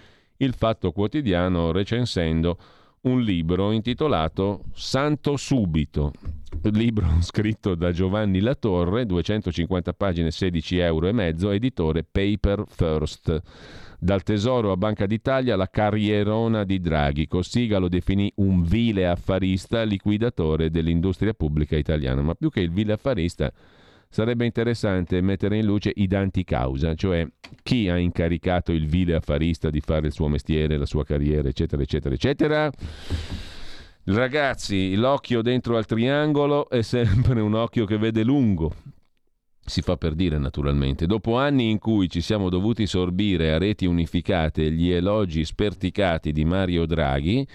il 0.44 0.54
Fatto 0.54 0.90
Quotidiano 0.90 1.70
recensendo 1.70 2.58
un 3.02 3.20
libro 3.20 3.70
intitolato 3.70 4.64
Santo 4.74 5.36
Subito, 5.36 6.12
libro 6.62 7.06
scritto 7.22 7.74
da 7.74 7.92
Giovanni 7.92 8.40
Latorre, 8.40 9.06
250 9.06 9.92
pagine, 9.92 10.30
16 10.30 10.78
euro 10.78 11.08
e 11.08 11.12
mezzo, 11.12 11.50
editore 11.50 12.04
Paper 12.04 12.64
First. 12.66 13.40
Dal 13.98 14.24
Tesoro 14.24 14.72
a 14.72 14.76
Banca 14.76 15.06
d'Italia 15.06 15.54
la 15.54 15.68
carrierona 15.68 16.64
di 16.64 16.80
Draghi. 16.80 17.28
Cossiga 17.28 17.78
lo 17.78 17.88
definì 17.88 18.32
un 18.36 18.64
vile 18.64 19.06
affarista 19.06 19.84
liquidatore 19.84 20.70
dell'industria 20.70 21.34
pubblica 21.34 21.76
italiana, 21.76 22.20
ma 22.20 22.34
più 22.34 22.50
che 22.50 22.60
il 22.60 22.72
vile 22.72 22.94
affarista 22.94 23.52
sarebbe 24.12 24.44
interessante 24.44 25.22
mettere 25.22 25.56
in 25.56 25.64
luce 25.64 25.90
i 25.94 26.06
danti 26.06 26.44
causa, 26.44 26.94
cioè 26.94 27.26
chi 27.62 27.88
ha 27.88 27.96
incaricato 27.96 28.70
il 28.70 28.86
vile 28.86 29.14
affarista 29.14 29.70
di 29.70 29.80
fare 29.80 30.08
il 30.08 30.12
suo 30.12 30.28
mestiere, 30.28 30.76
la 30.76 30.84
sua 30.84 31.02
carriera, 31.02 31.48
eccetera, 31.48 31.80
eccetera, 31.80 32.14
eccetera. 32.14 32.70
Ragazzi, 34.04 34.94
l'occhio 34.96 35.40
dentro 35.40 35.78
al 35.78 35.86
triangolo 35.86 36.68
è 36.68 36.82
sempre 36.82 37.40
un 37.40 37.54
occhio 37.54 37.86
che 37.86 37.96
vede 37.96 38.22
lungo. 38.22 38.74
si 39.64 39.80
fa 39.80 39.96
per 39.96 40.14
dire 40.14 40.38
naturalmente. 40.38 41.06
Dopo 41.06 41.36
anni 41.38 41.70
in 41.70 41.78
cui 41.78 42.08
ci 42.08 42.20
siamo 42.20 42.48
dovuti 42.48 42.86
sorbire 42.86 43.52
a 43.52 43.58
reti 43.58 43.86
unificate 43.86 44.70
gli 44.72 44.90
elogi 44.90 45.44
sperticati 45.44 46.32
di 46.32 46.44
Mario 46.44 46.84
Draghi, 46.84 47.46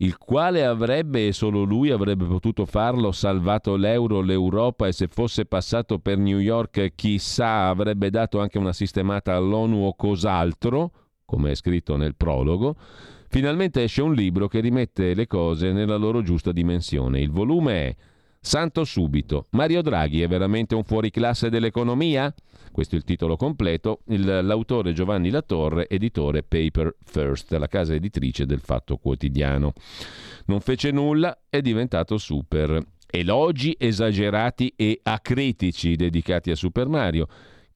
il 0.00 0.16
quale 0.16 0.64
avrebbe 0.64 1.26
e 1.26 1.32
solo 1.32 1.62
lui 1.62 1.90
avrebbe 1.90 2.24
potuto 2.24 2.66
farlo, 2.66 3.10
salvato 3.10 3.74
l'euro, 3.74 4.20
l'Europa 4.20 4.86
e 4.86 4.92
se 4.92 5.08
fosse 5.08 5.44
passato 5.44 5.98
per 5.98 6.18
New 6.18 6.38
York 6.38 6.92
chissà 6.94 7.68
avrebbe 7.68 8.10
dato 8.10 8.40
anche 8.40 8.58
una 8.58 8.72
sistemata 8.72 9.34
all'ONU 9.34 9.86
o 9.86 9.94
cos'altro, 9.94 10.92
come 11.24 11.50
è 11.50 11.54
scritto 11.54 11.96
nel 11.96 12.14
prologo, 12.14 12.76
finalmente 13.28 13.82
esce 13.82 14.02
un 14.02 14.14
libro 14.14 14.46
che 14.46 14.60
rimette 14.60 15.14
le 15.14 15.26
cose 15.26 15.72
nella 15.72 15.96
loro 15.96 16.22
giusta 16.22 16.52
dimensione. 16.52 17.20
Il 17.20 17.30
volume 17.30 17.72
è 17.72 17.96
Santo 18.40 18.84
subito. 18.84 19.46
Mario 19.50 19.82
Draghi 19.82 20.22
è 20.22 20.28
veramente 20.28 20.76
un 20.76 20.84
fuoriclasse 20.84 21.50
dell'economia? 21.50 22.32
Questo 22.78 22.94
è 22.94 22.98
il 22.98 23.04
titolo 23.04 23.34
completo. 23.34 24.02
Il, 24.06 24.24
l'autore 24.24 24.92
Giovanni 24.92 25.30
Latorre, 25.30 25.88
editore 25.88 26.44
Paper 26.44 26.94
First, 27.02 27.50
la 27.54 27.66
casa 27.66 27.92
editrice 27.92 28.46
del 28.46 28.60
Fatto 28.60 28.98
Quotidiano. 28.98 29.72
Non 30.44 30.60
fece 30.60 30.92
nulla, 30.92 31.36
è 31.48 31.60
diventato 31.60 32.18
super. 32.18 32.80
Elogi 33.10 33.74
esagerati 33.76 34.74
e 34.76 35.00
acritici 35.02 35.96
dedicati 35.96 36.52
a 36.52 36.54
Super 36.54 36.86
Mario 36.86 37.26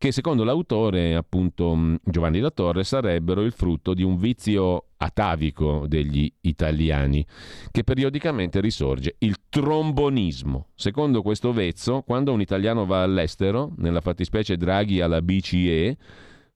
che 0.02 0.10
secondo 0.10 0.42
l'autore, 0.42 1.14
appunto 1.14 1.76
mm, 1.76 1.94
Giovanni 2.02 2.40
da 2.40 2.50
Torre, 2.50 2.82
sarebbero 2.82 3.42
il 3.42 3.52
frutto 3.52 3.94
di 3.94 4.02
un 4.02 4.16
vizio 4.16 4.86
atavico 4.96 5.84
degli 5.86 6.28
italiani, 6.40 7.24
che 7.70 7.84
periodicamente 7.84 8.60
risorge, 8.60 9.14
il 9.18 9.36
trombonismo. 9.48 10.70
Secondo 10.74 11.22
questo 11.22 11.52
vezzo, 11.52 12.02
quando 12.04 12.32
un 12.32 12.40
italiano 12.40 12.84
va 12.84 13.04
all'estero, 13.04 13.74
nella 13.76 14.00
fattispecie 14.00 14.56
Draghi 14.56 15.00
alla 15.00 15.22
BCE, 15.22 15.96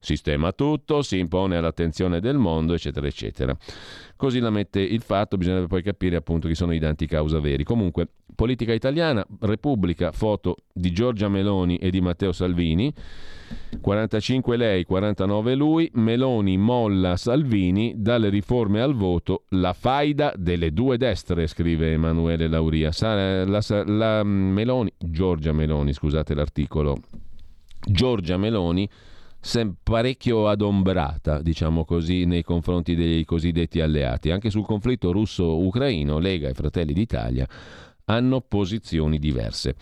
sistema 0.01 0.51
tutto, 0.51 1.03
si 1.03 1.19
impone 1.19 1.57
all'attenzione 1.57 2.19
del 2.19 2.39
mondo, 2.39 2.75
eccetera, 2.75 3.07
eccetera. 3.07 3.57
Così 4.17 4.41
la 4.41 4.51
mette 4.51 4.81
il 4.81 5.03
fatto, 5.03 5.37
bisognerebbe 5.37 5.69
poi 5.69 5.85
capire 5.85 6.17
appunto 6.17 6.49
chi 6.49 6.57
sono 6.57 6.75
i 6.75 6.81
danti 6.81 7.07
causa 7.07 7.39
veri. 7.39 7.63
Comunque, 7.63 8.09
politica 8.37 8.73
italiana, 8.73 9.27
Repubblica, 9.41 10.13
foto 10.13 10.59
di 10.73 10.93
Giorgia 10.93 11.29
Meloni 11.29 11.79
e 11.79 11.91
di 11.91 12.01
Matteo 12.01 12.31
Salvini. 12.31 12.93
45 13.81 14.57
lei, 14.57 14.85
49 14.85 15.55
lui, 15.55 15.91
Meloni 15.95 16.57
molla 16.59 17.17
Salvini, 17.17 17.95
dalle 17.97 18.29
riforme 18.29 18.81
al 18.81 18.95
voto, 18.95 19.45
la 19.51 19.73
faida 19.73 20.33
delle 20.37 20.73
due 20.73 20.97
destre, 20.97 21.47
scrive 21.47 21.93
Emanuele 21.93 22.47
Lauria. 22.47 22.91
La, 23.01 23.45
la, 23.45 23.85
la 23.85 24.23
Meloni, 24.23 24.93
Giorgia 24.99 25.53
Meloni, 25.53 25.93
scusate 25.93 26.35
l'articolo, 26.35 26.99
Giorgia 27.81 28.37
Meloni 28.37 28.89
parecchio 29.81 30.49
adombrata, 30.49 31.41
diciamo 31.41 31.85
così, 31.85 32.25
nei 32.25 32.43
confronti 32.43 32.97
dei 32.97 33.25
cosiddetti 33.25 33.81
alleati. 33.81 34.31
Anche 34.31 34.51
sul 34.51 34.65
conflitto 34.65 35.13
russo-ucraino, 35.13 36.19
Lega 36.19 36.49
e 36.49 36.55
Fratelli 36.55 36.93
d'Italia 36.93 37.47
hanno 38.07 38.41
posizioni 38.41 39.19
diverse. 39.19 39.77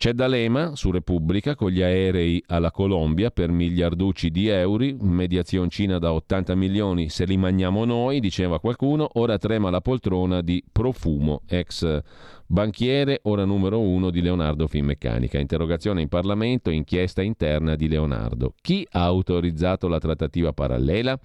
C'è 0.00 0.14
D'Alema 0.14 0.76
su 0.76 0.90
Repubblica 0.90 1.54
con 1.54 1.68
gli 1.68 1.82
aerei 1.82 2.42
alla 2.46 2.70
Colombia 2.70 3.30
per 3.30 3.50
miliarducci 3.50 4.30
di 4.30 4.48
euro, 4.48 4.82
mediazioncina 4.98 5.98
da 5.98 6.14
80 6.14 6.54
milioni 6.54 7.10
se 7.10 7.26
li 7.26 7.36
mangiamo 7.36 7.84
noi, 7.84 8.18
diceva 8.18 8.60
qualcuno, 8.60 9.10
ora 9.14 9.36
trema 9.36 9.68
la 9.68 9.82
poltrona 9.82 10.40
di 10.40 10.64
Profumo, 10.72 11.42
ex 11.46 12.00
banchiere, 12.46 13.20
ora 13.24 13.44
numero 13.44 13.78
uno 13.80 14.08
di 14.08 14.22
Leonardo 14.22 14.66
Finmeccanica. 14.66 15.38
Interrogazione 15.38 16.00
in 16.00 16.08
Parlamento, 16.08 16.70
inchiesta 16.70 17.20
interna 17.20 17.76
di 17.76 17.86
Leonardo. 17.86 18.54
Chi 18.62 18.88
ha 18.92 19.04
autorizzato 19.04 19.86
la 19.86 19.98
trattativa 19.98 20.54
parallela? 20.54 21.20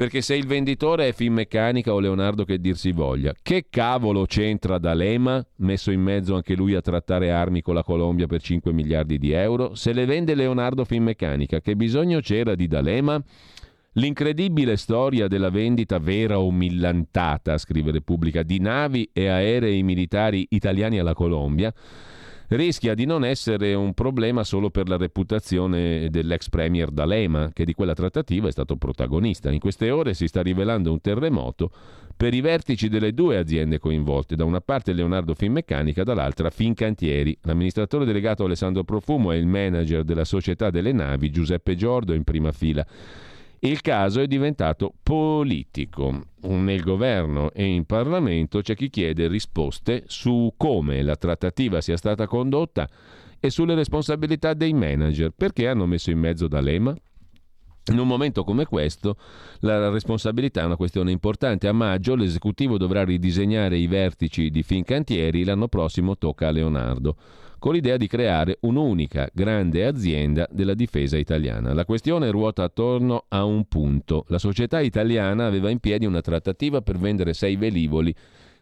Perché 0.00 0.22
se 0.22 0.34
il 0.34 0.46
venditore 0.46 1.08
è 1.08 1.12
Finmeccanica 1.12 1.92
o 1.92 2.00
Leonardo 2.00 2.46
che 2.46 2.58
dir 2.58 2.74
si 2.74 2.90
voglia, 2.90 3.34
che 3.42 3.66
cavolo 3.68 4.24
c'entra 4.24 4.78
D'Alema, 4.78 5.46
messo 5.56 5.90
in 5.90 6.00
mezzo 6.00 6.34
anche 6.34 6.54
lui 6.54 6.74
a 6.74 6.80
trattare 6.80 7.30
armi 7.30 7.60
con 7.60 7.74
la 7.74 7.82
Colombia 7.82 8.26
per 8.26 8.40
5 8.40 8.72
miliardi 8.72 9.18
di 9.18 9.32
euro? 9.32 9.74
Se 9.74 9.92
le 9.92 10.06
vende 10.06 10.34
Leonardo 10.34 10.86
Finmeccanica, 10.86 11.60
che 11.60 11.76
bisogno 11.76 12.20
c'era 12.20 12.54
di 12.54 12.66
D'Alema? 12.66 13.22
L'incredibile 13.92 14.78
storia 14.78 15.28
della 15.28 15.50
vendita 15.50 15.98
vera 15.98 16.40
o 16.40 16.50
millantata, 16.50 17.58
scrive 17.58 17.92
Repubblica, 17.92 18.42
di 18.42 18.58
navi 18.58 19.10
e 19.12 19.28
aerei 19.28 19.82
militari 19.82 20.46
italiani 20.48 20.98
alla 20.98 21.12
Colombia 21.12 21.70
rischia 22.56 22.94
di 22.94 23.04
non 23.04 23.24
essere 23.24 23.74
un 23.74 23.94
problema 23.94 24.42
solo 24.42 24.70
per 24.70 24.88
la 24.88 24.96
reputazione 24.96 26.08
dell'ex 26.10 26.48
premier 26.48 26.90
D'Alema, 26.90 27.50
che 27.52 27.64
di 27.64 27.74
quella 27.74 27.94
trattativa 27.94 28.48
è 28.48 28.50
stato 28.50 28.76
protagonista. 28.76 29.50
In 29.50 29.60
queste 29.60 29.90
ore 29.90 30.14
si 30.14 30.26
sta 30.26 30.42
rivelando 30.42 30.90
un 30.90 31.00
terremoto 31.00 31.70
per 32.16 32.34
i 32.34 32.40
vertici 32.40 32.88
delle 32.88 33.14
due 33.14 33.38
aziende 33.38 33.78
coinvolte, 33.78 34.36
da 34.36 34.44
una 34.44 34.60
parte 34.60 34.92
Leonardo 34.92 35.34
Finmeccanica, 35.34 36.02
dall'altra 36.02 36.50
Fincantieri. 36.50 37.38
L'amministratore 37.42 38.04
delegato 38.04 38.44
Alessandro 38.44 38.84
Profumo 38.84 39.32
e 39.32 39.38
il 39.38 39.46
manager 39.46 40.02
della 40.04 40.24
società 40.24 40.70
delle 40.70 40.92
navi 40.92 41.30
Giuseppe 41.30 41.76
Giordo 41.76 42.12
in 42.12 42.24
prima 42.24 42.52
fila. 42.52 42.84
Il 43.62 43.82
caso 43.82 44.22
è 44.22 44.26
diventato 44.26 44.94
politico. 45.02 46.28
Nel 46.44 46.80
governo 46.80 47.50
e 47.52 47.66
in 47.66 47.84
Parlamento 47.84 48.62
c'è 48.62 48.74
chi 48.74 48.88
chiede 48.88 49.28
risposte 49.28 50.04
su 50.06 50.54
come 50.56 51.02
la 51.02 51.14
trattativa 51.14 51.82
sia 51.82 51.98
stata 51.98 52.26
condotta 52.26 52.88
e 53.38 53.50
sulle 53.50 53.74
responsabilità 53.74 54.54
dei 54.54 54.72
manager. 54.72 55.32
Perché 55.36 55.68
hanno 55.68 55.84
messo 55.84 56.10
in 56.10 56.18
mezzo 56.18 56.48
D'Alema? 56.48 56.96
In 57.92 57.98
un 57.98 58.06
momento 58.06 58.44
come 58.44 58.64
questo 58.64 59.16
la 59.60 59.90
responsabilità 59.90 60.62
è 60.62 60.64
una 60.64 60.76
questione 60.76 61.10
importante. 61.10 61.68
A 61.68 61.72
maggio 61.72 62.14
l'esecutivo 62.14 62.78
dovrà 62.78 63.04
ridisegnare 63.04 63.76
i 63.76 63.86
vertici 63.86 64.48
di 64.48 64.62
Fincantieri, 64.62 65.44
l'anno 65.44 65.68
prossimo 65.68 66.16
tocca 66.16 66.48
a 66.48 66.50
Leonardo 66.50 67.14
con 67.60 67.74
l'idea 67.74 67.96
di 67.96 68.08
creare 68.08 68.56
un'unica 68.62 69.28
grande 69.32 69.86
azienda 69.86 70.48
della 70.50 70.74
difesa 70.74 71.16
italiana. 71.16 71.74
La 71.74 71.84
questione 71.84 72.30
ruota 72.30 72.64
attorno 72.64 73.26
a 73.28 73.44
un 73.44 73.66
punto. 73.66 74.24
La 74.28 74.38
società 74.38 74.80
italiana 74.80 75.46
aveva 75.46 75.70
in 75.70 75.78
piedi 75.78 76.06
una 76.06 76.22
trattativa 76.22 76.80
per 76.80 76.98
vendere 76.98 77.34
sei 77.34 77.54
velivoli 77.56 78.12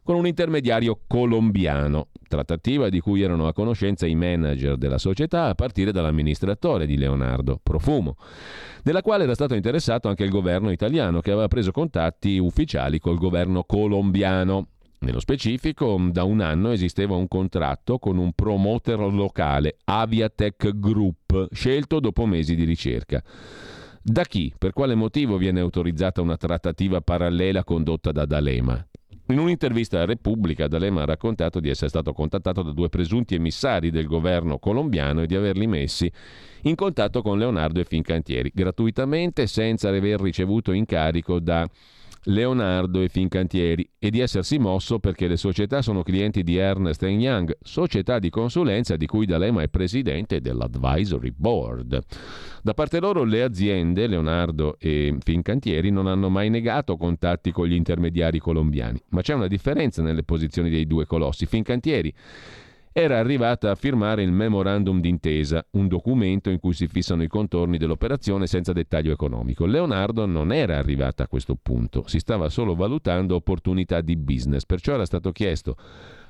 con 0.02 0.16
un 0.16 0.26
intermediario 0.26 1.00
colombiano, 1.06 2.08
trattativa 2.26 2.88
di 2.88 2.98
cui 2.98 3.20
erano 3.20 3.46
a 3.46 3.52
conoscenza 3.52 4.06
i 4.06 4.14
manager 4.14 4.76
della 4.76 4.96
società 4.96 5.44
a 5.44 5.54
partire 5.54 5.92
dall'amministratore 5.92 6.86
di 6.86 6.96
Leonardo, 6.96 7.60
Profumo, 7.62 8.16
della 8.82 9.02
quale 9.02 9.24
era 9.24 9.34
stato 9.34 9.54
interessato 9.54 10.08
anche 10.08 10.24
il 10.24 10.30
governo 10.30 10.70
italiano 10.70 11.20
che 11.20 11.30
aveva 11.30 11.46
preso 11.46 11.72
contatti 11.72 12.38
ufficiali 12.38 12.98
col 12.98 13.18
governo 13.18 13.64
colombiano. 13.64 14.68
Nello 15.00 15.20
specifico, 15.20 15.96
da 16.10 16.24
un 16.24 16.40
anno 16.40 16.72
esisteva 16.72 17.14
un 17.14 17.28
contratto 17.28 17.98
con 17.98 18.18
un 18.18 18.32
promoter 18.32 18.98
locale, 18.98 19.76
Aviatech 19.84 20.76
Group, 20.76 21.48
scelto 21.52 22.00
dopo 22.00 22.26
mesi 22.26 22.56
di 22.56 22.64
ricerca. 22.64 23.22
Da 24.02 24.24
chi? 24.24 24.52
Per 24.58 24.72
quale 24.72 24.96
motivo 24.96 25.36
viene 25.36 25.60
autorizzata 25.60 26.20
una 26.20 26.36
trattativa 26.36 27.00
parallela 27.00 27.62
condotta 27.62 28.10
da 28.10 28.24
D'Alema? 28.24 28.84
In 29.30 29.38
un'intervista 29.38 30.00
a 30.00 30.04
Repubblica, 30.04 30.66
D'Alema 30.66 31.02
ha 31.02 31.06
raccontato 31.06 31.60
di 31.60 31.68
essere 31.68 31.90
stato 31.90 32.12
contattato 32.12 32.62
da 32.62 32.72
due 32.72 32.88
presunti 32.88 33.34
emissari 33.34 33.90
del 33.90 34.06
governo 34.06 34.58
colombiano 34.58 35.22
e 35.22 35.26
di 35.26 35.36
averli 35.36 35.66
messi 35.66 36.10
in 36.62 36.74
contatto 36.74 37.22
con 37.22 37.38
Leonardo 37.38 37.78
e 37.78 37.84
Fincantieri, 37.84 38.50
gratuitamente 38.52 39.46
senza 39.46 39.90
aver 39.90 40.20
ricevuto 40.20 40.72
incarico 40.72 41.38
da 41.38 41.68
Leonardo 42.28 43.00
e 43.00 43.08
Fincantieri 43.08 43.88
e 43.98 44.10
di 44.10 44.20
essersi 44.20 44.58
mosso 44.58 44.98
perché 44.98 45.28
le 45.28 45.36
società 45.36 45.80
sono 45.82 46.02
clienti 46.02 46.42
di 46.42 46.56
Ernest 46.56 47.02
Young, 47.02 47.56
società 47.60 48.18
di 48.18 48.28
consulenza 48.30 48.96
di 48.96 49.06
cui 49.06 49.24
D'Alema 49.24 49.62
è 49.62 49.68
presidente 49.68 50.40
dell'Advisory 50.40 51.32
Board. 51.34 51.98
Da 52.62 52.74
parte 52.74 53.00
loro 53.00 53.24
le 53.24 53.42
aziende, 53.42 54.06
Leonardo 54.06 54.76
e 54.78 55.16
Fincantieri, 55.20 55.90
non 55.90 56.06
hanno 56.06 56.28
mai 56.28 56.50
negato 56.50 56.96
contatti 56.96 57.50
con 57.50 57.66
gli 57.66 57.74
intermediari 57.74 58.38
colombiani, 58.38 59.00
ma 59.10 59.22
c'è 59.22 59.34
una 59.34 59.46
differenza 59.46 60.02
nelle 60.02 60.22
posizioni 60.22 60.68
dei 60.68 60.86
due 60.86 61.06
colossi. 61.06 61.46
Fincantieri 61.46 62.12
era 63.00 63.20
arrivata 63.20 63.70
a 63.70 63.76
firmare 63.76 64.24
il 64.24 64.32
memorandum 64.32 65.00
d'intesa, 65.00 65.64
un 65.74 65.86
documento 65.86 66.50
in 66.50 66.58
cui 66.58 66.72
si 66.72 66.88
fissano 66.88 67.22
i 67.22 67.28
contorni 67.28 67.78
dell'operazione 67.78 68.48
senza 68.48 68.72
dettaglio 68.72 69.12
economico. 69.12 69.66
Leonardo 69.66 70.26
non 70.26 70.52
era 70.52 70.78
arrivata 70.78 71.22
a 71.22 71.28
questo 71.28 71.54
punto, 71.54 72.02
si 72.08 72.18
stava 72.18 72.48
solo 72.48 72.74
valutando 72.74 73.36
opportunità 73.36 74.00
di 74.00 74.16
business, 74.16 74.64
perciò 74.64 74.94
era 74.94 75.06
stato 75.06 75.30
chiesto 75.30 75.76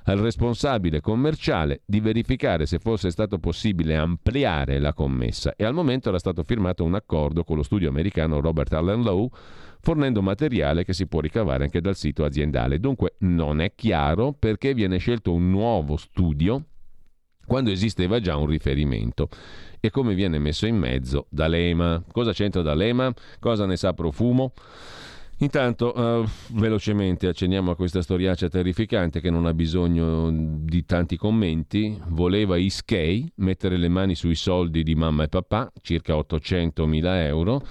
al 0.04 0.18
responsabile 0.18 1.00
commerciale 1.00 1.82
di 1.84 2.00
verificare 2.00 2.66
se 2.66 2.78
fosse 2.78 3.10
stato 3.10 3.38
possibile 3.38 3.96
ampliare 3.96 4.78
la 4.78 4.92
commessa 4.92 5.54
e 5.56 5.64
al 5.64 5.74
momento 5.74 6.08
era 6.08 6.18
stato 6.18 6.42
firmato 6.44 6.84
un 6.84 6.94
accordo 6.94 7.44
con 7.44 7.56
lo 7.56 7.62
studio 7.62 7.88
americano 7.88 8.40
Robert 8.40 8.72
Allen 8.72 9.02
Lowe 9.02 9.28
fornendo 9.80 10.22
materiale 10.22 10.84
che 10.84 10.92
si 10.92 11.06
può 11.06 11.20
ricavare 11.20 11.64
anche 11.64 11.80
dal 11.80 11.96
sito 11.96 12.24
aziendale. 12.24 12.80
Dunque 12.80 13.14
non 13.18 13.60
è 13.60 13.74
chiaro 13.74 14.32
perché 14.32 14.74
viene 14.74 14.98
scelto 14.98 15.32
un 15.32 15.50
nuovo 15.50 15.96
studio 15.96 16.64
quando 17.46 17.70
esisteva 17.70 18.20
già 18.20 18.36
un 18.36 18.46
riferimento. 18.46 19.28
E 19.80 19.90
come 19.90 20.14
viene 20.14 20.38
messo 20.38 20.66
in 20.66 20.76
mezzo? 20.76 21.26
D'Alema. 21.30 22.02
Cosa 22.12 22.32
c'entra 22.32 22.62
D'Alema? 22.62 23.12
Cosa 23.38 23.64
ne 23.64 23.76
sa 23.76 23.94
Profumo? 23.94 24.52
Intanto, 25.40 25.96
uh, 25.96 26.28
velocemente 26.58 27.28
accenniamo 27.28 27.70
a 27.70 27.76
questa 27.76 28.02
storiaccia 28.02 28.48
terrificante 28.48 29.20
che 29.20 29.30
non 29.30 29.46
ha 29.46 29.54
bisogno 29.54 30.30
di 30.32 30.84
tanti 30.84 31.16
commenti. 31.16 31.96
Voleva 32.08 32.56
Iskei 32.56 33.30
mettere 33.36 33.76
le 33.76 33.88
mani 33.88 34.16
sui 34.16 34.34
soldi 34.34 34.82
di 34.82 34.96
mamma 34.96 35.24
e 35.24 35.28
papà, 35.28 35.70
circa 35.80 36.16
800 36.16 36.86
mila 36.86 37.24
euro, 37.24 37.64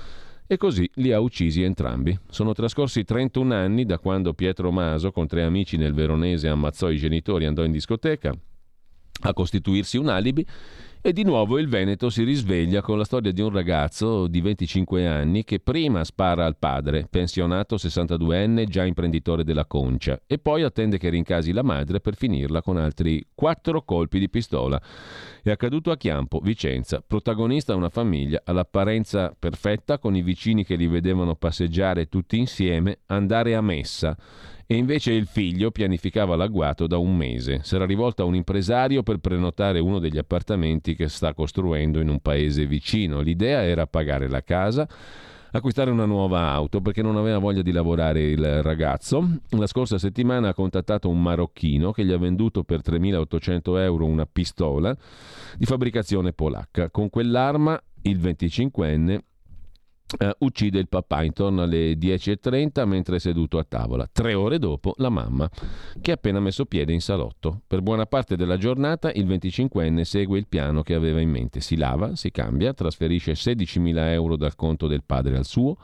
e 0.48 0.56
così 0.56 0.90
li 0.96 1.12
ha 1.12 1.20
uccisi 1.20 1.62
entrambi. 1.62 2.18
Sono 2.30 2.54
trascorsi 2.54 3.04
31 3.04 3.54
anni 3.54 3.86
da 3.86 4.00
quando 4.00 4.34
Pietro 4.34 4.72
Maso, 4.72 5.12
con 5.12 5.28
tre 5.28 5.44
amici 5.44 5.76
nel 5.76 5.94
Veronese, 5.94 6.48
ammazzò 6.48 6.90
i 6.90 6.98
genitori 6.98 7.44
e 7.44 7.48
andò 7.48 7.66
in 7.66 7.74
discoteca 7.74 8.34
a 9.20 9.34
costituirsi 9.34 9.98
un 9.98 10.08
alibi 10.08 10.46
e 11.08 11.14
di 11.14 11.24
nuovo 11.24 11.58
il 11.58 11.70
Veneto 11.70 12.10
si 12.10 12.26
risveglia 12.26 12.82
con 12.82 12.98
la 12.98 13.06
storia 13.06 13.32
di 13.32 13.40
un 13.40 13.50
ragazzo 13.50 14.28
di 14.28 14.42
25 14.42 15.08
anni 15.08 15.46
che 15.46 15.62
prima 15.62 16.04
spara 16.04 16.46
al 16.46 16.58
padre, 16.58 17.08
pensionato 17.10 17.78
62enne, 17.78 18.66
già 18.66 18.84
imprenditore 18.84 19.46
della 19.46 19.66
concia, 19.66 20.20
e 20.28 20.38
poi 20.38 20.64
attende 20.64 20.98
che 20.98 21.08
rincasi 21.08 21.54
la 21.54 21.64
madre 21.64 22.02
per 22.02 22.18
finirla 22.18 22.62
con 22.62 22.76
altri 22.76 23.26
quattro 23.34 23.84
colpi 23.84 24.20
di 24.20 24.30
pistola. 24.30 24.82
È 25.42 25.50
accaduto 25.50 25.92
a 25.92 25.96
Chiampo, 25.96 26.42
Vicenza, 26.44 27.02
protagonista 27.08 27.74
una 27.74 27.88
famiglia 27.88 28.42
all'apparenza 28.44 29.34
perfetta 29.40 30.00
con 30.00 30.14
i 30.14 30.22
vicini 30.22 30.66
che 30.66 30.76
li 30.76 30.88
vedevano 30.88 31.36
passeggiare 31.36 32.10
tutti 32.10 32.38
insieme, 32.38 33.00
andare 33.06 33.56
a 33.56 33.62
messa 33.62 34.18
e 34.68 34.76
invece 34.76 35.14
il 35.14 35.28
figlio 35.28 35.72
pianificava 35.72 36.36
l'agguato 36.36 36.88
da 36.88 36.98
un 36.98 37.16
mese. 37.16 37.62
S'era 37.64 37.86
rivolto 37.86 38.22
a 38.22 38.26
un 38.26 38.36
impresario 38.36 39.02
per 39.02 39.18
prenotare 39.18 39.80
uno 39.80 39.98
degli 39.98 40.18
appartamenti 40.18 40.94
che 40.94 41.08
sta 41.08 41.34
costruendo 41.34 42.02
in 42.02 42.10
un 42.10 42.20
paese 42.20 42.66
vicino. 42.66 43.22
L'idea 43.22 43.64
era 43.64 43.88
pagare 43.88 44.28
la 44.28 44.44
casa 44.44 44.88
acquistare 45.52 45.90
una 45.90 46.06
nuova 46.06 46.52
auto 46.52 46.82
perché 46.82 47.02
non 47.02 47.18
aveva 47.18 47.38
voglia 47.38 47.62
di 47.62 47.72
lavorare 47.72 48.22
il 48.22 48.62
ragazzo. 48.62 49.40
La 49.52 49.68
scorsa 49.68 49.98
settimana 49.98 50.50
ha 50.50 50.54
contattato 50.54 51.10
un 51.10 51.22
marocchino 51.22 51.92
che 51.92 52.06
gli 52.06 52.12
ha 52.12 52.18
venduto 52.18 52.64
per 52.64 52.82
3.800 52.84 53.80
euro 53.80 54.06
una 54.06 54.26
pistola 54.26 54.96
di 55.58 55.66
fabbricazione 55.66 56.34
polacca. 56.34 56.90
Con 56.90 57.10
quell'arma 57.10 57.82
il 58.04 58.20
25enne 58.20 59.20
Uh, 60.20 60.30
uccide 60.46 60.80
il 60.80 60.88
papà 60.88 61.24
intorno 61.24 61.64
alle 61.64 61.92
10.30 61.98 62.86
mentre 62.86 63.18
è 63.18 63.20
seduto 63.20 63.58
a 63.58 63.66
tavola. 63.68 64.08
Tre 64.10 64.34
ore 64.34 64.58
dopo 64.58 64.94
la 64.98 65.10
mamma, 65.10 65.50
che 66.00 66.12
ha 66.12 66.14
appena 66.14 66.40
messo 66.40 66.66
piede 66.66 66.94
in 66.94 67.02
salotto. 67.02 67.62
Per 67.68 67.82
buona 67.82 68.06
parte 68.06 68.38
della 68.38 68.56
giornata 68.56 69.12
il 69.12 69.28
25enne 69.28 70.04
segue 70.04 70.38
il 70.38 70.48
piano 70.48 70.82
che 70.82 70.94
aveva 70.94 71.20
in 71.20 71.30
mente. 71.30 71.60
Si 71.60 71.76
lava, 71.76 72.16
si 72.16 72.32
cambia, 72.32 72.74
trasferisce 72.74 73.34
16.000 73.34 73.98
euro 74.12 74.38
dal 74.38 74.56
conto 74.56 74.88
del 74.88 75.04
padre 75.06 75.36
al 75.36 75.46
suo, 75.46 75.76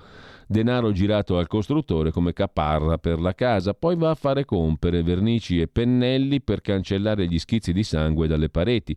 denaro 0.48 0.94
girato 0.94 1.38
al 1.38 1.48
costruttore 1.48 2.12
come 2.12 2.32
caparra 2.32 2.98
per 2.98 3.20
la 3.20 3.36
casa, 3.36 3.74
poi 3.74 3.98
va 3.98 4.12
a 4.12 4.16
fare 4.16 4.46
compere, 4.46 5.04
vernici 5.04 5.60
e 5.60 5.68
pennelli 5.68 6.40
per 6.40 6.62
cancellare 6.62 7.28
gli 7.28 7.40
schizzi 7.40 7.74
di 7.74 7.84
sangue 7.84 8.28
dalle 8.28 8.48
pareti 8.48 8.96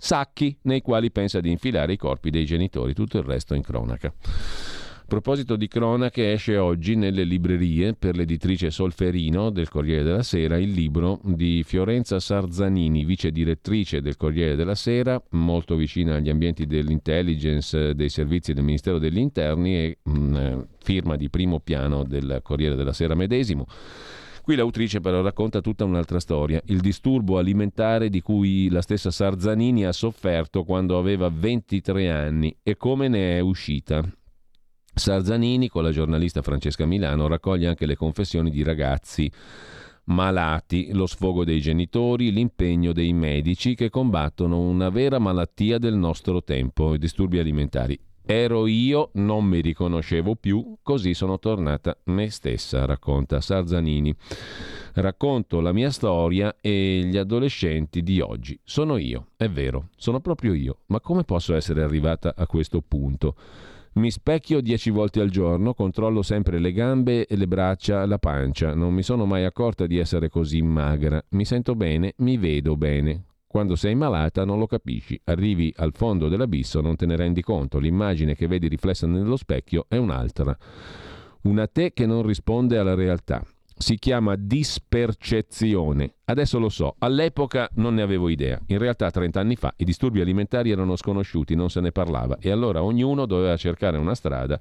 sacchi 0.00 0.56
nei 0.62 0.80
quali 0.80 1.10
pensa 1.10 1.40
di 1.40 1.50
infilare 1.50 1.92
i 1.92 1.96
corpi 1.98 2.30
dei 2.30 2.46
genitori, 2.46 2.94
tutto 2.94 3.18
il 3.18 3.24
resto 3.24 3.54
in 3.54 3.62
cronaca. 3.62 4.08
A 4.08 5.12
proposito 5.12 5.56
di 5.56 5.66
cronache, 5.66 6.32
esce 6.32 6.56
oggi 6.56 6.94
nelle 6.94 7.24
librerie 7.24 7.94
per 7.94 8.16
l'editrice 8.16 8.70
Solferino 8.70 9.50
del 9.50 9.68
Corriere 9.68 10.04
della 10.04 10.22
Sera 10.22 10.56
il 10.56 10.70
libro 10.70 11.20
di 11.24 11.64
Fiorenza 11.64 12.20
Sarzanini, 12.20 13.04
vice 13.04 13.32
direttrice 13.32 14.00
del 14.00 14.16
Corriere 14.16 14.54
della 14.54 14.76
Sera, 14.76 15.20
molto 15.30 15.74
vicina 15.74 16.14
agli 16.14 16.30
ambienti 16.30 16.64
dell'intelligence, 16.64 17.92
dei 17.94 18.08
servizi 18.08 18.52
del 18.52 18.62
Ministero 18.62 18.98
degli 18.98 19.18
Interni 19.18 19.74
e 19.74 19.98
mh, 20.00 20.12
mm, 20.12 20.60
firma 20.80 21.16
di 21.16 21.28
primo 21.28 21.58
piano 21.58 22.04
del 22.04 22.38
Corriere 22.42 22.76
della 22.76 22.92
Sera 22.92 23.16
medesimo. 23.16 23.66
Qui 24.42 24.56
l'autrice 24.56 25.00
però 25.00 25.20
racconta 25.20 25.60
tutta 25.60 25.84
un'altra 25.84 26.18
storia, 26.18 26.60
il 26.66 26.80
disturbo 26.80 27.38
alimentare 27.38 28.08
di 28.08 28.20
cui 28.20 28.68
la 28.70 28.82
stessa 28.82 29.10
Sarzanini 29.10 29.84
ha 29.84 29.92
sofferto 29.92 30.64
quando 30.64 30.98
aveva 30.98 31.30
23 31.32 32.10
anni 32.10 32.56
e 32.62 32.76
come 32.76 33.08
ne 33.08 33.36
è 33.36 33.40
uscita. 33.40 34.02
Sarzanini, 34.92 35.68
con 35.68 35.82
la 35.82 35.92
giornalista 35.92 36.42
Francesca 36.42 36.84
Milano, 36.84 37.28
raccoglie 37.28 37.68
anche 37.68 37.86
le 37.86 37.96
confessioni 37.96 38.50
di 38.50 38.62
ragazzi 38.62 39.30
malati, 40.04 40.90
lo 40.92 41.06
sfogo 41.06 41.44
dei 41.44 41.60
genitori, 41.60 42.32
l'impegno 42.32 42.92
dei 42.92 43.12
medici 43.12 43.74
che 43.74 43.90
combattono 43.90 44.58
una 44.58 44.88
vera 44.88 45.18
malattia 45.18 45.78
del 45.78 45.94
nostro 45.94 46.42
tempo, 46.42 46.94
i 46.94 46.98
disturbi 46.98 47.38
alimentari. 47.38 47.98
Ero 48.32 48.68
io, 48.68 49.10
non 49.14 49.44
mi 49.44 49.60
riconoscevo 49.60 50.36
più, 50.36 50.76
così 50.84 51.14
sono 51.14 51.40
tornata 51.40 51.98
me 52.04 52.30
stessa, 52.30 52.84
racconta 52.84 53.40
Sarzanini. 53.40 54.14
Racconto 54.94 55.58
la 55.58 55.72
mia 55.72 55.90
storia 55.90 56.54
e 56.60 57.02
gli 57.06 57.16
adolescenti 57.16 58.04
di 58.04 58.20
oggi. 58.20 58.56
Sono 58.62 58.98
io, 58.98 59.30
è 59.36 59.48
vero, 59.48 59.88
sono 59.96 60.20
proprio 60.20 60.54
io, 60.54 60.82
ma 60.86 61.00
come 61.00 61.24
posso 61.24 61.56
essere 61.56 61.82
arrivata 61.82 62.34
a 62.36 62.46
questo 62.46 62.80
punto? 62.86 63.34
Mi 63.94 64.12
specchio 64.12 64.60
dieci 64.60 64.90
volte 64.90 65.20
al 65.20 65.30
giorno, 65.30 65.74
controllo 65.74 66.22
sempre 66.22 66.60
le 66.60 66.70
gambe 66.70 67.26
le 67.28 67.48
braccia, 67.48 68.06
la 68.06 68.18
pancia. 68.20 68.74
Non 68.74 68.94
mi 68.94 69.02
sono 69.02 69.26
mai 69.26 69.44
accorta 69.44 69.86
di 69.86 69.98
essere 69.98 70.28
così 70.28 70.62
magra. 70.62 71.20
Mi 71.30 71.44
sento 71.44 71.74
bene, 71.74 72.14
mi 72.18 72.36
vedo 72.36 72.76
bene. 72.76 73.24
Quando 73.50 73.74
sei 73.74 73.96
malata 73.96 74.44
non 74.44 74.60
lo 74.60 74.68
capisci, 74.68 75.20
arrivi 75.24 75.74
al 75.78 75.92
fondo 75.92 76.28
dell'abisso, 76.28 76.80
non 76.80 76.94
te 76.94 77.04
ne 77.04 77.16
rendi 77.16 77.42
conto, 77.42 77.80
l'immagine 77.80 78.36
che 78.36 78.46
vedi 78.46 78.68
riflessa 78.68 79.08
nello 79.08 79.36
specchio 79.36 79.86
è 79.88 79.96
un'altra. 79.96 80.56
Una 81.42 81.66
te 81.66 81.92
che 81.92 82.06
non 82.06 82.24
risponde 82.24 82.78
alla 82.78 82.94
realtà. 82.94 83.44
Si 83.76 83.96
chiama 83.96 84.36
dispercezione. 84.36 86.14
Adesso 86.26 86.60
lo 86.60 86.68
so, 86.68 86.94
all'epoca 86.98 87.68
non 87.74 87.94
ne 87.94 88.02
avevo 88.02 88.28
idea. 88.28 88.56
In 88.68 88.78
realtà 88.78 89.10
30 89.10 89.40
anni 89.40 89.56
fa 89.56 89.74
i 89.78 89.84
disturbi 89.84 90.20
alimentari 90.20 90.70
erano 90.70 90.94
sconosciuti, 90.94 91.56
non 91.56 91.70
se 91.70 91.80
ne 91.80 91.90
parlava 91.90 92.38
e 92.38 92.52
allora 92.52 92.84
ognuno 92.84 93.26
doveva 93.26 93.56
cercare 93.56 93.98
una 93.98 94.14
strada 94.14 94.60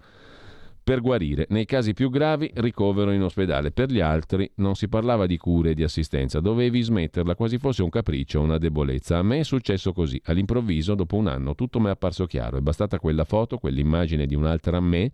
per 0.83 1.01
guarire. 1.01 1.45
Nei 1.49 1.65
casi 1.65 1.93
più 1.93 2.09
gravi 2.09 2.51
ricovero 2.55 3.11
in 3.11 3.21
ospedale, 3.21 3.71
per 3.71 3.91
gli 3.91 3.99
altri 3.99 4.49
non 4.55 4.75
si 4.75 4.87
parlava 4.87 5.25
di 5.25 5.37
cure 5.37 5.71
e 5.71 5.73
di 5.73 5.83
assistenza, 5.83 6.39
dovevi 6.39 6.81
smetterla 6.81 7.35
quasi 7.35 7.57
fosse 7.57 7.83
un 7.83 7.89
capriccio 7.89 8.39
o 8.39 8.43
una 8.43 8.57
debolezza. 8.57 9.17
A 9.17 9.23
me 9.23 9.39
è 9.39 9.43
successo 9.43 9.93
così, 9.93 10.19
all'improvviso, 10.25 10.95
dopo 10.95 11.15
un 11.15 11.27
anno, 11.27 11.55
tutto 11.55 11.79
mi 11.79 11.87
è 11.87 11.91
apparso 11.91 12.25
chiaro, 12.25 12.57
è 12.57 12.61
bastata 12.61 12.99
quella 12.99 13.23
foto, 13.23 13.57
quell'immagine 13.57 14.25
di 14.25 14.35
un'altra 14.35 14.79
me 14.79 15.11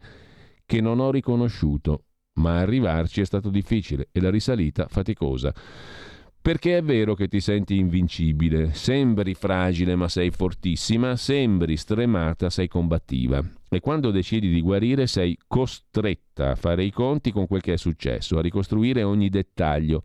che 0.65 0.81
non 0.81 0.99
ho 0.99 1.11
riconosciuto, 1.11 2.05
ma 2.35 2.59
arrivarci 2.59 3.21
è 3.21 3.25
stato 3.25 3.49
difficile 3.49 4.09
e 4.11 4.19
la 4.19 4.29
risalita 4.29 4.87
faticosa. 4.89 5.53
Perché 6.45 6.77
è 6.77 6.83
vero 6.83 7.15
che 7.15 7.27
ti 7.27 7.39
senti 7.39 7.75
invincibile, 7.75 8.71
sembri 8.71 9.33
fragile 9.33 9.95
ma 9.95 10.07
sei 10.07 10.29
fortissima, 10.29 11.15
sembri 11.15 11.75
stremata, 11.75 12.51
sei 12.51 12.67
combattiva. 12.67 13.43
E 13.67 13.79
quando 13.79 14.11
decidi 14.11 14.49
di 14.49 14.61
guarire 14.61 15.07
sei 15.07 15.35
costretta 15.47 16.51
a 16.51 16.55
fare 16.55 16.83
i 16.83 16.91
conti 16.91 17.31
con 17.31 17.47
quel 17.47 17.61
che 17.61 17.73
è 17.73 17.77
successo, 17.77 18.37
a 18.37 18.43
ricostruire 18.43 19.01
ogni 19.01 19.29
dettaglio, 19.29 20.03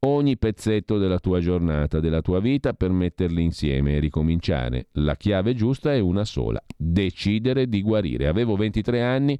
ogni 0.00 0.36
pezzetto 0.36 0.98
della 0.98 1.20
tua 1.20 1.38
giornata, 1.38 2.00
della 2.00 2.22
tua 2.22 2.40
vita 2.40 2.72
per 2.72 2.90
metterli 2.90 3.44
insieme 3.44 3.94
e 3.94 4.00
ricominciare. 4.00 4.88
La 4.94 5.14
chiave 5.14 5.54
giusta 5.54 5.94
è 5.94 6.00
una 6.00 6.24
sola, 6.24 6.60
decidere 6.76 7.68
di 7.68 7.82
guarire. 7.82 8.26
Avevo 8.26 8.56
23 8.56 9.00
anni, 9.00 9.38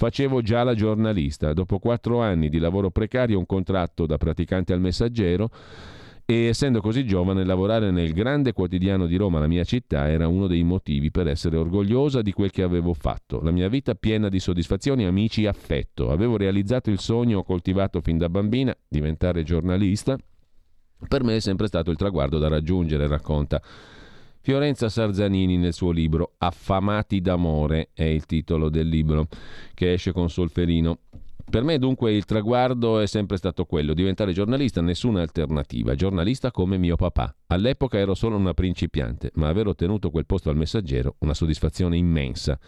Facevo 0.00 0.40
già 0.40 0.62
la 0.62 0.74
giornalista, 0.74 1.52
dopo 1.52 1.78
quattro 1.78 2.22
anni 2.22 2.48
di 2.48 2.58
lavoro 2.58 2.90
precario, 2.90 3.36
un 3.36 3.44
contratto 3.44 4.06
da 4.06 4.16
praticante 4.16 4.72
al 4.72 4.80
messaggero 4.80 5.50
e 6.24 6.46
essendo 6.46 6.80
così 6.80 7.04
giovane 7.04 7.44
lavorare 7.44 7.90
nel 7.90 8.14
grande 8.14 8.54
quotidiano 8.54 9.04
di 9.04 9.16
Roma, 9.16 9.40
la 9.40 9.46
mia 9.46 9.62
città, 9.62 10.08
era 10.08 10.26
uno 10.26 10.46
dei 10.46 10.62
motivi 10.62 11.10
per 11.10 11.28
essere 11.28 11.58
orgogliosa 11.58 12.22
di 12.22 12.32
quel 12.32 12.50
che 12.50 12.62
avevo 12.62 12.94
fatto. 12.94 13.42
La 13.42 13.50
mia 13.50 13.68
vita 13.68 13.94
piena 13.94 14.30
di 14.30 14.40
soddisfazioni, 14.40 15.04
amici, 15.04 15.44
affetto. 15.44 16.10
Avevo 16.10 16.38
realizzato 16.38 16.88
il 16.88 16.98
sogno 16.98 17.42
coltivato 17.42 18.00
fin 18.00 18.16
da 18.16 18.30
bambina, 18.30 18.74
diventare 18.88 19.42
giornalista. 19.42 20.16
Per 21.08 21.24
me 21.24 21.36
è 21.36 21.40
sempre 21.40 21.66
stato 21.66 21.90
il 21.90 21.98
traguardo 21.98 22.38
da 22.38 22.48
raggiungere, 22.48 23.06
racconta 23.06 23.60
Fiorenza 24.42 24.88
Sarzanini 24.88 25.58
nel 25.58 25.74
suo 25.74 25.90
libro 25.90 26.32
Affamati 26.38 27.20
d'amore 27.20 27.90
è 27.92 28.04
il 28.04 28.24
titolo 28.24 28.70
del 28.70 28.88
libro 28.88 29.28
che 29.74 29.92
esce 29.92 30.12
con 30.12 30.30
Solferino. 30.30 31.00
Per 31.50 31.62
me 31.62 31.78
dunque 31.78 32.14
il 32.14 32.24
traguardo 32.24 33.00
è 33.00 33.06
sempre 33.06 33.36
stato 33.36 33.66
quello, 33.66 33.92
diventare 33.92 34.32
giornalista, 34.32 34.80
nessuna 34.80 35.20
alternativa, 35.20 35.94
giornalista 35.94 36.52
come 36.52 36.78
mio 36.78 36.96
papà. 36.96 37.34
All'epoca 37.48 37.98
ero 37.98 38.14
solo 38.14 38.36
una 38.36 38.54
principiante, 38.54 39.30
ma 39.34 39.48
aver 39.48 39.66
ottenuto 39.66 40.10
quel 40.10 40.24
posto 40.24 40.48
al 40.48 40.56
messaggero, 40.56 41.16
una 41.18 41.34
soddisfazione 41.34 41.98
immensa. 41.98 42.58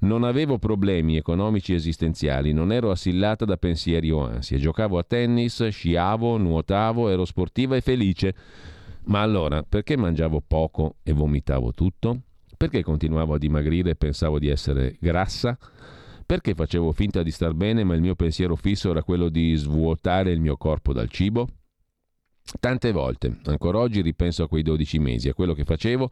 Non 0.00 0.24
avevo 0.24 0.58
problemi 0.58 1.16
economici 1.16 1.72
esistenziali, 1.72 2.52
non 2.52 2.72
ero 2.72 2.90
assillata 2.90 3.46
da 3.46 3.56
pensieri 3.56 4.10
o 4.10 4.26
ansie, 4.26 4.58
giocavo 4.58 4.98
a 4.98 5.04
tennis, 5.04 5.66
sciavo, 5.68 6.36
nuotavo, 6.36 7.08
ero 7.08 7.24
sportiva 7.24 7.76
e 7.76 7.80
felice 7.80 8.34
Ma 9.04 9.20
allora, 9.20 9.62
perché 9.62 9.96
mangiavo 9.96 10.42
poco 10.46 10.96
e 11.02 11.12
vomitavo 11.12 11.72
tutto? 11.72 12.22
Perché 12.56 12.82
continuavo 12.82 13.34
a 13.34 13.38
dimagrire 13.38 13.90
e 13.90 13.96
pensavo 13.96 14.38
di 14.38 14.48
essere 14.48 14.96
grassa? 15.00 15.58
Perché 16.24 16.54
facevo 16.54 16.92
finta 16.92 17.22
di 17.22 17.30
star 17.30 17.52
bene 17.52 17.82
ma 17.84 17.94
il 17.94 18.00
mio 18.00 18.14
pensiero 18.14 18.54
fisso 18.54 18.90
era 18.90 19.02
quello 19.02 19.28
di 19.28 19.54
svuotare 19.54 20.30
il 20.30 20.40
mio 20.40 20.56
corpo 20.56 20.92
dal 20.92 21.10
cibo? 21.10 21.48
Tante 22.60 22.92
volte, 22.92 23.38
ancora 23.44 23.78
oggi 23.78 24.00
ripenso 24.02 24.44
a 24.44 24.48
quei 24.48 24.62
12 24.62 24.98
mesi, 24.98 25.28
a 25.28 25.34
quello 25.34 25.54
che 25.54 25.64
facevo, 25.64 26.10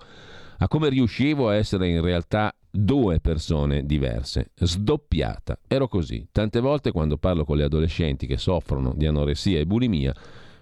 a 0.58 0.68
come 0.68 0.88
riuscivo 0.88 1.48
a 1.48 1.54
essere 1.54 1.88
in 1.88 2.00
realtà 2.00 2.54
due 2.70 3.20
persone 3.20 3.84
diverse, 3.84 4.50
sdoppiata. 4.54 5.58
Ero 5.66 5.88
così. 5.88 6.28
Tante 6.30 6.60
volte 6.60 6.92
quando 6.92 7.18
parlo 7.18 7.44
con 7.44 7.56
le 7.56 7.64
adolescenti 7.64 8.26
che 8.26 8.36
soffrono 8.36 8.92
di 8.94 9.06
anoressia 9.06 9.58
e 9.58 9.66
bulimia, 9.66 10.14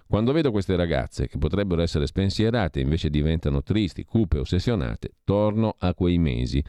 quando 0.09 0.31
vedo 0.31 0.49
queste 0.49 0.75
ragazze 0.75 1.27
che 1.27 1.37
potrebbero 1.37 1.83
essere 1.83 2.07
spensierate 2.07 2.79
invece 2.79 3.11
diventano 3.11 3.61
tristi, 3.61 4.05
cupe, 4.05 4.39
ossessionate, 4.39 5.11
torno 5.23 5.75
a 5.77 5.93
quei 5.93 6.17
mesi. 6.17 6.63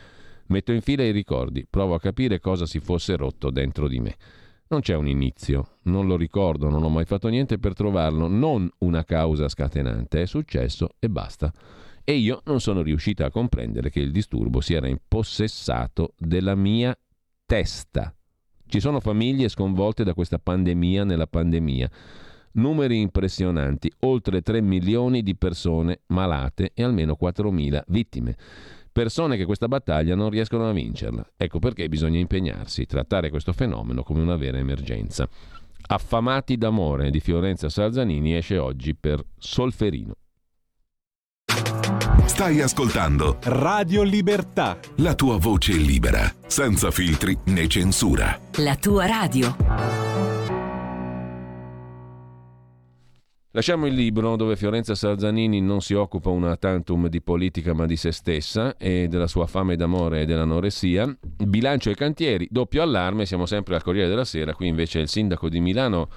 Metto 0.48 0.72
in 0.72 0.82
fila 0.82 1.04
i 1.04 1.10
ricordi, 1.10 1.66
provo 1.68 1.94
a 1.94 2.00
capire 2.00 2.38
cosa 2.38 2.66
si 2.66 2.80
fosse 2.80 3.16
rotto 3.16 3.48
dentro 3.48 3.88
di 3.88 3.98
me. 3.98 4.14
Non 4.68 4.80
c'è 4.80 4.94
un 4.94 5.08
inizio, 5.08 5.78
non 5.84 6.06
lo 6.06 6.18
ricordo, 6.18 6.68
non 6.68 6.82
ho 6.82 6.90
mai 6.90 7.06
fatto 7.06 7.28
niente 7.28 7.58
per 7.58 7.72
trovarlo, 7.72 8.28
non 8.28 8.68
una 8.80 9.04
causa 9.04 9.48
scatenante, 9.48 10.20
è 10.20 10.26
successo 10.26 10.90
e 10.98 11.08
basta. 11.08 11.50
E 12.04 12.12
io 12.12 12.42
non 12.44 12.60
sono 12.60 12.82
riuscita 12.82 13.24
a 13.24 13.30
comprendere 13.30 13.88
che 13.88 14.00
il 14.00 14.12
disturbo 14.12 14.60
si 14.60 14.74
era 14.74 14.86
impossessato 14.86 16.12
della 16.18 16.54
mia 16.54 16.94
testa. 17.46 18.14
Ci 18.66 18.80
sono 18.80 19.00
famiglie 19.00 19.48
sconvolte 19.48 20.04
da 20.04 20.12
questa 20.12 20.38
pandemia 20.38 21.04
nella 21.04 21.26
pandemia. 21.26 21.90
Numeri 22.52 23.00
impressionanti, 23.00 23.90
oltre 24.00 24.42
3 24.42 24.60
milioni 24.60 25.22
di 25.22 25.36
persone 25.36 26.00
malate 26.06 26.72
e 26.74 26.82
almeno 26.82 27.14
4 27.14 27.50
mila 27.50 27.82
vittime 27.88 28.36
persone 28.92 29.36
che 29.36 29.44
questa 29.44 29.68
battaglia 29.68 30.14
non 30.14 30.30
riescono 30.30 30.68
a 30.68 30.72
vincerla. 30.72 31.24
Ecco 31.36 31.58
perché 31.58 31.88
bisogna 31.88 32.18
impegnarsi, 32.18 32.86
trattare 32.86 33.30
questo 33.30 33.52
fenomeno 33.52 34.02
come 34.02 34.20
una 34.20 34.36
vera 34.36 34.58
emergenza. 34.58 35.28
Affamati 35.86 36.56
d'amore 36.56 37.10
di 37.10 37.20
Fiorenza 37.20 37.68
Salzanini 37.68 38.36
esce 38.36 38.58
oggi 38.58 38.94
per 38.94 39.24
Solferino. 39.38 40.12
Stai 42.26 42.60
ascoltando 42.60 43.38
Radio 43.42 44.02
Libertà. 44.02 44.78
La 44.96 45.14
tua 45.14 45.36
voce 45.36 45.72
libera, 45.72 46.32
senza 46.46 46.90
filtri 46.90 47.36
né 47.46 47.66
censura. 47.66 48.38
La 48.58 48.76
tua 48.76 49.06
radio. 49.06 50.29
Lasciamo 53.52 53.86
il 53.86 53.94
libro 53.94 54.36
dove 54.36 54.54
Fiorenza 54.54 54.94
Sarzanini 54.94 55.60
non 55.60 55.80
si 55.80 55.94
occupa 55.94 56.30
una 56.30 56.54
tantum 56.56 57.08
di 57.08 57.20
politica 57.20 57.74
ma 57.74 57.84
di 57.84 57.96
se 57.96 58.12
stessa 58.12 58.76
e 58.76 59.08
della 59.08 59.26
sua 59.26 59.48
fame 59.48 59.74
d'amore 59.74 60.20
e 60.20 60.24
dell'anoressia. 60.24 61.12
Bilancio 61.20 61.90
e 61.90 61.96
cantieri, 61.96 62.46
doppio 62.48 62.80
allarme, 62.80 63.26
siamo 63.26 63.46
sempre 63.46 63.74
al 63.74 63.82
Corriere 63.82 64.08
della 64.08 64.24
Sera, 64.24 64.54
qui 64.54 64.68
invece 64.68 65.00
è 65.00 65.02
il 65.02 65.08
sindaco 65.08 65.48
di 65.48 65.58
Milano 65.58 66.08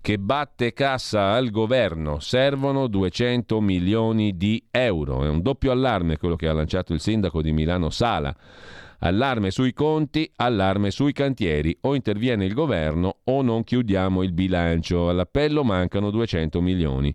che 0.00 0.20
batte 0.20 0.72
cassa 0.72 1.32
al 1.32 1.50
governo, 1.50 2.20
servono 2.20 2.86
200 2.86 3.60
milioni 3.60 4.36
di 4.36 4.62
euro. 4.70 5.24
È 5.24 5.28
un 5.28 5.42
doppio 5.42 5.72
allarme 5.72 6.18
quello 6.18 6.36
che 6.36 6.46
ha 6.46 6.52
lanciato 6.52 6.92
il 6.92 7.00
sindaco 7.00 7.42
di 7.42 7.50
Milano 7.50 7.90
Sala. 7.90 8.32
Allarme 9.00 9.50
sui 9.50 9.72
conti, 9.72 10.30
allarme 10.36 10.90
sui 10.90 11.12
cantieri. 11.12 11.76
O 11.82 11.94
interviene 11.94 12.44
il 12.44 12.54
governo 12.54 13.18
o 13.24 13.42
non 13.42 13.64
chiudiamo 13.64 14.22
il 14.22 14.32
bilancio. 14.32 15.08
All'appello 15.08 15.64
mancano 15.64 16.10
200 16.10 16.60
milioni. 16.60 17.14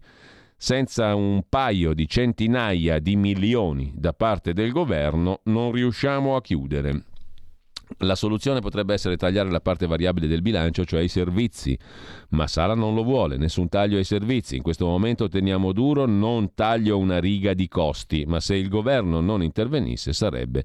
Senza 0.55 1.15
un 1.15 1.41
paio 1.49 1.93
di 1.93 2.07
centinaia 2.07 2.99
di 2.99 3.15
milioni 3.15 3.93
da 3.95 4.13
parte 4.13 4.53
del 4.53 4.71
governo 4.71 5.39
non 5.45 5.71
riusciamo 5.71 6.35
a 6.35 6.41
chiudere. 6.41 7.05
La 7.99 8.15
soluzione 8.15 8.61
potrebbe 8.61 8.93
essere 8.93 9.17
tagliare 9.17 9.49
la 9.49 9.59
parte 9.59 9.85
variabile 9.85 10.27
del 10.27 10.41
bilancio, 10.41 10.85
cioè 10.85 11.01
i 11.01 11.07
servizi, 11.07 11.77
ma 12.29 12.47
Sala 12.47 12.73
non 12.73 12.95
lo 12.95 13.03
vuole, 13.03 13.37
nessun 13.37 13.69
taglio 13.69 13.97
ai 13.97 14.03
servizi. 14.03 14.55
In 14.55 14.61
questo 14.61 14.85
momento 14.85 15.27
teniamo 15.27 15.71
duro, 15.71 16.05
non 16.05 16.53
taglio 16.53 16.97
una 16.97 17.19
riga 17.19 17.53
di 17.53 17.67
costi, 17.67 18.25
ma 18.25 18.39
se 18.39 18.55
il 18.55 18.69
governo 18.69 19.19
non 19.19 19.43
intervenisse 19.43 20.13
sarebbe 20.13 20.63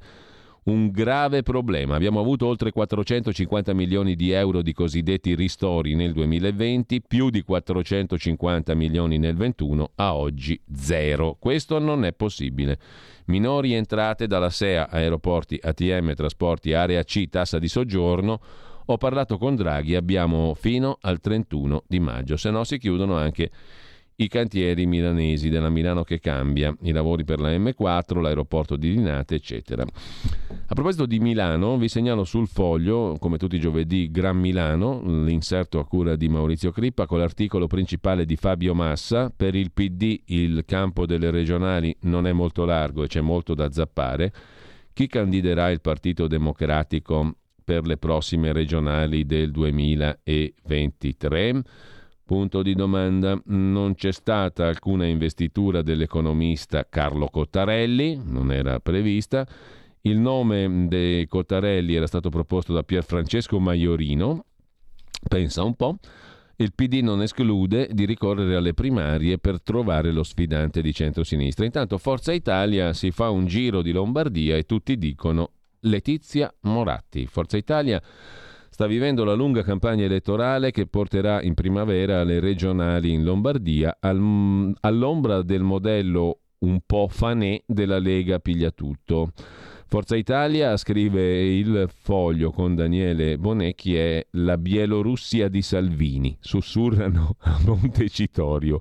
un 0.66 0.90
grave 0.90 1.42
problema. 1.42 1.94
Abbiamo 1.94 2.20
avuto 2.20 2.46
oltre 2.46 2.72
450 2.72 3.72
milioni 3.72 4.16
di 4.16 4.30
euro 4.30 4.62
di 4.62 4.72
cosiddetti 4.72 5.34
ristori 5.34 5.94
nel 5.94 6.12
2020, 6.12 7.02
più 7.02 7.30
di 7.30 7.42
450 7.42 8.74
milioni 8.74 9.18
nel 9.18 9.34
2021, 9.34 9.90
a 9.96 10.14
oggi 10.14 10.60
zero. 10.74 11.36
Questo 11.38 11.78
non 11.78 12.04
è 12.04 12.12
possibile. 12.12 12.78
Minori 13.26 13.74
entrate 13.74 14.26
dalla 14.26 14.50
SEA, 14.50 14.88
aeroporti, 14.90 15.58
ATM, 15.60 16.14
trasporti, 16.14 16.72
area 16.72 17.02
C, 17.04 17.28
tassa 17.28 17.58
di 17.58 17.68
soggiorno. 17.68 18.40
Ho 18.86 18.98
parlato 18.98 19.36
con 19.36 19.56
Draghi, 19.56 19.96
abbiamo 19.96 20.54
fino 20.54 20.98
al 21.00 21.20
31 21.20 21.84
di 21.88 21.98
maggio, 21.98 22.36
se 22.36 22.50
no 22.50 22.62
si 22.62 22.78
chiudono 22.78 23.16
anche 23.16 23.50
i 24.16 24.28
cantieri 24.28 24.86
milanesi 24.86 25.50
della 25.50 25.68
Milano 25.68 26.02
che 26.02 26.20
cambia, 26.20 26.74
i 26.82 26.92
lavori 26.92 27.24
per 27.24 27.38
la 27.38 27.50
M4, 27.50 28.20
l'aeroporto 28.20 28.76
di 28.76 28.94
Linate, 28.94 29.34
eccetera. 29.34 29.84
A 29.84 30.74
proposito 30.74 31.04
di 31.04 31.18
Milano, 31.18 31.76
vi 31.76 31.88
segnalo 31.88 32.24
sul 32.24 32.48
foglio, 32.48 33.16
come 33.18 33.36
tutti 33.36 33.56
i 33.56 33.60
giovedì, 33.60 34.10
Gran 34.10 34.38
Milano, 34.38 35.02
l'inserto 35.02 35.78
a 35.78 35.86
cura 35.86 36.16
di 36.16 36.28
Maurizio 36.28 36.70
Crippa 36.70 37.06
con 37.06 37.18
l'articolo 37.18 37.66
principale 37.66 38.24
di 38.24 38.36
Fabio 38.36 38.74
Massa. 38.74 39.30
Per 39.34 39.54
il 39.54 39.72
PD 39.72 40.22
il 40.26 40.64
campo 40.64 41.04
delle 41.04 41.30
regionali 41.30 41.94
non 42.02 42.26
è 42.26 42.32
molto 42.32 42.64
largo 42.64 43.04
e 43.04 43.08
c'è 43.08 43.20
molto 43.20 43.54
da 43.54 43.70
zappare. 43.70 44.32
Chi 44.94 45.08
candiderà 45.08 45.70
il 45.70 45.82
Partito 45.82 46.26
Democratico 46.26 47.34
per 47.62 47.84
le 47.84 47.98
prossime 47.98 48.52
regionali 48.52 49.26
del 49.26 49.50
2023? 49.50 51.62
Punto 52.26 52.62
di 52.62 52.74
domanda. 52.74 53.40
Non 53.44 53.94
c'è 53.94 54.10
stata 54.10 54.66
alcuna 54.66 55.06
investitura 55.06 55.80
dell'economista 55.80 56.84
Carlo 56.88 57.28
Cottarelli, 57.28 58.20
non 58.24 58.50
era 58.50 58.80
prevista. 58.80 59.46
Il 60.00 60.18
nome 60.18 60.88
dei 60.88 61.28
Cottarelli 61.28 61.94
era 61.94 62.08
stato 62.08 62.28
proposto 62.28 62.72
da 62.72 62.82
Pierfrancesco 62.82 63.60
Maiorino. 63.60 64.44
Pensa 65.28 65.62
un 65.62 65.76
po'. 65.76 65.98
Il 66.56 66.72
PD 66.74 66.94
non 66.94 67.22
esclude 67.22 67.90
di 67.92 68.04
ricorrere 68.04 68.56
alle 68.56 68.74
primarie 68.74 69.38
per 69.38 69.62
trovare 69.62 70.10
lo 70.10 70.24
sfidante 70.24 70.82
di 70.82 70.92
centrosinistra. 70.92 71.64
Intanto 71.64 71.96
Forza 71.96 72.32
Italia 72.32 72.92
si 72.92 73.12
fa 73.12 73.30
un 73.30 73.46
giro 73.46 73.82
di 73.82 73.92
Lombardia 73.92 74.56
e 74.56 74.64
tutti 74.64 74.98
dicono 74.98 75.52
Letizia 75.82 76.52
Moratti. 76.62 77.26
Forza 77.26 77.56
Italia 77.56 78.02
sta 78.76 78.86
vivendo 78.86 79.24
la 79.24 79.32
lunga 79.32 79.62
campagna 79.62 80.04
elettorale 80.04 80.70
che 80.70 80.86
porterà 80.86 81.40
in 81.40 81.54
primavera 81.54 82.24
le 82.24 82.40
regionali 82.40 83.10
in 83.10 83.24
Lombardia 83.24 83.96
al, 83.98 84.70
all'ombra 84.80 85.40
del 85.40 85.62
modello 85.62 86.40
un 86.58 86.80
po' 86.84 87.08
fanè 87.08 87.62
della 87.64 87.98
Lega 87.98 88.38
Pigliatutto. 88.38 89.32
Forza 89.86 90.14
Italia, 90.14 90.76
scrive 90.76 91.42
il 91.56 91.88
foglio 91.90 92.50
con 92.50 92.74
Daniele 92.74 93.38
Bonecchi, 93.38 93.96
è 93.96 94.26
la 94.32 94.58
Bielorussia 94.58 95.48
di 95.48 95.62
Salvini, 95.62 96.36
sussurrano 96.38 97.36
a 97.40 97.58
Montecitorio. 97.64 98.80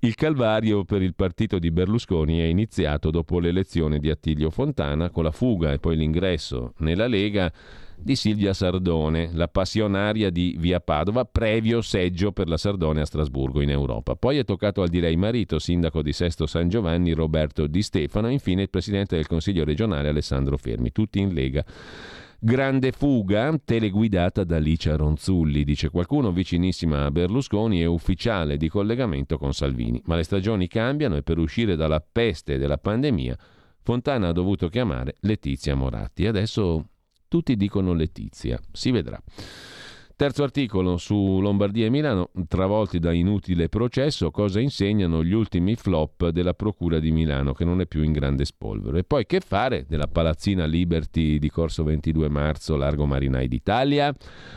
Il 0.00 0.16
calvario 0.16 0.82
per 0.82 1.00
il 1.00 1.14
partito 1.14 1.60
di 1.60 1.70
Berlusconi 1.70 2.40
è 2.40 2.46
iniziato 2.46 3.12
dopo 3.12 3.38
l'elezione 3.38 4.00
di 4.00 4.10
Attilio 4.10 4.50
Fontana 4.50 5.10
con 5.10 5.22
la 5.22 5.30
fuga 5.30 5.70
e 5.70 5.78
poi 5.78 5.96
l'ingresso 5.96 6.72
nella 6.78 7.06
Lega 7.06 7.52
di 8.00 8.16
Silvia 8.16 8.52
Sardone, 8.52 9.30
la 9.32 9.48
passionaria 9.48 10.30
di 10.30 10.56
Via 10.58 10.80
Padova, 10.80 11.24
previo 11.24 11.80
seggio 11.82 12.32
per 12.32 12.48
la 12.48 12.56
Sardone 12.56 13.00
a 13.00 13.04
Strasburgo 13.04 13.60
in 13.60 13.70
Europa. 13.70 14.16
Poi 14.16 14.38
è 14.38 14.44
toccato 14.44 14.82
al 14.82 14.88
di 14.88 15.00
lei 15.00 15.16
marito, 15.16 15.58
sindaco 15.58 16.02
di 16.02 16.12
Sesto 16.12 16.46
San 16.46 16.68
Giovanni, 16.68 17.12
Roberto 17.12 17.66
Di 17.66 17.82
Stefano, 17.82 18.28
e 18.28 18.32
infine 18.32 18.62
il 18.62 18.70
presidente 18.70 19.16
del 19.16 19.26
Consiglio 19.26 19.64
regionale 19.64 20.08
Alessandro 20.08 20.56
Fermi, 20.56 20.92
tutti 20.92 21.18
in 21.18 21.34
Lega. 21.34 21.64
Grande 22.40 22.92
fuga, 22.92 23.52
teleguidata 23.64 24.44
da 24.44 24.58
Licia 24.58 24.94
Ronzulli, 24.94 25.64
dice 25.64 25.90
qualcuno 25.90 26.30
vicinissima 26.30 27.04
a 27.04 27.10
Berlusconi 27.10 27.82
e 27.82 27.86
ufficiale 27.86 28.56
di 28.56 28.68
collegamento 28.68 29.38
con 29.38 29.52
Salvini. 29.52 30.00
Ma 30.04 30.14
le 30.14 30.22
stagioni 30.22 30.68
cambiano 30.68 31.16
e 31.16 31.22
per 31.22 31.38
uscire 31.38 31.74
dalla 31.74 32.00
peste 32.00 32.56
della 32.56 32.78
pandemia 32.78 33.36
Fontana 33.88 34.28
ha 34.28 34.32
dovuto 34.32 34.68
chiamare 34.68 35.16
Letizia 35.20 35.74
Moratti. 35.74 36.26
Adesso 36.26 36.84
tutti 37.28 37.56
dicono 37.56 37.92
Letizia, 37.92 38.58
si 38.72 38.90
vedrà. 38.90 39.20
Terzo 40.18 40.42
articolo 40.42 40.96
su 40.96 41.38
Lombardia 41.40 41.86
e 41.86 41.90
Milano, 41.90 42.30
travolti 42.48 42.98
da 42.98 43.12
inutile 43.12 43.68
processo, 43.68 44.32
cosa 44.32 44.58
insegnano 44.58 45.22
gli 45.22 45.32
ultimi 45.32 45.76
flop 45.76 46.30
della 46.30 46.54
Procura 46.54 46.98
di 46.98 47.12
Milano, 47.12 47.52
che 47.52 47.64
non 47.64 47.80
è 47.80 47.86
più 47.86 48.02
in 48.02 48.10
grande 48.10 48.44
spolvero. 48.44 48.96
E 48.96 49.04
poi 49.04 49.26
che 49.26 49.38
fare 49.38 49.84
della 49.86 50.08
palazzina 50.08 50.64
Liberty 50.64 51.38
di 51.38 51.48
Corso 51.50 51.84
22 51.84 52.28
Marzo, 52.28 52.74
Largo 52.74 53.06
Marinai 53.06 53.46
d'Italia? 53.46 54.12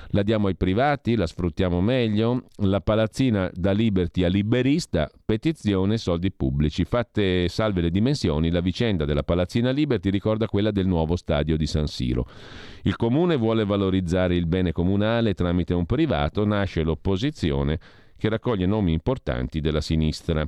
La 0.08 0.24
diamo 0.24 0.48
ai 0.48 0.56
privati? 0.56 1.16
La 1.16 1.28
sfruttiamo 1.28 1.80
meglio? 1.80 2.46
La 2.64 2.82
palazzina 2.82 3.48
da 3.54 3.72
Liberty 3.72 4.24
a 4.24 4.30
liberista 4.30 5.12
petizione 5.24 6.00
soldi 6.00 6.32
pubblici. 6.32 6.86
Fatte 6.86 7.48
salve 7.50 7.82
le 7.82 7.92
dimensioni, 7.92 8.50
la 8.50 8.62
vicenda 8.62 9.06
della 9.06 9.22
Palazzina 9.22 9.70
Liberty 9.70 10.10
ricorda 10.10 10.48
quella 10.48 10.72
del 10.72 10.88
nuovo 10.88 11.16
stadio 11.16 11.56
di 11.56 11.68
San 11.68 11.86
Siro. 11.86 12.28
Il 12.82 12.96
comune 12.96 13.38
vuole 13.38 13.64
valorizzare 13.64 14.36
il 14.36 14.48
bene 14.48 14.72
comunale 14.72 15.36
tramite 15.36 15.50
un 15.52 15.86
privato, 15.86 16.46
nasce 16.46 16.84
l'opposizione 16.84 17.80
che 18.18 18.30
raccoglie 18.30 18.66
nomi 18.66 18.94
importanti 18.94 19.60
della 19.62 19.82
sinistra. 19.82 20.48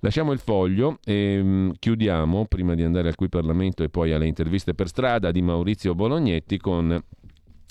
Lasciamo 0.00 0.32
il 0.32 0.38
foglio 0.38 0.98
e 1.04 1.38
um, 1.40 1.72
chiudiamo, 1.78 2.46
prima 2.46 2.74
di 2.74 2.82
andare 2.82 3.08
al 3.08 3.14
qui 3.14 3.28
Parlamento 3.28 3.82
e 3.82 3.88
poi 3.88 4.12
alle 4.12 4.26
interviste 4.26 4.74
per 4.74 4.88
strada 4.88 5.30
di 5.30 5.42
Maurizio 5.42 5.94
Bolognetti, 5.94 6.58
con 6.58 7.02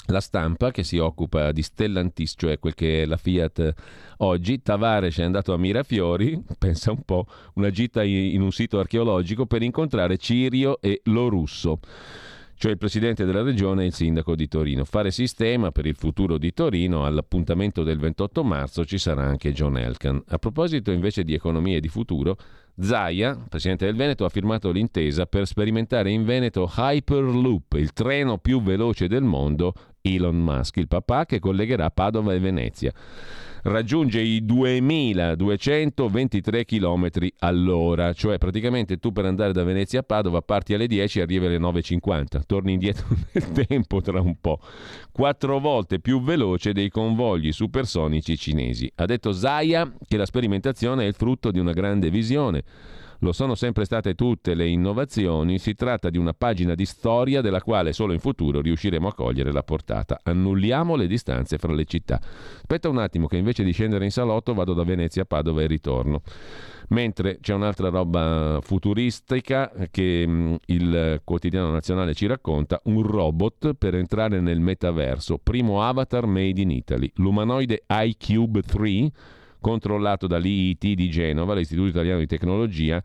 la 0.07 0.19
stampa 0.19 0.71
che 0.71 0.83
si 0.83 0.97
occupa 0.97 1.51
di 1.51 1.63
Stellantis, 1.63 2.33
cioè 2.37 2.59
quel 2.59 2.75
che 2.75 3.03
è 3.03 3.05
la 3.05 3.17
Fiat 3.17 3.73
oggi. 4.17 4.61
Tavares 4.61 5.17
è 5.17 5.23
andato 5.23 5.53
a 5.53 5.57
Mirafiori, 5.57 6.43
pensa 6.59 6.91
un 6.91 7.01
po', 7.03 7.25
una 7.55 7.71
gita 7.71 8.03
in 8.03 8.41
un 8.41 8.51
sito 8.51 8.79
archeologico 8.79 9.45
per 9.45 9.63
incontrare 9.63 10.17
Cirio 10.17 10.79
e 10.81 11.01
Lorusso 11.05 11.79
cioè 12.57 12.71
il 12.71 12.77
presidente 12.77 13.25
della 13.25 13.41
regione 13.41 13.83
e 13.83 13.87
il 13.87 13.93
sindaco 13.93 14.35
di 14.35 14.47
Torino. 14.47 14.85
Fare 14.85 15.11
sistema 15.11 15.71
per 15.71 15.85
il 15.85 15.95
futuro 15.95 16.37
di 16.37 16.53
Torino, 16.53 17.05
all'appuntamento 17.05 17.83
del 17.83 17.99
28 17.99 18.43
marzo 18.43 18.85
ci 18.85 18.97
sarà 18.97 19.23
anche 19.23 19.51
John 19.51 19.77
Elkan. 19.77 20.23
A 20.27 20.37
proposito 20.37 20.91
invece 20.91 21.23
di 21.23 21.33
economia 21.33 21.77
e 21.77 21.81
di 21.81 21.89
futuro, 21.89 22.37
Zaia, 22.77 23.37
presidente 23.47 23.85
del 23.85 23.95
Veneto, 23.95 24.25
ha 24.25 24.29
firmato 24.29 24.71
l'intesa 24.71 25.25
per 25.25 25.47
sperimentare 25.47 26.11
in 26.11 26.25
Veneto 26.25 26.69
Hyperloop, 26.75 27.73
il 27.73 27.93
treno 27.93 28.37
più 28.37 28.61
veloce 28.61 29.07
del 29.07 29.23
mondo, 29.23 29.73
Elon 30.05 30.37
Musk, 30.37 30.77
il 30.77 30.87
papà 30.87 31.25
che 31.25 31.39
collegherà 31.39 31.89
Padova 31.89 32.33
e 32.33 32.39
Venezia. 32.39 32.93
Raggiunge 33.63 34.21
i 34.21 34.45
2223 34.45 36.65
km 36.65 37.07
all'ora, 37.39 38.13
cioè 38.13 38.37
praticamente 38.37 38.97
tu 38.97 39.11
per 39.11 39.25
andare 39.25 39.53
da 39.53 39.63
Venezia 39.63 40.01
a 40.01 40.03
Padova 40.03 40.43
parti 40.43 40.75
alle 40.75 40.85
10 40.85 41.17
e 41.17 41.23
arrivi 41.23 41.47
alle 41.47 41.57
9.50, 41.57 42.41
torni 42.45 42.73
indietro 42.73 43.07
nel 43.33 43.67
tempo 43.67 44.01
tra 44.01 44.21
un 44.21 44.39
po', 44.39 44.59
quattro 45.11 45.59
volte 45.59 45.99
più 45.99 46.21
veloce 46.21 46.73
dei 46.73 46.89
convogli 46.89 47.51
supersonici 47.51 48.37
cinesi. 48.37 48.91
Ha 48.97 49.05
detto 49.05 49.31
Zaya 49.31 49.91
che 50.07 50.17
la 50.17 50.27
sperimentazione 50.27 51.05
è 51.05 51.07
il 51.07 51.15
frutto 51.15 51.49
di 51.49 51.57
una 51.57 51.73
grande 51.73 52.11
visione 52.11 52.63
lo 53.19 53.31
sono 53.31 53.55
sempre 53.55 53.85
state 53.85 54.15
tutte 54.15 54.53
le 54.53 54.67
innovazioni, 54.67 55.57
si 55.57 55.75
tratta 55.75 56.09
di 56.09 56.17
una 56.17 56.33
pagina 56.33 56.75
di 56.75 56.85
storia 56.85 57.41
della 57.41 57.61
quale 57.61 57.93
solo 57.93 58.13
in 58.13 58.19
futuro 58.19 58.61
riusciremo 58.61 59.07
a 59.07 59.13
cogliere 59.13 59.51
la 59.51 59.63
portata. 59.63 60.19
Annulliamo 60.23 60.95
le 60.95 61.07
distanze 61.07 61.57
fra 61.57 61.73
le 61.73 61.85
città. 61.85 62.19
Aspetta 62.21 62.89
un 62.89 62.97
attimo 62.97 63.27
che 63.27 63.37
invece 63.37 63.63
di 63.63 63.71
scendere 63.71 64.05
in 64.05 64.11
salotto 64.11 64.53
vado 64.53 64.73
da 64.73 64.83
Venezia 64.83 65.23
a 65.23 65.25
Padova 65.25 65.61
e 65.61 65.67
ritorno. 65.67 66.21
Mentre 66.89 67.39
c'è 67.41 67.53
un'altra 67.53 67.89
roba 67.89 68.59
futuristica 68.61 69.71
che 69.89 70.23
mm, 70.27 70.55
il 70.65 71.21
quotidiano 71.23 71.71
nazionale 71.71 72.13
ci 72.13 72.27
racconta, 72.27 72.79
un 72.85 73.01
robot 73.01 73.73
per 73.73 73.95
entrare 73.95 74.39
nel 74.39 74.59
metaverso, 74.59 75.39
primo 75.41 75.81
avatar 75.81 76.27
made 76.27 76.61
in 76.61 76.69
Italy, 76.69 77.11
l'umanoide 77.15 77.83
iCube 77.87 78.61
3 78.61 79.11
controllato 79.65 80.27
dall'IIT 80.27 80.93
di 80.93 81.09
Genova, 81.09 81.55
l'Istituto 81.55 81.87
Italiano 81.87 82.19
di 82.19 82.27
Tecnologia, 82.27 83.01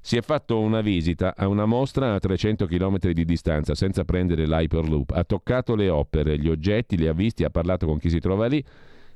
si 0.00 0.16
è 0.16 0.20
fatto 0.20 0.58
una 0.58 0.80
visita 0.80 1.32
a 1.36 1.46
una 1.46 1.64
mostra 1.64 2.14
a 2.14 2.18
300 2.18 2.66
km 2.66 2.98
di 3.12 3.24
distanza 3.24 3.76
senza 3.76 4.04
prendere 4.04 4.48
l'Hyperloop. 4.48 5.12
Ha 5.12 5.22
toccato 5.22 5.76
le 5.76 5.88
opere, 5.88 6.40
gli 6.40 6.48
oggetti, 6.48 6.96
li 6.96 7.06
ha 7.06 7.12
visti, 7.12 7.44
ha 7.44 7.50
parlato 7.50 7.86
con 7.86 8.00
chi 8.00 8.10
si 8.10 8.18
trova 8.18 8.46
lì. 8.48 8.64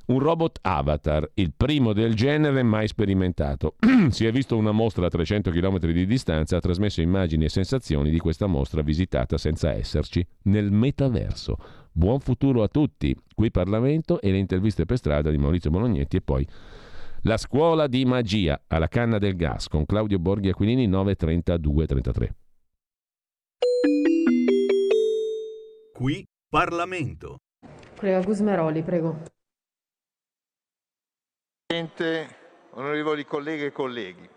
Un 0.05 0.19
robot 0.19 0.59
avatar, 0.61 1.29
il 1.33 1.51
primo 1.57 1.91
del 1.91 2.13
genere 2.13 2.63
mai 2.63 2.87
sperimentato. 2.87 3.75
si 4.09 4.25
è 4.25 4.31
visto 4.31 4.55
una 4.55 4.71
mostra 4.71 5.07
a 5.07 5.09
300 5.09 5.51
km 5.51 5.79
di 5.79 6.05
distanza, 6.05 6.55
ha 6.55 6.61
trasmesso 6.61 7.01
immagini 7.01 7.43
e 7.43 7.49
sensazioni 7.49 8.09
di 8.09 8.19
questa 8.19 8.47
mostra 8.47 8.81
visitata 8.81 9.37
senza 9.37 9.73
esserci 9.73 10.25
nel 10.43 10.71
metaverso. 10.71 11.57
Buon 11.97 12.19
futuro 12.19 12.61
a 12.61 12.67
tutti. 12.67 13.17
Qui 13.33 13.49
Parlamento 13.49 14.21
e 14.21 14.29
le 14.29 14.37
interviste 14.37 14.85
per 14.85 14.97
strada 14.97 15.31
di 15.31 15.37
Maurizio 15.39 15.71
Bolognetti 15.71 16.17
e 16.17 16.21
poi 16.21 16.47
la 17.23 17.37
scuola 17.37 17.87
di 17.87 18.05
magia 18.05 18.61
alla 18.67 18.87
canna 18.87 19.17
del 19.17 19.35
gas 19.35 19.67
con 19.67 19.83
Claudio 19.83 20.19
Borghi 20.19 20.49
Aquilini 20.49 20.85
93233. 20.85 22.35
Qui 25.93 26.23
Parlamento. 26.47 27.37
Collega 27.95 28.21
Gusmeroli, 28.21 28.83
prego. 28.83 29.19
Presidente, 31.65 32.35
onorevoli 32.73 33.25
colleghe 33.25 33.65
e 33.65 33.71
colleghi, 33.71 34.29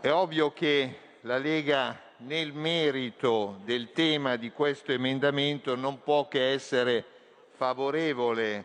è 0.00 0.10
ovvio 0.10 0.52
che 0.52 0.96
la 1.20 1.38
Lega 1.38 2.00
nel 2.18 2.52
merito 2.52 3.60
del 3.64 3.92
tema 3.92 4.36
di 4.36 4.50
questo 4.50 4.92
emendamento 4.92 5.76
non 5.76 6.02
può 6.02 6.28
che 6.28 6.52
essere 6.52 7.04
favorevole 7.50 8.64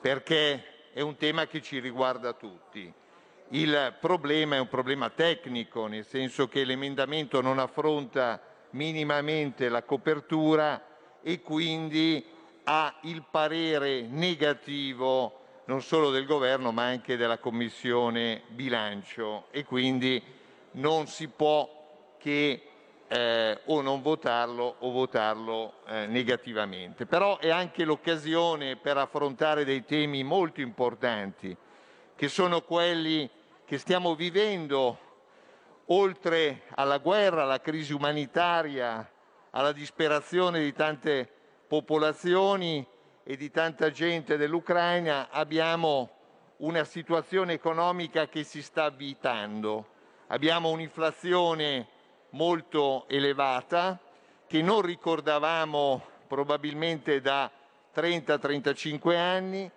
perché 0.00 0.90
è 0.92 1.00
un 1.00 1.16
tema 1.16 1.46
che 1.46 1.60
ci 1.62 1.78
riguarda 1.78 2.32
tutti. 2.32 2.92
Il 3.48 3.96
problema 4.00 4.56
è 4.56 4.60
un 4.60 4.68
problema 4.68 5.10
tecnico, 5.10 5.86
nel 5.86 6.06
senso 6.06 6.48
che 6.48 6.64
l'emendamento 6.64 7.40
non 7.40 7.58
affronta 7.58 8.40
minimamente 8.70 9.68
la 9.68 9.82
copertura 9.82 10.82
e 11.22 11.40
quindi 11.42 12.24
ha 12.64 12.98
il 13.02 13.24
parere 13.30 14.02
negativo 14.02 15.40
non 15.66 15.82
solo 15.82 16.10
del 16.10 16.26
Governo 16.26 16.72
ma 16.72 16.84
anche 16.84 17.16
della 17.16 17.38
Commissione 17.38 18.42
bilancio 18.48 19.46
e 19.50 19.64
quindi 19.64 20.20
non 20.72 21.06
si 21.06 21.28
può 21.28 21.81
che 22.22 22.62
eh, 23.08 23.60
o 23.64 23.80
non 23.80 24.00
votarlo 24.00 24.76
o 24.78 24.90
votarlo 24.92 25.80
eh, 25.88 26.06
negativamente. 26.06 27.04
Però 27.04 27.38
è 27.38 27.50
anche 27.50 27.84
l'occasione 27.84 28.76
per 28.76 28.96
affrontare 28.96 29.64
dei 29.64 29.84
temi 29.84 30.22
molto 30.22 30.60
importanti, 30.60 31.54
che 32.14 32.28
sono 32.28 32.62
quelli 32.62 33.28
che 33.64 33.76
stiamo 33.76 34.14
vivendo 34.14 34.98
oltre 35.86 36.62
alla 36.76 36.98
guerra, 36.98 37.42
alla 37.42 37.60
crisi 37.60 37.92
umanitaria, 37.92 39.10
alla 39.50 39.72
disperazione 39.72 40.60
di 40.60 40.72
tante 40.72 41.28
popolazioni 41.66 42.86
e 43.24 43.36
di 43.36 43.50
tanta 43.50 43.90
gente 43.90 44.36
dell'Ucraina, 44.36 45.28
abbiamo 45.30 46.10
una 46.58 46.84
situazione 46.84 47.54
economica 47.54 48.28
che 48.28 48.44
si 48.44 48.62
sta 48.62 48.84
avvitando. 48.84 49.88
Abbiamo 50.28 50.70
un'inflazione 50.70 51.91
molto 52.32 53.06
elevata 53.08 53.98
che 54.46 54.62
non 54.62 54.82
ricordavamo 54.82 56.04
probabilmente 56.26 57.20
da 57.20 57.50
30-35 57.94 59.16
anni 59.16 59.70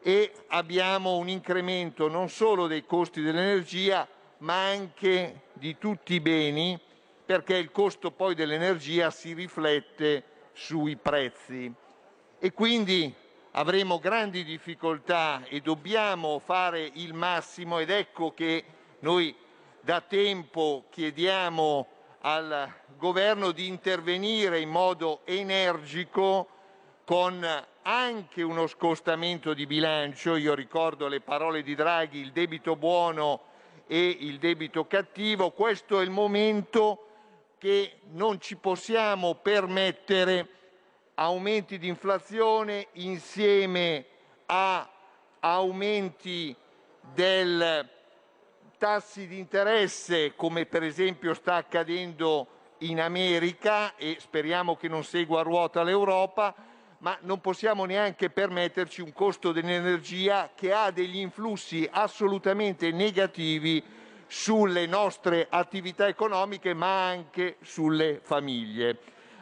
e 0.00 0.32
abbiamo 0.48 1.16
un 1.16 1.28
incremento 1.28 2.08
non 2.08 2.28
solo 2.28 2.66
dei 2.66 2.84
costi 2.84 3.22
dell'energia 3.22 4.06
ma 4.38 4.66
anche 4.66 5.42
di 5.54 5.78
tutti 5.78 6.14
i 6.14 6.20
beni 6.20 6.78
perché 7.24 7.56
il 7.56 7.72
costo 7.72 8.12
poi 8.12 8.34
dell'energia 8.34 9.10
si 9.10 9.32
riflette 9.32 10.22
sui 10.52 10.96
prezzi. 10.96 11.72
E 12.38 12.52
quindi 12.52 13.12
avremo 13.52 13.98
grandi 13.98 14.44
difficoltà 14.44 15.42
e 15.48 15.60
dobbiamo 15.60 16.38
fare 16.38 16.88
il 16.94 17.14
massimo 17.14 17.80
ed 17.80 17.90
ecco 17.90 18.32
che 18.32 18.64
noi 19.00 19.34
da 19.80 20.00
tempo 20.00 20.84
chiediamo 20.90 21.88
al 22.26 22.72
Governo 22.98 23.52
di 23.52 23.68
intervenire 23.68 24.58
in 24.58 24.68
modo 24.68 25.20
energico 25.26 26.48
con 27.04 27.46
anche 27.82 28.42
uno 28.42 28.66
scostamento 28.66 29.54
di 29.54 29.64
bilancio. 29.64 30.34
Io 30.34 30.52
ricordo 30.54 31.06
le 31.06 31.20
parole 31.20 31.62
di 31.62 31.76
Draghi, 31.76 32.18
il 32.18 32.32
debito 32.32 32.74
buono 32.74 33.42
e 33.86 34.08
il 34.08 34.40
debito 34.40 34.86
cattivo. 34.86 35.52
Questo 35.52 36.00
è 36.00 36.02
il 36.02 36.10
momento 36.10 37.06
che 37.58 37.98
non 38.10 38.40
ci 38.40 38.56
possiamo 38.56 39.36
permettere 39.36 40.48
aumenti 41.14 41.78
di 41.78 41.86
inflazione 41.86 42.88
insieme 42.94 44.04
a 44.46 44.88
aumenti 45.38 46.56
del 47.14 47.88
tassi 48.76 49.26
di 49.26 49.38
interesse, 49.38 50.34
come 50.34 50.66
per 50.66 50.82
esempio 50.82 51.34
sta 51.34 51.54
accadendo 51.54 52.46
in 52.78 53.00
America 53.00 53.96
e 53.96 54.16
speriamo 54.20 54.76
che 54.76 54.88
non 54.88 55.04
segua 55.04 55.40
a 55.40 55.42
ruota 55.42 55.82
l'Europa, 55.82 56.54
ma 56.98 57.16
non 57.22 57.40
possiamo 57.40 57.84
neanche 57.84 58.30
permetterci 58.30 59.00
un 59.00 59.12
costo 59.12 59.52
dell'energia 59.52 60.50
che 60.54 60.72
ha 60.72 60.90
degli 60.90 61.18
influssi 61.18 61.88
assolutamente 61.90 62.90
negativi 62.90 63.82
sulle 64.26 64.86
nostre 64.86 65.46
attività 65.48 66.08
economiche, 66.08 66.74
ma 66.74 67.06
anche 67.06 67.56
sulle 67.62 68.20
famiglie. 68.22 68.98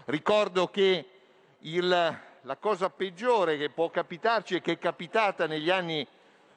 Ricordo 0.07 0.69
che 0.69 1.09
il, 1.61 1.89
la 1.89 2.57
cosa 2.57 2.91
peggiore 2.91 3.57
che 3.57 3.71
può 3.71 3.89
capitarci 3.89 4.57
e 4.57 4.61
che 4.61 4.73
è 4.73 4.79
capitata 4.79 5.47
negli 5.47 5.71
anni 5.71 6.07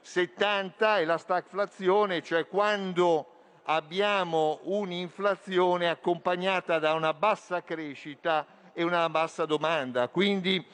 70 0.08 1.00
è 1.00 1.04
la 1.04 1.18
stagflazione, 1.18 2.22
cioè 2.22 2.48
quando 2.48 3.26
abbiamo 3.64 4.60
un'inflazione 4.62 5.90
accompagnata 5.90 6.78
da 6.78 6.94
una 6.94 7.12
bassa 7.12 7.62
crescita 7.62 8.46
e 8.72 8.82
una 8.84 9.10
bassa 9.10 9.44
domanda. 9.44 10.08
Quindi 10.08 10.64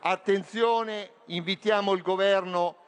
attenzione, 0.00 1.10
invitiamo 1.26 1.92
il 1.92 2.02
Governo 2.02 2.78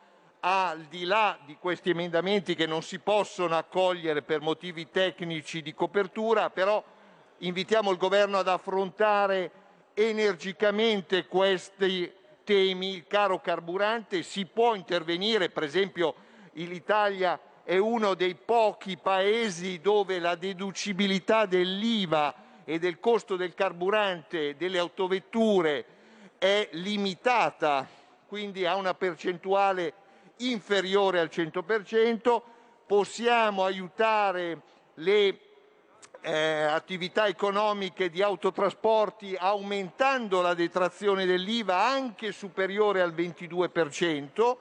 al 0.41 0.81
di 0.87 1.05
là 1.05 1.39
di 1.45 1.57
questi 1.61 1.91
emendamenti 1.91 2.57
che 2.57 2.67
non 2.67 2.83
si 2.83 2.99
possono 2.99 3.57
accogliere 3.57 4.23
per 4.23 4.41
motivi 4.41 4.91
tecnici 4.91 5.63
di 5.63 5.73
copertura, 5.73 6.51
però 6.51 6.83
invitiamo 7.39 7.93
il 7.93 7.97
Governo 7.97 8.39
ad 8.39 8.49
affrontare 8.49 9.53
energicamente 9.95 11.27
questi 11.29 12.13
temi, 12.45 12.95
il 12.95 13.07
caro 13.07 13.41
carburante, 13.41 14.23
si 14.23 14.47
può 14.47 14.75
intervenire, 14.75 15.51
per 15.51 15.63
esempio 15.63 16.15
l'Italia 16.53 17.39
è 17.65 17.77
uno 17.77 18.15
dei 18.15 18.35
pochi 18.35 18.97
paesi 18.97 19.81
dove 19.81 20.19
la 20.19 20.35
deducibilità 20.35 21.47
dell'IVA 21.47 22.35
e 22.65 22.79
del 22.79 22.99
costo 23.01 23.37
del 23.37 23.55
carburante 23.55 24.57
delle 24.57 24.79
autovetture 24.79 25.85
è 26.39 26.69
limitata, 26.73 27.87
quindi 28.27 28.67
ha 28.67 28.75
una 28.77 28.95
percentuale 28.95 29.95
inferiore 30.39 31.21
al 31.21 31.31
100%, 31.33 32.43
possiamo 32.87 33.65
aiutare 33.65 34.61
le 34.95 35.39
eh, 36.23 36.63
attività 36.63 37.27
economiche 37.27 38.09
di 38.09 38.23
autotrasporti 38.23 39.37
aumentando 39.39 40.41
la 40.41 40.55
detrazione 40.55 41.27
dell'IVA 41.27 41.85
anche 41.85 42.31
superiore 42.33 43.03
al 43.03 43.13
22%, 43.13 44.57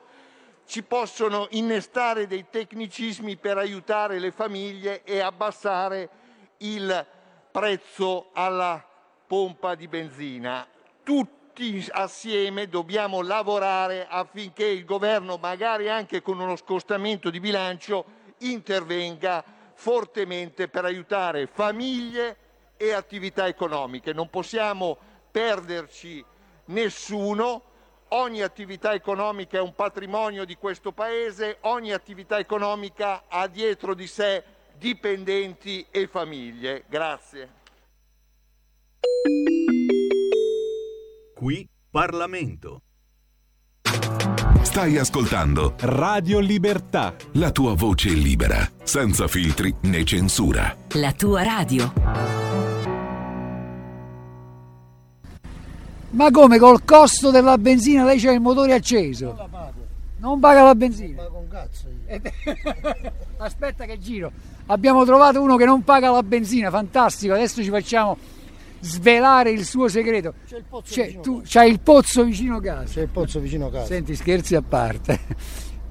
ci 0.66 0.84
possono 0.84 1.48
innestare 1.52 2.28
dei 2.28 2.46
tecnicismi 2.50 3.36
per 3.38 3.58
aiutare 3.58 4.20
le 4.20 4.32
famiglie 4.32 5.04
e 5.04 5.20
abbassare 5.20 6.10
il 6.58 7.06
prezzo 7.52 8.30
alla 8.34 8.84
pompa 9.28 9.76
di 9.76 9.88
benzina. 9.88 10.66
Tutti 11.04 11.86
assieme 11.92 12.70
dobbiamo 12.70 13.22
lavorare 13.22 14.08
affinché 14.10 14.66
il 14.66 14.86
governo, 14.86 15.38
magari 15.38 15.90
anche 15.90 16.22
con 16.22 16.40
uno 16.40 16.56
scostamento 16.56 17.30
di 17.30 17.40
bilancio, 17.40 18.06
intervenga 18.40 19.44
fortemente 19.82 20.68
per 20.68 20.86
aiutare 20.86 21.48
famiglie 21.48 22.38
e 22.78 22.92
attività 22.92 23.48
economiche. 23.48 24.14
Non 24.14 24.30
possiamo 24.30 24.96
perderci 25.32 26.24
nessuno. 26.66 27.64
Ogni 28.10 28.44
attività 28.44 28.94
economica 28.94 29.58
è 29.58 29.62
un 29.62 29.74
patrimonio 29.74 30.46
di 30.46 30.56
questo 30.56 30.92
Paese, 30.92 31.58
ogni 31.62 31.94
attività 31.94 32.38
economica 32.38 33.24
ha 33.28 33.48
dietro 33.48 33.96
di 33.96 34.06
sé 34.06 34.44
dipendenti 34.78 35.88
e 35.90 36.06
famiglie. 36.06 36.84
Grazie. 36.88 37.50
Qui 41.34 41.68
Parlamento. 41.90 42.82
Stai 44.60 44.98
ascoltando 44.98 45.74
Radio 45.80 46.40
Libertà. 46.40 47.16
la 47.34 47.52
tua 47.52 47.74
voce 47.74 48.10
libera, 48.10 48.68
senza 48.84 49.28
filtri 49.28 49.74
né 49.82 50.04
censura. 50.04 50.76
La 50.94 51.12
tua 51.14 51.44
radio. 51.44 51.92
Ma 56.12 56.30
come 56.30 56.60
col 56.60 56.84
costo 56.84 57.32
della 57.32 57.58
benzina 57.58 58.04
lei 58.04 58.20
c'ha 58.20 58.32
il 58.32 58.42
motore 58.42 58.74
acceso? 58.74 59.36
Non 60.18 60.40
paga 60.40 60.64
la 60.64 60.76
benzina? 60.76 61.24
Pago 61.24 61.38
un 61.38 61.48
cazzo 61.48 61.88
io. 61.88 63.12
Aspetta 63.38 63.86
che 63.86 63.98
giro. 63.98 64.32
Abbiamo 64.68 65.04
trovato 65.06 65.42
uno 65.42 65.56
che 65.56 65.66
non 65.66 65.84
paga 65.84 66.12
la 66.12 66.22
benzina, 66.22 66.70
fantastico. 66.70 67.34
Adesso 67.34 67.64
ci 67.64 67.70
facciamo 67.70 68.18
svelare 68.82 69.52
il 69.52 69.66
suo 69.66 69.88
segreto. 69.88 70.34
C'è 70.48 70.58
il 70.58 70.64
pozzo 70.68 70.94
Cioè, 70.94 71.06
vicino 71.06 71.22
tu 71.22 71.38
casa. 71.40 71.48
c'hai 71.60 71.72
il 71.72 71.80
pozzo 71.80 72.24
vicino 72.24 72.60
casa. 72.60 72.84
C'è 72.84 73.02
il 73.02 73.08
pozzo 73.10 73.40
vicino 73.40 73.70
casa. 73.70 73.86
Senti, 73.86 74.16
scherzi 74.16 74.56
a 74.56 74.62
parte. 74.62 75.20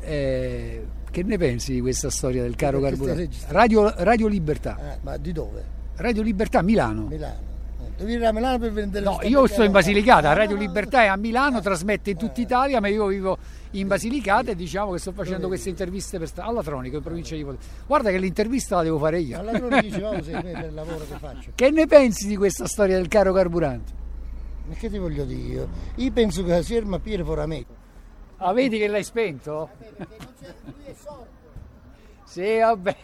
Eh, 0.03 0.87
che 1.11 1.23
ne 1.23 1.37
pensi 1.39 1.75
di 1.75 1.81
questa 1.81 2.09
storia 2.11 2.43
del 2.43 2.57
caro 2.57 2.81
carburante? 2.81 3.29
Radio, 3.49 3.93
Radio 3.99 4.27
Libertà. 4.29 4.95
Eh, 4.95 4.99
ma 5.03 5.17
di 5.17 5.33
dove? 5.33 5.63
Radio 5.97 6.23
Libertà 6.23 6.63
Milano. 6.63 7.07
Milano. 7.07 7.49
Eh, 7.81 7.91
Devi 7.97 8.13
venire 8.13 8.27
a 8.29 8.33
Milano 8.33 8.59
per 8.59 8.73
vendere 8.73 9.05
No, 9.05 9.19
io 9.23 9.47
sto 9.47 9.63
in 9.63 9.73
Basilicata, 9.73 10.33
Radio 10.33 10.57
Libertà 10.57 11.03
è 11.03 11.07
a 11.07 11.17
Milano, 11.17 11.61
trasmette 11.61 12.11
in 12.11 12.17
tutta 12.17 12.41
Italia, 12.41 12.81
ma 12.81 12.89
io 12.89 13.07
vivo 13.07 13.37
in 13.73 13.87
Basilicata 13.87 14.51
e 14.51 14.57
diciamo 14.57 14.93
che 14.93 14.99
sto 14.99 15.13
facendo 15.13 15.47
queste 15.47 15.69
interviste 15.69 16.19
per 16.19 16.27
sta- 16.29 16.45
alla 16.45 16.63
Tronico 16.63 16.97
in 16.97 17.03
provincia 17.03 17.35
di 17.37 17.45
Potenza. 17.45 17.69
Guarda 17.87 18.11
che 18.11 18.19
l'intervista 18.19 18.77
la 18.77 18.83
devo 18.83 18.99
fare 18.99 19.21
io. 19.21 19.39
Alla 19.39 19.53
Tronico 19.53 19.81
dicevamo 19.81 20.23
sei 20.23 20.35
me 20.43 20.53
per 20.53 20.65
il 20.65 20.75
lavoro 20.75 21.05
che 21.05 21.17
faccio. 21.19 21.51
Che 21.55 21.71
ne 21.71 21.87
pensi 21.87 22.27
di 22.27 22.37
questa 22.37 22.67
storia 22.67 22.97
del 22.97 23.09
caro 23.09 23.33
carburante? 23.33 23.93
Ma 24.67 24.75
che 24.75 24.91
ti 24.91 24.99
voglio 24.99 25.25
dire 25.25 25.41
io? 25.41 25.69
Io 25.97 26.13
penso 26.13 26.43
che 26.45 26.63
si 26.63 26.75
ferma 26.75 26.97
a 26.97 26.99
Piero 27.01 27.25
Forameto. 27.25 27.75
Ah, 28.39 28.53
vedi 28.53 28.79
che 28.79 28.89
l'hai 28.89 29.05
spento? 29.05 29.69
Sì, 32.25 32.59
vabbè. 32.59 32.97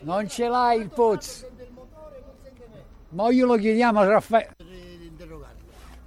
Non 0.00 0.28
ce 0.28 0.48
l'hai 0.48 0.80
il 0.80 0.88
pozzo. 0.88 1.48
Ma 3.10 3.30
io 3.30 3.46
lo 3.46 3.56
chiediamo 3.56 4.00
a 4.00 4.04
Raffaele. 4.04 4.56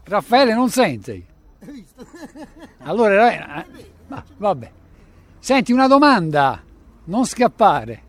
Raffaele 0.03 0.53
non 0.53 0.69
sente. 0.69 1.25
Allora, 2.87 3.31
eh, 3.31 3.65
ma- 4.07 4.23
vabbè. 4.37 4.71
Senti, 5.39 5.71
una 5.71 5.87
domanda, 5.87 6.61
non 7.05 7.25
scappare. 7.25 8.01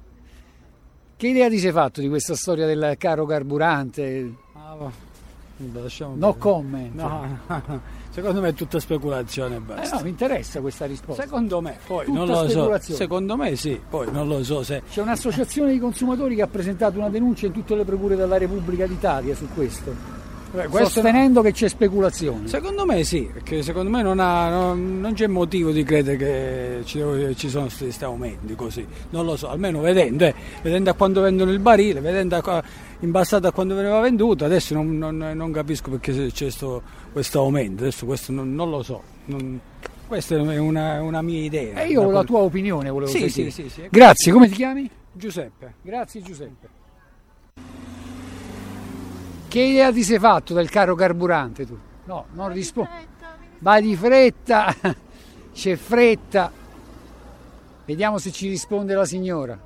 Che 1.16 1.26
idea 1.28 1.48
ti 1.48 1.58
sei 1.58 1.72
fatto 1.72 2.00
di 2.00 2.08
questa 2.08 2.34
storia 2.36 2.64
del 2.66 2.94
caro 2.96 3.26
carburante? 3.26 4.32
Ah, 4.54 4.76
No 6.14 6.34
comment. 6.34 6.94
No, 6.94 7.38
no, 7.48 7.80
secondo 8.10 8.40
me 8.40 8.50
è 8.50 8.54
tutta 8.54 8.78
speculazione 8.78 9.56
e 9.56 9.58
Eh 9.58 9.60
basta. 9.60 9.96
no, 9.96 10.02
mi 10.04 10.10
interessa 10.10 10.60
questa 10.60 10.86
risposta. 10.86 11.22
Secondo 11.22 11.60
me, 11.60 11.76
poi 11.84 12.04
Tutta 12.04 12.16
non 12.18 12.28
lo 12.28 12.48
so. 12.48 12.78
Secondo 12.94 13.36
me 13.36 13.56
sì, 13.56 13.80
poi 13.88 14.08
non 14.12 14.28
lo 14.28 14.44
so 14.44 14.62
se. 14.62 14.82
C'è 14.88 15.02
un'associazione 15.02 15.72
di 15.72 15.80
consumatori 15.80 16.36
che 16.36 16.42
ha 16.42 16.46
presentato 16.46 16.98
una 16.98 17.08
denuncia 17.08 17.46
in 17.46 17.52
tutte 17.52 17.74
le 17.74 17.84
procure 17.84 18.14
della 18.14 18.38
Repubblica 18.38 18.86
d'Italia 18.86 19.34
su 19.34 19.48
questo, 19.52 19.92
Beh, 20.50 20.66
sostenendo 20.70 21.42
che 21.42 21.52
c'è 21.52 21.68
speculazione. 21.68 22.48
Secondo 22.48 22.86
me 22.86 23.04
sì, 23.04 23.28
perché 23.30 23.62
secondo 23.62 23.90
me 23.90 24.02
non, 24.02 24.18
ha- 24.18 24.48
non- 24.48 24.98
non 25.00 25.12
c'è 25.12 25.26
motivo 25.26 25.70
di 25.72 25.82
credere 25.82 26.16
che 26.16 26.80
ci, 26.84 27.02
ci 27.36 27.48
sono 27.50 27.68
questi 27.76 28.04
aumenti 28.04 28.54
così. 28.54 28.86
Non 29.10 29.26
lo 29.26 29.36
so, 29.36 29.50
almeno 29.50 29.80
vedendo, 29.80 30.24
eh, 30.24 30.34
vedendo 30.62 30.88
a 30.90 30.94
quanto 30.94 31.20
vendono 31.20 31.50
il 31.50 31.58
barile, 31.58 32.00
vedendo 32.00 32.36
a 32.36 32.40
in 33.00 33.10
passato 33.12 33.46
a 33.46 33.52
quando 33.52 33.74
veniva 33.74 34.00
venduto, 34.00 34.44
adesso 34.46 34.72
non, 34.74 34.96
non- 34.96 35.34
capisco 35.52 35.90
perché 35.90 36.28
c'è 36.32 36.50
sto- 36.50 36.82
questo 37.12 37.40
aumento, 37.40 37.82
adesso 37.82 38.06
questo 38.06 38.32
non, 38.32 38.54
lo 38.70 38.82
so. 38.82 39.02
Questa 40.06 40.34
è 40.34 40.58
una, 40.58 41.02
una 41.02 41.20
mia 41.20 41.42
idea. 41.42 41.82
E 41.82 41.88
io 41.88 42.00
Una 42.00 42.12
la 42.12 42.24
tua 42.24 42.38
opinione 42.38 42.88
volevo 42.88 43.10
Sì, 43.10 43.18
sentire. 43.28 43.50
sì, 43.50 43.62
sì, 43.64 43.68
sì. 43.68 43.88
Grazie, 43.90 44.32
come 44.32 44.48
ti 44.48 44.54
chiami? 44.54 44.88
Giuseppe. 45.12 45.74
Grazie 45.82 46.22
Giuseppe. 46.22 46.68
Che 49.58 49.64
idea 49.64 49.90
ti 49.90 50.04
sei 50.04 50.20
fatto 50.20 50.54
del 50.54 50.70
caro 50.70 50.94
carburante 50.94 51.66
tu? 51.66 51.76
No, 52.04 52.26
non 52.34 52.52
rispondi. 52.52 52.90
Vai 53.58 53.82
di 53.82 53.96
fretta, 53.96 54.72
c'è 55.52 55.74
fretta. 55.74 56.52
Vediamo 57.84 58.18
se 58.18 58.30
ci 58.30 58.48
risponde 58.48 58.94
la 58.94 59.04
signora. 59.04 59.58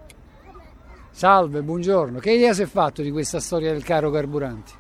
Salve, 1.11 1.61
buongiorno. 1.61 2.21
Che 2.21 2.33
idea 2.33 2.55
si 2.55 2.63
è 2.63 2.65
fatto 2.65 3.03
di 3.03 3.11
questa 3.11 3.39
storia 3.39 3.71
del 3.71 3.85
caro 3.85 4.11
carburante? 4.11 4.73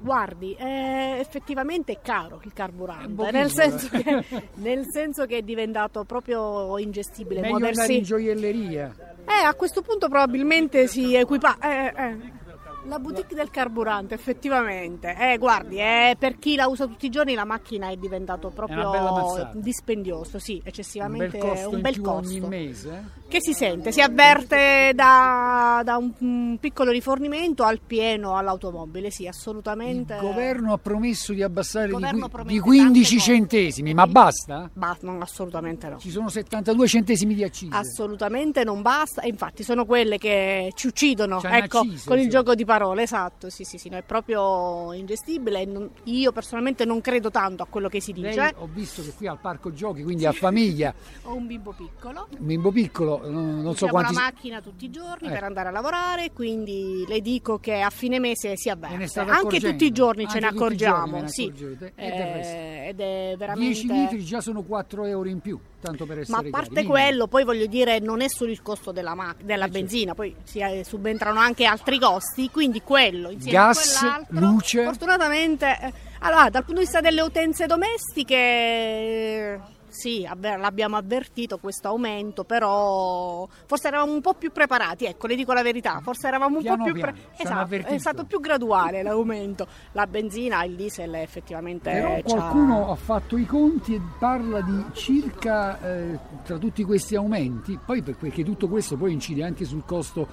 Guardi, 0.00 0.54
è 0.54 1.18
effettivamente 1.20 1.98
caro 2.02 2.40
il 2.44 2.54
carburante, 2.54 3.30
nel 3.30 3.50
senso, 3.50 3.94
eh. 3.94 4.02
che, 4.02 4.48
nel 4.54 4.86
senso 4.90 5.26
che 5.26 5.36
è 5.36 5.42
diventato 5.42 6.04
proprio 6.04 6.78
ingestibile 6.78 7.42
Meglio 7.42 7.56
andare 7.56 7.72
muoversi. 7.74 7.98
in 7.98 8.04
gioielleria. 8.04 8.94
Eh, 9.26 9.44
a 9.44 9.52
questo 9.52 9.82
punto 9.82 10.08
probabilmente 10.08 10.86
si 10.86 11.14
equipa. 11.14 11.58
eh, 11.58 11.92
eh. 11.94 12.42
La 12.86 12.98
boutique 12.98 13.34
del 13.34 13.50
carburante, 13.50 14.14
effettivamente. 14.14 15.16
Eh, 15.18 15.38
guardi, 15.38 15.76
eh, 15.78 16.16
per 16.18 16.38
chi 16.38 16.54
la 16.54 16.66
usa 16.66 16.86
tutti 16.86 17.06
i 17.06 17.10
giorni 17.10 17.34
la 17.34 17.44
macchina 17.44 17.88
è 17.88 17.96
diventato 17.96 18.50
proprio 18.50 19.50
dispendioso, 19.54 20.38
sì, 20.38 20.54
Un 20.56 20.60
eccessivamente 20.64 21.38
bel 21.38 21.48
costo 21.48 21.68
un 21.70 21.80
bel 21.80 22.00
costo. 22.00 22.28
ogni 22.28 22.40
mese. 22.40 23.22
Che 23.26 23.40
si 23.40 23.52
sente? 23.52 23.90
Si 23.90 24.00
avverte 24.00 24.92
da, 24.94 25.80
da 25.82 25.96
un, 25.96 26.12
un 26.18 26.58
piccolo 26.60 26.90
rifornimento 26.90 27.64
al 27.64 27.80
pieno 27.80 28.36
all'automobile, 28.36 29.10
sì, 29.10 29.26
assolutamente. 29.26 30.14
Il 30.14 30.20
governo 30.20 30.74
ha 30.74 30.78
promesso 30.78 31.32
di 31.32 31.42
abbassare 31.42 31.86
Il 31.86 31.96
di, 31.96 32.44
di 32.44 32.60
15 32.60 32.84
tante 32.84 33.00
cose. 33.00 33.18
centesimi, 33.18 33.94
ma 33.94 34.06
basta? 34.06 34.70
Ba- 34.72 34.96
no, 35.00 35.18
assolutamente 35.20 35.88
no. 35.88 35.98
Ci 35.98 36.10
sono 36.10 36.28
72 36.28 36.86
centesimi 36.86 37.34
di 37.34 37.42
accise. 37.42 37.74
Assolutamente 37.74 38.62
non 38.62 38.82
basta, 38.82 39.22
e 39.22 39.28
infatti 39.28 39.62
sono 39.62 39.84
quelle 39.86 40.18
che 40.18 40.70
ci 40.76 40.86
uccidono 40.88 41.40
ecco, 41.42 41.78
accise, 41.78 42.06
con 42.06 42.18
il 42.18 42.24
sì. 42.24 42.30
gioco 42.30 42.54
di 42.54 42.64
parole, 42.64 42.72
esatto, 43.00 43.50
sì, 43.50 43.64
sì, 43.64 43.78
sì, 43.78 43.88
no, 43.88 43.96
è 43.96 44.02
proprio 44.02 44.92
ingestibile. 44.92 45.64
non- 45.64 45.90
io 46.04 46.32
personalmente 46.32 46.84
non 46.84 47.00
credo 47.00 47.30
tanto 47.30 47.62
a 47.62 47.66
quello 47.66 47.88
che 47.88 48.00
si 48.00 48.12
dice. 48.12 48.34
Lei, 48.34 48.52
ho 48.56 48.68
visto 48.72 49.02
che 49.02 49.12
qui 49.16 49.26
al 49.26 49.38
parco 49.38 49.72
giochi, 49.72 50.02
quindi 50.02 50.26
a 50.26 50.32
famiglia, 50.32 50.94
Ho 51.24 51.34
un 51.34 51.46
bimbo 51.46 51.72
piccolo. 51.72 52.26
un 52.38 52.46
bimbo 52.46 52.70
piccolo, 52.70 53.20
non, 53.30 53.60
non 53.62 53.74
so 53.76 53.86
quanti... 53.86 54.14
la 54.14 54.20
macchina 54.20 54.60
tutti 54.60 54.84
i 54.86 54.90
giorni 54.90 55.28
Eh. 55.28 55.30
per 55.32 55.44
andare 55.44 55.68
a 55.68 55.72
lavorare, 55.72 56.32
quindi 56.32 57.04
le 57.06 57.20
dico 57.20 57.58
che 57.58 57.80
a 57.80 57.90
fine 57.90 58.18
mese 58.18 58.56
si 58.56 58.68
avverte. 58.68 58.96
ne 58.96 59.06
state 59.06 59.30
Anche 59.30 59.60
tutti 59.60 59.84
i 59.84 59.90
giorni 59.92 60.26
ce 60.28 60.40
ne 60.40 60.48
giorni 60.48 60.56
accorgiamo, 60.58 61.20
ne 61.20 61.28
sì. 61.28 61.52
Eh, 61.94 62.86
ed 62.88 63.00
è 63.00 63.34
veramente 63.38 63.82
10 63.82 63.92
litri 63.92 64.24
già 64.24 64.40
sono 64.40 64.62
4 64.62 65.04
euro 65.04 65.28
in 65.28 65.40
più, 65.40 65.58
tanto 65.84 66.06
per 66.06 66.18
essere 66.20 66.40
Ma 66.42 66.46
a 66.46 66.50
parte 66.50 66.70
minimo. 66.80 66.92
quello, 66.92 67.26
poi 67.26 67.44
voglio 67.44 67.66
dire, 67.66 67.98
non 67.98 68.20
è 68.20 68.28
solo 68.28 68.50
il 68.50 68.62
costo 68.62 68.90
della, 68.92 69.14
ma- 69.14 69.32
Eh, 69.38 69.44
della 69.44 69.64
certo. 69.64 69.78
benzina, 69.78 70.14
poi 70.14 70.34
si 70.44 70.58
eh, 70.60 70.82
subentrano 70.84 71.38
anche 71.40 71.64
altri 71.64 71.98
costi, 71.98 72.50
quindi 72.50 72.80
quello 72.82 73.30
insieme 73.30 73.58
Gas, 73.58 73.96
a 73.96 73.98
quell'altro. 74.00 74.38
luce. 74.40 74.82
Fortunatamente, 74.84 75.78
eh, 75.80 75.92
allora, 76.20 76.48
dal 76.50 76.64
punto 76.64 76.80
di 76.80 76.86
vista 76.86 77.00
delle 77.00 77.20
utenze 77.20 77.66
domestiche, 77.66 78.34
eh, 78.34 79.60
sì, 79.94 80.26
avver- 80.28 80.58
l'abbiamo 80.58 80.96
avvertito 80.96 81.58
questo 81.58 81.88
aumento, 81.88 82.42
però 82.42 83.46
forse 83.66 83.86
eravamo 83.88 84.12
un 84.12 84.20
po' 84.20 84.34
più 84.34 84.50
preparati, 84.50 85.04
ecco, 85.04 85.28
le 85.28 85.36
dico 85.36 85.52
la 85.52 85.62
verità, 85.62 86.00
forse 86.02 86.26
eravamo 86.26 86.56
un 86.56 86.62
Piano 86.62 86.78
po' 86.78 86.84
più 86.84 86.92
piano, 86.94 87.12
preparati. 87.12 87.42
Esatto, 87.42 87.94
è 87.94 87.98
stato 87.98 88.24
più 88.24 88.40
graduale 88.40 89.02
l'aumento. 89.02 89.66
La 89.92 90.06
benzina, 90.06 90.64
il 90.64 90.74
diesel 90.74 91.14
effettivamente 91.14 91.90
Però 91.92 92.20
qualcuno 92.22 92.90
ha 92.90 92.96
fatto 92.96 93.36
i 93.36 93.46
conti 93.46 93.94
e 93.94 94.00
parla 94.18 94.60
di 94.62 94.84
circa, 94.92 95.80
eh, 95.80 96.18
tra 96.42 96.58
tutti 96.58 96.82
questi 96.82 97.14
aumenti, 97.14 97.78
poi 97.84 98.02
per- 98.02 98.16
perché 98.16 98.42
tutto 98.42 98.68
questo 98.68 98.96
poi 98.96 99.12
incide 99.12 99.44
anche 99.44 99.64
sul 99.64 99.84
costo 99.86 100.26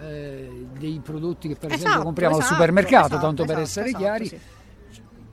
eh, 0.00 0.66
dei 0.78 1.00
prodotti 1.02 1.48
che 1.48 1.54
per 1.56 1.70
esempio 1.70 1.88
Esatto, 1.88 2.04
compriamo 2.04 2.34
al 2.36 2.40
esatto, 2.40 2.54
supermercato, 2.54 3.06
esatto, 3.06 3.20
tanto 3.20 3.44
per 3.44 3.58
esatto, 3.58 3.66
essere 3.66 3.86
esatto, 3.88 4.02
chiari, 4.04 4.26
sì. 4.26 4.38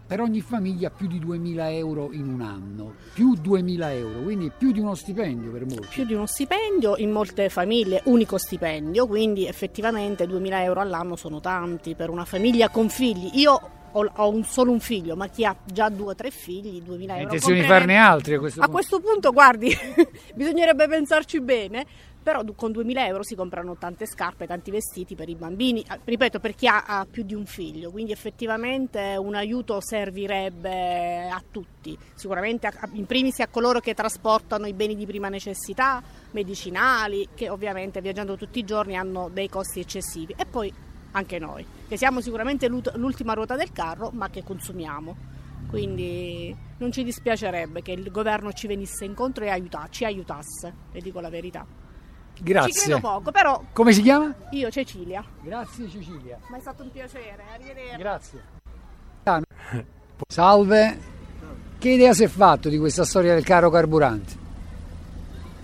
Per 0.07 0.21
ogni 0.21 0.41
famiglia 0.41 0.89
più 0.91 1.07
di 1.07 1.17
2000 1.19 1.71
euro 1.71 2.09
in 2.13 2.27
un 2.27 2.41
anno, 2.41 2.93
più 3.13 3.35
2000 3.35 3.91
euro, 3.93 4.19
quindi 4.21 4.51
più 4.55 4.71
di 4.71 4.79
uno 4.79 4.93
stipendio 4.93 5.49
per 5.51 5.65
molti. 5.65 5.87
più 5.89 6.05
di 6.05 6.13
uno 6.13 6.27
stipendio, 6.27 6.95
in 6.97 7.09
molte 7.11 7.49
famiglie 7.49 8.01
unico 8.05 8.37
stipendio, 8.37 9.07
quindi 9.07 9.47
effettivamente 9.47 10.27
2000 10.27 10.63
euro 10.63 10.81
all'anno 10.81 11.15
sono 11.15 11.39
tanti 11.41 11.95
per 11.95 12.09
una 12.09 12.25
famiglia 12.25 12.69
con 12.69 12.89
figli. 12.89 13.31
Io 13.39 13.59
ho, 13.97 14.29
un- 14.29 14.43
solo 14.43 14.71
un 14.71 14.79
figlio, 14.81 15.15
ma 15.15 15.27
chi 15.29 15.45
ha 15.45 15.55
già 15.63 15.87
due 15.89 16.11
o 16.11 16.15
tre 16.15 16.29
figli, 16.29 16.81
2000 16.81 17.13
Hai 17.13 17.19
euro. 17.21 17.33
intenzione 17.33 17.61
di 17.61 17.67
farne 17.67 17.95
altri 17.95 18.33
a 18.35 18.39
questo 18.39 18.59
A 18.59 18.63
punto? 18.67 18.77
questo 18.77 18.99
punto, 18.99 19.31
guardi, 19.31 19.73
bisognerebbe 20.35 20.87
pensarci 20.87 21.39
bene, 21.41 21.85
però 22.25 22.43
con 22.55 22.71
2000 22.71 23.05
euro 23.05 23.21
si 23.21 23.35
comprano 23.35 23.77
tante 23.77 24.07
scarpe, 24.07 24.47
tanti 24.47 24.71
vestiti 24.71 25.13
per 25.13 25.29
i 25.29 25.35
bambini, 25.35 25.83
Ah, 25.85 25.99
ripeto, 26.03 26.39
per 26.39 26.55
chi 26.55 26.65
ha, 26.65 27.05
più 27.07 27.21
di 27.21 27.35
un 27.35 27.45
figlio, 27.45 27.91
quindi 27.91 28.11
effettivamente 28.11 29.15
un 29.15 29.35
aiuto 29.35 29.79
servirebbe 29.79 31.29
a 31.29 31.39
tutti, 31.51 31.95
sicuramente 32.15 32.67
in 32.93 33.05
primis 33.05 33.41
a 33.41 33.47
coloro 33.47 33.79
che 33.79 33.93
trasportano 33.93 34.65
i 34.65 34.73
beni 34.73 34.95
di 34.95 35.05
prima 35.05 35.29
necessità, 35.29 36.01
medicinali, 36.31 37.27
che 37.35 37.47
ovviamente 37.49 38.01
viaggiando 38.01 38.35
tutti 38.35 38.57
i 38.57 38.63
giorni 38.63 38.95
hanno 38.95 39.29
dei 39.31 39.47
costi 39.47 39.79
eccessivi, 39.79 40.33
e 40.35 40.47
poi 40.47 40.73
anche 41.11 41.37
noi, 41.37 41.63
che 41.87 41.95
siamo 41.95 42.21
sicuramente 42.21 42.67
l'ultima 42.67 43.33
ruota 43.33 43.55
del 43.55 43.71
carro, 43.71 44.09
ma 44.11 44.31
che 44.31 44.43
consumiamo. 44.43 45.15
Quindi 45.69 46.55
non 46.77 46.91
ci 46.91 47.03
dispiacerebbe 47.03 47.83
che 47.83 47.91
il 47.91 48.09
governo 48.09 48.51
ci 48.51 48.65
venisse 48.65 49.05
incontro 49.05 49.43
e 49.43 49.49
aiuta- 49.49 49.87
ci 49.91 50.05
aiutasse, 50.05 50.73
le 50.91 51.01
dico 51.01 51.19
la 51.19 51.29
verità. 51.29 51.84
Ci 52.35 52.43
Grazie. 52.43 52.81
credo 52.83 52.99
poco, 52.99 53.31
però 53.31 53.61
Come 53.73 53.93
si 53.93 54.01
chiama? 54.01 54.33
io 54.51 54.69
Cecilia. 54.69 55.23
Grazie 55.41 55.89
Cecilia. 55.89 56.37
Ma 56.49 56.57
è 56.57 56.59
stato 56.59 56.83
un 56.83 56.91
piacere, 56.91 57.37
arrivederci. 57.53 57.97
Grazie. 57.97 58.41
Salve. 60.27 61.13
Che 61.77 61.89
idea 61.89 62.13
si 62.13 62.23
è 62.23 62.27
fatto 62.27 62.69
di 62.69 62.77
questa 62.77 63.03
storia 63.05 63.33
del 63.33 63.43
caro 63.43 63.69
carburante? 63.69 64.43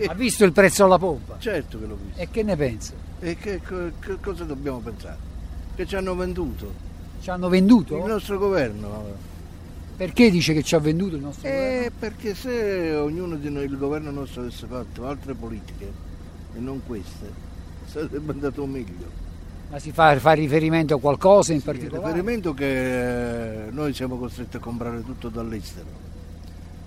Ha 0.04 0.14
visto 0.14 0.44
il 0.44 0.52
prezzo 0.52 0.84
alla 0.84 0.98
pompa? 0.98 1.36
Certo 1.38 1.78
che 1.78 1.86
l'ho 1.86 1.96
visto. 2.02 2.20
E 2.20 2.28
che 2.30 2.42
ne 2.42 2.56
pensa? 2.56 2.92
E 3.20 3.36
che, 3.36 3.60
co- 3.62 3.92
che 4.00 4.16
cosa 4.20 4.44
dobbiamo 4.44 4.78
pensare? 4.78 5.16
Che 5.76 5.86
ci 5.86 5.94
hanno 5.96 6.14
venduto. 6.16 6.72
Ci 7.20 7.30
hanno 7.30 7.48
venduto? 7.48 7.96
Il 7.98 8.04
nostro 8.04 8.38
governo. 8.38 9.30
Perché 9.96 10.30
dice 10.30 10.54
che 10.54 10.62
ci 10.62 10.74
ha 10.74 10.80
venduto 10.80 11.14
il 11.16 11.22
nostro 11.22 11.48
governo? 11.48 11.86
Eh, 11.86 11.90
perché 11.96 12.34
se 12.34 12.94
ognuno 12.96 13.36
di 13.36 13.48
noi, 13.50 13.64
il 13.64 13.78
governo 13.78 14.10
nostro 14.10 14.40
avesse 14.40 14.66
fatto 14.66 15.06
altre 15.06 15.34
politiche 15.34 16.10
e 16.54 16.58
non 16.58 16.80
queste, 16.86 17.30
sarebbe 17.86 18.32
andato 18.32 18.64
meglio. 18.66 19.20
Ma 19.70 19.78
si 19.78 19.90
fa, 19.90 20.18
fa 20.18 20.32
riferimento 20.32 20.94
a 20.96 21.00
qualcosa 21.00 21.52
in 21.52 21.58
Il 21.58 21.64
particolare? 21.64 22.04
riferimento 22.12 22.52
che 22.52 23.66
eh, 23.66 23.70
noi 23.70 23.94
siamo 23.94 24.18
costretti 24.18 24.56
a 24.56 24.60
comprare 24.60 25.02
tutto 25.02 25.28
dall'estero, 25.30 25.86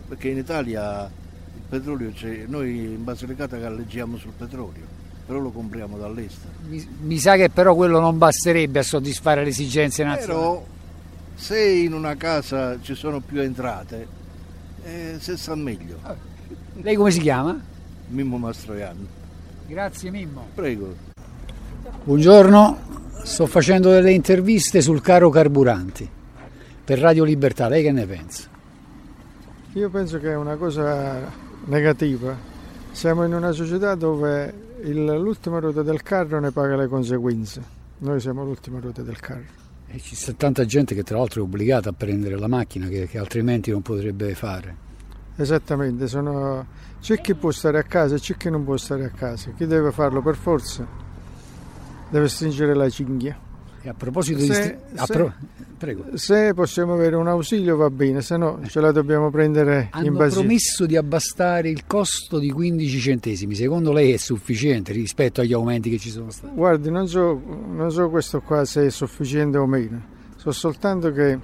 perché 0.07 0.29
in 0.29 0.37
Italia 0.37 1.03
il 1.05 1.61
petrolio 1.67 2.11
c'è, 2.11 2.45
noi 2.47 2.77
in 2.77 3.03
Basilicata 3.03 3.57
galleggiamo 3.57 4.17
sul 4.17 4.33
petrolio, 4.37 4.83
però 5.25 5.39
lo 5.39 5.49
compriamo 5.49 5.97
dall'estero. 5.97 6.53
Mi, 6.67 6.87
mi 7.01 7.17
sa 7.17 7.35
che 7.35 7.49
però 7.49 7.73
quello 7.73 7.99
non 7.99 8.19
basterebbe 8.19 8.79
a 8.79 8.83
soddisfare 8.83 9.41
le 9.43 9.49
esigenze 9.49 10.03
nazionali. 10.03 10.43
Però 10.43 10.65
se 11.33 11.67
in 11.67 11.93
una 11.93 12.15
casa 12.15 12.79
ci 12.81 12.93
sono 12.93 13.19
più 13.19 13.41
entrate, 13.41 14.07
eh, 14.83 15.15
se 15.17 15.37
sta 15.37 15.55
meglio. 15.55 15.97
Lei 16.81 16.95
come 16.95 17.09
si 17.09 17.19
chiama? 17.19 17.59
Mimmo 18.09 18.37
Mastroianni. 18.37 19.07
Grazie 19.67 20.11
Mimmo. 20.11 20.47
Prego. 20.53 20.93
Buongiorno, 22.03 22.77
sto 23.23 23.45
facendo 23.47 23.89
delle 23.89 24.11
interviste 24.11 24.81
sul 24.81 25.01
caro 25.01 25.29
carburanti 25.29 26.07
per 26.83 26.99
Radio 26.99 27.23
Libertà. 27.23 27.67
Lei 27.67 27.81
che 27.83 27.91
ne 27.91 28.05
pensa? 28.05 28.47
Io 29.73 29.89
penso 29.89 30.19
che 30.19 30.31
è 30.31 30.35
una 30.35 30.55
cosa 30.55 31.29
negativa. 31.65 32.35
Siamo 32.91 33.25
in 33.25 33.33
una 33.33 33.51
società 33.51 33.95
dove 33.95 34.53
il- 34.83 35.03
l'ultima 35.03 35.59
ruota 35.59 35.81
del 35.81 36.01
carro 36.03 36.39
ne 36.39 36.51
paga 36.51 36.75
le 36.75 36.87
conseguenze. 36.87 37.61
Noi 37.99 38.19
siamo 38.19 38.43
l'ultima 38.43 38.79
ruota 38.79 39.01
del 39.01 39.19
carro. 39.19 39.63
E 39.87 39.99
ci 39.99 40.15
sta 40.15 40.33
tanta 40.33 40.65
gente 40.65 40.93
che 40.95 41.03
tra 41.03 41.17
l'altro 41.17 41.41
è 41.41 41.43
obbligata 41.43 41.89
a 41.89 41.93
prendere 41.93 42.37
la 42.37 42.47
macchina 42.47 42.87
che, 42.87 43.07
che 43.07 43.17
altrimenti 43.17 43.71
non 43.71 43.81
potrebbe 43.81 44.33
fare. 44.35 44.83
Esattamente, 45.37 46.07
sono... 46.07 46.65
c'è 47.01 47.19
chi 47.19 47.33
può 47.35 47.51
stare 47.51 47.77
a 47.79 47.83
casa 47.83 48.15
e 48.15 48.19
c'è 48.19 48.37
chi 48.37 48.49
non 48.49 48.63
può 48.63 48.77
stare 48.77 49.05
a 49.05 49.09
casa. 49.09 49.51
Chi 49.55 49.65
deve 49.65 49.91
farlo 49.91 50.21
per 50.21 50.35
forza 50.35 50.85
deve 52.09 52.27
stringere 52.27 52.73
la 52.73 52.89
cinghia. 52.89 53.37
E 53.81 53.89
a 53.89 53.93
proposito 53.93 54.39
di... 54.39 54.45
Se- 54.45 54.53
stri- 54.53 54.77
a 54.95 55.05
se- 55.05 55.13
pro- 55.13 55.33
Prego. 55.77 56.05
Se 56.17 56.53
possiamo 56.53 56.93
avere 56.93 57.17
un 57.17 57.27
ausilio 57.27 57.75
va 57.75 57.89
bene, 57.89 58.21
se 58.21 58.37
no 58.37 58.61
ce 58.65 58.79
la 58.79 58.93
dobbiamo 58.93 59.29
prendere 59.29 59.81
in 59.81 59.87
Hanno 59.91 60.11
base. 60.13 60.39
promesso 60.39 60.85
di 60.85 60.95
abbassare 60.95 61.69
il 61.69 61.85
costo 61.85 62.39
di 62.39 62.49
15 62.49 62.99
centesimi. 62.99 63.55
Secondo 63.55 63.91
lei 63.91 64.13
è 64.13 64.17
sufficiente 64.17 64.93
rispetto 64.93 65.41
agli 65.41 65.51
aumenti 65.51 65.89
che 65.89 65.97
ci 65.99 66.09
sono 66.09 66.31
stati? 66.31 66.55
Guardi, 66.55 66.89
non 66.89 67.09
so, 67.09 67.39
non 67.67 67.91
so 67.91 68.09
questo 68.09 68.39
qua 68.39 68.63
se 68.63 68.85
è 68.85 68.89
sufficiente 68.89 69.57
o 69.57 69.65
meno, 69.67 70.01
so 70.37 70.51
soltanto 70.53 71.11
che 71.11 71.37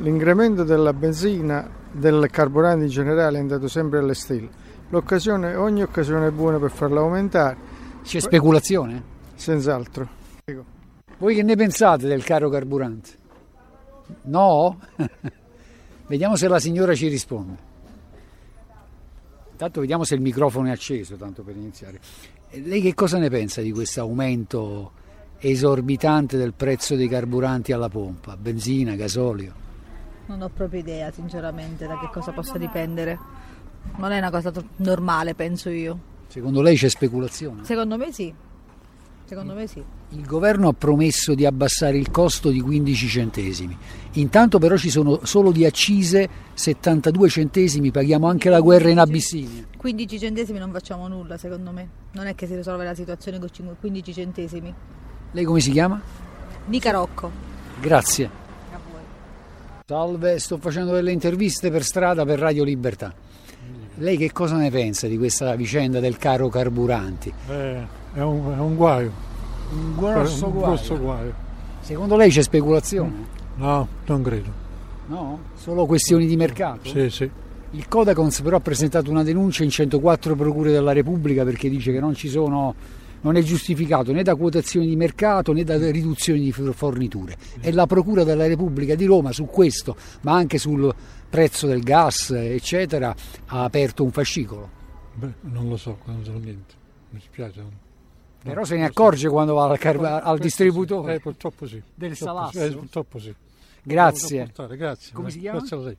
l'incremento 0.00 0.64
della 0.64 0.92
benzina, 0.92 1.68
del 1.90 2.28
carburante 2.30 2.84
in 2.84 2.90
generale 2.90 3.38
è 3.38 3.40
andato 3.40 3.68
sempre 3.68 3.98
alle 3.98 4.14
stelle. 4.14 4.48
L'occasione, 4.90 5.54
ogni 5.54 5.82
occasione 5.82 6.28
è 6.28 6.30
buona 6.30 6.58
per 6.58 6.70
farla 6.70 7.00
aumentare. 7.00 7.56
C'è 8.02 8.20
speculazione? 8.20 9.02
Senz'altro. 9.34 10.08
Prego. 10.44 10.64
Voi 11.18 11.34
che 11.34 11.42
ne 11.42 11.56
pensate 11.56 12.06
del 12.06 12.22
caro 12.22 12.48
carburante? 12.48 13.10
No? 14.22 14.78
vediamo 16.06 16.36
se 16.36 16.46
la 16.46 16.60
signora 16.60 16.94
ci 16.94 17.08
risponde. 17.08 17.64
Intanto 19.52 19.80
vediamo 19.80 20.04
se 20.04 20.14
il 20.14 20.20
microfono 20.20 20.68
è 20.68 20.70
acceso, 20.70 21.16
tanto 21.16 21.42
per 21.42 21.56
iniziare. 21.56 21.98
E 22.50 22.60
Lei 22.60 22.80
che 22.82 22.94
cosa 22.94 23.18
ne 23.18 23.30
pensa 23.30 23.62
di 23.62 23.72
questo 23.72 24.02
aumento 24.02 24.92
esorbitante 25.38 26.36
del 26.36 26.52
prezzo 26.52 26.94
dei 26.94 27.08
carburanti 27.08 27.72
alla 27.72 27.88
pompa? 27.88 28.36
Benzina, 28.36 28.94
gasolio? 28.94 29.64
Non 30.26 30.42
ho 30.42 30.48
proprio 30.48 30.80
idea, 30.80 31.10
sinceramente, 31.12 31.86
da 31.86 31.98
che 31.98 32.08
cosa 32.12 32.32
possa 32.32 32.58
dipendere. 32.58 33.18
Non 33.96 34.10
è 34.10 34.18
una 34.18 34.30
cosa 34.30 34.50
tro- 34.50 34.64
normale, 34.76 35.34
penso 35.34 35.68
io. 35.68 35.98
Secondo 36.26 36.60
lei 36.62 36.76
c'è 36.76 36.88
speculazione? 36.88 37.64
Secondo 37.64 37.96
me 37.96 38.10
sì. 38.12 38.34
Secondo 39.24 39.54
me 39.54 39.66
sì. 39.66 39.82
Il 40.10 40.24
governo 40.24 40.68
ha 40.68 40.72
promesso 40.72 41.34
di 41.34 41.44
abbassare 41.46 41.96
il 41.96 42.10
costo 42.10 42.50
di 42.50 42.60
15 42.60 43.08
centesimi. 43.08 43.76
Intanto 44.12 44.58
però 44.58 44.76
ci 44.76 44.88
sono 44.90 45.20
solo 45.24 45.50
di 45.50 45.64
accise 45.64 46.28
72 46.54 47.28
centesimi, 47.28 47.90
paghiamo 47.90 48.28
anche 48.28 48.48
la 48.50 48.60
guerra 48.60 48.88
in 48.88 48.98
Abissinia. 48.98 49.64
15 49.76 50.18
centesimi 50.18 50.58
non 50.58 50.70
facciamo 50.72 51.08
nulla, 51.08 51.36
secondo 51.38 51.70
me. 51.72 51.88
Non 52.12 52.26
è 52.26 52.34
che 52.34 52.46
si 52.46 52.54
risolve 52.54 52.84
la 52.84 52.94
situazione 52.94 53.38
con 53.38 53.48
cinque- 53.52 53.76
15 53.80 54.12
centesimi. 54.12 54.74
Lei 55.32 55.44
come 55.44 55.60
si 55.60 55.70
chiama? 55.72 56.00
Nica 56.66 56.90
Rocco. 56.92 57.30
Grazie. 57.80 58.44
Salve, 59.88 60.40
sto 60.40 60.58
facendo 60.58 60.90
delle 60.90 61.12
interviste 61.12 61.70
per 61.70 61.84
strada 61.84 62.24
per 62.24 62.40
Radio 62.40 62.64
Libertà. 62.64 63.14
Lei 63.98 64.16
che 64.16 64.32
cosa 64.32 64.56
ne 64.56 64.68
pensa 64.68 65.06
di 65.06 65.16
questa 65.16 65.54
vicenda 65.54 66.00
del 66.00 66.16
caro 66.16 66.48
carburanti? 66.48 67.32
Eh, 67.48 67.86
è, 68.12 68.20
un, 68.20 68.52
è 68.52 68.58
un 68.58 68.74
guaio. 68.74 69.12
Un 69.70 69.94
grosso 69.96 70.46
un 70.46 70.50
guaio. 70.50 70.66
grosso 70.66 70.98
guaio. 70.98 71.34
Secondo 71.82 72.16
lei 72.16 72.30
c'è 72.30 72.42
speculazione? 72.42 73.12
No, 73.54 73.86
non 74.06 74.22
credo. 74.24 74.50
No? 75.06 75.38
Solo 75.54 75.86
questioni 75.86 76.26
di 76.26 76.34
mercato? 76.34 76.88
Sì, 76.88 77.08
sì. 77.08 77.30
Il 77.70 77.86
Codacons 77.86 78.40
però 78.40 78.56
ha 78.56 78.60
presentato 78.60 79.08
una 79.08 79.22
denuncia 79.22 79.62
in 79.62 79.70
104 79.70 80.34
procure 80.34 80.72
della 80.72 80.92
Repubblica 80.92 81.44
perché 81.44 81.68
dice 81.68 81.92
che 81.92 82.00
non 82.00 82.14
ci 82.16 82.28
sono 82.28 82.74
non 83.20 83.36
è 83.36 83.42
giustificato 83.42 84.12
né 84.12 84.22
da 84.22 84.34
quotazioni 84.34 84.86
di 84.86 84.96
mercato 84.96 85.52
né 85.52 85.64
da 85.64 85.76
riduzioni 85.90 86.40
di 86.40 86.52
forniture. 86.52 87.36
E 87.60 87.72
la 87.72 87.86
Procura 87.86 88.24
della 88.24 88.46
Repubblica 88.46 88.94
di 88.94 89.04
Roma 89.04 89.32
su 89.32 89.46
questo, 89.46 89.96
ma 90.22 90.34
anche 90.34 90.58
sul 90.58 90.94
prezzo 91.28 91.66
del 91.66 91.82
gas, 91.82 92.30
eccetera, 92.30 93.14
ha 93.46 93.64
aperto 93.64 94.04
un 94.04 94.12
fascicolo. 94.12 94.70
Beh, 95.14 95.32
non 95.42 95.68
lo 95.68 95.76
so, 95.76 95.98
non 96.04 96.24
so 96.24 96.32
niente, 96.32 96.74
mi 97.10 97.20
spiace. 97.20 97.60
No. 97.60 97.84
Però 98.42 98.64
se 98.64 98.76
ne 98.76 98.84
accorge 98.84 99.28
quando 99.28 99.54
va 99.54 99.68
al, 99.68 99.78
car- 99.78 100.20
al 100.22 100.38
distributore? 100.38 101.12
Sì. 101.12 101.16
Eh, 101.16 101.20
purtroppo 101.20 101.66
sì. 101.66 101.82
Del 101.94 102.10
purtroppo 102.10 102.32
salasso? 102.32 102.62
Eh, 102.62 102.70
purtroppo 102.70 103.18
sì. 103.18 103.34
Grazie. 103.82 104.52
Grazie. 104.68 105.12
Come 105.12 105.30
si 105.30 105.40
chiama? 105.40 105.58
Grazie 105.58 105.76
a 105.76 105.80
lei. 105.80 105.96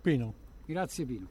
Pino. 0.00 0.34
Grazie 0.66 1.04
Pino. 1.04 1.26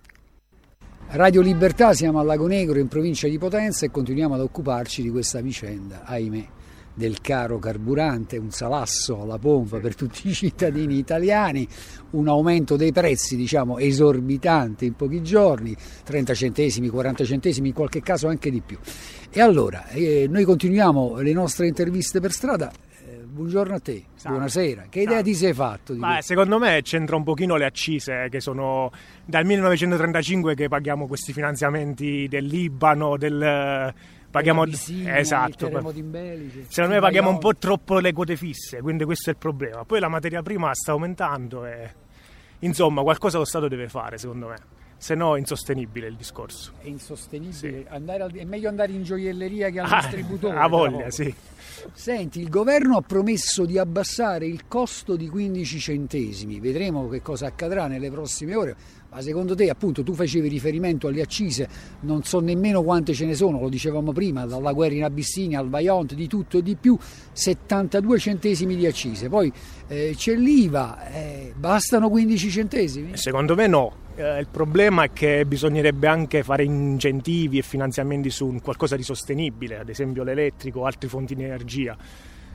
Radio 1.10 1.42
Libertà, 1.42 1.94
siamo 1.94 2.20
a 2.20 2.24
Lago 2.24 2.48
Negro 2.48 2.80
in 2.80 2.88
provincia 2.88 3.28
di 3.28 3.38
Potenza 3.38 3.86
e 3.86 3.92
continuiamo 3.92 4.34
ad 4.34 4.42
occuparci 4.42 5.04
di 5.04 5.12
questa 5.12 5.42
vicenda, 5.42 6.04
ahimè, 6.06 6.48
del 6.96 7.22
caro 7.22 7.60
carburante, 7.60 8.38
un 8.38 8.50
salasso 8.50 9.22
alla 9.22 9.38
pompa 9.38 9.80
per 9.80 9.96
tutti 9.96 10.28
i 10.28 10.34
cittadini 10.34 10.98
italiani, 10.98 11.68
un 12.12 12.28
aumento 12.28 12.76
dei 12.76 12.92
prezzi 12.92 13.36
diciamo 13.36 13.78
esorbitante 13.78 14.86
in 14.86 14.94
pochi 14.96 15.22
giorni, 15.22 15.76
30 16.04 16.34
centesimi, 16.34 16.90
40 16.90 17.24
centesimi, 17.24 17.68
in 17.68 17.74
qualche 17.74 18.02
caso 18.02 18.28
anche 18.28 18.50
di 18.50 18.62
più. 18.62 18.80
E 19.30 19.40
allora, 19.40 19.88
eh, 19.90 20.28
noi 20.28 20.44
continuiamo 20.44 21.20
le 21.20 21.34
nostre 21.34 21.68
interviste 21.68 22.20
per 22.20 22.32
strada. 22.32 22.72
Eh, 23.34 23.36
buongiorno 23.36 23.74
a 23.74 23.80
te, 23.80 24.04
Salve. 24.14 24.38
buonasera. 24.38 24.86
Che 24.90 25.00
idea 25.00 25.16
Salve. 25.16 25.30
ti 25.32 25.36
sei 25.36 25.54
fatto? 25.54 25.96
Ma 25.96 26.22
secondo 26.22 26.60
me 26.60 26.82
c'entra 26.84 27.16
un 27.16 27.24
pochino 27.24 27.56
le 27.56 27.66
accise 27.66 28.28
che 28.30 28.40
sono 28.40 28.92
dal 29.26 29.44
1935 29.44 30.54
che 30.54 30.68
paghiamo 30.68 31.08
questi 31.08 31.34
finanziamenti 31.34 32.28
del 32.30 32.46
Libano, 32.46 33.18
del 33.18 33.94
paghiamo 34.30 34.62
Abissinia, 34.62 35.18
esatto. 35.18 35.70
Belice, 35.70 36.66
Secondo 36.68 36.96
me 36.96 37.02
paghiamo 37.02 37.30
un 37.30 37.40
po' 37.40 37.56
troppo 37.56 38.00
le 38.00 38.14
quote 38.14 38.36
fisse, 38.36 38.82
quindi 38.82 39.04
questo 39.04 39.30
è 39.30 39.34
il 39.34 39.40
problema. 39.40 39.84
Poi 39.84 40.00
la 40.00 40.10
materia 40.10 40.42
prima 40.42 40.74
sta 40.74 40.92
aumentando 40.92 41.66
e 41.66 41.92
insomma 42.60 43.02
qualcosa 43.02 43.38
lo 43.40 43.46
Stato 43.46 43.68
deve 43.68 43.90
fare, 43.90 44.18
secondo 44.18 44.48
me. 44.48 44.56
Se 45.04 45.16
no 45.16 45.36
è 45.36 45.40
insostenibile 45.40 46.08
il 46.08 46.16
discorso. 46.16 46.72
È 46.80 46.88
insostenibile. 46.88 47.84
Andare 47.90 48.24
al- 48.24 48.32
è 48.32 48.46
meglio 48.46 48.70
andare 48.70 48.94
in 48.94 49.04
gioielleria 49.04 49.70
che 49.70 49.82
al 49.82 49.92
Ah, 49.92 50.00
distributore. 50.00 50.58
ha 50.58 50.68
voglia, 50.70 51.12
sì. 51.12 51.34
Senti, 51.92 52.40
il 52.40 52.48
governo 52.48 52.96
ha 52.96 53.02
promesso 53.02 53.66
di 53.66 53.78
abbassare 53.78 54.46
il 54.46 54.66
costo 54.66 55.18
di 55.18 55.28
15 55.28 55.78
centesimi. 55.78 56.62
Vedremo 56.62 57.10
che 57.10 57.22
cosa 57.22 57.48
accadrà 57.48 57.88
nelle 57.88 58.10
prossime 58.10 58.56
ore. 58.56 58.76
Ma 59.12 59.20
secondo 59.22 59.56
te, 59.56 59.70
appunto, 59.70 60.04
tu 60.04 60.14
facevi 60.14 60.48
riferimento 60.48 61.08
alle 61.10 61.22
accise, 61.22 61.68
non 62.02 62.24
so 62.24 62.40
nemmeno 62.40 62.82
quante 62.82 63.14
ce 63.14 63.26
ne 63.26 63.36
sono, 63.36 63.60
lo 63.60 63.68
dicevamo 63.70 64.14
prima, 64.14 64.46
dalla 64.46 64.72
guerra 64.72 64.94
in 64.96 65.04
Abissinia 65.04 65.60
al 65.60 65.68
Vajont, 65.70 66.14
di 66.14 66.28
tutto 66.28 66.60
e 66.60 66.64
di 66.64 66.76
più, 66.76 66.98
72 67.34 68.18
centesimi 68.20 68.76
di 68.78 68.86
accise. 68.88 69.28
Poi 69.28 69.52
eh, 69.88 70.14
c'è 70.16 70.34
l'IVA, 70.36 71.10
eh, 71.12 71.54
bastano 71.56 72.10
15 72.10 72.50
centesimi? 72.50 73.18
Secondo 73.18 73.54
me 73.54 73.68
no. 73.68 74.02
Eh, 74.16 74.40
il 74.40 74.48
problema 74.48 75.04
è 75.04 75.12
che 75.12 75.44
bisognerebbe 75.46 76.08
anche 76.08 76.44
fare 76.44 76.64
incentivi 76.64 77.58
e 77.58 77.62
finanziamenti 77.64 78.30
su 78.30 78.60
qualcosa 78.62 78.96
di 78.96 79.04
sostenibile, 79.04 79.80
ad 79.80 79.90
esempio 79.90 80.24
l'elettrico 80.24 80.82
o 80.82 80.86
altre 80.86 81.10
fonti 81.10 81.36
di 81.36 81.44
energia. 81.44 81.98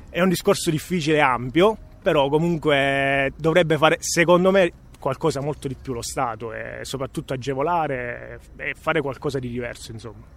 È 0.08 0.20
un 0.20 0.28
discorso 0.28 0.70
difficile 0.70 1.16
e 1.16 1.20
ampio, 1.20 1.76
però 2.00 2.28
comunque 2.28 3.32
dovrebbe 3.36 3.76
fare, 3.76 3.96
secondo 4.00 4.50
me, 4.50 4.72
qualcosa 4.98 5.40
molto 5.40 5.68
di 5.68 5.76
più 5.80 5.92
lo 5.92 6.02
Stato 6.02 6.52
e 6.52 6.80
soprattutto 6.82 7.32
agevolare 7.32 8.40
e 8.56 8.74
fare 8.78 9.00
qualcosa 9.00 9.38
di 9.38 9.48
diverso, 9.48 9.92
insomma. 9.92 10.36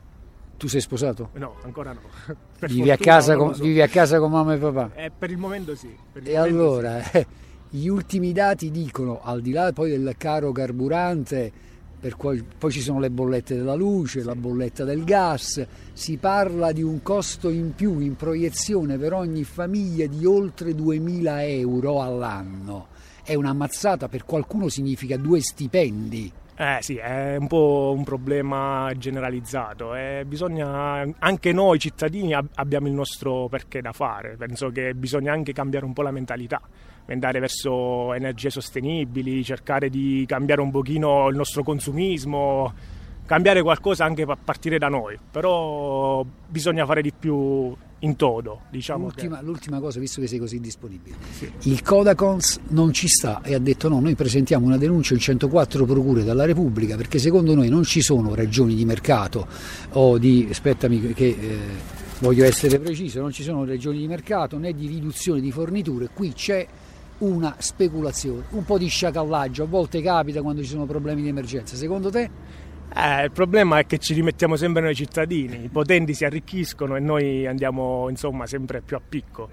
Tu 0.58 0.68
sei 0.68 0.82
sposato? 0.82 1.30
No, 1.34 1.56
ancora 1.64 1.92
no. 1.94 2.02
Vivi 2.68 2.92
a, 2.92 2.98
so. 3.22 3.64
vivi 3.64 3.82
a 3.82 3.88
casa 3.88 4.20
con 4.20 4.30
mamma 4.30 4.54
e 4.54 4.58
papà? 4.58 4.92
Eh, 4.94 5.12
per 5.18 5.32
il 5.32 5.38
momento 5.38 5.74
sì. 5.76 5.88
il 5.88 6.28
E 6.28 6.38
momento 6.38 6.42
allora, 6.42 7.12
eh, 7.12 7.26
gli 7.74 7.88
ultimi 7.88 8.34
dati 8.34 8.70
dicono, 8.70 9.22
al 9.24 9.40
di 9.40 9.54
là 9.54 9.72
poi 9.72 9.92
del 9.92 10.16
caro 10.18 10.52
carburante, 10.52 11.52
cui- 12.18 12.44
poi 12.58 12.70
ci 12.70 12.82
sono 12.82 13.00
le 13.00 13.10
bollette 13.10 13.56
della 13.56 13.76
luce, 13.76 14.26
la 14.26 14.36
bolletta 14.36 14.84
del 14.84 15.06
gas, 15.06 15.66
si 15.94 16.18
parla 16.18 16.74
di 16.74 16.84
un 16.84 17.02
costo 17.02 17.48
in 17.48 17.74
più 17.74 18.00
in 18.00 18.18
proiezione 18.18 18.98
per 18.98 19.14
ogni 19.14 19.46
famiglia 19.46 20.06
di 20.06 20.26
oltre 20.26 20.76
2000 20.76 21.46
euro 21.46 22.02
all'anno. 22.02 22.88
È 23.24 23.36
una 23.36 23.54
mazzata, 23.54 24.10
per 24.10 24.26
qualcuno 24.26 24.68
significa 24.68 25.16
due 25.16 25.40
stipendi. 25.40 26.30
Eh 26.54 26.80
sì, 26.82 26.98
è 26.98 27.38
un 27.38 27.48
po' 27.48 27.94
un 27.96 28.04
problema 28.04 28.92
generalizzato 28.98 29.96
e 29.96 30.26
bisogna, 30.28 31.08
anche 31.20 31.54
noi 31.54 31.80
cittadini 31.80 32.34
ab- 32.34 32.50
abbiamo 32.56 32.88
il 32.88 32.94
nostro 32.94 33.48
perché 33.48 33.82
da 33.82 33.94
fare, 33.94 34.36
penso 34.38 34.70
che 34.72 34.94
bisogna 34.94 35.32
anche 35.32 35.54
cambiare 35.54 35.86
un 35.86 35.94
po' 35.94 36.02
la 36.02 36.12
mentalità, 36.12 36.62
andare 37.08 37.40
verso 37.40 38.14
energie 38.14 38.50
sostenibili, 38.50 39.44
cercare 39.44 39.90
di 39.90 40.24
cambiare 40.28 40.62
un 40.62 40.72
pochino 40.72 41.28
il 41.30 41.36
nostro 41.36 41.64
consumismo, 41.64 42.74
cambiare 43.26 43.62
qualcosa 43.62 44.06
anche 44.06 44.24
a 44.24 44.38
partire 44.42 44.78
da 44.78 44.88
noi, 44.88 45.18
però 45.30 46.26
bisogna 46.48 46.86
fare 46.86 47.02
di 47.02 47.12
più 47.18 47.74
in 48.04 48.16
todo, 48.16 48.62
diciamo. 48.72 49.08
che- 49.08 49.22
L'ultima, 49.22 49.42
l'ultima 49.42 49.80
cosa, 49.80 50.00
visto 50.00 50.20
che 50.22 50.28
sei 50.28 50.40
così 50.40 50.60
disponibile. 50.60 51.16
Il 51.64 51.82
Codacons 51.84 52.60
non 52.70 52.92
ci 52.94 53.08
sta 53.08 53.42
e 53.44 53.54
ha 53.54 53.60
detto 53.60 53.90
no, 53.90 54.00
noi 54.00 54.16
presentiamo 54.16 54.66
una 54.66 54.78
denuncia 54.78 55.14
in 55.14 55.20
104 55.20 55.86
procure 55.86 56.24
dalla 56.24 56.46
Repubblica 56.46 56.96
perché 56.96 57.20
secondo 57.20 57.54
noi 57.54 57.70
non 57.70 57.84
ci 57.84 58.02
sono 58.02 58.34
ragioni 58.34 58.74
di 58.74 58.86
mercato 58.86 59.48
o 59.92 60.18
di, 60.18 60.48
aspettami 60.50 61.14
che 61.14 61.28
eh, 61.28 61.58
voglio 62.20 62.44
essere 62.44 62.80
preciso, 62.80 63.22
non 63.22 63.32
ci 63.32 63.44
sono 63.44 63.66
ragioni 63.66 64.00
di 64.00 64.08
mercato 64.08 64.58
né 64.58 64.74
di 64.74 64.88
riduzione 64.88 65.40
di 65.40 65.52
forniture, 65.52 66.10
qui 66.14 66.34
c'è 66.34 66.68
una 67.22 67.56
speculazione, 67.60 68.44
un 68.52 68.64
po' 68.64 68.78
di 68.78 68.88
sciacallaggio, 68.88 69.64
a 69.64 69.68
volte 69.68 70.02
capita 70.02 70.42
quando 70.42 70.62
ci 70.62 70.70
sono 70.70 70.86
problemi 70.86 71.22
di 71.22 71.30
emergenza. 71.30 71.76
Secondo 71.76 72.10
te? 72.10 72.30
Eh, 72.94 73.24
il 73.24 73.32
problema 73.32 73.80
è 73.80 73.86
che 73.86 74.00
ci 74.00 74.14
rimettiamo 74.14 74.56
sempre 74.56 74.82
noi 74.82 74.96
cittadini, 74.96 75.64
i 75.64 75.70
potenti 75.70 76.14
si 76.14 76.26
arricchiscono 76.26 76.96
e 76.96 77.00
noi 77.00 77.48
andiamo 77.48 78.10
insomma 78.10 78.46
sempre 78.46 78.82
più 78.82 78.98
a 78.98 79.02
picco. 79.08 79.50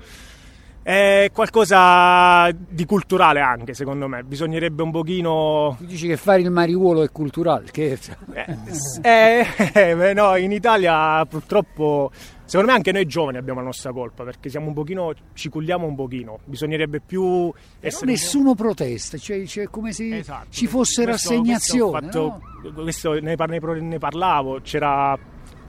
È 0.89 1.31
qualcosa 1.35 2.51
di 2.51 2.87
culturale 2.87 3.43
anche 3.43 3.75
secondo 3.75 4.09
me, 4.09 4.23
bisognerebbe 4.23 4.83
un 4.83 4.91
pochino... 4.91 5.77
Tu 5.79 5.85
dici 5.85 6.07
che 6.07 6.17
fare 6.17 6.41
il 6.41 6.51
mariuolo 6.51 7.03
è 7.03 7.11
culturale, 7.13 7.67
scherzo. 7.67 8.13
Eh, 9.03 9.47
eh, 9.75 9.95
beh, 9.95 10.15
no, 10.15 10.35
in 10.37 10.51
Italia 10.51 11.23
purtroppo, 11.27 12.11
secondo 12.47 12.71
me 12.71 12.77
anche 12.79 12.91
noi 12.93 13.05
giovani 13.05 13.37
abbiamo 13.37 13.59
la 13.61 13.67
nostra 13.67 13.93
colpa 13.93 14.25
perché 14.25 14.49
siamo 14.49 14.69
un 14.69 14.73
pochino, 14.73 15.13
ci 15.35 15.51
culliamo 15.51 15.87
un 15.87 15.95
pochino, 15.95 16.39
bisognerebbe 16.47 17.01
più 17.01 17.53
essere... 17.81 18.11
nessuno 18.13 18.55
protesta, 18.55 19.19
cioè, 19.19 19.45
cioè 19.45 19.67
come 19.67 19.93
se 19.93 20.17
Esatto. 20.17 20.47
ci 20.49 20.67
fosse 20.67 21.05
Questo- 21.05 21.29
rassegnazione. 21.35 22.01
Questo, 22.01 22.41
fatto- 22.63 22.73
questo 22.81 23.13
ne, 23.21 23.37
ne 23.37 23.99
parlavo, 23.99 24.61
c'era 24.63 25.19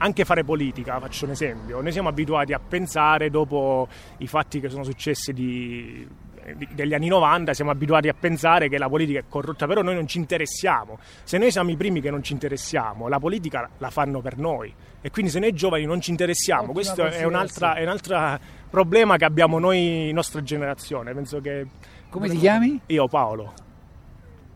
anche 0.02 0.24
fare 0.24 0.44
politica, 0.44 0.98
faccio 0.98 1.26
un 1.26 1.32
esempio. 1.32 1.80
Noi 1.80 1.92
siamo 1.92 2.08
abituati 2.08 2.52
a 2.54 2.58
pensare 2.58 3.28
dopo 3.30 3.86
i 4.18 4.26
fatti 4.26 4.58
che 4.60 4.68
sono 4.70 4.82
successi 4.82 5.32
di- 5.34 6.08
di- 6.56 6.68
degli 6.72 6.94
anni 6.94 7.08
90, 7.08 7.52
siamo 7.52 7.70
abituati 7.70 8.08
a 8.08 8.14
pensare 8.18 8.68
che 8.68 8.78
la 8.78 8.88
politica 8.88 9.18
è 9.18 9.24
corrotta, 9.28 9.66
però 9.66 9.82
noi 9.82 9.94
non 9.94 10.06
ci 10.06 10.16
interessiamo. 10.18 10.98
Se 11.22 11.36
noi 11.36 11.50
siamo 11.50 11.70
i 11.70 11.76
primi 11.76 12.00
che 12.00 12.10
non 12.10 12.22
ci 12.22 12.32
interessiamo, 12.32 13.08
la 13.08 13.18
politica 13.18 13.68
la 13.76 13.90
fanno 13.90 14.20
per 14.20 14.38
noi. 14.38 14.72
E 15.02 15.10
quindi 15.10 15.30
se 15.30 15.38
noi 15.38 15.52
giovani 15.52 15.84
non 15.84 16.00
ci 16.00 16.10
interessiamo, 16.10 16.70
Ottima 16.70 16.74
questo 16.74 17.04
è 17.04 17.24
un 17.24 17.34
altro 17.34 18.38
problema 18.70 19.16
che 19.16 19.24
abbiamo 19.26 19.58
noi, 19.58 20.10
nostra 20.12 20.42
generazione. 20.42 21.12
Penso 21.12 21.40
che... 21.40 21.66
Come 22.08 22.28
ti 22.28 22.38
chiami? 22.38 22.80
Io 22.86 23.06
Paolo. 23.06 23.52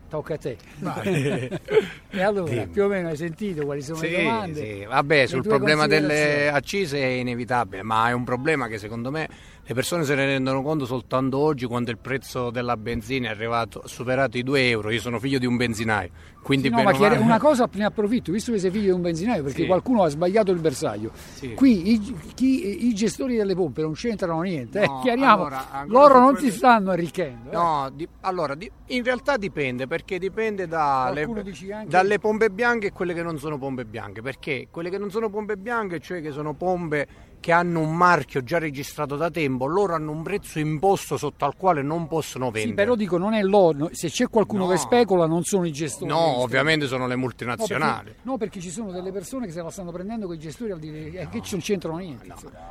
Tocca 0.09 0.33
a 0.35 0.37
te. 0.37 0.57
E 2.15 2.21
allora, 2.21 2.49
Dimmi. 2.49 2.67
più 2.67 2.83
o 2.83 2.87
meno 2.87 3.09
hai 3.09 3.17
sentito 3.17 3.65
quali 3.65 3.81
sono 3.81 3.97
Sì, 3.97 4.09
le 4.09 4.23
domande? 4.23 4.53
sì. 4.53 4.85
Vabbè, 4.85 5.25
sul 5.27 5.41
problema 5.41 5.85
delle 5.85 6.47
accise 6.49 6.97
è 6.97 7.05
inevitabile, 7.07 7.83
ma 7.83 8.07
è 8.07 8.13
un 8.13 8.23
problema 8.23 8.67
che 8.67 8.77
secondo 8.77 9.11
me 9.11 9.27
le 9.67 9.73
persone 9.73 10.03
se 10.03 10.13
ne 10.13 10.25
rendono 10.25 10.61
conto 10.61 10.85
soltanto 10.85 11.37
oggi 11.39 11.65
quando 11.65 11.89
il 11.89 11.97
prezzo 11.97 12.51
della 12.51 12.77
benzina 12.77 13.29
è 13.29 13.31
arrivato, 13.31 13.79
ha 13.79 13.87
superato 13.87 14.37
i 14.37 14.43
2 14.43 14.69
euro. 14.69 14.91
Io 14.91 14.99
sono 14.99 15.19
figlio 15.19 15.39
di 15.39 15.47
un 15.47 15.55
benzinaio, 15.57 16.09
quindi 16.43 16.67
Sì, 16.67 16.73
no, 16.75 16.83
ma 16.83 16.91
male- 16.91 17.17
una 17.17 17.39
cosa 17.39 17.67
ne 17.73 17.85
approfitto, 17.85 18.31
visto 18.31 18.51
che 18.51 18.59
sei 18.59 18.69
figlio 18.69 18.85
di 18.85 18.91
un 18.91 19.01
benzinaio, 19.01 19.41
perché 19.41 19.61
Sì. 19.61 19.67
qualcuno 19.67 20.03
ha 20.03 20.09
sbagliato 20.09 20.51
il 20.51 20.59
bersaglio. 20.59 21.09
Sì. 21.15 21.55
Qui 21.55 21.91
i, 21.93 22.15
chi- 22.35 22.85
i 22.87 22.93
gestori 22.93 23.35
delle 23.37 23.55
pompe 23.55 23.81
non 23.81 23.93
c'entrano 23.93 24.39
niente, 24.41 24.81
eh, 24.81 24.85
No, 24.87 24.99
chiariamo, 25.01 25.33
allora, 25.45 25.83
loro 25.87 26.19
non 26.19 26.37
si 26.37 26.51
stanno 26.51 26.91
arricchendo. 26.91 27.49
eh. 27.49 27.53
No, 27.53 27.89
di- 27.91 28.07
allora 28.21 28.53
di- 28.53 28.69
in 28.89 29.03
realtà 29.03 29.35
dipende 29.37 29.87
perché 29.87 30.19
dipende 30.19 30.67
Qualcuno 30.67 31.41
dice 31.41 31.73
anche- 31.73 31.89
dalle 31.89 32.19
pompe 32.19 32.51
bianche 32.51 32.87
e 32.87 32.91
quelle 32.91 33.13
che 33.15 33.23
non 33.23 33.39
sono 33.39 33.57
pompe 33.57 33.83
bianche. 33.85 34.21
Perché 34.21 34.67
quelle 34.69 34.91
che 34.91 34.99
non 34.99 35.09
sono 35.09 35.29
pompe 35.31 35.57
bianche, 35.57 35.99
cioè 35.99 36.21
che 36.21 36.29
sono 36.31 36.53
pompe 36.53 37.07
che 37.45 37.51
hanno 37.51 37.79
un 37.79 37.95
marchio 37.95 38.43
già 38.43 38.57
registrato 38.57 39.15
da 39.15 39.29
tempo, 39.29 39.67
loro 39.67 39.93
hanno 39.93 40.09
un 40.09 40.23
prezzo 40.23 40.57
imposto 40.57 41.15
sotto 41.15 41.45
al 41.45 41.55
quale 41.55 41.83
non 41.83 42.07
possono 42.07 42.45
vendere. 42.45 42.69
Sì, 42.69 42.73
però 42.73 42.95
dico, 42.95 43.19
non 43.19 43.35
è 43.35 43.43
loro, 43.43 43.89
se 43.91 44.09
c'è 44.09 44.27
qualcuno 44.29 44.65
No. 44.65 44.71
che 44.71 44.77
specula 44.77 45.27
non 45.27 45.43
sono 45.43 45.67
i 45.67 45.71
gestori. 45.71 46.09
No, 46.09 46.39
ovviamente 46.39 46.87
sono 46.87 47.05
le 47.05 47.13
No 47.13 47.19
multinazionali. 47.21 48.05
perché, 48.05 48.19
no, 48.23 48.37
perché 48.39 48.59
ci 48.59 48.71
sono 48.71 48.91
delle 48.91 49.11
persone 49.11 49.45
che 49.45 49.51
se 49.51 49.61
la 49.61 49.69
stanno 49.69 49.91
prendendo 49.91 50.25
con 50.25 50.33
i 50.33 50.39
gestori 50.39 50.71
al 50.71 50.79
dire 50.79 51.05
eh, 51.21 51.29
che 51.29 51.43
non 51.51 51.59
c'entrano 51.59 51.97
niente. 51.97 52.25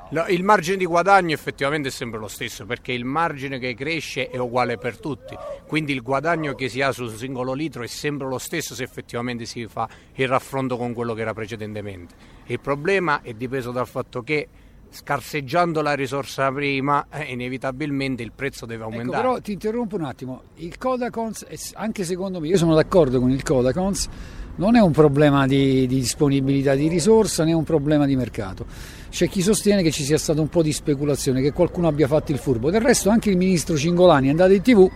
No, 0.08 0.26
il 0.26 0.42
margine 0.42 0.76
di 0.76 0.86
guadagno 0.86 1.32
effettivamente 1.32 1.86
è 1.86 1.92
sempre 1.92 2.18
lo 2.18 2.26
stesso 2.26 2.66
perché 2.66 2.90
il 2.90 3.04
margine 3.04 3.60
che 3.60 3.74
cresce 3.76 4.28
è 4.28 4.38
uguale 4.38 4.76
per 4.76 4.98
tutti, 4.98 5.36
quindi 5.68 5.92
il 5.92 6.02
guadagno 6.02 6.54
che 6.56 6.68
si 6.68 6.80
ha 6.82 6.90
sul 6.90 7.14
singolo 7.14 7.52
litro 7.52 7.84
è 7.84 7.86
sempre 7.86 8.26
lo 8.26 8.38
stesso 8.38 8.74
se 8.74 8.82
effettivamente 8.82 9.44
si 9.44 9.68
fa 9.68 9.88
il 10.14 10.26
raffronto 10.26 10.76
con 10.76 10.92
quello 10.94 11.14
che 11.14 11.20
era 11.20 11.32
precedentemente. 11.32 12.14
Il 12.46 12.58
problema 12.58 13.22
è 13.22 13.32
dipeso 13.34 13.70
dal 13.70 13.86
fatto 13.86 14.22
che 14.24 14.48
scarseggiando 14.94 15.82
la 15.82 15.94
risorsa 15.94 16.50
prima 16.52 17.06
eh, 17.10 17.24
inevitabilmente 17.32 18.22
il 18.22 18.32
prezzo 18.34 18.64
deve 18.64 18.84
Ecco, 18.84 18.92
aumentare. 18.92 19.22
però 19.22 19.40
ti 19.40 19.52
interrompo 19.52 19.96
un 19.96 20.04
attimo, 20.04 20.42
il 20.56 20.78
Codacons, 20.78 21.44
è- 21.46 21.56
anche 21.74 22.04
secondo 22.04 22.40
me, 22.40 22.48
io 22.48 22.56
sono 22.56 22.74
d'accordo 22.74 23.18
con 23.20 23.30
il 23.30 23.42
Codacons, 23.42 24.08
non 24.56 24.76
è 24.76 24.80
un 24.80 24.92
problema 24.92 25.46
di, 25.48 25.86
di 25.88 25.96
disponibilità 25.96 26.74
di 26.76 26.86
risorsa 26.86 27.42
né 27.42 27.52
un 27.52 27.64
problema 27.64 28.06
di 28.06 28.14
mercato. 28.14 28.64
C'è 29.10 29.28
chi 29.28 29.42
sostiene 29.42 29.82
che 29.82 29.90
ci 29.90 30.04
sia 30.04 30.16
stato 30.18 30.40
un 30.40 30.48
po' 30.48 30.62
di 30.62 30.72
speculazione, 30.72 31.40
che 31.42 31.52
qualcuno 31.52 31.88
abbia 31.88 32.06
fatto 32.06 32.30
il 32.30 32.38
furbo. 32.38 32.70
Del 32.70 32.80
resto 32.80 33.10
anche 33.10 33.30
il 33.30 33.36
ministro 33.36 33.76
Cingolani 33.76 34.28
è 34.28 34.30
andato 34.30 34.52
in 34.52 34.62
tv, 34.62 34.88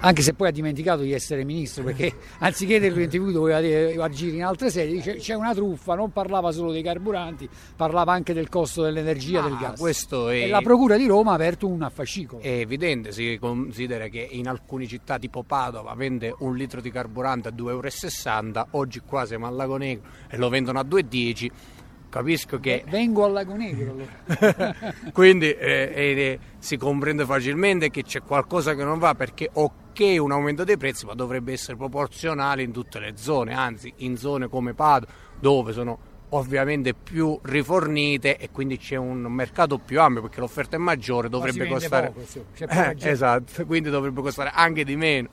anche 0.00 0.22
se 0.22 0.34
poi 0.34 0.48
ha 0.48 0.50
dimenticato 0.52 1.02
di 1.02 1.12
essere 1.12 1.44
ministro, 1.44 1.82
perché 1.84 2.12
anziché 2.38 2.76
in 2.76 3.08
tv 3.08 3.30
doveva 3.32 3.60
dire- 3.60 3.94
agire 4.00 4.36
in 4.36 4.44
altre 4.44 4.70
sedi, 4.70 4.92
dice 4.94 5.16
c'è 5.16 5.34
una 5.34 5.54
truffa, 5.54 5.94
non 5.94 6.12
parlava 6.12 6.52
solo 6.52 6.72
dei 6.72 6.82
carburanti, 6.82 7.48
parlava 7.76 8.12
anche 8.12 8.32
del 8.32 8.48
costo 8.48 8.82
dell'energia, 8.82 9.40
del 9.40 9.52
Ah, 9.54 9.58
gas. 9.60 9.80
questo 9.80 10.28
è- 10.28 10.42
E 10.44 10.48
la 10.48 10.60
Procura 10.60 10.96
di 10.96 11.06
Roma 11.06 11.32
ha 11.32 11.34
aperto 11.34 11.66
un 11.66 11.82
affascicolo. 11.82 12.42
È 12.42 12.48
evidente, 12.48 13.12
si 13.12 13.36
considera 13.40 14.06
che 14.08 14.26
in 14.30 14.46
alcune 14.48 14.86
città 14.86 15.18
tipo 15.18 15.42
Padova 15.42 15.94
vende 15.94 16.34
un 16.38 16.54
litro 16.56 16.80
di 16.80 16.90
carburante 16.90 17.48
a 17.48 17.52
2,60 17.52 18.60
euro, 18.60 18.78
oggi 18.78 19.00
qua 19.04 19.26
siamo 19.26 19.46
al 19.46 19.54
Lago 19.56 19.76
Negro 19.76 20.08
e 20.28 20.36
lo 20.36 20.48
vendono 20.48 20.78
a 20.78 20.84
2,10 20.84 21.44
euro. 21.44 21.76
Capisco 22.18 22.58
che 22.58 22.82
Vengo 22.88 23.26
al 23.26 23.32
Lago 23.32 23.54
Negro 23.54 23.92
allora. 23.92 24.74
quindi 25.14 25.52
eh, 25.52 25.92
eh, 25.94 26.38
si 26.58 26.76
comprende 26.76 27.24
facilmente 27.24 27.90
che 27.90 28.02
c'è 28.02 28.22
qualcosa 28.22 28.74
che 28.74 28.82
non 28.82 28.98
va 28.98 29.14
perché 29.14 29.48
ok 29.52 30.16
un 30.18 30.32
aumento 30.32 30.64
dei 30.64 30.76
prezzi 30.76 31.06
ma 31.06 31.14
dovrebbe 31.14 31.52
essere 31.52 31.76
proporzionale 31.76 32.62
in 32.62 32.72
tutte 32.72 32.98
le 32.98 33.12
zone, 33.14 33.54
anzi 33.54 33.92
in 33.98 34.16
zone 34.16 34.48
come 34.48 34.74
Padova 34.74 35.06
dove 35.38 35.72
sono 35.72 35.98
ovviamente 36.30 36.92
più 36.92 37.38
rifornite 37.40 38.36
e 38.36 38.50
quindi 38.50 38.78
c'è 38.78 38.96
un 38.96 39.20
mercato 39.20 39.78
più 39.78 40.00
ampio 40.00 40.22
perché 40.22 40.40
l'offerta 40.40 40.74
è 40.74 40.80
maggiore, 40.80 41.28
dovrebbe 41.28 41.68
costare 41.68 42.10
poco, 42.10 42.26
Eh, 42.68 42.96
esatto, 42.98 43.62
quindi 43.64 43.90
dovrebbe 43.90 44.22
costare 44.22 44.50
anche 44.52 44.82
di 44.82 44.96
meno. 44.96 45.28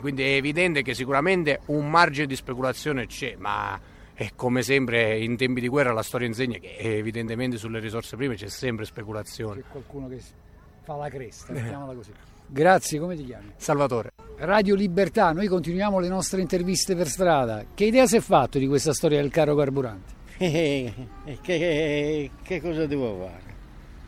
Quindi 0.00 0.24
è 0.24 0.34
evidente 0.34 0.82
che 0.82 0.92
sicuramente 0.92 1.60
un 1.66 1.88
margine 1.88 2.26
di 2.26 2.34
speculazione 2.34 3.06
c'è, 3.06 3.36
ma 3.38 3.80
è 4.18 4.30
come 4.34 4.62
sempre 4.62 5.18
in 5.18 5.36
tempi 5.36 5.60
di 5.60 5.68
guerra 5.68 5.92
la 5.92 6.02
storia 6.02 6.26
insegna 6.26 6.56
che 6.58 6.74
evidentemente 6.78 7.58
sulle 7.58 7.78
risorse 7.80 8.16
prime 8.16 8.34
c'è 8.34 8.48
sempre 8.48 8.86
speculazione. 8.86 9.60
C'è 9.60 9.66
qualcuno 9.70 10.08
che 10.08 10.18
fa 10.82 10.96
la 10.96 11.08
cresta, 11.10 11.52
mettiamola 11.52 11.92
così. 11.92 12.12
Grazie, 12.48 12.98
come 12.98 13.14
ti 13.14 13.24
chiami? 13.26 13.52
Salvatore. 13.56 14.12
Radio 14.38 14.74
Libertà, 14.74 15.32
noi 15.32 15.48
continuiamo 15.48 15.98
le 15.98 16.08
nostre 16.08 16.40
interviste 16.40 16.94
per 16.94 17.08
strada. 17.08 17.64
Che 17.74 17.84
idea 17.84 18.06
si 18.06 18.16
è 18.16 18.20
fatto 18.20 18.58
di 18.58 18.66
questa 18.66 18.94
storia 18.94 19.20
del 19.20 19.30
caro 19.30 19.54
carburante? 19.54 20.14
Eh, 20.38 20.92
che, 21.24 21.40
che- 21.42 22.30
che 22.42 22.60
cosa 22.60 22.86
devo 22.86 23.16
fare? 23.18 23.54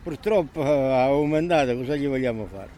Purtroppo 0.03 0.63
ha 0.63 1.05
aumentato, 1.05 1.75
cosa 1.77 1.97
gli 1.97 2.07
vogliamo 2.07 2.47
fare? 2.51 2.69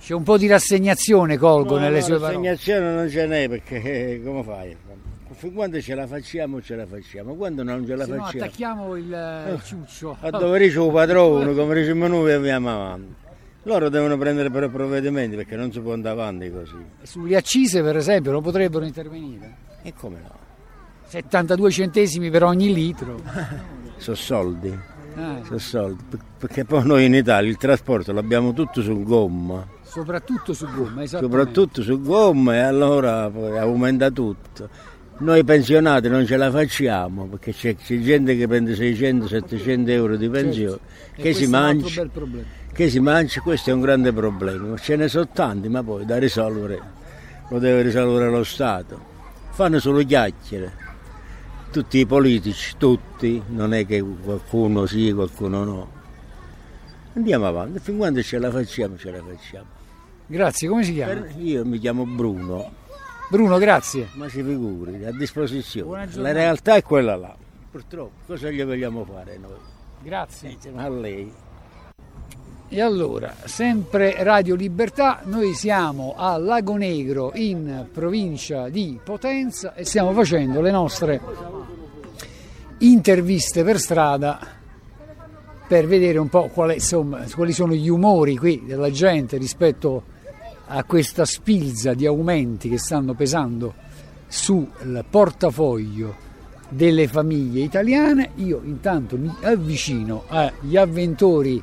C'è 0.00 0.14
un 0.14 0.22
po' 0.24 0.36
di 0.36 0.48
rassegnazione, 0.48 1.36
colgo, 1.38 1.76
No, 1.76 1.80
nelle 1.82 1.98
no, 2.00 2.04
sue 2.04 2.18
parole. 2.18 2.32
Rassegnazione 2.50 2.92
non 2.94 3.08
ce 3.08 3.26
n'è 3.26 3.48
perché 3.48 4.14
eh, 4.14 4.22
come 4.22 4.42
fai? 4.42 4.76
Quando 5.50 5.80
ce 5.80 5.94
la 5.94 6.06
facciamo, 6.06 6.60
ce 6.62 6.76
la 6.76 6.86
facciamo, 6.86 7.34
quando 7.34 7.62
non 7.62 7.84
ce 7.86 7.96
la 7.96 8.04
Se 8.04 8.10
no 8.14 8.22
facciamo. 8.24 8.44
attacchiamo 8.44 8.96
il 8.96 9.12
eh, 9.12 9.58
ciuccio. 9.64 10.16
A 10.20 10.30
dove 10.30 10.58
dice 10.58 10.80
il 10.80 10.90
padrone, 10.92 11.52
come 11.56 11.74
diciamo 11.74 12.06
noi, 12.06 12.32
andiamo 12.32 12.70
avanti. 12.70 13.14
Loro 13.64 13.88
devono 13.88 14.18
prendere 14.18 14.50
però 14.50 14.68
provvedimenti 14.68 15.36
perché 15.36 15.54
non 15.56 15.70
si 15.72 15.80
può 15.80 15.92
andare 15.92 16.18
avanti 16.20 16.50
così. 16.50 16.74
Sulle 17.02 17.36
accise, 17.36 17.80
per 17.82 17.96
esempio, 17.96 18.32
non 18.32 18.42
potrebbero 18.42 18.84
intervenire. 18.84 19.56
E 19.82 19.92
come 19.94 20.18
no? 20.20 20.40
72 21.06 21.70
centesimi 21.70 22.30
per 22.30 22.42
ogni 22.44 22.72
litro. 22.72 23.20
Sono 23.98 24.16
soldi. 24.16 24.68
Eh, 24.68 25.40
Sono 25.44 25.58
soldi. 25.58 26.02
Per- 26.08 26.20
Perché 26.38 26.64
poi 26.64 26.84
noi 26.86 27.04
in 27.04 27.14
Italia 27.14 27.48
il 27.50 27.56
trasporto 27.56 28.12
l'abbiamo 28.12 28.52
tutto 28.52 28.82
sul 28.82 29.04
gomma. 29.04 29.64
soprattutto 29.82 30.52
su 30.54 30.66
gomma, 30.66 31.02
esattamente. 31.02 31.18
soprattutto 31.20 31.82
su 31.82 32.00
gomma 32.00 32.54
e 32.54 32.58
allora 32.60 33.30
poi 33.30 33.58
aumenta 33.58 34.10
tutto. 34.10 34.68
Noi 35.18 35.44
pensionati 35.44 36.08
non 36.08 36.26
ce 36.26 36.36
la 36.36 36.50
facciamo 36.50 37.26
perché 37.26 37.52
c'è, 37.52 37.76
c'è 37.76 38.00
gente 38.00 38.36
che 38.36 38.48
prende 38.48 38.74
600-700 38.74 39.88
euro 39.90 40.16
di 40.16 40.28
pensione, 40.28 40.78
Certo. 41.14 41.22
Che 41.22 41.34
si 41.34 41.46
mangia, 41.46 42.08
che 42.72 42.88
si 42.88 42.98
mangia, 42.98 43.40
questo 43.40 43.70
è 43.70 43.72
un 43.72 43.80
grande 43.80 44.12
problema. 44.12 44.76
Ce 44.78 44.96
ne 44.96 45.08
sono 45.08 45.28
tanti, 45.28 45.68
ma 45.68 45.82
poi 45.82 46.04
da 46.04 46.18
risolvere 46.18 46.80
lo 47.48 47.58
deve 47.58 47.82
risolvere 47.82 48.30
lo 48.30 48.42
Stato. 48.42 49.10
Fanno 49.50 49.78
solo 49.78 50.02
chiacchiere, 50.02 50.72
tutti 51.70 51.98
i 51.98 52.06
politici, 52.06 52.74
tutti, 52.78 53.40
non 53.48 53.74
è 53.74 53.86
che 53.86 54.02
qualcuno 54.02 54.86
sì, 54.86 55.12
qualcuno 55.12 55.64
no. 55.64 55.90
Andiamo 57.14 57.46
avanti, 57.46 57.78
fin 57.78 57.98
quando 57.98 58.22
ce 58.22 58.38
la 58.38 58.50
facciamo, 58.50 58.96
ce 58.96 59.10
la 59.10 59.22
facciamo. 59.22 59.66
Grazie, 60.26 60.68
come 60.68 60.82
si 60.82 60.94
chiama? 60.94 61.26
Io 61.38 61.64
mi 61.64 61.78
chiamo 61.78 62.06
Bruno. 62.06 62.80
Bruno, 63.32 63.56
grazie. 63.56 64.08
Ma 64.12 64.28
si 64.28 64.42
figuri, 64.42 65.06
a 65.06 65.10
disposizione. 65.10 66.06
La 66.16 66.32
realtà 66.32 66.74
è 66.74 66.82
quella 66.82 67.16
là. 67.16 67.34
Purtroppo, 67.70 68.12
cosa 68.26 68.50
gli 68.50 68.62
vogliamo 68.62 69.06
fare 69.06 69.38
noi? 69.38 69.56
Grazie. 70.02 70.54
A 70.74 70.90
lei. 70.90 71.32
E 72.68 72.80
allora, 72.82 73.34
sempre 73.44 74.22
Radio 74.22 74.54
Libertà, 74.54 75.20
noi 75.24 75.54
siamo 75.54 76.12
a 76.14 76.36
Lago 76.36 76.76
Negro 76.76 77.32
in 77.32 77.86
provincia 77.90 78.68
di 78.68 79.00
Potenza 79.02 79.74
e 79.76 79.86
stiamo 79.86 80.12
facendo 80.12 80.60
le 80.60 80.70
nostre 80.70 81.18
interviste 82.80 83.64
per 83.64 83.78
strada 83.78 84.46
per 85.66 85.86
vedere 85.86 86.18
un 86.18 86.28
po' 86.28 86.48
quali 86.48 86.80
sono 86.80 87.72
gli 87.72 87.88
umori 87.88 88.36
qui 88.36 88.62
della 88.66 88.90
gente 88.90 89.38
rispetto 89.38 90.11
a 90.74 90.84
questa 90.84 91.26
spilza 91.26 91.92
di 91.92 92.06
aumenti 92.06 92.70
che 92.70 92.78
stanno 92.78 93.12
pesando 93.12 93.74
sul 94.26 95.04
portafoglio 95.08 96.14
delle 96.70 97.08
famiglie 97.08 97.60
italiane. 97.60 98.30
Io 98.36 98.62
intanto 98.64 99.18
mi 99.18 99.30
avvicino 99.42 100.24
agli 100.28 100.78
avventori 100.78 101.62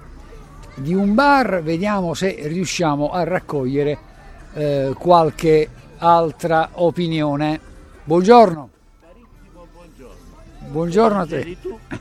di 0.75 0.93
un 0.93 1.15
bar, 1.15 1.63
vediamo 1.63 2.13
se 2.13 2.37
riusciamo 2.43 3.09
a 3.09 3.23
raccogliere 3.23 3.97
eh, 4.53 4.93
qualche 4.95 5.67
altra 5.97 6.69
opinione. 6.73 7.59
Buongiorno. 8.03 8.69
Buongiorno 10.69 11.19
a 11.19 11.25
te. 11.25 11.57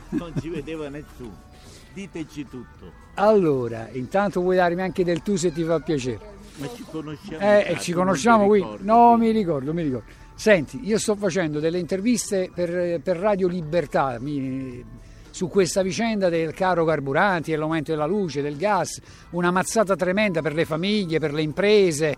Non 0.09 0.31
ci 0.39 0.49
vedeva 0.49 0.87
nessuno. 0.89 1.47
Diteci 1.91 2.47
tutto. 2.47 2.91
Allora, 3.15 3.89
intanto 3.93 4.41
vuoi 4.41 4.57
darmi 4.57 4.83
anche 4.83 5.03
del 5.03 5.23
tu 5.23 5.35
se 5.35 5.51
ti 5.51 5.63
fa 5.63 5.79
piacere. 5.79 6.37
Ma 6.59 6.67
ci 6.75 6.83
conosciamo. 6.89 7.39
Eh, 7.39 7.77
ci 7.79 7.91
conosciamo 7.93 8.45
qui? 8.47 8.65
No, 8.79 9.17
mi 9.17 9.31
ricordo, 9.31 9.73
mi 9.73 9.83
ricordo. 9.83 10.05
Senti, 10.35 10.79
io 10.83 10.97
sto 10.97 11.15
facendo 11.15 11.59
delle 11.59 11.79
interviste 11.79 12.49
per, 12.53 13.01
per 13.01 13.17
Radio 13.17 13.47
Libertà 13.47 14.17
mi- 14.19 14.83
su 15.31 15.47
questa 15.49 15.81
vicenda 15.81 16.29
del 16.29 16.53
caro 16.53 16.85
carburanti, 16.85 17.51
dell'aumento 17.51 17.91
della 17.91 18.05
luce, 18.05 18.41
del 18.41 18.57
gas, 18.57 18.99
una 19.31 19.51
mazzata 19.51 19.95
tremenda 19.95 20.41
per 20.41 20.53
le 20.53 20.65
famiglie, 20.65 21.19
per 21.19 21.33
le 21.33 21.41
imprese. 21.41 22.15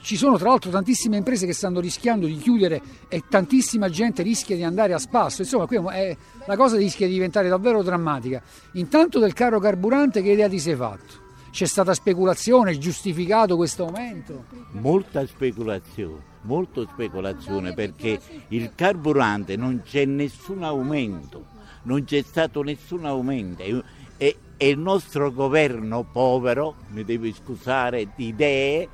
Ci 0.00 0.16
sono 0.16 0.38
tra 0.38 0.48
l'altro 0.48 0.70
tantissime 0.70 1.16
imprese 1.16 1.46
che 1.46 1.52
stanno 1.52 1.80
rischiando 1.80 2.26
di 2.26 2.36
chiudere 2.36 2.80
e 3.08 3.22
tantissima 3.28 3.88
gente 3.90 4.22
rischia 4.22 4.56
di 4.56 4.62
andare 4.62 4.92
a 4.94 4.98
spasso. 4.98 5.42
Insomma, 5.42 5.66
qui 5.66 5.76
è- 5.92 6.16
la 6.46 6.56
cosa 6.56 6.76
rischia 6.76 7.06
di 7.06 7.12
diventare 7.14 7.48
davvero 7.48 7.82
drammatica. 7.82 8.42
Intanto 8.72 9.18
del 9.18 9.32
caro 9.32 9.58
carburante 9.58 10.22
che 10.22 10.30
idea 10.30 10.48
ti 10.48 10.58
sei 10.58 10.74
fatto? 10.74 11.22
C'è 11.54 11.66
stata 11.66 11.94
speculazione, 11.94 12.72
è 12.72 12.78
giustificato 12.78 13.54
questo 13.54 13.86
aumento? 13.86 14.46
Molta 14.72 15.24
speculazione, 15.24 16.20
molto 16.40 16.84
speculazione 16.84 17.72
perché 17.74 18.18
il 18.48 18.72
carburante 18.74 19.54
non 19.54 19.82
c'è 19.84 20.04
nessun 20.04 20.64
aumento, 20.64 21.44
non 21.84 22.02
c'è 22.02 22.22
stato 22.22 22.62
nessun 22.62 23.04
aumento 23.04 23.62
e, 23.62 23.84
e- 24.16 24.36
il 24.68 24.78
nostro 24.80 25.32
governo 25.32 26.02
povero, 26.02 26.74
mi 26.88 27.04
devi 27.04 27.32
scusare, 27.32 28.08
di 28.16 28.26
idee, 28.26 28.88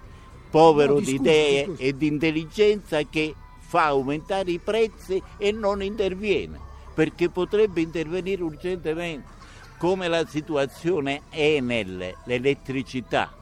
povero 0.50 0.96
No, 0.96 1.00
di 1.00 1.14
idee 1.14 1.66
e 1.78 1.96
di 1.96 2.08
intelligenza 2.08 3.00
che 3.04 3.34
fa 3.56 3.86
aumentare 3.86 4.50
i 4.50 4.58
prezzi 4.58 5.22
e 5.38 5.50
non 5.50 5.82
interviene 5.82 6.68
perché 6.92 7.30
potrebbe 7.30 7.80
intervenire 7.80 8.42
urgentemente. 8.42 9.38
Come 9.80 10.08
la 10.08 10.26
situazione 10.26 11.22
Enel, 11.30 12.14
l'elettricità, 12.24 13.32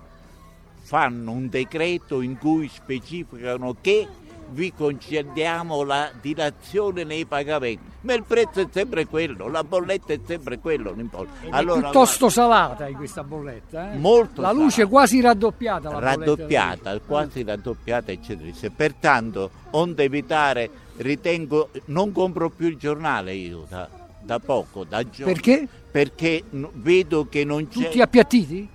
fanno 0.83 1.33
un 1.33 1.49
decreto 1.49 2.21
in 2.21 2.39
cui 2.39 2.69
specificano 2.69 3.75
che 3.81 4.07
vi 4.51 4.73
concediamo 4.73 5.83
la 5.83 6.13
dilazione 6.21 7.03
nei 7.03 7.25
pagamenti, 7.25 7.83
ma 8.03 8.15
il 8.15 8.23
prezzo 8.23 8.61
è 8.61 8.69
sempre 8.71 9.07
quello, 9.07 9.49
la 9.49 9.65
bolletta 9.65 10.13
è 10.13 10.21
sempre 10.25 10.61
quello, 10.61 10.91
non 10.91 11.01
importa. 11.01 11.33
Allora, 11.51 11.81
piuttosto 11.81 12.29
salata 12.29 12.87
in 12.87 12.97
questa 12.97 13.25
bolletta, 13.25 13.95
eh? 13.95 13.97
Molto 13.97 14.41
La 14.41 14.53
luce 14.53 14.71
salata. 14.71 14.91
quasi 14.91 15.21
raddoppiata. 15.21 15.91
La 15.91 15.99
raddoppiata, 15.99 17.01
quasi 17.01 17.43
raddoppiata, 17.43 18.13
eccetera. 18.13 18.71
Pertanto, 18.75 19.51
onde 19.73 20.05
evitare, 20.05 20.71
ritengo, 20.99 21.71
non 21.87 22.13
compro 22.13 22.49
più 22.49 22.69
il 22.69 22.77
giornale 22.77 23.35
io 23.35 23.67
da, 23.69 23.89
da 24.23 24.39
poco, 24.39 24.85
da 24.85 25.03
giorni. 25.03 25.33
Perché? 25.33 25.69
Perché 25.91 26.45
vedo 26.75 27.27
che 27.29 27.45
non 27.45 27.67
c'è... 27.69 27.85
Tutti 27.85 28.01
appiattiti? 28.01 28.69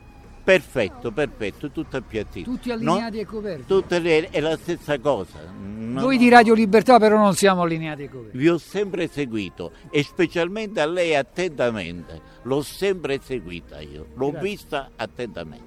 Perfetto, 0.44 1.12
perfetto, 1.12 1.72
tutto 1.72 1.96
appiattito. 1.96 2.50
Tutti 2.50 2.68
No- 2.68 2.74
allineati 2.74 3.20
e 3.20 3.26
coperti. 3.26 3.64
tutte 3.66 4.00
le- 4.00 4.30
è 4.30 4.42
la 4.42 4.58
stessa 4.58 5.00
cosa. 5.00 5.40
No, 5.58 6.02
Noi 6.02 6.18
di 6.18 6.28
Radio 6.28 6.54
Libertà 6.54 7.00
però 7.00 7.18
non 7.18 7.34
siamo 7.36 7.62
allineati 7.62 8.04
e 8.04 8.10
coperti. 8.10 8.38
Vi 8.38 8.50
ho 8.50 8.58
sempre 8.58 9.08
seguito 9.08 9.72
e 9.90 10.04
specialmente 10.04 10.82
a 10.82 10.86
lei 10.86 11.16
attentamente. 11.16 12.20
L'ho 12.42 12.62
sempre 12.62 13.22
seguita 13.24 13.80
io, 13.80 14.08
l'ho 14.16 14.32
Grazie. 14.32 14.50
vista 14.50 14.90
attentamente. 14.98 15.66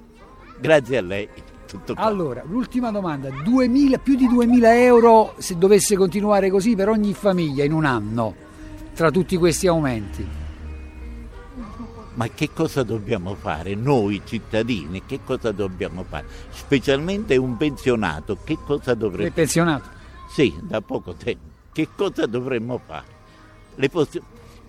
Grazie 0.59 0.97
a 0.97 1.01
lei. 1.01 1.27
Allora, 1.95 2.43
l'ultima 2.45 2.91
domanda, 2.91 3.29
2000 3.43 3.97
più 3.97 4.15
di 4.15 4.27
2000 4.27 4.75
euro 4.83 5.33
se 5.37 5.57
dovesse 5.57 5.95
continuare 5.97 6.49
così 6.51 6.75
per 6.75 6.87
ogni 6.89 7.13
famiglia 7.13 7.63
in 7.63 7.73
un 7.73 7.83
anno, 7.83 8.35
tra 8.93 9.09
tutti 9.09 9.35
questi 9.37 9.67
aumenti. 9.67 10.25
Ma 12.17 12.27
che 12.29 12.49
cosa 12.51 12.81
dobbiamo 12.81 13.35
fare 13.35 13.75
noi 13.75 14.23
cittadini? 14.25 15.05
Che 15.05 15.19
cosa 15.23 15.51
dobbiamo 15.51 16.03
fare? 16.03 16.25
Specialmente 16.49 17.37
un 17.37 17.57
pensionato, 17.57 18.39
che 18.43 18.57
cosa 18.65 18.91
Il 18.93 18.97
dovrebbe 18.97 19.29
pensionato. 19.29 19.87
Sì, 20.27 20.51
da 20.63 20.81
poco 20.81 21.13
tempo. 21.13 21.45
Che 21.71 21.89
cosa 21.95 22.25
dovremmo 22.25 22.81
fare? 22.83 23.05
Le 23.75 23.89
possi- 23.89 24.21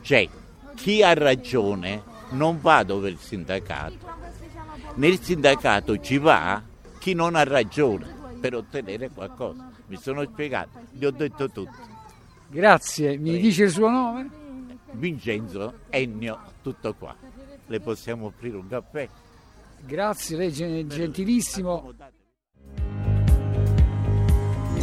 cioè, 0.03 0.29
chi 0.75 1.03
ha 1.03 1.15
ragione 1.15 2.03
non 2.31 2.61
va 2.61 2.83
dove 2.83 3.09
il 3.09 3.19
sindacato. 3.19 3.97
Nel 4.97 5.19
sindacato 5.19 5.99
ci 6.01 6.19
va 6.19 6.63
chi 6.99 7.15
non 7.15 7.35
ha 7.35 7.45
ragione 7.45 8.15
per 8.39 8.57
ottenere 8.57 9.09
qualcosa. 9.09 9.71
Mi 9.87 9.97
sono 9.97 10.23
spiegato, 10.25 10.81
gli 10.91 11.07
ho 11.07 11.11
detto 11.11 11.49
tutto. 11.49 11.73
Grazie, 12.47 13.17
mi 13.17 13.39
dice 13.39 13.65
il 13.65 13.71
suo 13.71 13.89
nome? 13.89 14.29
Vincenzo, 14.91 15.73
Ennio, 15.89 16.39
tutto 16.61 16.95
qua. 16.95 17.28
Le 17.69 17.81
possiamo 17.81 18.27
offrire 18.27 18.57
un 18.57 18.67
caffè? 18.67 19.09
Grazie, 19.87 20.37
lei 20.37 20.49
è 20.49 20.87
gentilissimo. 20.87 21.93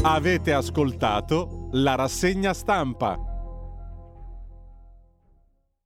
Avete 0.04 0.54
ascoltato 0.54 1.70
la 1.74 1.96
rassegna 1.96 2.54
stampa. 2.54 3.35